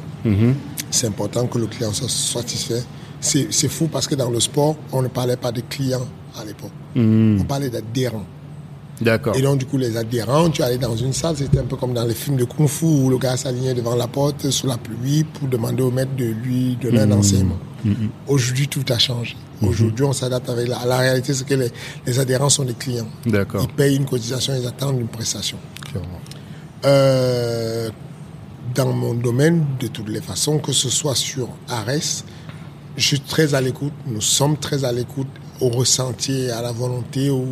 C'est 0.91 1.07
important 1.07 1.47
que 1.47 1.59
le 1.59 1.67
client 1.67 1.93
soit 1.93 2.09
satisfait. 2.11 2.83
C'est 3.21 3.53
c'est 3.53 3.69
fou 3.69 3.87
parce 3.91 4.07
que 4.09 4.15
dans 4.17 4.31
le 4.31 4.41
sport, 4.41 4.77
on 4.93 5.01
ne 5.01 5.09
parlait 5.09 5.37
pas 5.37 5.53
de 5.53 5.61
clients 5.63 6.07
à 6.39 6.45
l'époque. 6.45 6.73
On 6.97 7.45
parlait 7.45 7.71
d'adhérents. 7.71 8.27
D'accord. 9.01 9.35
Et 9.37 9.43
donc, 9.43 9.59
du 9.59 9.67
coup, 9.67 9.79
les 9.79 9.97
adhérents, 9.97 10.49
tu 10.51 10.63
allais 10.63 10.79
dans 10.79 10.95
une 10.97 11.13
salle, 11.13 11.37
c'était 11.37 11.59
un 11.59 11.65
peu 11.65 11.77
comme 11.77 11.95
dans 11.95 12.05
les 12.05 12.15
films 12.15 12.37
de 12.37 12.45
Kung 12.45 12.69
Fu 12.69 12.85
où 12.85 13.11
le 13.11 13.19
gars 13.19 13.37
s'alignait 13.37 13.75
devant 13.75 13.97
la 13.97 14.07
porte 14.07 14.51
sous 14.51 14.67
la 14.67 14.77
pluie 14.77 15.25
pour 15.25 15.49
demander 15.49 15.83
au 15.83 15.91
maître 15.91 16.15
de 16.17 16.25
lui 16.27 16.77
donner 16.81 17.01
un 17.01 17.13
enseignement. 17.13 17.59
Aujourd'hui, 18.29 18.69
tout 18.69 18.85
a 18.91 18.99
changé. 18.99 19.37
Aujourd'hui, 19.63 20.05
on 20.05 20.13
s'adapte 20.13 20.49
avec 20.49 20.69
la, 20.69 20.85
la 20.85 20.99
réalité, 20.99 21.33
c'est 21.35 21.47
que 21.47 21.55
les, 21.55 21.71
les 22.07 22.19
adhérents 22.19 22.49
sont 22.51 22.65
des 22.65 22.75
clients. 22.75 23.09
D'accord. 23.27 23.65
Ils 23.69 23.75
payent 23.75 23.97
une 23.97 24.07
cotisation, 24.07 24.55
ils 24.61 24.67
attendent 24.67 25.01
une 25.01 25.09
prestation. 25.09 25.59
Clairement. 25.91 26.21
Euh, 26.85 27.91
dans 28.75 28.93
mon 28.93 29.15
domaine, 29.15 29.65
de 29.79 29.87
toutes 29.89 30.09
les 30.09 30.21
façons, 30.21 30.59
que 30.59 30.73
ce 30.73 30.89
soit 30.91 31.15
sur 31.15 31.49
Ares, 31.69 32.25
je 32.97 33.07
suis 33.07 33.21
très 33.21 33.55
à 33.55 33.61
l'écoute, 33.61 33.93
nous 34.07 34.21
sommes 34.21 34.57
très 34.57 34.85
à 34.85 34.93
l'écoute 34.93 35.29
au 35.61 35.69
ressenti, 35.69 36.51
à 36.51 36.61
la 36.61 36.73
volonté, 36.73 37.31
au, 37.31 37.47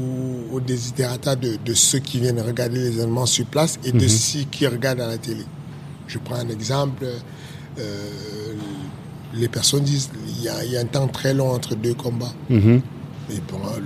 au 0.52 0.60
désiderata 0.60 1.36
de, 1.36 1.58
de 1.64 1.74
ceux 1.74 2.00
qui 2.00 2.18
viennent 2.18 2.40
regarder 2.40 2.78
les 2.78 2.88
événements 2.98 3.26
sur 3.26 3.46
place 3.46 3.78
et 3.84 3.92
de 3.92 4.08
ceux 4.08 4.40
qui 4.50 4.66
regardent 4.66 5.00
à 5.02 5.06
la 5.06 5.18
télé. 5.18 5.44
Je 6.08 6.18
prends 6.18 6.36
un 6.36 6.48
exemple. 6.48 7.04
euh, 7.78 8.10
les 9.34 9.48
personnes 9.48 9.84
disent 9.84 10.10
il 10.28 10.42
y, 10.42 10.48
a, 10.48 10.64
il 10.64 10.72
y 10.72 10.76
a 10.76 10.80
un 10.80 10.86
temps 10.86 11.08
très 11.08 11.34
long 11.34 11.50
entre 11.50 11.74
deux 11.74 11.94
combats. 11.94 12.32
Mhm. 12.48 12.80
Et 13.32 13.40
pour 13.46 13.60
euh, 13.66 13.80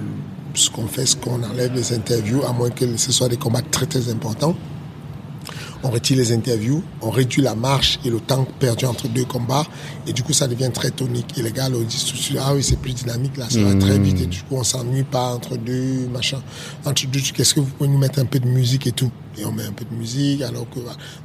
ce 0.55 0.71
qu'on 0.71 0.87
fait, 0.87 1.07
c'est 1.07 1.21
qu'on 1.21 1.43
enlève 1.43 1.75
les 1.75 1.93
interviews, 1.93 2.43
à 2.45 2.53
moins 2.53 2.71
que 2.71 2.97
ce 2.97 3.13
soit 3.13 3.29
des 3.29 3.37
combats 3.37 3.63
très 3.63 3.87
très 3.87 4.09
importants. 4.11 4.57
On 5.87 5.91
retire 5.91 6.17
les 6.17 6.33
interviews, 6.33 6.83
on 7.03 7.11
réduit 7.11 7.43
la 7.43 7.55
marche 7.55 8.01
et 8.07 8.09
le 8.09 8.19
temps 8.19 8.47
perdu 8.59 8.87
entre 8.87 9.07
deux 9.07 9.27
combats, 9.27 9.67
et 10.07 10.15
du 10.15 10.23
coup 10.23 10.33
ça 10.33 10.49
devient 10.49 10.71
très 10.73 10.91
tonique. 10.91 11.37
Et 11.37 11.43
les 11.43 11.53
gars 11.53 11.69
le 11.69 11.85
disent 11.85 12.07
tout 12.07 12.15
de 12.15 12.23
suite, 12.23 12.39
ah 12.41 12.55
oui 12.55 12.63
c'est 12.63 12.79
plus 12.79 12.95
dynamique 12.95 13.37
là, 13.37 13.45
ça 13.51 13.61
va 13.63 13.75
très 13.75 13.99
vite, 13.99 14.19
et 14.23 14.27
du 14.27 14.41
coup 14.45 14.57
on 14.57 14.65
s'ennuie 14.65 15.03
pas 15.03 15.35
entre 15.35 15.59
deux 15.59 16.09
machins. 16.11 16.41
Entre 16.87 17.07
deux, 17.09 17.21
qu'est-ce 17.21 17.53
que 17.53 17.61
vous 17.61 17.67
pouvez 17.67 17.91
nous 17.91 17.99
mettre 17.99 18.19
un 18.19 18.25
peu 18.25 18.39
de 18.39 18.49
musique 18.49 18.87
et 18.87 18.93
tout? 18.93 19.11
Et 19.37 19.45
on 19.45 19.53
met 19.53 19.65
un 19.65 19.73
peu 19.73 19.85
de 19.85 19.95
musique, 19.95 20.41
alors 20.41 20.67
que. 20.71 20.79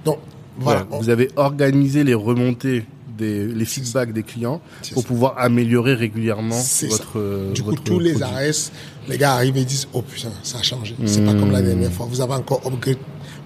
Donc 0.04 0.18
voilà. 0.60 0.84
Voilà, 0.90 1.02
Vous 1.04 1.10
avez 1.10 1.30
organisé 1.38 2.04
les 2.04 2.14
remontées, 2.14 2.86
des, 3.20 3.46
les 3.46 3.66
feedbacks 3.66 4.12
des 4.14 4.24
clients 4.24 4.60
pour 4.94 5.04
ça. 5.04 5.08
pouvoir 5.08 5.36
améliorer 5.38 5.94
régulièrement 5.94 6.56
votre. 6.90 7.20
euh, 7.20 7.52
Du 7.54 7.62
coup, 7.62 7.70
votre 7.72 7.84
tous 7.84 8.00
les. 8.00 8.22
ARS, 8.24 8.72
les 9.08 9.18
gars 9.18 9.34
arrivent 9.34 9.58
et 9.58 9.66
disent 9.66 9.88
Oh 9.94 10.02
putain, 10.02 10.30
ça 10.44 10.58
a 10.60 10.62
changé. 10.64 10.96
C'est 11.06 11.24
pas 11.24 11.34
comme 11.34 11.52
la 11.52 11.62
dernière 11.62 11.92
fois. 11.92 12.08
Vous 12.10 12.22
avez 12.22 12.34
encore 12.34 12.62
upgrade, 12.66 12.98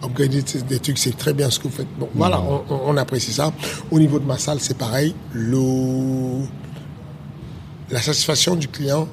upgradé 0.03 0.41
des 0.69 0.79
trucs, 0.79 0.97
c'est 0.97 1.17
très 1.17 1.33
bien 1.33 1.49
ce 1.49 1.59
que 1.59 1.63
vous 1.67 1.73
faites. 1.75 1.87
Donc 1.99 2.09
voilà, 2.15 2.39
on, 2.41 2.63
on- 2.69 2.97
apprécie 2.97 3.33
ça. 3.33 3.51
Au 3.91 3.99
niveau 3.99 4.19
de 4.19 4.25
ma 4.25 4.37
salle, 4.37 4.59
c'est 4.61 4.77
pareil. 4.77 5.13
Le... 5.33 6.45
La 7.91 8.01
satisfaction 8.01 8.55
du 8.55 8.67
client 8.67 9.07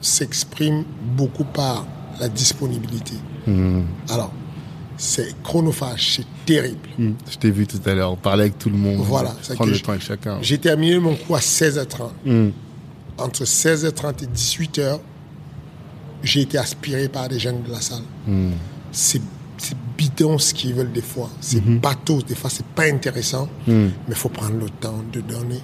s'exprime 0.00 0.84
beaucoup 1.16 1.44
par 1.44 1.86
la 2.20 2.28
disponibilité. 2.28 3.14
Alors, 4.10 4.32
c'est 4.96 5.34
chronophage, 5.42 6.14
c'est 6.16 6.26
terrible. 6.46 6.88
Hmm, 6.98 7.12
Je 7.30 7.36
t'ai 7.38 7.50
vu 7.50 7.66
tout 7.66 7.80
à 7.86 7.94
l'heure, 7.94 8.12
on 8.12 8.16
parlait 8.16 8.44
avec 8.44 8.58
tout 8.58 8.70
le 8.70 8.76
monde. 8.76 8.98
Voilà, 8.98 9.34
c'est 9.42 9.54
prendre 9.54 9.72
le 9.72 9.78
temps 9.80 9.92
avec 9.92 10.02
chacun. 10.02 10.38
J'ai 10.42 10.58
terminé 10.58 10.98
mon 10.98 11.14
cours 11.16 11.36
à 11.36 11.40
16h30. 11.40 12.10
Hmm. 12.24 12.50
entre 13.18 13.44
16h30 13.44 14.24
et 14.24 14.26
18h, 14.26 14.98
j'ai 16.22 16.40
été 16.42 16.58
aspiré 16.58 17.08
par 17.08 17.28
des 17.28 17.38
jeunes 17.38 17.62
de 17.62 17.70
la 17.70 17.80
salle. 17.80 18.02
C'est 18.92 19.20
c'est 19.56 19.76
bidon 19.96 20.36
ce 20.36 20.52
qu'ils 20.52 20.74
veulent 20.74 20.92
des 20.92 21.00
fois. 21.00 21.30
C'est 21.40 21.60
bateau, 21.64 22.20
des 22.22 22.34
fois 22.34 22.50
c'est 22.50 22.66
pas 22.66 22.84
intéressant, 22.84 23.48
mais 23.66 23.90
il 24.08 24.14
faut 24.14 24.28
prendre 24.28 24.56
le 24.58 24.68
temps 24.68 25.02
de 25.12 25.20
donner 25.20 25.60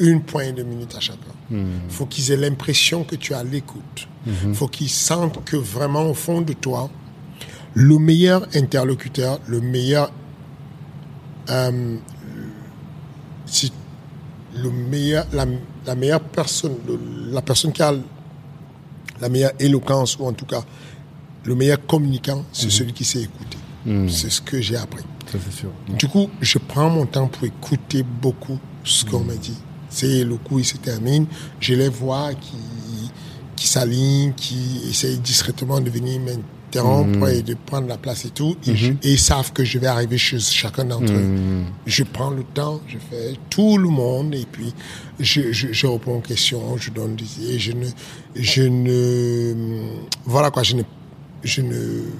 une 0.00 0.22
poignée 0.22 0.52
de 0.52 0.62
minutes 0.62 0.94
à 0.96 1.00
chacun. 1.00 1.18
Il 1.50 1.66
faut 1.88 2.06
qu'ils 2.06 2.30
aient 2.32 2.36
l'impression 2.36 3.04
que 3.04 3.16
tu 3.16 3.34
as 3.34 3.42
l'écoute. 3.44 4.08
Il 4.26 4.54
faut 4.54 4.68
qu'ils 4.68 4.88
sentent 4.90 5.44
que 5.44 5.56
vraiment 5.56 6.06
au 6.08 6.14
fond 6.14 6.40
de 6.40 6.52
toi, 6.52 6.88
le 7.74 7.98
meilleur 7.98 8.46
interlocuteur, 8.54 9.40
le 9.46 9.60
meilleur 9.60 10.10
euh, 11.50 11.96
si 13.46 13.72
le 14.56 14.70
meilleur, 14.70 15.26
la, 15.32 15.44
la 15.86 15.94
meilleure 15.94 16.20
personne, 16.22 16.76
le- 16.86 16.98
la 17.32 17.42
personne 17.42 17.72
qui 17.72 17.82
a 17.82 17.92
la 19.20 19.28
meilleure 19.28 19.52
éloquence, 19.58 20.16
ou 20.18 20.26
en 20.26 20.32
tout 20.32 20.46
cas 20.46 20.62
le 21.44 21.54
meilleur 21.54 21.84
communicant, 21.86 22.44
c'est 22.52 22.70
celui 22.70 22.92
qui 22.92 23.04
sait 23.04 23.22
écouter. 23.22 23.58
C'est 24.08 24.30
ce 24.30 24.40
que 24.40 24.60
j'ai 24.62 24.76
appris. 24.76 25.02
Ça, 25.30 25.38
c'est 25.44 25.52
sûr. 25.54 25.70
Du 25.98 26.08
coup, 26.08 26.30
je 26.40 26.58
prends 26.58 26.88
mon 26.88 27.04
temps 27.04 27.26
pour 27.28 27.44
écouter 27.44 28.02
beaucoup 28.02 28.58
ce 28.82 29.04
qu'on 29.04 29.20
me 29.20 29.36
dit. 29.36 29.58
C'est 29.90 30.24
le 30.24 30.36
coup, 30.36 30.58
il 30.58 30.64
se 30.64 30.78
termine. 30.78 31.26
Je 31.60 31.74
les 31.74 31.90
vois 31.90 32.32
qui, 32.34 32.54
qui 33.56 33.66
s'alignent, 33.68 34.32
qui 34.32 34.80
essayent 34.88 35.18
discrètement 35.18 35.80
de 35.80 35.90
venir 35.90 36.18
et 37.28 37.42
de 37.42 37.54
prendre 37.66 37.86
la 37.88 37.96
place 37.96 38.24
et 38.24 38.30
tout. 38.30 38.56
Et, 38.66 38.76
je- 38.76 38.92
et 39.02 39.12
ils 39.12 39.18
savent 39.18 39.52
que 39.52 39.64
je 39.64 39.78
vais 39.78 39.86
arriver 39.86 40.18
chez 40.18 40.38
chacun 40.38 40.84
d'entre 40.84 41.12
eux. 41.12 41.62
Je 41.86 42.04
prends 42.04 42.30
le 42.30 42.42
temps, 42.44 42.80
je 42.88 42.96
fais 43.10 43.34
tout 43.50 43.78
le 43.78 43.88
monde 43.88 44.34
et 44.34 44.46
puis 44.50 44.72
je, 45.20 45.52
je, 45.52 45.68
je 45.72 45.86
réponds 45.86 46.16
aux 46.16 46.20
questions, 46.20 46.76
je 46.76 46.90
donne 46.90 47.16
des 47.16 47.24
idées. 47.42 47.58
Je 47.58 47.72
ne, 47.72 47.86
je 48.34 48.62
ne, 48.62 49.54
voilà 50.24 50.50
quoi, 50.50 50.62
je 50.62 50.76
ne 50.76 50.82
je 51.42 51.60
ne, 51.60 51.74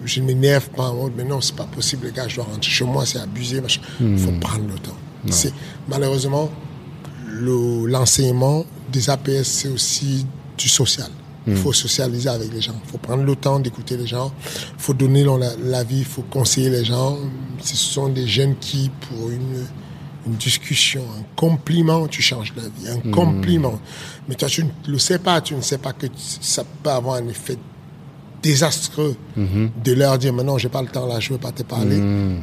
je 0.05 0.21
ne 0.21 0.27
m'énerve 0.27 0.69
pas 0.69 0.91
en 0.91 0.95
mode, 0.97 1.13
mais 1.17 1.25
non, 1.25 1.41
c'est 1.41 1.57
pas 1.57 1.65
possible, 1.65 2.05
les 2.09 2.13
gars, 2.13 2.29
je 2.29 2.37
dois 2.37 2.45
rentrer 2.45 2.71
chez 2.71 2.85
moi, 2.85 3.07
c'est 3.07 3.19
abusé. 3.19 3.59
Il 3.99 4.19
faut 4.19 4.33
prendre 4.33 4.67
le 4.69 4.75
temps. 4.75 4.97
C'est, 5.33 5.53
malheureusement, 5.89 6.51
le, 7.27 7.87
l'enseignement 7.87 8.67
des 8.93 9.09
APS, 9.09 9.45
c'est 9.45 9.69
aussi 9.69 10.27
du 10.59 10.69
social. 10.69 11.09
Il 11.47 11.57
faut 11.57 11.73
socialiser 11.73 12.29
avec 12.29 12.53
les 12.53 12.61
gens. 12.61 12.75
Il 12.85 12.91
faut 12.91 12.99
prendre 12.99 13.23
le 13.23 13.37
temps 13.37 13.61
d'écouter 13.61 13.97
les 13.97 14.07
gens. 14.07 14.33
Il 14.77 14.81
faut 14.83 14.95
donner 14.95 15.25
leur 15.25 15.39
la, 15.39 15.51
la 15.63 15.85
vie. 15.85 15.99
Il 15.99 16.05
faut 16.05 16.23
conseiller 16.23 16.71
les 16.71 16.85
gens. 16.85 17.19
Ce 17.63 17.77
sont 17.77 18.09
des 18.09 18.27
jeunes 18.27 18.57
qui, 18.61 18.91
pour 19.09 19.31
une, 19.31 19.67
une 20.27 20.35
discussion, 20.35 21.03
un 21.19 21.25
compliment, 21.37 22.07
tu 22.09 22.23
changes 22.23 22.53
la 22.57 22.63
vie. 22.63 22.89
Un 22.99 23.11
compliment. 23.11 23.79
Mais 24.29 24.37
toi, 24.37 24.49
tu 24.49 24.65
ne 24.65 24.71
le 24.89 24.99
sais 24.99 25.19
pas. 25.19 25.41
Tu 25.43 25.55
ne 25.55 25.61
sais 25.61 25.79
pas 25.79 25.93
que 25.93 26.07
ça 26.17 26.65
peut 26.83 26.91
avoir 26.91 27.17
un 27.17 27.29
effet 27.29 27.59
désastreux 28.43 29.17
de 29.37 29.93
leur 29.95 30.19
dire 30.19 30.31
maintenant 30.35 30.59
j'ai 30.59 30.69
pas 30.69 30.83
le 30.83 30.89
temps 30.89 31.07
là 31.07 31.19
je 31.19 31.33
veux 31.33 31.39
pas 31.39 31.51
te 31.51 31.63
parler 31.63 31.97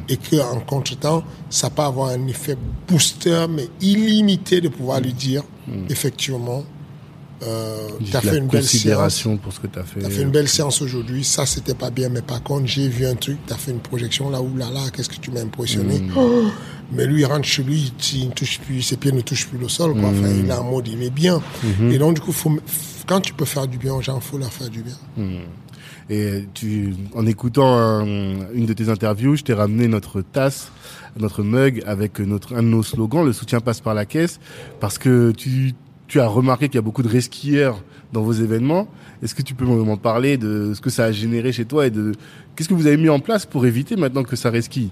et 0.08 0.16
que 0.16 0.34
en 0.40 0.58
contretemps 0.58 1.22
ça 1.48 1.70
peut 1.70 1.82
avoir 1.82 2.08
un 2.08 2.26
effet 2.26 2.56
booster 2.88 3.46
mais 3.48 3.68
illimité 3.80 4.60
de 4.60 4.68
pouvoir 4.68 5.00
lui 5.00 5.12
dire 5.12 5.44
effectivement 5.88 6.64
euh, 7.42 7.88
t'as 8.10 8.20
la 8.22 8.30
fait 8.32 8.38
une 8.38 8.46
belle 8.46 8.62
séance 8.64 9.20
pour 9.42 9.52
ce 9.52 9.60
que 9.60 9.66
tu 9.66 9.78
as 9.78 9.82
fait. 9.84 10.00
T'as 10.00 10.10
fait 10.10 10.22
une 10.22 10.30
belle 10.30 10.48
séance 10.48 10.80
aujourd'hui, 10.82 11.24
ça 11.24 11.44
c'était 11.46 11.74
pas 11.74 11.90
bien, 11.90 12.08
mais 12.08 12.22
par 12.22 12.42
contre 12.42 12.66
j'ai 12.66 12.88
vu 12.88 13.04
un 13.06 13.14
truc, 13.14 13.38
t'as 13.46 13.56
fait 13.56 13.70
une 13.72 13.80
projection 13.80 14.30
là, 14.30 14.40
où 14.40 14.56
là 14.56 14.70
là, 14.70 14.80
qu'est-ce 14.94 15.08
que 15.08 15.16
tu 15.20 15.30
m'as 15.30 15.40
impressionné? 15.42 16.02
Oh 16.16 16.44
mais 16.92 17.06
lui 17.06 17.20
il 17.22 17.24
rentre 17.26 17.44
chez 17.46 17.62
lui, 17.62 17.92
il, 18.14 18.18
il 18.20 18.28
ne 18.28 18.32
touche 18.32 18.60
plus, 18.60 18.82
ses 18.82 18.96
pieds 18.96 19.12
ne 19.12 19.20
touchent 19.22 19.46
plus 19.48 19.58
le 19.58 19.68
sol, 19.68 19.92
quoi. 19.94 20.10
Enfin, 20.10 20.28
il 20.28 20.48
est 20.48 20.52
en 20.52 20.64
mode, 20.64 20.88
il 20.88 21.02
est 21.02 21.10
bien. 21.10 21.40
Et 21.90 21.98
donc 21.98 22.14
du 22.14 22.20
coup, 22.20 22.32
faut, 22.32 22.58
quand 23.06 23.20
tu 23.20 23.32
peux 23.34 23.44
faire 23.46 23.66
du 23.66 23.78
bien 23.78 23.94
aux 23.94 24.02
gens, 24.02 24.20
faut 24.20 24.38
leur 24.38 24.52
faire 24.52 24.68
du 24.70 24.82
bien. 24.82 24.94
Et 26.10 26.46
tu, 26.52 26.94
en 27.14 27.24
écoutant 27.26 27.78
un- 27.78 28.04
une 28.52 28.66
de 28.66 28.72
tes 28.72 28.88
interviews, 28.88 29.36
je 29.36 29.44
t'ai 29.44 29.54
ramené 29.54 29.88
notre 29.88 30.20
tasse, 30.20 30.68
notre 31.18 31.42
mug 31.42 31.82
avec 31.86 32.18
notre 32.18 32.54
un 32.56 32.62
de 32.62 32.68
nos 32.68 32.82
slogans, 32.82 33.24
le 33.24 33.32
soutien 33.32 33.60
passe 33.60 33.80
par 33.80 33.94
la 33.94 34.04
caisse, 34.04 34.38
parce 34.80 34.98
que 34.98 35.30
tu, 35.30 35.74
tu 36.12 36.20
as 36.20 36.26
remarqué 36.28 36.68
qu'il 36.68 36.74
y 36.74 36.78
a 36.78 36.82
beaucoup 36.82 37.02
de 37.02 37.08
resquilleurs 37.08 37.82
dans 38.12 38.20
vos 38.20 38.34
événements. 38.34 38.86
Est-ce 39.22 39.34
que 39.34 39.40
tu 39.40 39.54
peux 39.54 39.64
m'en 39.64 39.96
parler 39.96 40.36
de 40.36 40.74
ce 40.74 40.80
que 40.82 40.90
ça 40.90 41.04
a 41.04 41.10
généré 41.12 41.52
chez 41.52 41.64
toi 41.64 41.86
et 41.86 41.90
de 41.90 42.12
qu'est-ce 42.54 42.68
que 42.68 42.74
vous 42.74 42.86
avez 42.86 42.98
mis 42.98 43.08
en 43.08 43.18
place 43.18 43.46
pour 43.46 43.64
éviter 43.64 43.96
maintenant 43.96 44.22
que 44.22 44.36
ça 44.36 44.50
resquille? 44.50 44.90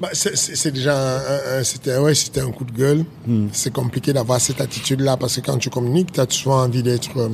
Bah, 0.00 0.08
c'est- 0.14 0.70
déjà 0.70 1.58
un, 1.58 1.62
c'était 1.64 1.98
ouais, 1.98 2.14
c'était 2.14 2.40
un 2.40 2.50
coup 2.50 2.64
de 2.64 2.72
gueule. 2.72 3.04
C'est 3.52 3.74
compliqué 3.74 4.14
d'avoir 4.14 4.40
cette 4.40 4.62
attitude-là 4.62 5.18
parce 5.18 5.36
que 5.36 5.42
quand 5.42 5.58
tu 5.58 5.68
communiques, 5.68 6.12
tu 6.12 6.20
as 6.20 6.26
souvent 6.30 6.62
envie 6.62 6.82
d'être, 6.82 7.14
euh, 7.18 7.28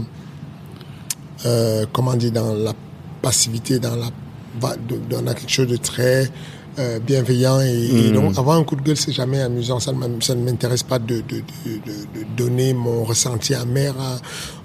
euh, 1.47 1.87
comment 1.93 2.15
dire, 2.15 2.33
dans 2.33 2.53
la 2.53 2.73
passivité, 3.23 3.79
dans 3.79 3.95
la, 3.95 4.07
dans 5.09 5.35
quelque 5.35 5.49
chose 5.53 5.69
de 5.69 5.77
très 5.77 6.29
euh, 6.79 6.99
bienveillant. 6.99 7.61
Et, 7.61 7.73
et 8.09 8.11
donc, 8.13 8.37
avoir 8.39 8.57
un 8.59 8.65
coup 8.65 8.77
de 8.77 8.83
gueule, 8.83 8.97
c'est 8.97 9.13
jamais 9.13 9.41
amusant. 9.41 9.79
Ça 9.81 9.93
ne 9.93 9.99
m'am- 9.99 10.21
ça 10.23 10.35
ne 10.35 10.43
m'intéresse 10.45 10.83
pas 10.83 10.99
de, 10.99 11.17
de, 11.21 11.37
de, 11.37 11.43
de- 11.77 12.25
donner 12.37 12.75
mon 12.75 13.05
ressenti 13.05 13.55
amer 13.55 13.95
à- 13.99 14.19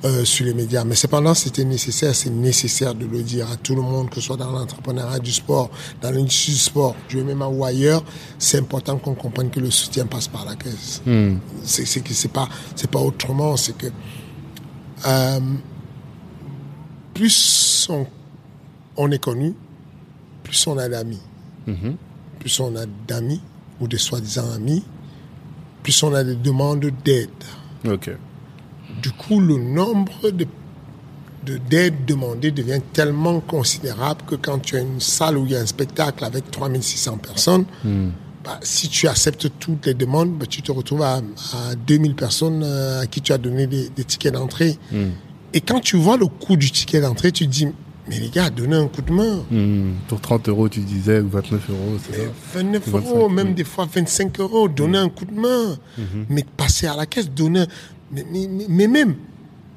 euh, 0.07 0.25
sur 0.25 0.45
les 0.45 0.53
médias. 0.53 0.83
Mais 0.83 0.95
cependant, 0.95 1.33
c'était 1.33 1.65
nécessaire. 1.65 2.15
C'est 2.15 2.29
nécessaire 2.29 2.95
de 2.95 3.05
le 3.05 3.21
dire 3.21 3.49
à 3.51 3.55
tout 3.57 3.75
le 3.75 3.81
monde, 3.81 4.09
que 4.09 4.15
ce 4.15 4.21
soit 4.21 4.37
dans 4.37 4.51
l'entrepreneuriat 4.51 5.19
du 5.19 5.31
sport, 5.31 5.69
dans 6.01 6.11
l'industrie 6.11 6.53
du 6.53 6.59
sport, 6.59 6.95
du 7.09 7.21
MMA 7.23 7.47
ou 7.47 7.63
ailleurs. 7.65 8.03
C'est 8.37 8.57
important 8.59 8.97
qu'on 8.97 9.13
comprenne 9.15 9.49
que 9.49 9.59
le 9.59 9.69
soutien 9.71 10.05
passe 10.05 10.27
par 10.27 10.45
la 10.45 10.55
caisse. 10.55 11.01
C'est 11.63 11.85
c'est 11.85 12.01
que 12.01 12.13
c'est 12.13 12.31
pas 12.31 12.47
c'est 12.75 12.89
pas 12.89 12.99
autrement. 12.99 13.55
C'est 13.57 13.77
que 13.77 13.87
euh, 15.07 15.39
plus 17.13 17.87
on, 17.89 18.05
on 18.97 19.11
est 19.11 19.19
connu, 19.23 19.53
plus 20.43 20.65
on 20.67 20.77
a 20.77 20.87
d'amis. 20.89 21.19
Plus 22.39 22.59
on 22.59 22.75
a 22.75 22.85
d'amis 23.07 23.41
ou 23.81 23.87
de 23.87 23.97
soi-disant 23.97 24.49
amis, 24.51 24.83
plus 25.83 26.01
on 26.03 26.13
a 26.13 26.23
des 26.23 26.35
demandes 26.35 26.85
d'aide. 27.03 27.29
Du 29.01 29.11
coup, 29.11 29.39
le 29.39 29.57
nombre 29.57 30.29
de 30.31 30.45
de- 31.45 31.57
d'aide 31.57 32.05
demandées 32.05 32.51
devient 32.51 32.81
tellement 32.91 33.39
considérable 33.39 34.21
que 34.27 34.35
quand 34.35 34.59
tu 34.59 34.75
as 34.75 34.81
une 34.81 34.99
salle 34.99 35.37
où 35.37 35.45
il 35.45 35.53
y 35.53 35.55
a 35.55 35.61
un 35.61 35.65
spectacle 35.65 36.25
avec 36.25 36.51
3600 36.51 37.17
personnes, 37.17 37.65
bah, 38.43 38.59
si 38.61 38.89
tu 38.89 39.07
acceptes 39.07 39.49
toutes 39.57 39.85
les 39.85 39.93
demandes, 39.93 40.37
bah, 40.37 40.45
tu 40.47 40.61
te 40.61 40.71
retrouves 40.71 41.01
à, 41.01 41.15
à 41.53 41.75
2000 41.87 42.13
personnes 42.15 42.61
euh, 42.63 43.01
à 43.01 43.07
qui 43.07 43.21
tu 43.21 43.31
as 43.31 43.37
donné 43.37 43.67
des, 43.67 43.87
des 43.89 44.03
tickets 44.03 44.33
d'entrée. 44.33 44.77
Et 45.53 45.61
quand 45.61 45.79
tu 45.79 45.95
vois 45.95 46.17
le 46.17 46.27
coût 46.27 46.57
du 46.57 46.71
ticket 46.71 46.99
d'entrée, 46.99 47.31
tu 47.31 47.47
te 47.47 47.51
dis, 47.51 47.67
mais 48.09 48.19
les 48.19 48.29
gars, 48.29 48.49
donnez 48.49 48.75
un 48.75 48.87
coup 48.87 49.01
de 49.01 49.11
main. 49.11 49.45
Hmm. 49.51 49.91
Pour 50.07 50.19
30 50.19 50.49
euros, 50.49 50.67
tu 50.67 50.79
disais, 50.81 51.19
ou 51.21 51.29
29 51.29 51.69
euros, 51.69 51.97
c'est 52.03 52.17
ça 52.17 52.31
29 52.55 52.87
25, 52.89 53.09
euros, 53.09 53.29
même 53.29 53.53
des 53.53 53.63
fois 53.63 53.87
25 53.91 54.39
euros, 54.39 54.67
donner 54.67 54.97
un 54.97 55.09
coup 55.09 55.25
de 55.25 55.33
main. 55.39 55.77
Mais 56.29 56.43
passer 56.57 56.87
à 56.87 56.95
la 56.95 57.05
caisse, 57.05 57.29
donner. 57.29 57.65
Mais, 58.11 58.25
mais- 58.31 58.47
mais- 58.49 58.65
mais 58.67 58.87
même, 58.87 59.15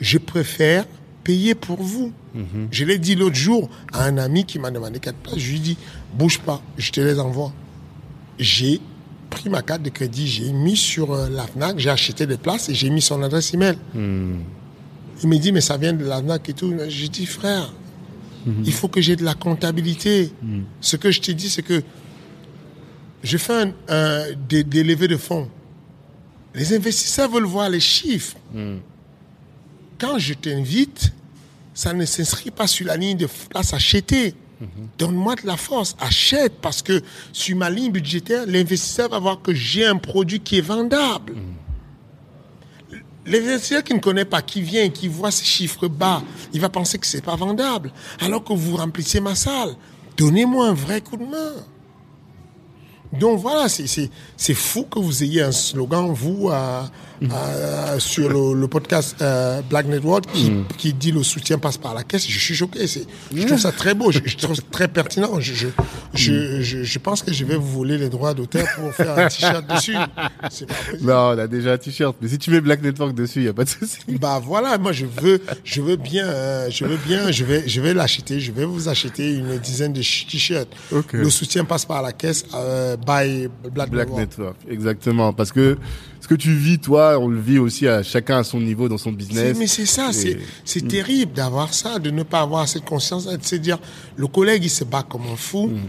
je 0.01 0.19
préfère 0.19 0.87
payer 1.25 1.55
pour 1.55 1.83
vous. 1.83 2.13
Je 2.71 2.85
l'ai 2.87 2.99
dit 2.99 3.15
l'autre 3.15 3.37
jour 3.37 3.69
à 3.93 4.05
un 4.07 4.17
ami 4.17 4.45
qui 4.47 4.59
m'a 4.59 4.71
demandé 4.71 4.99
quatre 4.99 5.19
places. 5.19 5.39
Je 5.39 5.51
lui 5.51 5.57
ai 5.59 5.61
dit, 5.61 5.77
bouge 6.19 6.39
pas, 6.41 6.63
je 6.79 6.91
te 6.91 7.01
les 7.01 7.21
envoie. 7.21 7.53
J'ai 8.39 8.81
pris 9.29 9.51
ma 9.51 9.61
carte 9.63 9.83
de 9.83 9.91
crédit, 9.91 10.27
j'ai 10.27 10.51
mis 10.53 10.77
sur 10.77 11.13
euh, 11.13 11.29
la 11.31 11.47
FNAC, 11.47 11.79
j'ai 11.79 11.91
acheté 11.91 12.27
des 12.27 12.39
places 12.39 12.69
et 12.71 12.75
j'ai 12.75 12.89
mis 12.91 13.03
son 13.03 13.23
adresse 13.23 13.53
email. 13.55 13.77
Il 13.95 15.29
me 15.29 15.37
dit, 15.39 15.53
mais 15.53 15.61
ça 15.61 15.77
vient 15.77 15.93
de 15.93 16.05
la 16.05 16.21
FNAC 16.23 16.49
et 16.49 16.53
tout. 16.55 16.73
J'ai 16.89 17.09
dit, 17.09 17.27
frère, 17.27 17.73
il 18.65 18.73
faut 18.73 18.89
que 18.89 19.01
j'ai 19.01 19.17
de 19.17 19.25
la 19.25 19.35
comptabilité. 19.35 20.31
Ce 20.81 20.97
que 20.97 21.11
je 21.11 21.21
t'ai 21.21 21.35
dit, 21.35 21.49
c'est 21.51 21.63
que 21.63 21.83
je 23.23 23.37
fais 23.39 23.63
un, 23.63 23.73
un- 23.89 24.25
des, 24.49 24.65
des 24.65 24.83
levées 24.83 25.09
de 25.09 25.17
fonds. 25.17 25.49
Les 26.55 26.75
investisseurs 26.75 27.31
veulent 27.31 27.45
voir 27.45 27.69
les 27.71 27.81
chiffres. 27.81 28.37
Quand 29.99 30.19
je 30.19 30.35
t'invite, 30.35 31.13
ça 31.75 31.93
ne 31.93 32.05
s'inscrit 32.05 32.51
pas 32.51 32.67
sur 32.67 32.87
la 32.87 32.97
ligne 32.97 33.17
de 33.17 33.29
place 33.49 33.73
achetée. 33.73 34.35
Donne-moi 34.99 35.35
de 35.37 35.47
la 35.47 35.57
force, 35.57 35.97
achète, 35.99 36.55
parce 36.61 36.83
que 36.83 37.01
sur 37.33 37.57
ma 37.57 37.69
ligne 37.71 37.91
budgétaire, 37.91 38.45
l'investisseur 38.47 39.09
va 39.09 39.19
voir 39.19 39.41
que 39.43 39.53
j'ai 39.55 39.87
un 39.87 39.97
produit 39.97 40.39
qui 40.41 40.59
est 40.59 40.61
vendable. 40.61 41.35
L'investisseur 43.27 43.85
qui 43.85 43.95
ne 43.95 44.01
connaît 44.01 44.25
pas, 44.25 44.43
qui 44.43 44.63
vient, 44.63 44.89
qui 44.89 45.07
voit 45.09 45.31
ces 45.31 45.45
chiffres 45.45 45.87
bas, 45.89 46.23
il 46.53 46.61
va 46.61 46.69
penser 46.69 46.99
que 46.99 47.07
c'est 47.07 47.23
pas 47.25 47.37
vendable. 47.37 47.93
Alors 48.21 48.43
que 48.43 48.53
vous 48.53 48.77
remplissez 48.77 49.21
ma 49.21 49.35
salle, 49.35 49.77
donnez-moi 50.17 50.67
un 50.69 50.75
vrai 50.75 51.01
coup 51.01 51.17
de 51.17 51.25
main. 51.25 51.53
Donc 53.13 53.39
voilà, 53.41 53.69
c'est- 53.69 54.55
fou 54.55 54.85
que 54.85 54.99
vous 54.99 55.23
ayez 55.23 55.43
un 55.43 55.53
slogan, 55.53 56.11
vous, 56.15 56.49
à- 56.51 56.91
à- 57.31 58.01
sur 58.01 58.29
le, 58.31 58.59
le 58.59 58.69
podcast 58.69 59.17
euh, 59.21 59.61
Black 59.69 59.87
Network, 59.87 60.25
qui, 60.33 60.51
qui 60.79 60.93
dit 60.95 61.13
le 61.13 61.23
soutien 61.23 61.59
passe 61.59 61.77
par 61.77 61.93
la 61.93 62.05
caisse. 62.05 62.27
Je 62.27 62.39
suis 62.39 62.55
choqué. 62.55 62.87
c'est- 62.87 63.07
Je 63.35 63.47
trouve 63.47 63.59
ça 63.59 63.71
très 63.71 63.93
beau, 63.93 64.11
je, 64.11 64.19
je 64.25 64.37
trouve 64.39 64.57
ça 64.57 64.63
très 64.71 64.89
pertinent. 64.89 65.39
Je, 65.41 65.53
je, 65.53 65.69
je, 66.15 66.61
je, 66.63 66.83
je 66.83 66.99
pense 66.99 67.23
que 67.23 67.33
je 67.33 67.45
vais 67.45 67.57
vous 67.57 67.69
voler 67.79 67.97
les 67.99 68.09
droits 68.09 68.35
d'auteur 68.35 68.67
pour 68.77 68.93
faire 68.93 69.19
un 69.19 69.29
t-shirt 69.29 69.67
dessus. 69.75 69.97
C'est 70.51 70.67
pas 70.67 70.75
possible. 70.75 71.07
Non, 71.09 71.15
on 71.35 71.39
a 71.39 71.47
déjà 71.47 71.73
un 71.73 71.79
t-shirt. 71.79 72.17
Mais 72.21 72.29
si 72.29 72.39
tu 72.39 72.51
mets 72.51 72.61
Black 72.61 72.83
Network 72.83 73.15
dessus, 73.15 73.41
il 73.41 73.43
n'y 73.45 73.49
a 73.49 73.53
pas 73.55 73.65
de 73.65 73.69
souci. 73.71 73.99
Bah 74.21 74.41
voilà, 74.45 74.77
moi 74.79 74.93
je 74.93 75.07
veux, 75.07 75.41
je 75.65 75.81
veux 75.81 75.97
bien, 75.97 76.27
euh, 76.27 76.69
je 76.71 76.85
veux 76.85 76.99
bien, 77.07 77.31
je 77.31 77.45
vais, 77.45 77.67
je 77.69 77.81
vais 77.81 77.95
l'acheter, 77.95 78.41
je 78.41 78.53
vais 78.53 78.65
vous 78.65 78.89
acheter 78.89 79.33
une 79.35 79.59
dizaine 79.59 79.93
de 79.93 80.01
t-shirts. 80.01 80.69
Ok. 80.93 81.13
Le 81.15 81.31
soutien 81.31 81.65
passe 81.65 81.85
par 81.85 82.03
la 82.03 82.13
caisse, 82.13 82.45
euh, 82.55 82.97
by 82.97 83.49
Black, 83.73 83.91
Black 83.91 84.09
Network. 84.09 84.19
Network, 84.21 84.57
exactement. 84.69 85.33
Parce 85.33 85.51
que 85.53 85.79
ce 86.21 86.29
que 86.29 86.35
tu 86.35 86.55
vis, 86.55 86.79
toi, 86.79 87.19
on 87.19 87.27
le 87.29 87.41
vit 87.41 87.59
aussi 87.59 87.89
à 87.89 88.03
chacun 88.03 88.39
à 88.39 88.45
son 88.45 88.61
niveau 88.61 88.89
dans 88.89 88.99
son 88.99 89.11
business. 89.13 89.57
Mais 89.59 89.67
c'est 89.67 89.87
ça, 89.87 90.11
Et- 90.11 90.13
c'est 90.13 90.39
c'est 90.65 90.87
terrible 90.87 91.33
d'avoir 91.33 91.73
ça, 91.75 91.99
de 91.99 92.11
ne 92.11 92.23
pas 92.23 92.41
avoir 92.43 92.69
cette 92.69 92.85
conscience, 92.85 93.27
de 93.27 93.39
se 93.45 93.57
dire, 93.57 93.79
le 94.17 94.27
collègue 94.27 94.63
il 94.65 94.71
se 94.71 94.85
bat 94.85 95.03
comme 95.09 95.23
un 95.33 95.37
fou, 95.37 95.69
Mm. 95.69 95.81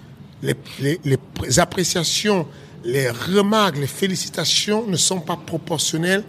Les, 0.43 0.55
les, 0.79 0.99
les 1.03 1.15
pr- 1.17 1.59
appréciations, 1.59 2.45
les 2.83 3.09
remarques, 3.09 3.77
les 3.77 3.87
félicitations 3.87 4.85
ne 4.87 4.97
sont 4.97 5.19
pas 5.21 5.37
proportionnelles 5.37 6.23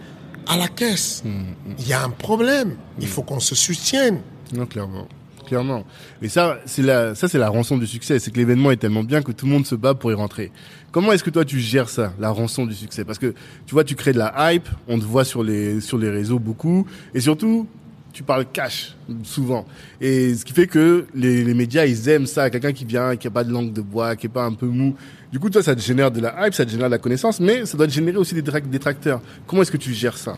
à 0.47 0.57
la 0.57 0.67
caisse. 0.67 1.21
Mm, 1.23 1.43
Il 1.79 1.87
y 1.87 1.93
a 1.93 2.03
un 2.03 2.09
problème, 2.09 2.75
il 2.99 3.07
faut 3.07 3.21
qu'on 3.21 3.39
se 3.39 3.53
soutienne. 3.55 4.21
Non, 4.53 4.65
clairement. 4.65 5.07
Clairement. 5.45 5.85
Et 6.23 6.29
ça, 6.29 6.57
c'est 6.65 6.81
la, 6.81 7.13
ça, 7.13 7.27
c'est 7.27 7.37
la 7.37 7.49
rançon 7.49 7.77
du 7.77 7.85
succès. 7.85 8.17
C'est 8.17 8.31
que 8.31 8.37
l'événement 8.37 8.71
est 8.71 8.77
tellement 8.77 9.03
bien 9.03 9.21
que 9.21 9.31
tout 9.31 9.45
le 9.45 9.51
monde 9.51 9.67
se 9.67 9.75
bat 9.75 9.93
pour 9.93 10.09
y 10.11 10.15
rentrer. 10.15 10.51
Comment 10.91 11.11
est-ce 11.11 11.23
que 11.23 11.29
toi, 11.29 11.45
tu 11.45 11.59
gères 11.59 11.89
ça, 11.89 12.13
la 12.19 12.31
rançon 12.31 12.65
du 12.65 12.73
succès? 12.73 13.05
Parce 13.05 13.19
que, 13.19 13.35
tu 13.67 13.73
vois, 13.73 13.83
tu 13.83 13.93
crées 13.95 14.13
de 14.13 14.17
la 14.17 14.33
hype, 14.53 14.67
on 14.87 14.97
te 14.97 15.03
voit 15.03 15.23
sur 15.23 15.43
les, 15.43 15.81
sur 15.81 15.99
les 15.99 16.09
réseaux 16.09 16.39
beaucoup, 16.39 16.87
et 17.13 17.19
surtout, 17.19 17.67
tu 18.15 18.23
parles 18.23 18.45
cash, 18.51 18.95
souvent. 19.23 19.65
Et 19.99 20.33
ce 20.35 20.45
qui 20.45 20.53
fait 20.53 20.67
que 20.67 21.05
les, 21.13 21.43
les 21.43 21.53
médias, 21.53 21.85
ils 21.85 22.07
aiment 22.07 22.25
ça. 22.27 22.49
Quelqu'un 22.49 22.71
qui 22.71 22.85
vient, 22.85 23.17
qui 23.17 23.27
a 23.27 23.29
pas 23.29 23.43
de 23.43 23.51
langue 23.51 23.73
de 23.73 23.81
bois, 23.81 24.15
qui 24.15 24.27
est 24.27 24.29
pas 24.29 24.45
un 24.45 24.53
peu 24.53 24.67
mou. 24.67 24.95
Du 25.33 25.39
coup, 25.39 25.49
toi, 25.49 25.61
ça 25.61 25.75
te 25.75 25.81
génère 25.81 26.11
de 26.11 26.21
la 26.21 26.47
hype, 26.47 26.53
ça 26.53 26.65
te 26.65 26.71
génère 26.71 26.87
de 26.87 26.91
la 26.91 26.97
connaissance, 26.97 27.41
mais 27.41 27.65
ça 27.65 27.77
doit 27.77 27.87
te 27.87 27.91
générer 27.91 28.15
aussi 28.17 28.33
des 28.33 28.41
détrac- 28.41 28.69
détracteurs. 28.69 29.19
Comment 29.45 29.63
est-ce 29.63 29.71
que 29.71 29.75
tu 29.77 29.93
gères 29.93 30.17
ça? 30.17 30.37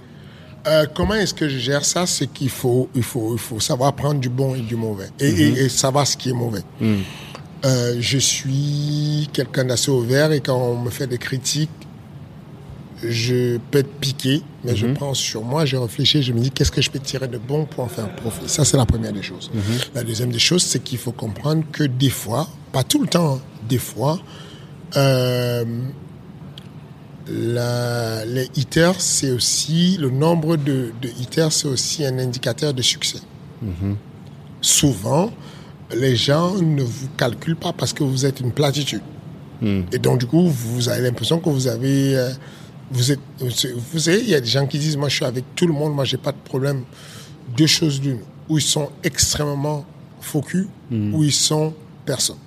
Euh, 0.65 0.85
comment 0.95 1.13
est-ce 1.13 1.35
que 1.35 1.47
je 1.47 1.59
gère 1.59 1.85
ça? 1.85 2.07
C'est 2.07 2.25
qu'il 2.27 2.49
faut, 2.49 2.89
il 2.95 3.03
faut, 3.03 3.33
il 3.35 3.39
faut 3.39 3.59
savoir 3.59 3.93
prendre 3.95 4.19
du 4.19 4.29
bon 4.29 4.55
et 4.55 4.61
du 4.61 4.75
mauvais 4.75 5.09
et, 5.19 5.29
et- 5.29 5.59
et 5.65 5.69
savoir 5.69 6.07
ce 6.07 6.17
qui 6.17 6.29
est 6.31 6.33
mauvais. 6.33 6.63
Euh, 7.65 7.95
je 7.99 8.17
suis 8.17 9.29
quelqu'un 9.33 9.65
d'assez 9.65 9.91
ouvert 9.91 10.31
et 10.31 10.41
quand 10.41 10.57
on 10.57 10.81
me 10.81 10.89
fait 10.89 11.07
des 11.07 11.17
critiques, 11.19 11.69
je 13.03 13.57
peux 13.71 13.79
être 13.79 13.93
piqué, 13.99 14.41
mais 14.63 14.75
je 14.75 14.87
prends 14.93 15.13
sur 15.13 15.43
moi, 15.43 15.65
je 15.65 15.77
réfléchis, 15.77 16.23
je 16.23 16.33
me 16.33 16.39
dis 16.39 16.49
qu'est-ce 16.51 16.71
que 16.71 16.81
je 16.81 16.89
peux 16.89 16.99
tirer 16.99 17.27
de 17.27 17.37
bon 17.37 17.65
pour 17.65 17.83
en 17.83 17.87
faire 17.87 18.13
profit? 18.15 18.47
Ça, 18.47 18.65
c'est 18.65 18.77
la 18.77 18.85
première 18.87 19.13
des 19.13 19.21
choses. 19.21 19.51
La 19.93 20.03
deuxième 20.03 20.31
des 20.31 20.39
choses, 20.39 20.63
c'est 20.63 20.83
qu'il 20.83 20.97
faut 20.97 21.11
comprendre 21.11 21.63
que 21.71 21.83
des 21.83 22.09
fois, 22.09 22.47
pas 22.71 22.83
tout 22.83 23.01
le 23.01 23.07
temps, 23.07 23.35
hein, 23.35 23.41
des 23.69 23.77
fois, 23.77 24.19
euh, 24.95 25.63
la- 27.29 28.25
les 28.25 28.49
hitters, 28.55 28.99
c'est 28.99 29.31
aussi, 29.31 29.97
le 29.99 30.09
nombre 30.09 30.55
de, 30.55 30.91
de 31.01 31.09
hitters, 31.19 31.51
c'est 31.51 31.67
aussi 31.67 32.05
un 32.05 32.17
indicateur 32.19 32.73
de 32.73 32.81
succès. 32.81 33.19
Souvent, 34.61 35.31
les 35.95 36.15
gens 36.15 36.55
ne 36.55 36.81
vous 36.83 37.07
calculent 37.17 37.55
pas 37.55 37.73
parce 37.73 37.93
que 37.93 38.03
vous 38.03 38.25
êtes 38.25 38.39
une 38.39 38.51
platitude. 38.51 39.01
Et 39.91 39.97
donc, 39.99 40.19
du 40.19 40.25
coup, 40.25 40.47
vous 40.47 40.89
avez 40.89 41.01
l'impression 41.01 41.39
que 41.39 41.49
vous 41.49 41.67
avez. 41.67 42.15
euh, 42.15 42.29
vous 42.91 43.11
êtes. 43.11 43.19
Vous 43.39 43.99
savez, 43.99 44.21
il 44.21 44.29
y 44.29 44.35
a 44.35 44.39
des 44.39 44.47
gens 44.47 44.65
qui 44.65 44.79
disent 44.79 44.97
Moi, 44.97 45.09
je 45.09 45.15
suis 45.15 45.25
avec 45.25 45.43
tout 45.55 45.67
le 45.67 45.73
monde, 45.73 45.93
moi, 45.93 46.05
j'ai 46.05 46.17
pas 46.17 46.31
de 46.31 46.37
problème. 46.37 46.83
Deux 47.55 47.67
choses 47.67 47.99
d'une. 47.99 48.19
Où 48.49 48.57
ils 48.57 48.63
sont 48.63 48.89
extrêmement 49.03 49.85
focus, 50.21 50.67
ou 50.89 51.23
ils 51.23 51.33
sont 51.33 51.73
personne. 52.05 52.37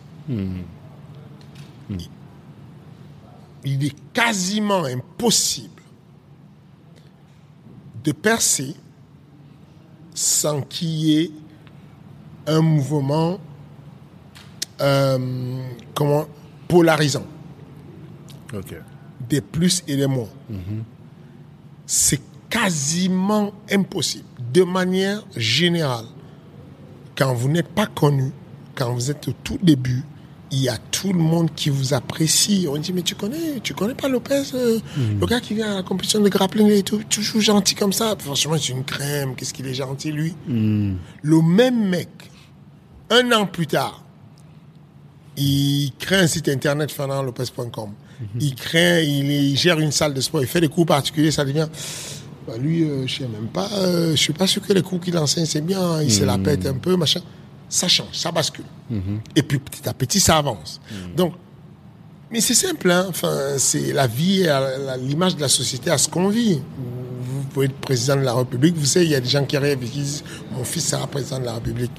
Il 3.65 3.85
est 3.85 3.97
quasiment 4.15 4.85
impossible 4.85 5.83
de 8.03 8.13
percer 8.13 8.75
sans 10.15 10.63
qu'il 10.63 10.89
y 10.89 11.21
ait 11.21 11.31
un 12.47 12.63
mouvement 12.63 13.39
euh, 14.81 15.63
comment, 15.95 16.27
polarisant. 16.67 17.27
Des 19.31 19.41
plus 19.41 19.83
et 19.89 19.97
des 19.97 20.07
moins. 20.07 20.29
C'est 21.87 22.21
quasiment 22.51 23.53
impossible. 23.71 24.25
De 24.53 24.65
manière 24.65 25.25
générale, 25.37 26.07
quand 27.17 27.33
vous 27.33 27.49
n'êtes 27.49 27.69
pas 27.69 27.87
connu, 27.87 28.33
quand 28.75 28.93
vous 28.93 29.11
êtes 29.11 29.29
au 29.29 29.33
tout 29.45 29.59
début, 29.63 30.03
il 30.53 30.59
y 30.59 30.69
a 30.69 30.77
tout 30.77 31.13
le 31.13 31.19
monde 31.21 31.51
qui 31.55 31.71
vous 31.71 31.95
apprécie. 31.95 32.67
On 32.69 32.77
dit, 32.77 32.93
mais 32.93 33.03
tu 33.03 33.15
connais, 33.15 33.61
tu 33.63 33.73
connais 33.73 33.95
pas 33.95 34.09
Lopez, 34.09 34.43
euh, 34.55 34.81
le 35.21 35.27
gars 35.27 35.41
qui 35.41 35.55
vient 35.55 35.73
à 35.73 35.77
la 35.77 35.83
compétition 35.85 36.21
de 36.21 36.29
grappling 36.29 36.69
et 36.71 36.83
tout, 36.83 37.01
toujours 37.09 37.41
gentil 37.41 37.77
comme 37.77 37.93
ça. 37.93 38.17
Franchement, 38.19 38.57
c'est 38.59 38.73
une 38.73 38.85
crème, 38.85 39.37
qu'est-ce 39.37 39.55
qu'il 39.55 39.67
est 39.69 39.75
gentil, 39.75 40.11
lui. 40.11 40.35
Le 40.49 41.43
même 41.43 41.89
mec, 41.89 42.09
un 43.11 43.31
an 43.33 43.47
plus 43.47 43.69
tard, 43.69 44.05
il 45.37 45.93
crée 45.99 46.17
un 46.17 46.27
site 46.27 46.49
internet 46.49 46.91
fernandlopez.com. 46.91 47.93
Il 48.41 48.55
crée, 48.55 49.05
il, 49.07 49.31
il 49.31 49.57
gère 49.57 49.79
une 49.79 49.93
salle 49.93 50.15
de 50.15 50.21
sport, 50.21 50.43
il 50.43 50.47
fait 50.47 50.61
des 50.61 50.69
cours 50.69 50.87
particuliers, 50.87 51.31
ça 51.31 51.45
devient. 51.45 51.69
Bah, 52.47 52.55
lui, 52.59 52.85
euh, 52.85 53.07
je 53.07 53.19
sais 53.19 53.29
même 53.29 53.49
pas, 53.53 53.69
euh, 53.75 54.13
je 54.13 54.17
suis 54.17 54.33
pas 54.33 54.47
sûr 54.47 54.63
que 54.67 54.73
les 54.73 54.83
cours 54.83 55.01
qu'il 55.01 55.17
enseigne 55.19 55.47
c'est 55.47 55.61
bien, 55.61 56.03
il 56.03 56.13
se 56.13 56.25
la 56.25 56.39
pète 56.39 56.67
un 56.67 56.75
peu, 56.75 56.97
machin. 56.97 57.21
Ça 57.69 57.87
change, 57.87 58.13
ça 58.15 58.33
bascule. 58.33 58.65
Et 59.37 59.43
puis 59.43 59.59
petit 59.59 59.89
à 59.89 59.95
petit, 59.95 60.19
ça 60.21 60.39
avance. 60.39 60.81
Donc, 61.17 61.35
mais 62.33 62.41
c'est 62.41 62.55
simple, 62.55 62.91
hein. 62.91 63.07
Enfin, 63.09 63.37
c'est 63.59 63.93
la 63.93 64.07
vie, 64.07 64.47
l'image 65.01 65.37
de 65.37 65.41
la 65.41 65.49
société 65.49 65.91
à 65.91 65.99
ce 65.99 66.09
qu'on 66.09 66.29
vit. 66.29 66.61
Vous 67.19 67.43
pouvez 67.53 67.67
être 67.67 67.75
président 67.75 68.17
de 68.17 68.23
la 68.23 68.35
République, 68.35 68.77
vous 68.77 68.87
savez, 68.87 69.07
il 69.07 69.11
y 69.11 69.17
a 69.17 69.21
des 69.21 69.29
gens 69.29 69.45
qui 69.45 69.57
rêvent 69.57 69.83
et 69.83 69.87
qui 69.87 69.99
disent 69.99 70.23
mon 70.57 70.63
fils 70.65 70.87
sera 70.87 71.07
président 71.07 71.41
de 71.41 71.45
la 71.47 71.55
République. 71.55 71.91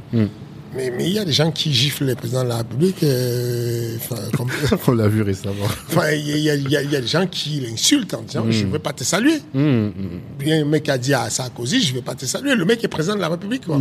Mais 0.73 0.89
mais 0.89 1.05
il 1.05 1.13
y 1.13 1.19
a 1.19 1.25
des 1.25 1.33
gens 1.33 1.51
qui 1.51 1.73
giflent 1.73 2.05
les 2.05 2.15
présidents 2.15 2.43
de 2.43 2.49
la 2.49 2.57
République. 2.57 3.03
euh, 3.03 3.97
comme- 4.37 4.49
On 4.87 4.91
l'a 4.93 5.07
vu 5.09 5.21
récemment. 5.21 5.65
Il 6.13 6.37
y, 6.37 6.41
y 6.43 6.49
a- 6.49 6.55
y 6.81 6.87
des 6.87 7.07
gens 7.07 7.27
qui 7.27 7.59
l'insultent 7.59 8.13
en 8.13 8.21
disant 8.21 8.45
Je 8.49 8.65
ne 8.65 8.71
vais 8.71 8.79
pas 8.79 8.93
te 8.93 9.03
saluer. 9.03 9.41
Bien, 9.53 10.59
le 10.59 10.65
mec 10.65 10.87
a 10.89 10.97
dit 10.97 11.13
à 11.13 11.29
Sarkozy 11.29 11.81
Je 11.81 11.91
ne 11.91 11.95
vais 11.97 12.01
pas 12.03 12.15
te 12.15 12.25
saluer. 12.25 12.55
Le 12.55 12.63
mec 12.65 12.83
est 12.83 12.87
président 12.87 13.15
de 13.15 13.19
la 13.21 13.29
République. 13.29 13.65
quoi. 13.65 13.75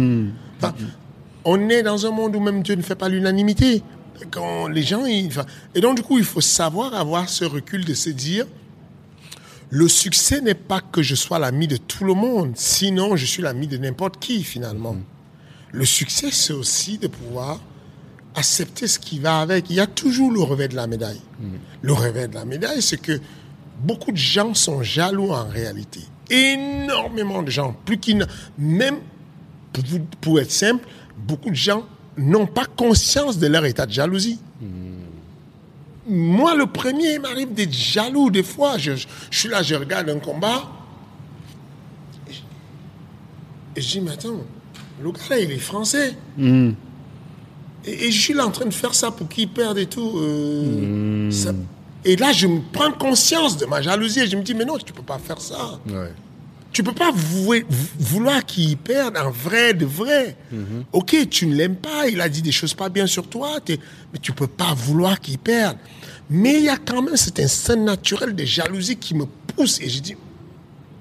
Enfin, 0.58 0.74
on 1.44 1.68
est 1.68 1.82
dans 1.82 2.04
un 2.06 2.10
monde 2.10 2.34
où 2.36 2.40
même 2.40 2.62
Dieu 2.62 2.74
ne 2.74 2.82
fait 2.82 2.96
pas 2.96 3.08
l'unanimité. 3.08 3.82
quand 4.30 4.68
les 4.68 4.82
gens, 4.82 5.06
ils- 5.06 5.30
et 5.74 5.80
donc 5.80 5.96
du 5.96 6.02
coup, 6.02 6.18
il 6.18 6.24
faut 6.24 6.42
savoir 6.42 6.92
avoir 6.94 7.28
ce 7.30 7.44
recul 7.46 7.86
de 7.86 7.94
se 7.94 8.10
dire, 8.10 8.44
le 9.70 9.88
succès 9.88 10.42
n'est 10.42 10.52
pas 10.54 10.80
que 10.82 11.00
je 11.02 11.14
sois 11.14 11.38
l'ami 11.38 11.66
de 11.68 11.78
tout 11.78 12.04
le 12.04 12.12
monde, 12.12 12.52
sinon 12.54 13.16
je 13.16 13.24
suis 13.24 13.42
l'ami 13.42 13.66
de 13.66 13.78
n'importe 13.78 14.18
qui 14.18 14.42
finalement. 14.42 14.96
Le 15.72 15.84
succès, 15.84 16.30
c'est 16.30 16.52
aussi 16.52 16.98
de 16.98 17.06
pouvoir 17.06 17.60
accepter 18.34 18.86
ce 18.86 18.98
qui 18.98 19.18
va 19.18 19.40
avec. 19.40 19.70
Il 19.70 19.76
y 19.76 19.80
a 19.80 19.86
toujours 19.86 20.30
le 20.32 20.40
revers 20.40 20.68
de 20.68 20.76
la 20.76 20.86
médaille. 20.86 21.20
Le 21.82 21.92
revers 21.92 22.28
de 22.28 22.34
la 22.34 22.44
médaille, 22.44 22.82
c'est 22.82 23.00
que 23.00 23.20
beaucoup 23.82 24.12
de 24.12 24.16
gens 24.16 24.54
sont 24.54 24.82
jaloux 24.82 25.30
en 25.30 25.48
réalité. 25.48 26.00
Énormément 26.28 27.42
de 27.42 27.50
gens, 27.50 27.74
plus 27.84 27.98
qu'ils 27.98 28.24
même 28.58 28.96
pour, 30.20 30.40
être 30.40 30.50
simple, 30.50 30.86
beaucoup 31.16 31.50
de 31.50 31.54
gens 31.56 31.84
n'ont 32.16 32.46
pas 32.46 32.66
conscience 32.66 33.38
de 33.38 33.46
leur 33.46 33.64
état 33.64 33.86
de 33.86 33.92
jalousie. 33.92 34.38
Moi, 36.08 36.56
le 36.56 36.66
premier, 36.66 37.14
il 37.14 37.20
m'arrive 37.20 37.52
d'être 37.54 37.72
jaloux 37.72 38.30
des 38.30 38.42
fois. 38.42 38.78
Je, 38.78 38.96
je- 38.96 39.06
je 39.30 39.38
suis 39.38 39.48
là, 39.48 39.62
je 39.62 39.76
regarde 39.76 40.08
un 40.10 40.18
combat. 40.18 40.68
Et 42.28 42.32
je, 42.32 42.40
et 43.76 43.80
je 43.80 43.88
dis, 43.88 44.00
mais 44.00 44.10
attends, 44.12 44.40
le 45.02 45.10
gars 45.12 45.38
il 45.38 45.50
est 45.52 45.58
français. 45.58 46.16
Et, 47.86 48.06
et 48.06 48.12
je 48.12 48.20
suis 48.20 48.34
là 48.34 48.46
en 48.46 48.50
train 48.50 48.66
de 48.66 48.74
faire 48.74 48.94
ça 48.94 49.10
pour 49.10 49.28
qu'il 49.28 49.48
perde 49.48 49.78
et 49.78 49.86
tout. 49.86 50.18
euh, 50.18 51.30
ça- 51.30 51.52
et 52.04 52.16
là, 52.16 52.32
je 52.32 52.46
me 52.46 52.60
prends 52.72 52.92
conscience 52.92 53.58
de 53.58 53.66
ma 53.66 53.82
jalousie 53.82 54.20
et 54.20 54.26
je 54.26 54.34
me 54.36 54.42
dis, 54.42 54.54
mais 54.54 54.64
non, 54.64 54.78
tu 54.78 54.92
peux 54.92 55.02
pas 55.02 55.18
faire 55.18 55.38
ça. 55.40 55.78
Ouais. 55.86 56.12
Tu 56.72 56.82
peux 56.82 56.92
pas 56.94 57.10
vouer- 57.14 57.66
vou- 57.68 57.88
vouloir 57.98 58.44
qu'il 58.46 58.76
perde 58.78 59.16
en 59.18 59.30
vrai 59.30 59.74
de 59.74 59.84
vrai. 59.84 60.36
Ok, 60.92 61.16
tu 61.28 61.46
ne 61.46 61.54
l'aimes 61.54 61.76
pas, 61.76 62.08
il 62.08 62.20
a 62.20 62.28
dit 62.28 62.40
des 62.42 62.52
choses 62.52 62.72
pas 62.74 62.88
bien 62.88 63.06
sur 63.06 63.26
toi, 63.28 63.58
mais 63.68 64.18
tu 64.22 64.32
peux 64.32 64.46
pas 64.46 64.72
vouloir 64.74 65.20
qu'il 65.20 65.36
perde. 65.38 65.76
Mais 66.30 66.54
il 66.58 66.64
y 66.64 66.68
a 66.68 66.76
quand 66.78 67.02
même 67.02 67.16
cet 67.16 67.38
instinct 67.40 67.76
naturel 67.76 68.34
de 68.34 68.44
jalousie 68.44 68.96
qui 68.96 69.14
me 69.14 69.26
pousse 69.26 69.80
et 69.80 69.88
je 69.88 70.00
dis, 70.00 70.16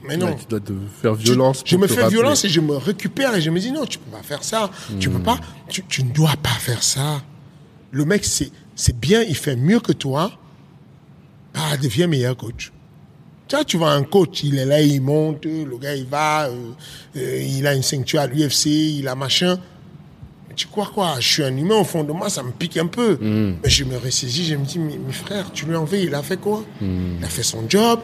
mais 0.09 0.17
non. 0.17 0.33
Tu 0.33 0.45
dois 0.49 0.59
te 0.59 0.73
faire 1.01 1.15
Tu- 1.17 1.23
violence. 1.23 1.61
je 1.65 1.77
me 1.77 1.87
fais 1.87 2.01
rappeler. 2.01 2.17
violence 2.17 2.43
et 2.45 2.49
je 2.49 2.59
me 2.59 2.75
récupère 2.75 3.35
et 3.35 3.41
je 3.41 3.49
me 3.49 3.59
dis 3.59 3.71
non, 3.71 3.85
tu 3.85 3.97
peux 3.99 4.11
pas 4.11 4.23
faire 4.23 4.43
ça. 4.43 4.69
Tu 4.99 5.09
peux 5.09 5.19
pas, 5.19 5.39
tu, 5.69 5.83
tu 5.87 6.03
ne 6.03 6.11
dois 6.11 6.33
pas 6.41 6.49
faire 6.49 6.83
ça. 6.83 7.21
Le 7.91 8.05
mec, 8.05 8.25
c'est, 8.25 8.51
c'est 8.75 8.97
bien, 8.99 9.21
il 9.23 9.35
fait 9.35 9.55
mieux 9.55 9.79
que 9.79 9.91
toi. 9.93 10.31
Ah, 11.55 11.77
deviens 11.77 12.07
meilleur 12.07 12.35
coach. 12.37 12.71
Tu 13.47 13.55
vois, 13.55 13.65
tu 13.65 13.77
vois 13.77 13.91
un 13.93 14.03
coach, 14.03 14.43
il 14.43 14.57
est 14.59 14.65
là, 14.65 14.79
il 14.81 15.01
monte, 15.01 15.45
le 15.45 15.77
gars, 15.79 15.95
il 15.95 16.05
va, 16.05 16.45
euh, 16.45 16.55
euh, 17.17 17.41
il 17.41 17.65
a 17.65 17.73
une 17.73 17.81
ceinture 17.81 18.19
à 18.19 18.27
l'UFC, 18.27 18.67
il 18.67 19.07
a 19.07 19.15
machin. 19.15 19.57
Mais 20.47 20.53
Tu 20.55 20.67
crois 20.67 20.91
quoi? 20.93 21.15
Je 21.19 21.27
suis 21.27 21.43
un 21.43 21.57
humain 21.57 21.77
au 21.77 21.83
fond 21.83 22.03
de 22.03 22.11
moi, 22.11 22.29
ça 22.29 22.43
me 22.43 22.51
pique 22.51 22.77
un 22.77 22.85
peu. 22.85 23.17
Mais 23.19 23.57
je 23.69 23.83
me 23.85 23.97
ressaisis, 23.97 24.45
je 24.45 24.55
me 24.55 24.63
dis, 24.65 24.77
mais, 24.77 24.99
mais 25.03 25.11
frère, 25.13 25.51
tu 25.51 25.65
lui 25.65 25.75
en 25.75 25.83
veux, 25.85 25.97
il 25.97 26.13
a 26.13 26.21
fait 26.21 26.37
quoi? 26.39 26.63
Il 26.79 27.23
a 27.23 27.27
fait 27.27 27.41
son 27.43 27.67
job, 27.67 27.99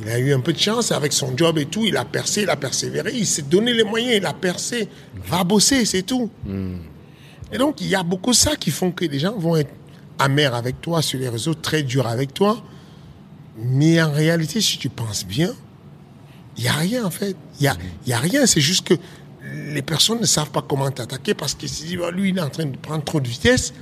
il 0.00 0.08
a 0.08 0.18
eu 0.18 0.32
un 0.32 0.40
peu 0.40 0.52
de 0.52 0.58
chance 0.58 0.92
avec 0.92 1.12
son 1.12 1.36
job 1.36 1.58
et 1.58 1.66
tout, 1.66 1.84
il 1.84 1.96
a 1.96 2.04
percé, 2.04 2.42
il 2.42 2.50
a 2.50 2.56
persévéré, 2.56 3.12
il 3.14 3.26
s'est 3.26 3.42
donné 3.42 3.72
les 3.72 3.84
moyens, 3.84 4.16
il 4.16 4.26
a 4.26 4.32
percé. 4.32 4.88
Va 5.26 5.42
bosser, 5.44 5.84
c'est 5.84 6.02
tout. 6.02 6.30
Et 7.52 7.58
donc, 7.58 7.80
il 7.80 7.88
y 7.88 7.94
a 7.94 8.02
beaucoup 8.02 8.32
ça 8.32 8.56
qui 8.56 8.70
font 8.70 8.92
que 8.92 9.04
les 9.04 9.18
gens 9.18 9.36
vont 9.36 9.56
être 9.56 9.72
amers 10.18 10.54
avec 10.54 10.80
toi 10.80 11.02
sur 11.02 11.18
les 11.18 11.28
réseaux, 11.28 11.54
très 11.54 11.82
durs 11.82 12.06
avec 12.06 12.32
toi. 12.32 12.62
Mais 13.56 14.00
en 14.00 14.12
réalité, 14.12 14.60
si 14.60 14.78
tu 14.78 14.88
penses 14.88 15.26
bien, 15.26 15.52
il 16.56 16.62
n'y 16.62 16.68
a 16.68 16.74
rien 16.74 17.04
en 17.04 17.10
fait. 17.10 17.36
Il 17.58 17.62
n'y 17.62 17.68
a, 17.68 17.76
y 18.06 18.12
a 18.12 18.18
rien. 18.18 18.46
C'est 18.46 18.60
juste 18.60 18.86
que 18.86 18.94
les 19.72 19.82
personnes 19.82 20.20
ne 20.20 20.26
savent 20.26 20.50
pas 20.50 20.62
comment 20.62 20.90
t'attaquer 20.90 21.34
parce 21.34 21.54
qu'ils 21.54 21.68
se 21.68 21.84
disent, 21.84 21.98
lui, 22.12 22.30
il 22.30 22.38
est 22.38 22.40
en 22.40 22.48
train 22.48 22.66
de 22.66 22.76
prendre 22.76 23.04
trop 23.04 23.20
de 23.20 23.28
vitesse. 23.28 23.72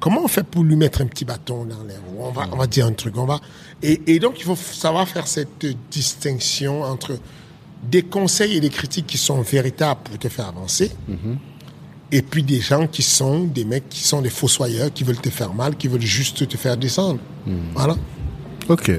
Comment 0.00 0.24
on 0.24 0.28
fait 0.28 0.44
pour 0.44 0.64
lui 0.64 0.76
mettre 0.76 1.00
un 1.02 1.06
petit 1.06 1.24
bâton 1.24 1.64
dans 1.64 1.82
l'air 1.84 2.00
on 2.18 2.30
va, 2.30 2.46
on 2.52 2.56
va 2.56 2.66
dire 2.66 2.86
un 2.86 2.92
truc. 2.92 3.16
On 3.16 3.24
va... 3.24 3.40
et, 3.82 4.00
et 4.06 4.18
donc, 4.18 4.38
il 4.38 4.44
faut 4.44 4.56
savoir 4.56 5.08
faire 5.08 5.26
cette 5.26 5.66
distinction 5.90 6.82
entre 6.82 7.18
des 7.82 8.02
conseils 8.02 8.56
et 8.56 8.60
des 8.60 8.70
critiques 8.70 9.06
qui 9.06 9.18
sont 9.18 9.40
véritables 9.42 10.00
pour 10.04 10.18
te 10.18 10.28
faire 10.28 10.46
avancer. 10.48 10.90
Et 12.12 12.22
puis 12.22 12.42
des 12.42 12.60
gens 12.60 12.86
qui 12.86 13.02
sont 13.02 13.44
des 13.44 13.64
mecs 13.64 13.88
qui 13.88 14.04
sont 14.04 14.20
des 14.20 14.30
fossoyeurs, 14.30 14.92
qui 14.92 15.02
veulent 15.02 15.20
te 15.20 15.30
faire 15.30 15.54
mal, 15.54 15.76
qui 15.76 15.88
veulent 15.88 16.00
juste 16.00 16.46
te 16.46 16.56
faire 16.56 16.76
descendre. 16.76 17.18
Voilà. 17.74 17.96
Ok. 18.68 18.92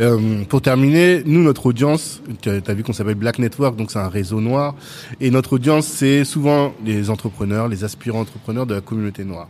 Euh, 0.00 0.44
pour 0.44 0.60
terminer, 0.60 1.22
nous, 1.24 1.42
notre 1.42 1.66
audience, 1.66 2.20
tu 2.42 2.50
as 2.50 2.74
vu 2.74 2.82
qu'on 2.82 2.92
s'appelle 2.92 3.14
Black 3.14 3.38
Network, 3.38 3.76
donc 3.76 3.90
c'est 3.90 3.98
un 3.98 4.08
réseau 4.08 4.40
noir. 4.40 4.74
Et 5.20 5.30
notre 5.30 5.54
audience, 5.54 5.86
c'est 5.86 6.24
souvent 6.24 6.74
les 6.84 7.08
entrepreneurs, 7.08 7.68
les 7.68 7.84
aspirants 7.84 8.20
entrepreneurs 8.20 8.66
de 8.66 8.74
la 8.74 8.80
communauté 8.80 9.24
noire. 9.24 9.48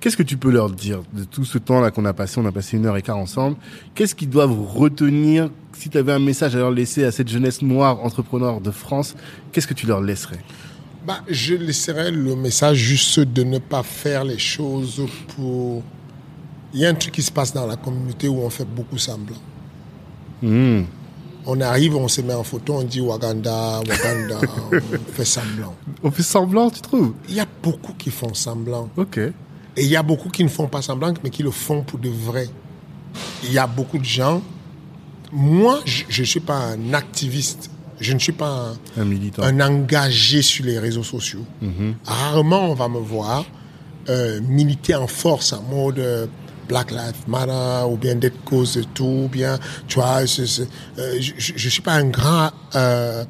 Qu'est-ce 0.00 0.16
que 0.16 0.22
tu 0.24 0.36
peux 0.36 0.50
leur 0.50 0.68
dire 0.68 1.00
de 1.12 1.22
tout 1.24 1.44
ce 1.44 1.58
temps-là 1.58 1.92
qu'on 1.92 2.04
a 2.04 2.12
passé? 2.12 2.40
On 2.40 2.46
a 2.46 2.52
passé 2.52 2.76
une 2.76 2.86
heure 2.86 2.96
et 2.96 3.02
quart 3.02 3.16
ensemble. 3.16 3.56
Qu'est-ce 3.94 4.14
qu'ils 4.14 4.30
doivent 4.30 4.60
retenir? 4.60 5.48
Si 5.74 5.88
tu 5.88 5.96
avais 5.96 6.12
un 6.12 6.18
message 6.18 6.56
à 6.56 6.58
leur 6.58 6.72
laisser 6.72 7.04
à 7.04 7.12
cette 7.12 7.28
jeunesse 7.28 7.62
noire 7.62 8.04
entrepreneur 8.04 8.60
de 8.60 8.72
France, 8.72 9.14
qu'est-ce 9.52 9.68
que 9.68 9.74
tu 9.74 9.86
leur 9.86 10.00
laisserais? 10.00 10.40
Bah, 11.06 11.20
je 11.28 11.54
laisserai 11.54 12.10
le 12.10 12.36
message 12.36 12.78
juste 12.78 13.20
de 13.20 13.42
ne 13.42 13.58
pas 13.58 13.82
faire 13.82 14.24
les 14.24 14.38
choses 14.38 15.06
pour. 15.36 15.82
Il 16.74 16.80
y 16.80 16.86
a 16.86 16.88
un 16.88 16.94
truc 16.94 17.12
qui 17.12 17.22
se 17.22 17.30
passe 17.30 17.52
dans 17.52 17.66
la 17.66 17.76
communauté 17.76 18.28
où 18.28 18.40
on 18.40 18.50
fait 18.50 18.64
beaucoup 18.64 18.98
semblant. 18.98 19.36
Hmm. 20.42 20.82
On 21.44 21.60
arrive, 21.60 21.96
on 21.96 22.06
se 22.08 22.20
met 22.20 22.34
en 22.34 22.44
photo, 22.44 22.74
on 22.74 22.84
dit 22.84 23.00
Waganda, 23.00 23.80
Waganda, 23.86 24.38
on 24.72 25.12
fait 25.12 25.24
semblant. 25.24 25.74
On 26.02 26.10
fait 26.10 26.22
semblant, 26.22 26.70
tu 26.70 26.80
trouves 26.80 27.14
Il 27.28 27.34
y 27.34 27.40
a 27.40 27.46
beaucoup 27.62 27.94
qui 27.94 28.10
font 28.10 28.32
semblant. 28.34 28.88
Ok. 28.96 29.18
Et 29.18 29.32
il 29.76 29.86
y 29.88 29.96
a 29.96 30.02
beaucoup 30.02 30.28
qui 30.28 30.44
ne 30.44 30.48
font 30.48 30.68
pas 30.68 30.82
semblant, 30.82 31.12
mais 31.24 31.30
qui 31.30 31.42
le 31.42 31.50
font 31.50 31.82
pour 31.82 31.98
de 31.98 32.08
vrai. 32.08 32.48
Il 33.44 33.52
y 33.52 33.58
a 33.58 33.66
beaucoup 33.66 33.98
de 33.98 34.04
gens. 34.04 34.40
Moi, 35.32 35.80
je 35.84 36.20
ne 36.20 36.26
suis 36.26 36.40
pas 36.40 36.56
un 36.58 36.92
activiste. 36.94 37.70
Je 37.98 38.12
ne 38.12 38.18
suis 38.18 38.32
pas 38.32 38.48
un, 38.96 39.00
Un 39.00 39.04
militant. 39.04 39.42
un 39.42 39.60
engagé 39.60 40.42
sur 40.42 40.64
les 40.64 40.78
réseaux 40.78 41.04
sociaux. 41.04 41.44
Rarement 42.04 42.70
on 42.70 42.74
va 42.74 42.88
me 42.88 42.98
voir 42.98 43.44
euh, 44.08 44.40
militer 44.42 44.94
en 44.96 45.06
force 45.06 45.52
en 45.52 45.62
mode 45.62 46.00
euh, 46.00 46.26
Black 46.72 46.90
Lives 46.90 47.28
Matter 47.28 47.84
ou 47.86 47.98
bien 47.98 48.14
d'être 48.14 48.42
cause 48.44 48.76
de 48.76 48.82
tout, 48.82 49.24
ou 49.24 49.28
bien, 49.28 49.58
tu 49.86 49.96
vois, 49.96 50.22
euh, 50.22 50.26
je 50.26 51.52
ne 51.52 51.70
suis 51.70 51.82
pas 51.82 51.92
un 51.92 52.08
grand, 52.08 52.50
euh, 52.74 53.24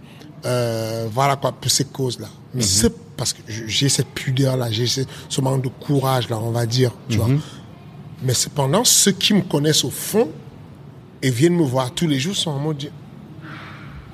euh, 0.46 1.08
voilà 1.10 1.34
quoi, 1.34 1.50
pour 1.50 1.68
ces 1.68 1.86
causes-là. 1.86 2.28
Mais 2.54 2.62
c'est 2.62 2.92
parce 3.16 3.32
que 3.32 3.40
j'ai 3.48 3.88
cette 3.88 4.10
pudeur-là, 4.10 4.70
j'ai 4.70 4.86
ce, 4.86 5.40
manque 5.40 5.64
de 5.64 5.68
courage-là, 5.68 6.38
on 6.38 6.52
va 6.52 6.66
dire, 6.66 6.92
tu 7.08 7.18
vois. 7.18 7.30
Mais 8.22 8.34
cependant, 8.34 8.84
ceux 8.84 9.10
qui 9.10 9.34
me 9.34 9.42
connaissent 9.42 9.84
au 9.84 9.90
fond 9.90 10.28
et 11.20 11.30
viennent 11.30 11.56
me 11.56 11.64
voir 11.64 11.90
tous 11.90 12.06
les 12.06 12.20
jours 12.20 12.36
sont 12.36 12.50
en 12.50 12.60
mode, 12.60 12.92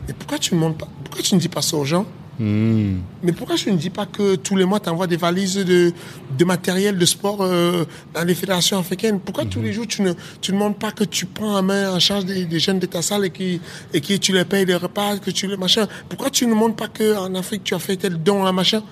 mais 0.07 0.15
pourquoi 0.15 0.39
tu 0.39 0.55
ne 0.55 0.61
montres 0.61 0.79
pas, 0.79 0.89
pourquoi 1.05 1.23
tu 1.23 1.35
ne 1.35 1.41
dis 1.41 1.51
pas 1.51 1.61
ça 1.61 1.77
aux 1.77 1.85
gens? 1.85 2.07
Hmm. 2.41 2.99
mais 3.25 3.33
pourquoi 3.33 3.57
tu 3.57 3.73
ne 3.73 3.77
dis 3.77 3.91
pas 3.91 4.07
que 4.07 4.37
tous 4.37 4.55
les 4.55 4.65
mois, 4.65 4.79
tu 4.79 4.89
envoies 4.89 5.09
des 5.09 5.17
valises 5.17 5.57
de, 5.57 5.93
de 6.39 6.45
matériel 6.45 6.97
de 6.97 7.05
sport 7.05 7.39
euh, 7.41 7.85
dans 8.15 8.23
les 8.23 8.35
fédérations 8.37 8.79
africaines? 8.79 9.19
Pourquoi 9.19 9.45
tous 9.45 9.61
les 9.61 9.73
jours, 9.73 9.89
tu 9.89 10.03
ne, 10.03 10.13
tu 10.41 10.53
ne 10.53 10.59
montres 10.59 10.79
pas 10.79 10.93
que 10.93 11.03
tu 11.03 11.27
prends 11.27 11.59
en 11.59 11.63
main 11.65 11.93
en 11.93 11.99
charge 11.99 12.27
des, 12.27 12.45
des 12.45 12.61
jeunes 12.61 12.79
de 12.79 12.87
ta 12.87 13.03
salle 13.03 13.25
et 13.25 13.31
que, 13.31 13.59
et 13.93 14.01
que 14.01 14.15
tu 14.15 14.33
les 14.33 14.45
payes 14.45 14.67
des 14.67 14.77
repas, 14.77 15.19
que 15.19 15.33
tu 15.33 15.49
les 15.49 15.57
machin 15.57 15.89
Pourquoi 16.09 16.31
tu 16.31 16.47
ne 16.47 16.55
montres 16.55 16.77
pas 16.77 16.87
qu'en 16.87 17.35
Afrique, 17.35 17.65
tu 17.65 17.75
as 17.75 17.81
fait 17.81 17.97
tel 17.97 18.23
don 18.23 18.45
à 18.45 18.53
machin? 18.53 18.85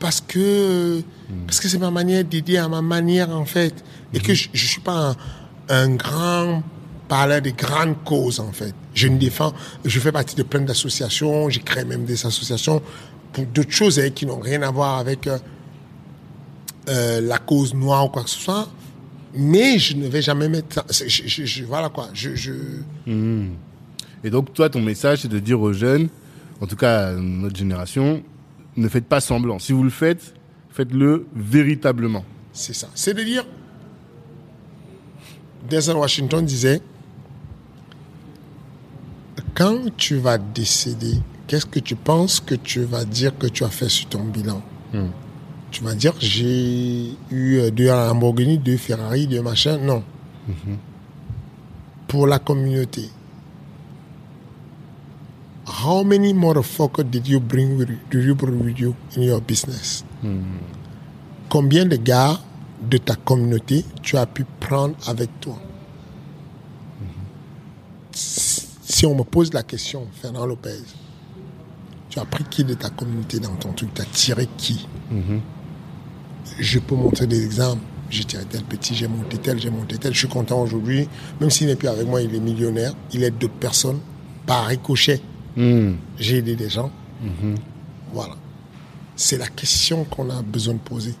Parce 0.00 0.20
que 0.20 1.02
parce 1.46 1.60
que 1.60 1.68
c'est 1.68 1.78
ma 1.78 1.92
manière 1.92 2.24
d'aider 2.24 2.56
à 2.56 2.68
ma 2.68 2.82
manière 2.82 3.30
en 3.30 3.44
fait. 3.44 3.84
Et 4.12 4.18
que 4.18 4.34
je, 4.34 4.48
je 4.52 4.66
suis 4.66 4.80
pas 4.80 5.14
un, 5.68 5.84
un 5.84 5.94
grand 5.94 6.62
parleur 7.10 7.42
des 7.42 7.52
grandes 7.52 7.96
causes 8.04 8.38
en 8.40 8.52
fait 8.52 8.74
je 8.94 9.08
ne 9.08 9.18
défends 9.18 9.52
je 9.84 9.98
fais 10.00 10.12
partie 10.12 10.36
de 10.36 10.44
plein 10.44 10.60
d'associations 10.62 11.50
j'ai 11.50 11.60
créé 11.60 11.84
même 11.84 12.04
des 12.04 12.24
associations 12.24 12.80
pour 13.32 13.44
d'autres 13.46 13.72
choses 13.80 13.98
hein, 13.98 14.10
qui 14.16 14.24
n'ont 14.26 14.38
rien 14.50 14.62
à 14.62 14.70
voir 14.70 14.98
avec 14.98 15.26
euh, 15.26 15.38
euh, 16.88 17.20
la 17.20 17.38
cause 17.38 17.74
noire 17.74 18.06
ou 18.06 18.08
quoi 18.08 18.22
que 18.24 18.30
ce 18.30 18.38
soit 18.38 18.68
mais 19.34 19.78
je 19.78 19.96
ne 19.96 20.06
vais 20.08 20.22
jamais 20.22 20.48
mettre 20.48 20.84
ça- 20.90 21.04
je, 21.06 21.22
je- 21.26 21.44
je- 21.44 21.64
voilà 21.64 21.88
quoi 21.88 22.08
je, 22.14 22.34
je 22.34 22.52
Et 24.24 24.28
donc, 24.30 24.52
toi, 24.52 24.68
ton 24.68 24.82
message, 24.82 25.20
c'est 25.22 25.28
de 25.28 25.38
dire 25.38 25.60
aux 25.60 25.72
jeunes, 25.72 26.08
en 26.60 26.66
tout 26.66 26.76
cas 26.76 27.08
à 27.08 27.12
notre 27.14 27.56
génération, 27.56 28.22
ne 28.76 28.88
faites 28.88 29.06
pas 29.06 29.20
semblant. 29.20 29.58
Si 29.58 29.72
vous 29.72 29.82
le 29.84 29.88
faites, 30.02 30.34
faites-le 30.70 31.26
véritablement. 31.34 32.24
C'est 32.52 32.74
ça. 32.74 32.88
C'est 32.94 33.14
de 33.14 33.22
dire, 33.22 33.46
Denzel 35.70 35.96
Washington 35.96 36.44
disait, 36.44 36.80
quand 39.60 39.94
tu 39.98 40.16
vas 40.16 40.38
décéder, 40.38 41.18
qu'est-ce 41.46 41.66
que 41.66 41.80
tu 41.80 41.94
penses 41.94 42.40
que 42.40 42.54
tu 42.54 42.80
vas 42.84 43.04
dire 43.04 43.36
que 43.36 43.46
tu 43.46 43.62
as 43.62 43.68
fait 43.68 43.90
sur 43.90 44.08
ton 44.08 44.24
bilan? 44.24 44.62
Tu 45.70 45.84
vas 45.84 45.94
dire, 45.94 46.14
j'ai 46.18 47.10
eu 47.30 47.58
euh, 47.58 47.70
deux 47.70 47.88
Lamborghini, 47.88 48.56
deux 48.56 48.78
Ferrari, 48.78 49.26
deux 49.26 49.42
machins. 49.42 49.78
Non. 49.82 50.02
Pour 52.08 52.26
la 52.26 52.38
communauté. 52.38 53.10
How 55.84 56.04
many 56.04 56.32
motherfuckers 56.32 57.04
did 57.04 57.28
you 57.28 57.38
bring 57.38 57.76
with 57.76 57.90
you, 57.90 57.98
did 58.10 58.24
you 58.24 58.34
bring 58.34 58.64
with 58.64 58.78
you 58.80 58.94
in 59.14 59.22
your 59.22 59.42
business? 59.42 60.04
combien 61.50 61.84
de 61.84 61.96
gars 61.96 62.40
de 62.80 62.96
ta 62.96 63.14
communauté 63.14 63.84
tu 64.02 64.16
as 64.16 64.26
pu 64.26 64.46
prendre 64.58 64.94
avec 65.06 65.28
toi? 65.40 65.58
Si 69.00 69.06
on 69.06 69.14
me 69.14 69.22
pose 69.22 69.50
la 69.54 69.62
question, 69.62 70.06
Fernand 70.20 70.44
Lopez, 70.44 70.82
tu 72.10 72.18
as 72.18 72.24
pris 72.26 72.44
qui 72.44 72.64
de 72.64 72.74
ta 72.74 72.90
communauté 72.90 73.40
dans 73.40 73.56
ton 73.56 73.72
truc? 73.72 73.94
Tu 73.94 74.02
as 74.02 74.04
tiré 74.04 74.46
qui? 74.58 74.86
Je 76.58 76.78
peux 76.78 76.96
montrer 76.96 77.26
des 77.26 77.42
exemples. 77.42 77.80
J'ai 78.10 78.24
tiré 78.24 78.44
tel 78.44 78.62
petit, 78.62 78.94
j'ai 78.94 79.08
monté 79.08 79.38
tel, 79.38 79.58
j'ai 79.58 79.70
monté 79.70 79.96
tel. 79.96 80.12
Je 80.12 80.18
suis 80.18 80.28
content 80.28 80.60
aujourd'hui. 80.60 81.08
Même 81.40 81.48
s'il 81.48 81.68
n'est 81.68 81.76
plus 81.76 81.88
avec 81.88 82.06
moi, 82.06 82.20
il 82.20 82.34
est 82.34 82.40
millionnaire. 82.40 82.92
Il 83.14 83.24
aide 83.24 83.38
d'autres 83.38 83.54
personnes 83.54 84.00
par 84.44 84.66
ricochet. 84.66 85.22
J'ai 85.56 86.36
aidé 86.36 86.54
des 86.54 86.68
gens. 86.68 86.90
Voilà. 88.12 88.36
C'est 89.16 89.38
la 89.38 89.48
question 89.48 90.04
qu'on 90.04 90.28
a 90.28 90.42
besoin 90.42 90.74
de 90.74 90.78
poser. 90.78 91.14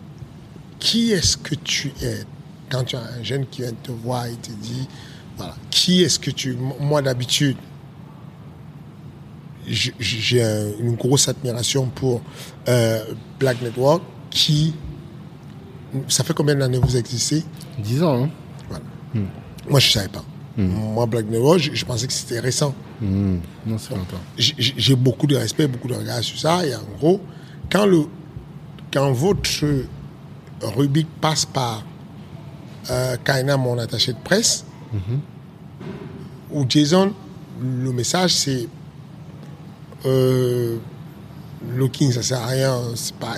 Qui 0.78 1.12
est-ce 1.12 1.38
que 1.38 1.54
tu 1.54 1.94
es? 2.02 2.24
Quand 2.68 2.84
tu 2.84 2.96
as 2.96 3.04
un 3.18 3.22
jeune 3.22 3.46
qui 3.46 3.62
vient 3.62 3.72
te 3.72 3.90
voir 3.90 4.26
et 4.26 4.34
te 4.34 4.52
dit, 4.52 4.86
voilà, 5.38 5.56
qui 5.70 6.02
est-ce 6.02 6.18
que 6.18 6.30
tu... 6.30 6.54
Moi, 6.78 7.00
d'habitude, 7.00 7.56
j'ai 9.66 10.74
une 10.80 10.94
grosse 10.96 11.28
admiration 11.28 11.86
pour 11.86 12.22
euh, 12.68 13.04
Black 13.38 13.60
Network 13.62 14.02
qui... 14.30 14.74
Ça 16.08 16.22
fait 16.22 16.34
combien 16.34 16.54
d'années 16.54 16.78
vous 16.78 16.96
existez? 16.96 17.44
10 17.78 18.02
ans, 18.04 18.24
hein 18.24 18.30
Voilà. 18.68 18.84
Moi, 19.68 19.80
je 19.80 19.88
ne 19.88 19.92
savais 19.92 20.08
pas. 20.08 20.24
Moi, 20.56 21.06
Black 21.06 21.26
Network, 21.26 21.58
je, 21.72 21.84
pensais 21.84 22.06
que 22.06 22.12
c'était 22.12 22.40
récent. 22.40 22.74
Non, 23.00 23.40
c'est. 23.78 23.94
J'ai 24.36 24.94
beaucoup 24.94 25.26
de 25.26 25.36
respect, 25.36 25.66
beaucoup 25.66 25.88
de 25.88 25.94
regard 25.94 26.22
sur 26.22 26.38
ça. 26.38 26.66
Et 26.66 26.74
en 26.74 26.82
gros, 26.98 27.20
quand, 27.70 27.86
le, 27.86 28.04
quand 28.92 29.10
votre 29.12 29.64
rubrique 30.62 31.08
passe 31.20 31.44
par 31.44 31.84
euh, 32.90 33.16
Kaina, 33.24 33.56
mon 33.56 33.78
attaché 33.78 34.12
de 34.12 34.18
presse, 34.22 34.64
ou 36.50 36.64
Jason, 36.68 37.14
le 37.60 37.92
message 37.92 38.32
c'est 38.34 38.68
euh, 40.06 40.76
looking, 41.76 42.12
ça 42.12 42.22
sert 42.22 42.40
à 42.40 42.46
rien. 42.46 42.78
C'est 42.94 43.14
pas, 43.14 43.36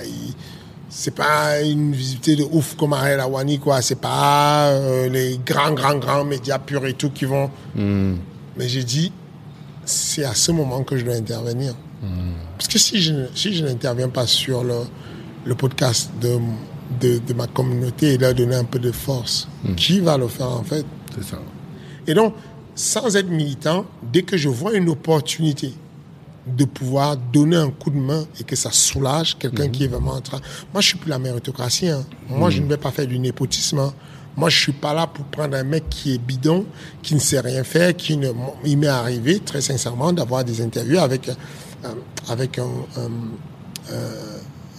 c'est 0.89 1.14
pas 1.14 1.60
une 1.62 1.93
visibilité 1.93 2.36
de 2.36 2.44
ouf 2.51 2.76
comme 2.76 2.93
Ariel 2.93 3.20
Awani, 3.20 3.59
quoi. 3.59 3.82
C'est 3.82 4.01
pas 4.01 4.68
euh, 4.68 5.09
les 5.09 5.39
grands, 5.44 5.72
grands, 5.72 5.97
grands 5.97 6.24
médias 6.24 6.59
purs 6.59 6.86
et 6.86 6.94
tout 6.94 7.10
qui 7.10 7.24
vont. 7.24 7.51
Mais 7.74 8.68
j'ai 8.68 8.84
dit, 8.84 9.12
c'est 9.84 10.24
à 10.24 10.34
ce 10.34 10.52
moment 10.52 10.82
que 10.82 10.97
je 10.97 11.05
dois 11.05 11.14
intervenir. 11.14 11.74
Parce 12.59 12.68
que 12.68 12.78
si 12.78 13.01
je, 13.01 13.14
si 13.34 13.55
je 13.55 13.64
n'interviens 13.64 14.09
pas 14.09 14.26
sur 14.26 14.64
le, 14.64 14.74
le 15.44 15.55
podcast 15.55 16.10
de, 16.20 16.39
de, 17.01 17.18
de, 17.18 17.34
ma 17.34 17.47
communauté 17.47 18.14
et 18.14 18.18
leur 18.18 18.34
donner 18.34 18.56
un 18.56 18.64
peu 18.64 18.78
de 18.78 18.93
force, 18.93 19.48
qui 19.76 20.01
va 20.01 20.16
le 20.16 20.28
faire 20.28 20.51
en 20.51 20.62
fait? 20.62 20.84
C'est 21.14 21.24
ça. 21.24 21.39
Et 22.06 22.14
donc, 22.14 22.34
sans 22.74 23.16
être 23.16 23.28
militant, 23.28 23.84
dès 24.12 24.22
que 24.22 24.36
je 24.36 24.48
vois 24.48 24.74
une 24.74 24.89
opportunité 24.89 25.74
de 26.47 26.64
pouvoir 26.64 27.16
donner 27.16 27.56
un 27.56 27.70
coup 27.70 27.90
de 27.90 27.98
main 27.98 28.24
et 28.40 28.44
que 28.44 28.56
ça 28.56 28.70
soulage 28.73 29.39
quelqu'un 29.39 29.69
qui 29.69 29.85
est 29.85 29.89
vraiment 29.89 30.12
en 30.12 30.20
train. 30.20 30.40
Moi, 30.73 30.81
je 30.81 30.89
suis 30.89 30.98
plus 30.98 31.10
la 31.10 31.19
méritocratie. 31.19 31.89
Hein. 31.89 32.05
Moi, 32.28 32.51
je 32.51 32.60
ne 32.60 32.69
vais 32.69 32.77
pas 32.77 32.90
faire 32.90 33.06
du 33.06 33.19
népotisme. 33.19 33.78
Hein. 33.78 33.94
Moi, 34.36 34.48
je 34.48 34.59
suis 34.59 34.73
pas 34.73 34.94
là 34.94 35.06
pour 35.06 35.24
prendre 35.27 35.56
un 35.56 35.62
mec 35.62 35.89
qui 35.89 36.14
est 36.14 36.19
bidon, 36.19 36.64
qui 37.02 37.14
ne 37.14 37.20
sait 37.20 37.40
rien 37.40 37.64
faire, 37.64 37.94
qui 37.94 38.16
ne. 38.16 38.31
Il 38.64 38.78
m'est 38.78 38.86
arrivé, 38.86 39.40
très 39.40 39.60
sincèrement, 39.60 40.12
d'avoir 40.12 40.44
des 40.44 40.60
interviews 40.62 40.98
avec, 40.98 41.28
euh, 41.28 41.35
avec 42.28 42.59
un, 42.59 42.64
un, 42.97 43.94
un, 43.94 44.32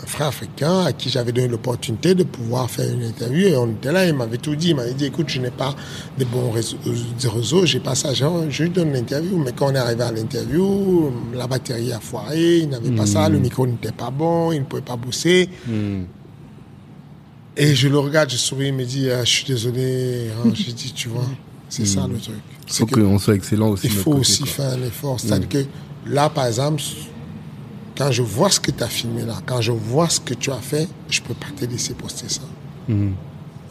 frère 0.06 0.28
africain 0.28 0.86
à 0.86 0.94
qui 0.94 1.10
j'avais 1.10 1.32
donné 1.32 1.48
l'opportunité 1.48 2.16
de 2.16 2.24
pouvoir 2.24 2.70
faire 2.70 2.92
une 2.92 3.04
interview. 3.04 3.48
Et 3.48 3.58
on 3.58 3.70
était 3.70 3.92
là, 3.92 4.06
il 4.06 4.14
m'avait 4.14 4.38
tout 4.38 4.56
dit. 4.56 4.70
Il 4.70 4.76
m'avait 4.76 4.94
dit 4.94 5.06
écoute, 5.06 5.30
je 5.30 5.40
n'ai 5.40 5.52
pas 5.52 5.76
de 6.18 6.26
bons 6.26 6.52
réseaux, 6.52 6.78
de 6.86 7.28
réseaux 7.28 7.66
j'ai 7.66 7.80
pas 7.80 7.96
ça. 7.96 8.14
Genre, 8.14 8.46
je 8.50 8.64
lui 8.64 8.70
donne 8.70 8.94
l'interview. 8.94 9.38
Mais 9.38 9.52
quand 9.52 9.72
on 9.72 9.76
est 9.76 9.78
arrivé 9.78 10.04
à 10.04 10.12
l'interview, 10.12 11.12
la 11.34 11.48
batterie 11.48 11.92
a 11.94 12.00
foiré, 12.00 12.60
il 12.60 12.70
n'avait 12.70 12.92
pas 12.92 13.06
ça, 13.06 13.30
le 13.30 13.40
micro 13.40 13.66
n'était 13.68 13.92
pas 13.92 14.10
bon, 14.10 14.52
il 14.52 14.60
ne 14.60 14.66
pouvait 14.66 14.82
pas 14.82 14.96
bosser. 14.96 15.50
Et 17.56 17.76
je 17.76 17.88
le 17.88 18.00
regarde, 18.00 18.32
je 18.32 18.38
souris, 18.38 18.68
il 18.70 18.74
me 18.74 18.84
dit, 18.84 19.12
ah, 19.12 19.24
je 19.24 19.30
suis 19.30 19.46
désolé. 19.46 20.30
Hein. 20.32 20.50
J'ai 20.54 20.74
dit, 20.74 20.92
tu 20.94 21.10
vois, 21.10 21.26
c'est 21.70 21.86
ça 21.86 22.08
le 22.08 22.18
truc. 22.18 22.36
Il 22.68 22.74
faut 22.74 22.86
qu'on 22.88 23.20
soit 23.20 23.36
excellent 23.36 23.70
aussi. 23.70 23.88
Il 23.88 23.94
faut 23.94 24.12
côté, 24.12 24.22
aussi 24.22 24.44
quoi. 24.44 24.52
faire 24.52 24.70
un 24.72 24.84
effort. 24.84 25.20
C'est-à-dire 25.20 25.50
que 25.50 25.66
là, 26.08 26.30
par 26.30 26.48
exemple, 26.48 26.82
quand 27.98 28.11
je 28.11 28.22
vois 28.22 28.49
ce 28.49 28.60
que 28.60 28.72
tu 28.72 28.84
as 28.84 28.88
filmé 28.88 29.24
là, 29.24 29.36
quand 29.45 29.61
je 29.61 29.72
vois 29.72 30.10
ce 30.10 30.20
que 30.20 30.34
tu 30.34 30.52
as 30.52 30.57
fait, 30.57 30.88
je 31.10 31.22
peux 31.22 31.34
pas 31.34 31.48
te 31.56 31.65
laisser 31.65 31.94
poster 31.94 32.28
ça. 32.30 32.41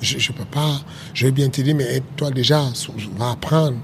Je, 0.00 0.18
je 0.18 0.32
peux 0.32 0.44
pas. 0.44 0.80
Je 1.14 1.26
vais 1.26 1.32
bien 1.32 1.48
te 1.48 1.60
dire, 1.60 1.76
mais 1.76 2.02
toi 2.16 2.30
déjà, 2.30 2.64
va 3.16 3.30
apprendre. 3.32 3.76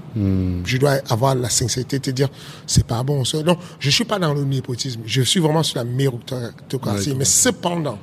Je 0.65 0.77
dois 0.77 0.99
avoir 1.09 1.35
la 1.35 1.49
sincérité 1.49 1.99
de 1.99 2.03
te 2.03 2.11
dire, 2.11 2.29
c'est 2.67 2.85
pas 2.85 3.03
bon. 3.03 3.23
Non, 3.45 3.57
je 3.79 3.89
suis 3.89 4.03
pas 4.05 4.19
dans 4.19 4.33
le 4.33 4.43
népotisme. 4.43 5.01
Je 5.05 5.21
suis 5.21 5.39
vraiment 5.39 5.63
sur 5.63 5.77
la 5.77 5.85
méritocratie. 5.85 7.11
Ouais, 7.11 7.17
mais 7.19 7.25
cependant, 7.25 7.99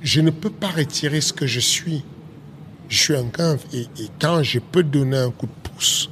je 0.00 0.20
ne 0.22 0.30
peux 0.30 0.50
pas 0.50 0.68
retirer 0.68 1.20
ce 1.20 1.32
que 1.32 1.46
je 1.46 1.60
suis. 1.60 2.02
Je 2.88 2.98
suis 2.98 3.14
un 3.14 3.26
cave 3.28 3.60
et, 3.72 3.82
et 3.82 4.08
quand 4.20 4.42
je 4.42 4.58
peux 4.58 4.82
donner 4.82 5.18
un 5.18 5.30
coup 5.30 5.46
de 5.46 5.70
pouce, 5.70 6.08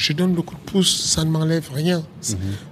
je 0.00 0.12
donne 0.14 0.34
le 0.34 0.42
coup 0.42 0.54
de 0.54 0.70
pouce, 0.70 1.04
ça 1.06 1.24
ne 1.24 1.30
m'enlève 1.30 1.68
rien. 1.74 2.02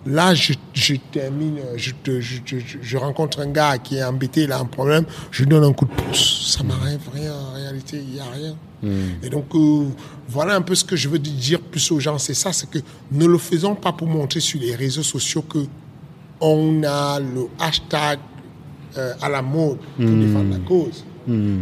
Là, 0.07 0.35
je, 0.35 0.55
je 0.73 0.95
termine, 1.13 1.59
je, 1.77 1.93
te- 2.03 2.21
je, 2.21 2.37
je- 2.45 2.59
je- 2.59 2.79
je 2.81 2.97
rencontre 2.97 3.41
un 3.41 3.49
gars 3.49 3.77
qui 3.79 3.97
est 3.97 4.03
embêté, 4.03 4.45
il 4.45 4.53
a 4.53 4.59
un 4.59 4.65
problème, 4.65 5.05
je 5.31 5.43
lui 5.43 5.49
donne 5.51 5.65
un 5.65 5.73
coup 5.73 5.85
de 5.85 5.91
pouce. 5.91 6.55
Ça 6.57 6.63
m'enlève 6.65 7.01
rien, 7.13 7.35
en 7.35 7.53
réalité, 7.55 8.03
il 8.03 8.15
n'y 8.15 8.21
a 8.21 8.25
rien. 8.31 8.57
Et 9.23 9.29
donc, 9.29 9.47
euh, 9.55 9.87
voilà 10.29 10.55
un 10.57 10.63
peu 10.63 10.75
ce 10.75 10.85
que 10.85 10.97
je 10.97 11.09
veux 11.09 11.19
dire 11.19 11.61
plus 11.61 11.91
aux 11.91 12.01
gens, 12.01 12.17
c'est 12.19 12.33
ça, 12.35 12.53
c'est 12.53 12.71
que 12.71 12.79
ne 13.13 13.27
le 13.27 13.37
faisons 13.39 13.75
pas 13.75 13.93
pour 13.93 14.07
montrer 14.09 14.41
sur 14.41 14.61
les 14.61 14.75
réseaux 14.75 15.03
sociaux 15.03 15.43
que 15.43 15.59
on 16.41 16.83
a 16.85 17.19
le 17.21 17.47
hashtag 17.59 18.21
euh, 18.97 19.13
à 19.21 19.29
la 19.29 19.43
mode 19.43 19.79
pour 19.97 20.07
défendre 20.07 20.51
la 20.51 20.59
cause. 20.61 21.05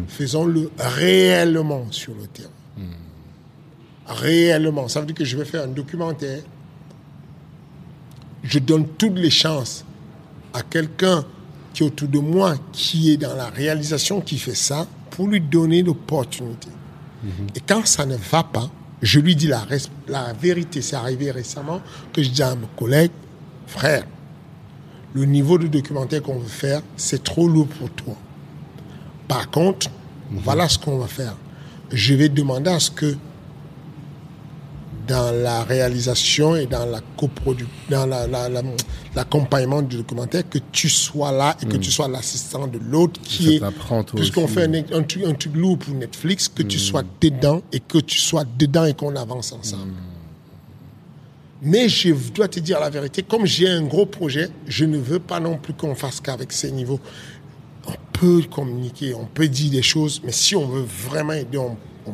Faisons-le 0.06 0.70
réellement 0.78 1.86
sur 1.90 2.12
le 2.14 2.26
terrain. 2.28 2.50
Réellement. 4.08 4.88
Ça 4.88 5.00
veut 5.00 5.06
dire 5.06 5.16
que 5.16 5.24
je 5.24 5.36
vais 5.36 5.44
faire 5.44 5.64
un 5.64 5.68
documentaire. 5.68 6.42
Je 8.42 8.58
donne 8.58 8.86
toutes 8.96 9.18
les 9.18 9.30
chances 9.30 9.84
à 10.52 10.62
quelqu'un 10.62 11.24
qui 11.72 11.82
est 11.82 11.86
autour 11.86 12.08
de 12.08 12.18
moi, 12.18 12.54
qui 12.72 13.12
est 13.12 13.16
dans 13.16 13.34
la 13.34 13.48
réalisation, 13.48 14.20
qui 14.20 14.38
fait 14.38 14.54
ça, 14.54 14.86
pour 15.10 15.28
lui 15.28 15.40
donner 15.40 15.82
l'opportunité. 15.82 16.68
Et 17.54 17.60
quand 17.60 17.86
ça 17.86 18.06
ne 18.06 18.16
va 18.16 18.44
pas, 18.44 18.70
je 19.02 19.20
lui 19.20 19.36
dis 19.36 19.48
la, 19.48 20.32
vérité. 20.40 20.80
C'est 20.82 20.96
arrivé 20.96 21.30
récemment 21.30 21.80
que 22.12 22.22
je 22.22 22.30
dis 22.30 22.42
à 22.42 22.54
mes 22.54 22.66
collègues, 22.76 23.10
frère, 23.66 24.04
le 25.14 25.24
niveau 25.24 25.58
de 25.58 25.66
documentaire 25.66 26.22
qu'on 26.22 26.38
veut 26.38 26.46
faire, 26.46 26.82
c'est 26.96 27.22
trop 27.22 27.48
lourd 27.48 27.66
pour 27.66 27.90
toi. 27.90 28.14
Par 29.28 29.50
contre, 29.50 29.90
voilà 30.30 30.68
ce 30.68 30.78
qu'on 30.78 30.98
va 30.98 31.06
faire. 31.06 31.36
Je 31.90 32.14
vais 32.14 32.28
demander 32.28 32.70
à 32.70 32.80
ce 32.80 32.90
que 32.90 33.16
dans 35.06 35.30
la 35.32 35.62
réalisation 35.62 36.56
et 36.56 36.66
dans 36.66 36.84
la 36.86 37.00
coproduction, 37.16 37.68
dans 37.90 38.06
la- 38.06 38.26
la- 38.26 38.48
la- 38.48 38.62
l'accompagnement 39.14 39.82
du 39.82 39.96
documentaire, 39.98 40.48
que 40.48 40.58
tu 40.72 40.88
sois 40.88 41.32
là 41.32 41.56
et 41.62 41.66
que 41.66 41.76
tu 41.76 41.90
sois 41.90 42.08
l'assistant 42.08 42.66
de 42.66 42.78
l'autre 42.78 43.20
Ça 43.22 43.28
qui 43.28 43.54
est, 43.56 43.60
puisqu'on 44.16 44.46
fait 44.48 44.64
un, 44.64 44.98
un 44.98 45.02
truc, 45.02 45.24
un 45.24 45.34
truc 45.34 45.54
lourd 45.54 45.78
pour 45.78 45.94
Netflix, 45.94 46.48
que 46.48 46.62
tu 46.62 46.78
sois 46.78 47.02
dedans 47.20 47.62
et 47.72 47.80
que 47.80 47.98
tu 47.98 48.18
sois 48.18 48.44
dedans 48.58 48.84
et 48.84 48.94
qu'on 48.94 49.14
avance 49.16 49.52
ensemble. 49.52 49.92
Mais 51.62 51.88
je 51.88 52.12
dois 52.34 52.48
te 52.48 52.60
dire 52.60 52.78
la 52.80 52.90
vérité, 52.90 53.22
comme 53.22 53.46
j'ai 53.46 53.68
un 53.68 53.82
gros 53.82 54.06
projet, 54.06 54.50
je 54.66 54.84
ne 54.84 54.98
veux 54.98 55.18
pas 55.18 55.40
non 55.40 55.56
plus 55.56 55.72
qu'on 55.72 55.94
fasse 55.94 56.20
qu'avec 56.20 56.52
ces 56.52 56.70
niveaux. 56.70 57.00
On 57.88 57.92
peut 58.12 58.42
communiquer, 58.50 59.14
on 59.14 59.24
peut 59.24 59.48
dire 59.48 59.70
des 59.70 59.82
choses, 59.82 60.20
mais 60.24 60.32
si 60.32 60.54
on 60.56 60.66
veut 60.66 60.84
vraiment 61.08 61.32
aider, 61.32 61.56
on- 61.58 61.76
on 62.06 62.12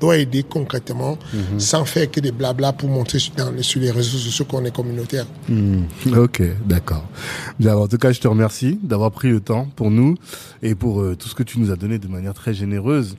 doit 0.00 0.16
aider 0.16 0.42
concrètement, 0.42 1.18
sans 1.58 1.84
faire 1.84 2.10
que 2.10 2.20
des 2.20 2.32
blabla 2.32 2.72
pour 2.72 2.88
montrer 2.88 3.18
sur, 3.18 3.32
sur 3.60 3.80
les 3.80 3.90
réseaux 3.90 4.18
sociaux 4.18 4.44
qu'on 4.46 4.64
est 4.64 4.74
communautaire. 4.74 5.26
Ok, 6.16 6.42
d'accord. 6.66 7.06
En 7.64 7.86
tout 7.86 7.98
cas, 7.98 8.12
je 8.12 8.20
te 8.20 8.28
remercie 8.28 8.78
d'avoir 8.82 9.10
pris 9.10 9.28
le 9.28 9.40
temps 9.40 9.68
pour 9.76 9.90
nous 9.90 10.16
et 10.62 10.74
pour 10.74 11.00
euh, 11.00 11.16
tout 11.16 11.28
ce 11.28 11.34
que 11.34 11.42
tu 11.42 11.60
nous 11.60 11.70
as 11.70 11.76
donné 11.76 11.98
de 11.98 12.08
manière 12.08 12.34
très 12.34 12.54
généreuse. 12.54 13.16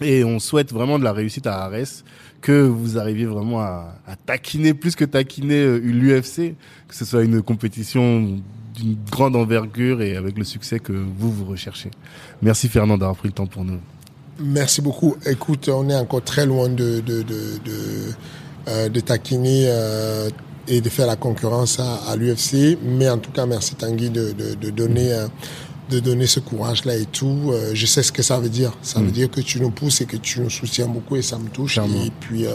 Et 0.00 0.22
on 0.24 0.38
souhaite 0.38 0.72
vraiment 0.72 0.98
de 0.98 1.04
la 1.04 1.12
réussite 1.12 1.46
à 1.48 1.64
Arès, 1.64 2.04
que 2.40 2.62
vous 2.62 2.98
arriviez 2.98 3.26
vraiment 3.26 3.60
à, 3.60 3.96
à 4.06 4.14
taquiner 4.14 4.72
plus 4.74 4.94
que 4.94 5.04
taquiner 5.04 5.60
euh, 5.60 5.78
l'UFC, 5.78 6.54
que 6.86 6.94
ce 6.94 7.04
soit 7.04 7.24
une 7.24 7.42
compétition 7.42 8.40
d'une 8.76 8.96
grande 9.10 9.34
envergure 9.34 10.00
et 10.02 10.16
avec 10.16 10.38
le 10.38 10.44
succès 10.44 10.78
que 10.78 10.92
vous 10.92 11.32
vous 11.32 11.44
recherchez. 11.44 11.90
Merci 12.42 12.68
Fernand 12.68 12.96
d'avoir 12.96 13.16
pris 13.16 13.28
le 13.28 13.34
temps 13.34 13.46
pour 13.46 13.64
nous. 13.64 13.80
Merci 14.40 14.80
beaucoup. 14.80 15.16
Écoute, 15.26 15.68
on 15.68 15.88
est 15.88 15.96
encore 15.96 16.22
très 16.22 16.46
loin 16.46 16.68
de, 16.68 17.00
de, 17.00 17.22
de, 17.22 17.58
de, 17.64 18.12
euh, 18.68 18.88
de 18.88 19.00
taquiner 19.00 19.64
euh, 19.66 20.30
et 20.68 20.80
de 20.80 20.88
faire 20.88 21.06
la 21.06 21.16
concurrence 21.16 21.80
à, 21.80 21.96
à 22.08 22.16
l'UFC. 22.16 22.78
Mais 22.82 23.08
en 23.08 23.18
tout 23.18 23.32
cas, 23.32 23.46
merci 23.46 23.74
Tanguy 23.74 24.10
de, 24.10 24.32
de, 24.32 24.54
de 24.54 24.70
donner 24.70 25.12
un, 25.12 25.28
de 25.90 26.00
donner 26.00 26.26
ce 26.26 26.40
courage-là 26.40 26.96
et 26.96 27.06
tout. 27.06 27.50
Euh, 27.50 27.70
je 27.74 27.86
sais 27.86 28.02
ce 28.02 28.12
que 28.12 28.22
ça 28.22 28.38
veut 28.38 28.48
dire. 28.48 28.72
Ça 28.82 29.00
veut 29.00 29.06
mm. 29.06 29.12
dire 29.12 29.30
que 29.30 29.40
tu 29.40 29.60
nous 29.60 29.70
pousses 29.70 30.00
et 30.00 30.06
que 30.06 30.16
tu 30.16 30.40
nous 30.40 30.50
soutiens 30.50 30.86
beaucoup 30.86 31.16
et 31.16 31.22
ça 31.22 31.38
me 31.38 31.48
touche. 31.48 31.78
Et 31.78 32.12
puis, 32.20 32.46
euh, 32.46 32.50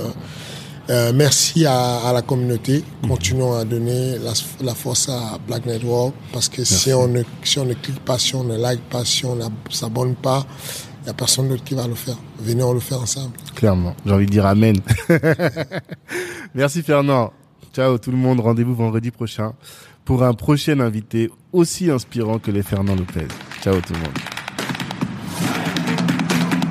euh, 0.90 1.12
merci 1.14 1.66
à, 1.66 1.98
à, 1.98 2.14
la 2.14 2.22
communauté. 2.22 2.84
Mm. 3.04 3.08
Continuons 3.08 3.54
à 3.54 3.66
donner 3.66 4.18
la, 4.20 4.34
la, 4.62 4.76
force 4.76 5.10
à 5.10 5.38
Black 5.48 5.66
Network 5.66 6.14
parce 6.32 6.50
que 6.50 6.64
si 6.64 6.94
on, 6.94 7.08
ne, 7.08 7.24
si 7.44 7.60
on 7.60 7.66
ne 7.66 7.74
clique 7.74 8.04
pas, 8.04 8.20
si 8.20 8.36
on 8.36 8.44
ne 8.44 8.58
like 8.58 8.82
pas, 8.90 9.04
si 9.04 9.26
on 9.26 9.36
ne 9.36 9.46
s'abonne 9.70 10.16
pas, 10.16 10.46
il 11.04 11.08
n'y 11.08 11.10
a 11.10 11.14
personne 11.16 11.50
d'autre 11.50 11.66
qui 11.66 11.76
va 11.76 11.86
le 11.86 11.96
faire. 11.96 12.16
Venez, 12.40 12.64
on 12.64 12.72
le 12.72 12.80
fait 12.80 12.96
ensemble. 12.96 13.36
Clairement. 13.56 13.94
J'ai 14.06 14.14
envie 14.14 14.26
de 14.26 14.32
dire 14.32 14.46
Amen. 14.46 14.78
merci 16.56 16.82
Fernand. 16.82 17.34
Ciao 17.74 17.98
tout 17.98 18.12
le 18.12 18.16
monde. 18.16 18.40
Rendez-vous 18.40 18.74
vendredi 18.74 19.12
prochain 19.12 19.54
pour 20.06 20.24
un 20.24 20.34
prochain 20.34 20.80
invité 20.80 21.30
aussi 21.52 21.92
inspirant 21.92 22.40
que 22.40 22.52
les 22.52 22.64
Fernand 22.64 22.96
Lopez. 22.96 23.28
Ciao 23.62 23.82
tout 23.82 23.92
le 23.92 24.00
monde. 24.00 24.18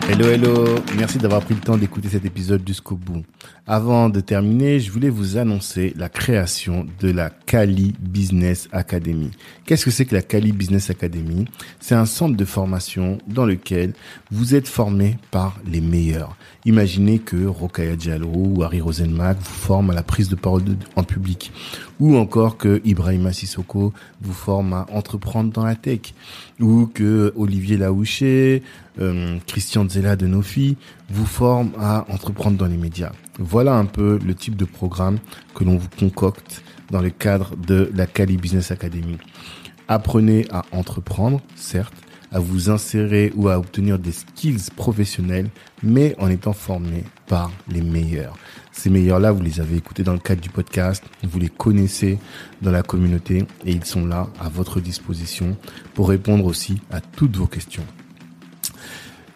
Hello, 0.09 0.29
hello. 0.29 0.79
Merci 0.97 1.19
d'avoir 1.19 1.43
pris 1.43 1.53
le 1.55 1.61
temps 1.61 1.77
d'écouter 1.77 2.09
cet 2.09 2.25
épisode 2.25 2.67
jusqu'au 2.67 2.97
bout. 2.97 3.25
Avant 3.69 4.09
de 4.09 4.19
terminer, 4.19 4.81
je 4.81 4.91
voulais 4.91 5.09
vous 5.09 5.37
annoncer 5.37 5.93
la 5.97 6.09
création 6.09 6.85
de 6.99 7.13
la 7.13 7.31
Cali 7.31 7.95
Business 8.01 8.69
Academy. 8.73 9.31
Qu'est-ce 9.65 9.85
que 9.85 9.93
c'est 9.93 10.05
que 10.05 10.17
la 10.17 10.23
Cali 10.23 10.51
Business 10.51 10.91
Academy? 10.91 11.45
C'est 11.79 11.95
un 11.95 12.05
centre 12.05 12.37
de 12.37 12.45
formation 12.45 13.19
dans 13.29 13.47
lequel 13.47 13.93
vous 14.33 14.57
êtes 14.57 14.67
formé 14.67 15.17
par 15.31 15.61
les 15.65 15.81
meilleurs. 15.81 16.37
Imaginez 16.65 17.21
que 17.21 17.47
Rokaya 17.47 17.95
Diallo 17.95 18.33
ou 18.35 18.65
Harry 18.65 18.81
Rosenmack 18.81 19.39
vous 19.39 19.55
forment 19.55 19.91
à 19.91 19.95
la 19.95 20.03
prise 20.03 20.29
de 20.29 20.35
parole 20.35 20.65
en 20.97 21.05
public 21.05 21.53
ou 22.01 22.17
encore 22.17 22.57
que 22.57 22.81
Ibrahima 22.85 23.33
Sissoko 23.33 23.93
vous 24.21 24.33
forme 24.33 24.73
à 24.73 24.87
entreprendre 24.91 25.53
dans 25.53 25.65
la 25.65 25.77
tech 25.77 26.15
ou 26.59 26.87
que 26.93 27.33
Olivier 27.37 27.77
Laouché, 27.77 28.65
euh, 29.01 29.39
Christian 29.47 29.89
Zella 29.89 30.17
de 30.17 30.27
Nofi 30.27 30.77
vous 31.11 31.27
forme 31.27 31.71
à 31.79 32.05
entreprendre 32.09 32.59
dans 32.59 32.67
les 32.67 32.77
médias. 32.77 33.13
Voilà 33.39 33.75
un 33.75 33.87
peu 33.87 34.19
le 34.25 34.35
type 34.35 34.57
de 34.57 34.67
programme 34.67 35.19
que 35.55 35.65
l'on 35.65 35.77
vous 35.77 35.89
concocte 35.99 36.63
dans 36.91 37.01
le 37.01 37.11
cadre 37.11 37.57
de 37.57 37.91
la 37.95 38.07
Cali 38.07 38.37
Business 38.37 38.71
Academy. 38.71 39.17
Apprenez 39.89 40.47
à 40.51 40.65
entreprendre, 40.73 41.41
certes, 41.57 41.95
à 42.31 42.39
vous 42.39 42.71
insérer 42.71 43.33
ou 43.35 43.49
à 43.49 43.59
obtenir 43.59 43.99
des 43.99 44.13
skills 44.13 44.71
professionnels, 44.77 45.49
mais 45.83 46.15
en 46.19 46.29
étant 46.29 46.53
formé 46.53 47.05
par 47.27 47.51
les 47.69 47.83
meilleurs. 47.83 48.37
Ces 48.71 48.91
meilleurs-là, 48.91 49.33
vous 49.33 49.43
les 49.43 49.61
avez 49.61 49.77
écoutés 49.77 50.03
dans 50.03 50.15
le 50.15 50.19
cadre 50.19 50.41
du 50.41 50.49
podcast, 50.49 51.03
vous 51.23 51.39
les 51.39 51.51
connaissez 51.51 52.19
dans 52.61 52.71
la 52.71 52.83
communauté 52.83 53.47
et 53.65 53.73
ils 53.73 53.85
sont 53.85 54.07
là 54.07 54.29
à 54.41 54.49
votre 54.49 54.81
disposition 54.81 55.57
pour 55.95 56.09
répondre 56.09 56.45
aussi 56.45 56.81
à 56.91 57.01
toutes 57.01 57.37
vos 57.37 57.47
questions. 57.47 57.85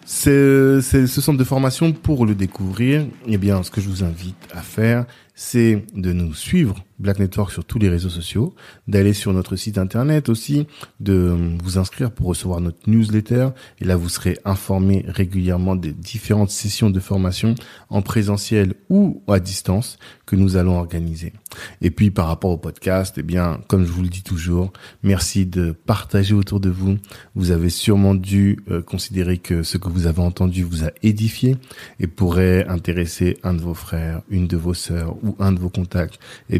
C'est 0.08 0.80
ce 0.80 1.20
centre 1.20 1.36
de 1.36 1.44
formation 1.44 1.92
pour 1.92 2.26
le 2.26 2.36
découvrir. 2.36 3.06
Eh 3.26 3.38
bien, 3.38 3.64
ce 3.64 3.72
que 3.72 3.80
je 3.80 3.88
vous 3.88 4.04
invite 4.04 4.36
à 4.54 4.62
faire, 4.62 5.04
c'est 5.34 5.84
de 5.94 6.12
nous 6.12 6.32
suivre 6.32 6.85
Black 6.98 7.18
Network 7.18 7.50
sur 7.52 7.64
tous 7.64 7.78
les 7.78 7.88
réseaux 7.88 8.08
sociaux, 8.08 8.54
d'aller 8.88 9.12
sur 9.12 9.32
notre 9.32 9.56
site 9.56 9.78
internet 9.78 10.28
aussi, 10.28 10.66
de 11.00 11.36
vous 11.62 11.78
inscrire 11.78 12.10
pour 12.10 12.26
recevoir 12.28 12.60
notre 12.60 12.88
newsletter. 12.88 13.48
Et 13.80 13.84
là, 13.84 13.96
vous 13.96 14.08
serez 14.08 14.38
informé 14.44 15.04
régulièrement 15.08 15.76
des 15.76 15.92
différentes 15.92 16.50
sessions 16.50 16.90
de 16.90 17.00
formation 17.00 17.54
en 17.90 18.02
présentiel 18.02 18.74
ou 18.88 19.22
à 19.28 19.40
distance 19.40 19.98
que 20.24 20.36
nous 20.36 20.56
allons 20.56 20.78
organiser. 20.78 21.32
Et 21.80 21.90
puis, 21.90 22.10
par 22.10 22.26
rapport 22.26 22.50
au 22.50 22.58
podcast, 22.58 23.14
eh 23.18 23.22
bien, 23.22 23.60
comme 23.68 23.84
je 23.84 23.90
vous 23.90 24.02
le 24.02 24.08
dis 24.08 24.22
toujours, 24.22 24.72
merci 25.02 25.46
de 25.46 25.72
partager 25.72 26.34
autour 26.34 26.60
de 26.60 26.68
vous. 26.68 26.96
Vous 27.34 27.50
avez 27.50 27.70
sûrement 27.70 28.14
dû 28.14 28.58
euh, 28.70 28.82
considérer 28.82 29.38
que 29.38 29.62
ce 29.62 29.78
que 29.78 29.88
vous 29.88 30.06
avez 30.06 30.20
entendu 30.20 30.64
vous 30.64 30.84
a 30.84 30.90
édifié 31.02 31.56
et 32.00 32.06
pourrait 32.06 32.66
intéresser 32.68 33.38
un 33.42 33.54
de 33.54 33.60
vos 33.60 33.74
frères, 33.74 34.22
une 34.28 34.46
de 34.46 34.56
vos 34.56 34.74
sœurs 34.74 35.16
ou 35.22 35.36
un 35.38 35.52
de 35.52 35.60
vos 35.60 35.70
contacts. 35.70 36.18
Eh 36.50 36.58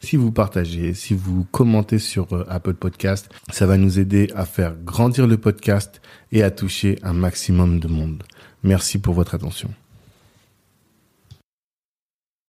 si 0.00 0.16
vous 0.16 0.32
partagez, 0.32 0.94
si 0.94 1.14
vous 1.14 1.46
commentez 1.50 1.98
sur 1.98 2.32
euh, 2.32 2.44
Apple 2.48 2.74
Podcast, 2.74 3.28
ça 3.50 3.66
va 3.66 3.76
nous 3.76 3.98
aider 3.98 4.30
à 4.34 4.44
faire 4.44 4.74
grandir 4.76 5.26
le 5.26 5.36
podcast 5.36 6.00
et 6.32 6.42
à 6.42 6.50
toucher 6.50 6.98
un 7.02 7.12
maximum 7.12 7.80
de 7.80 7.88
monde. 7.88 8.22
Merci 8.62 8.98
pour 8.98 9.14
votre 9.14 9.34
attention. 9.34 9.70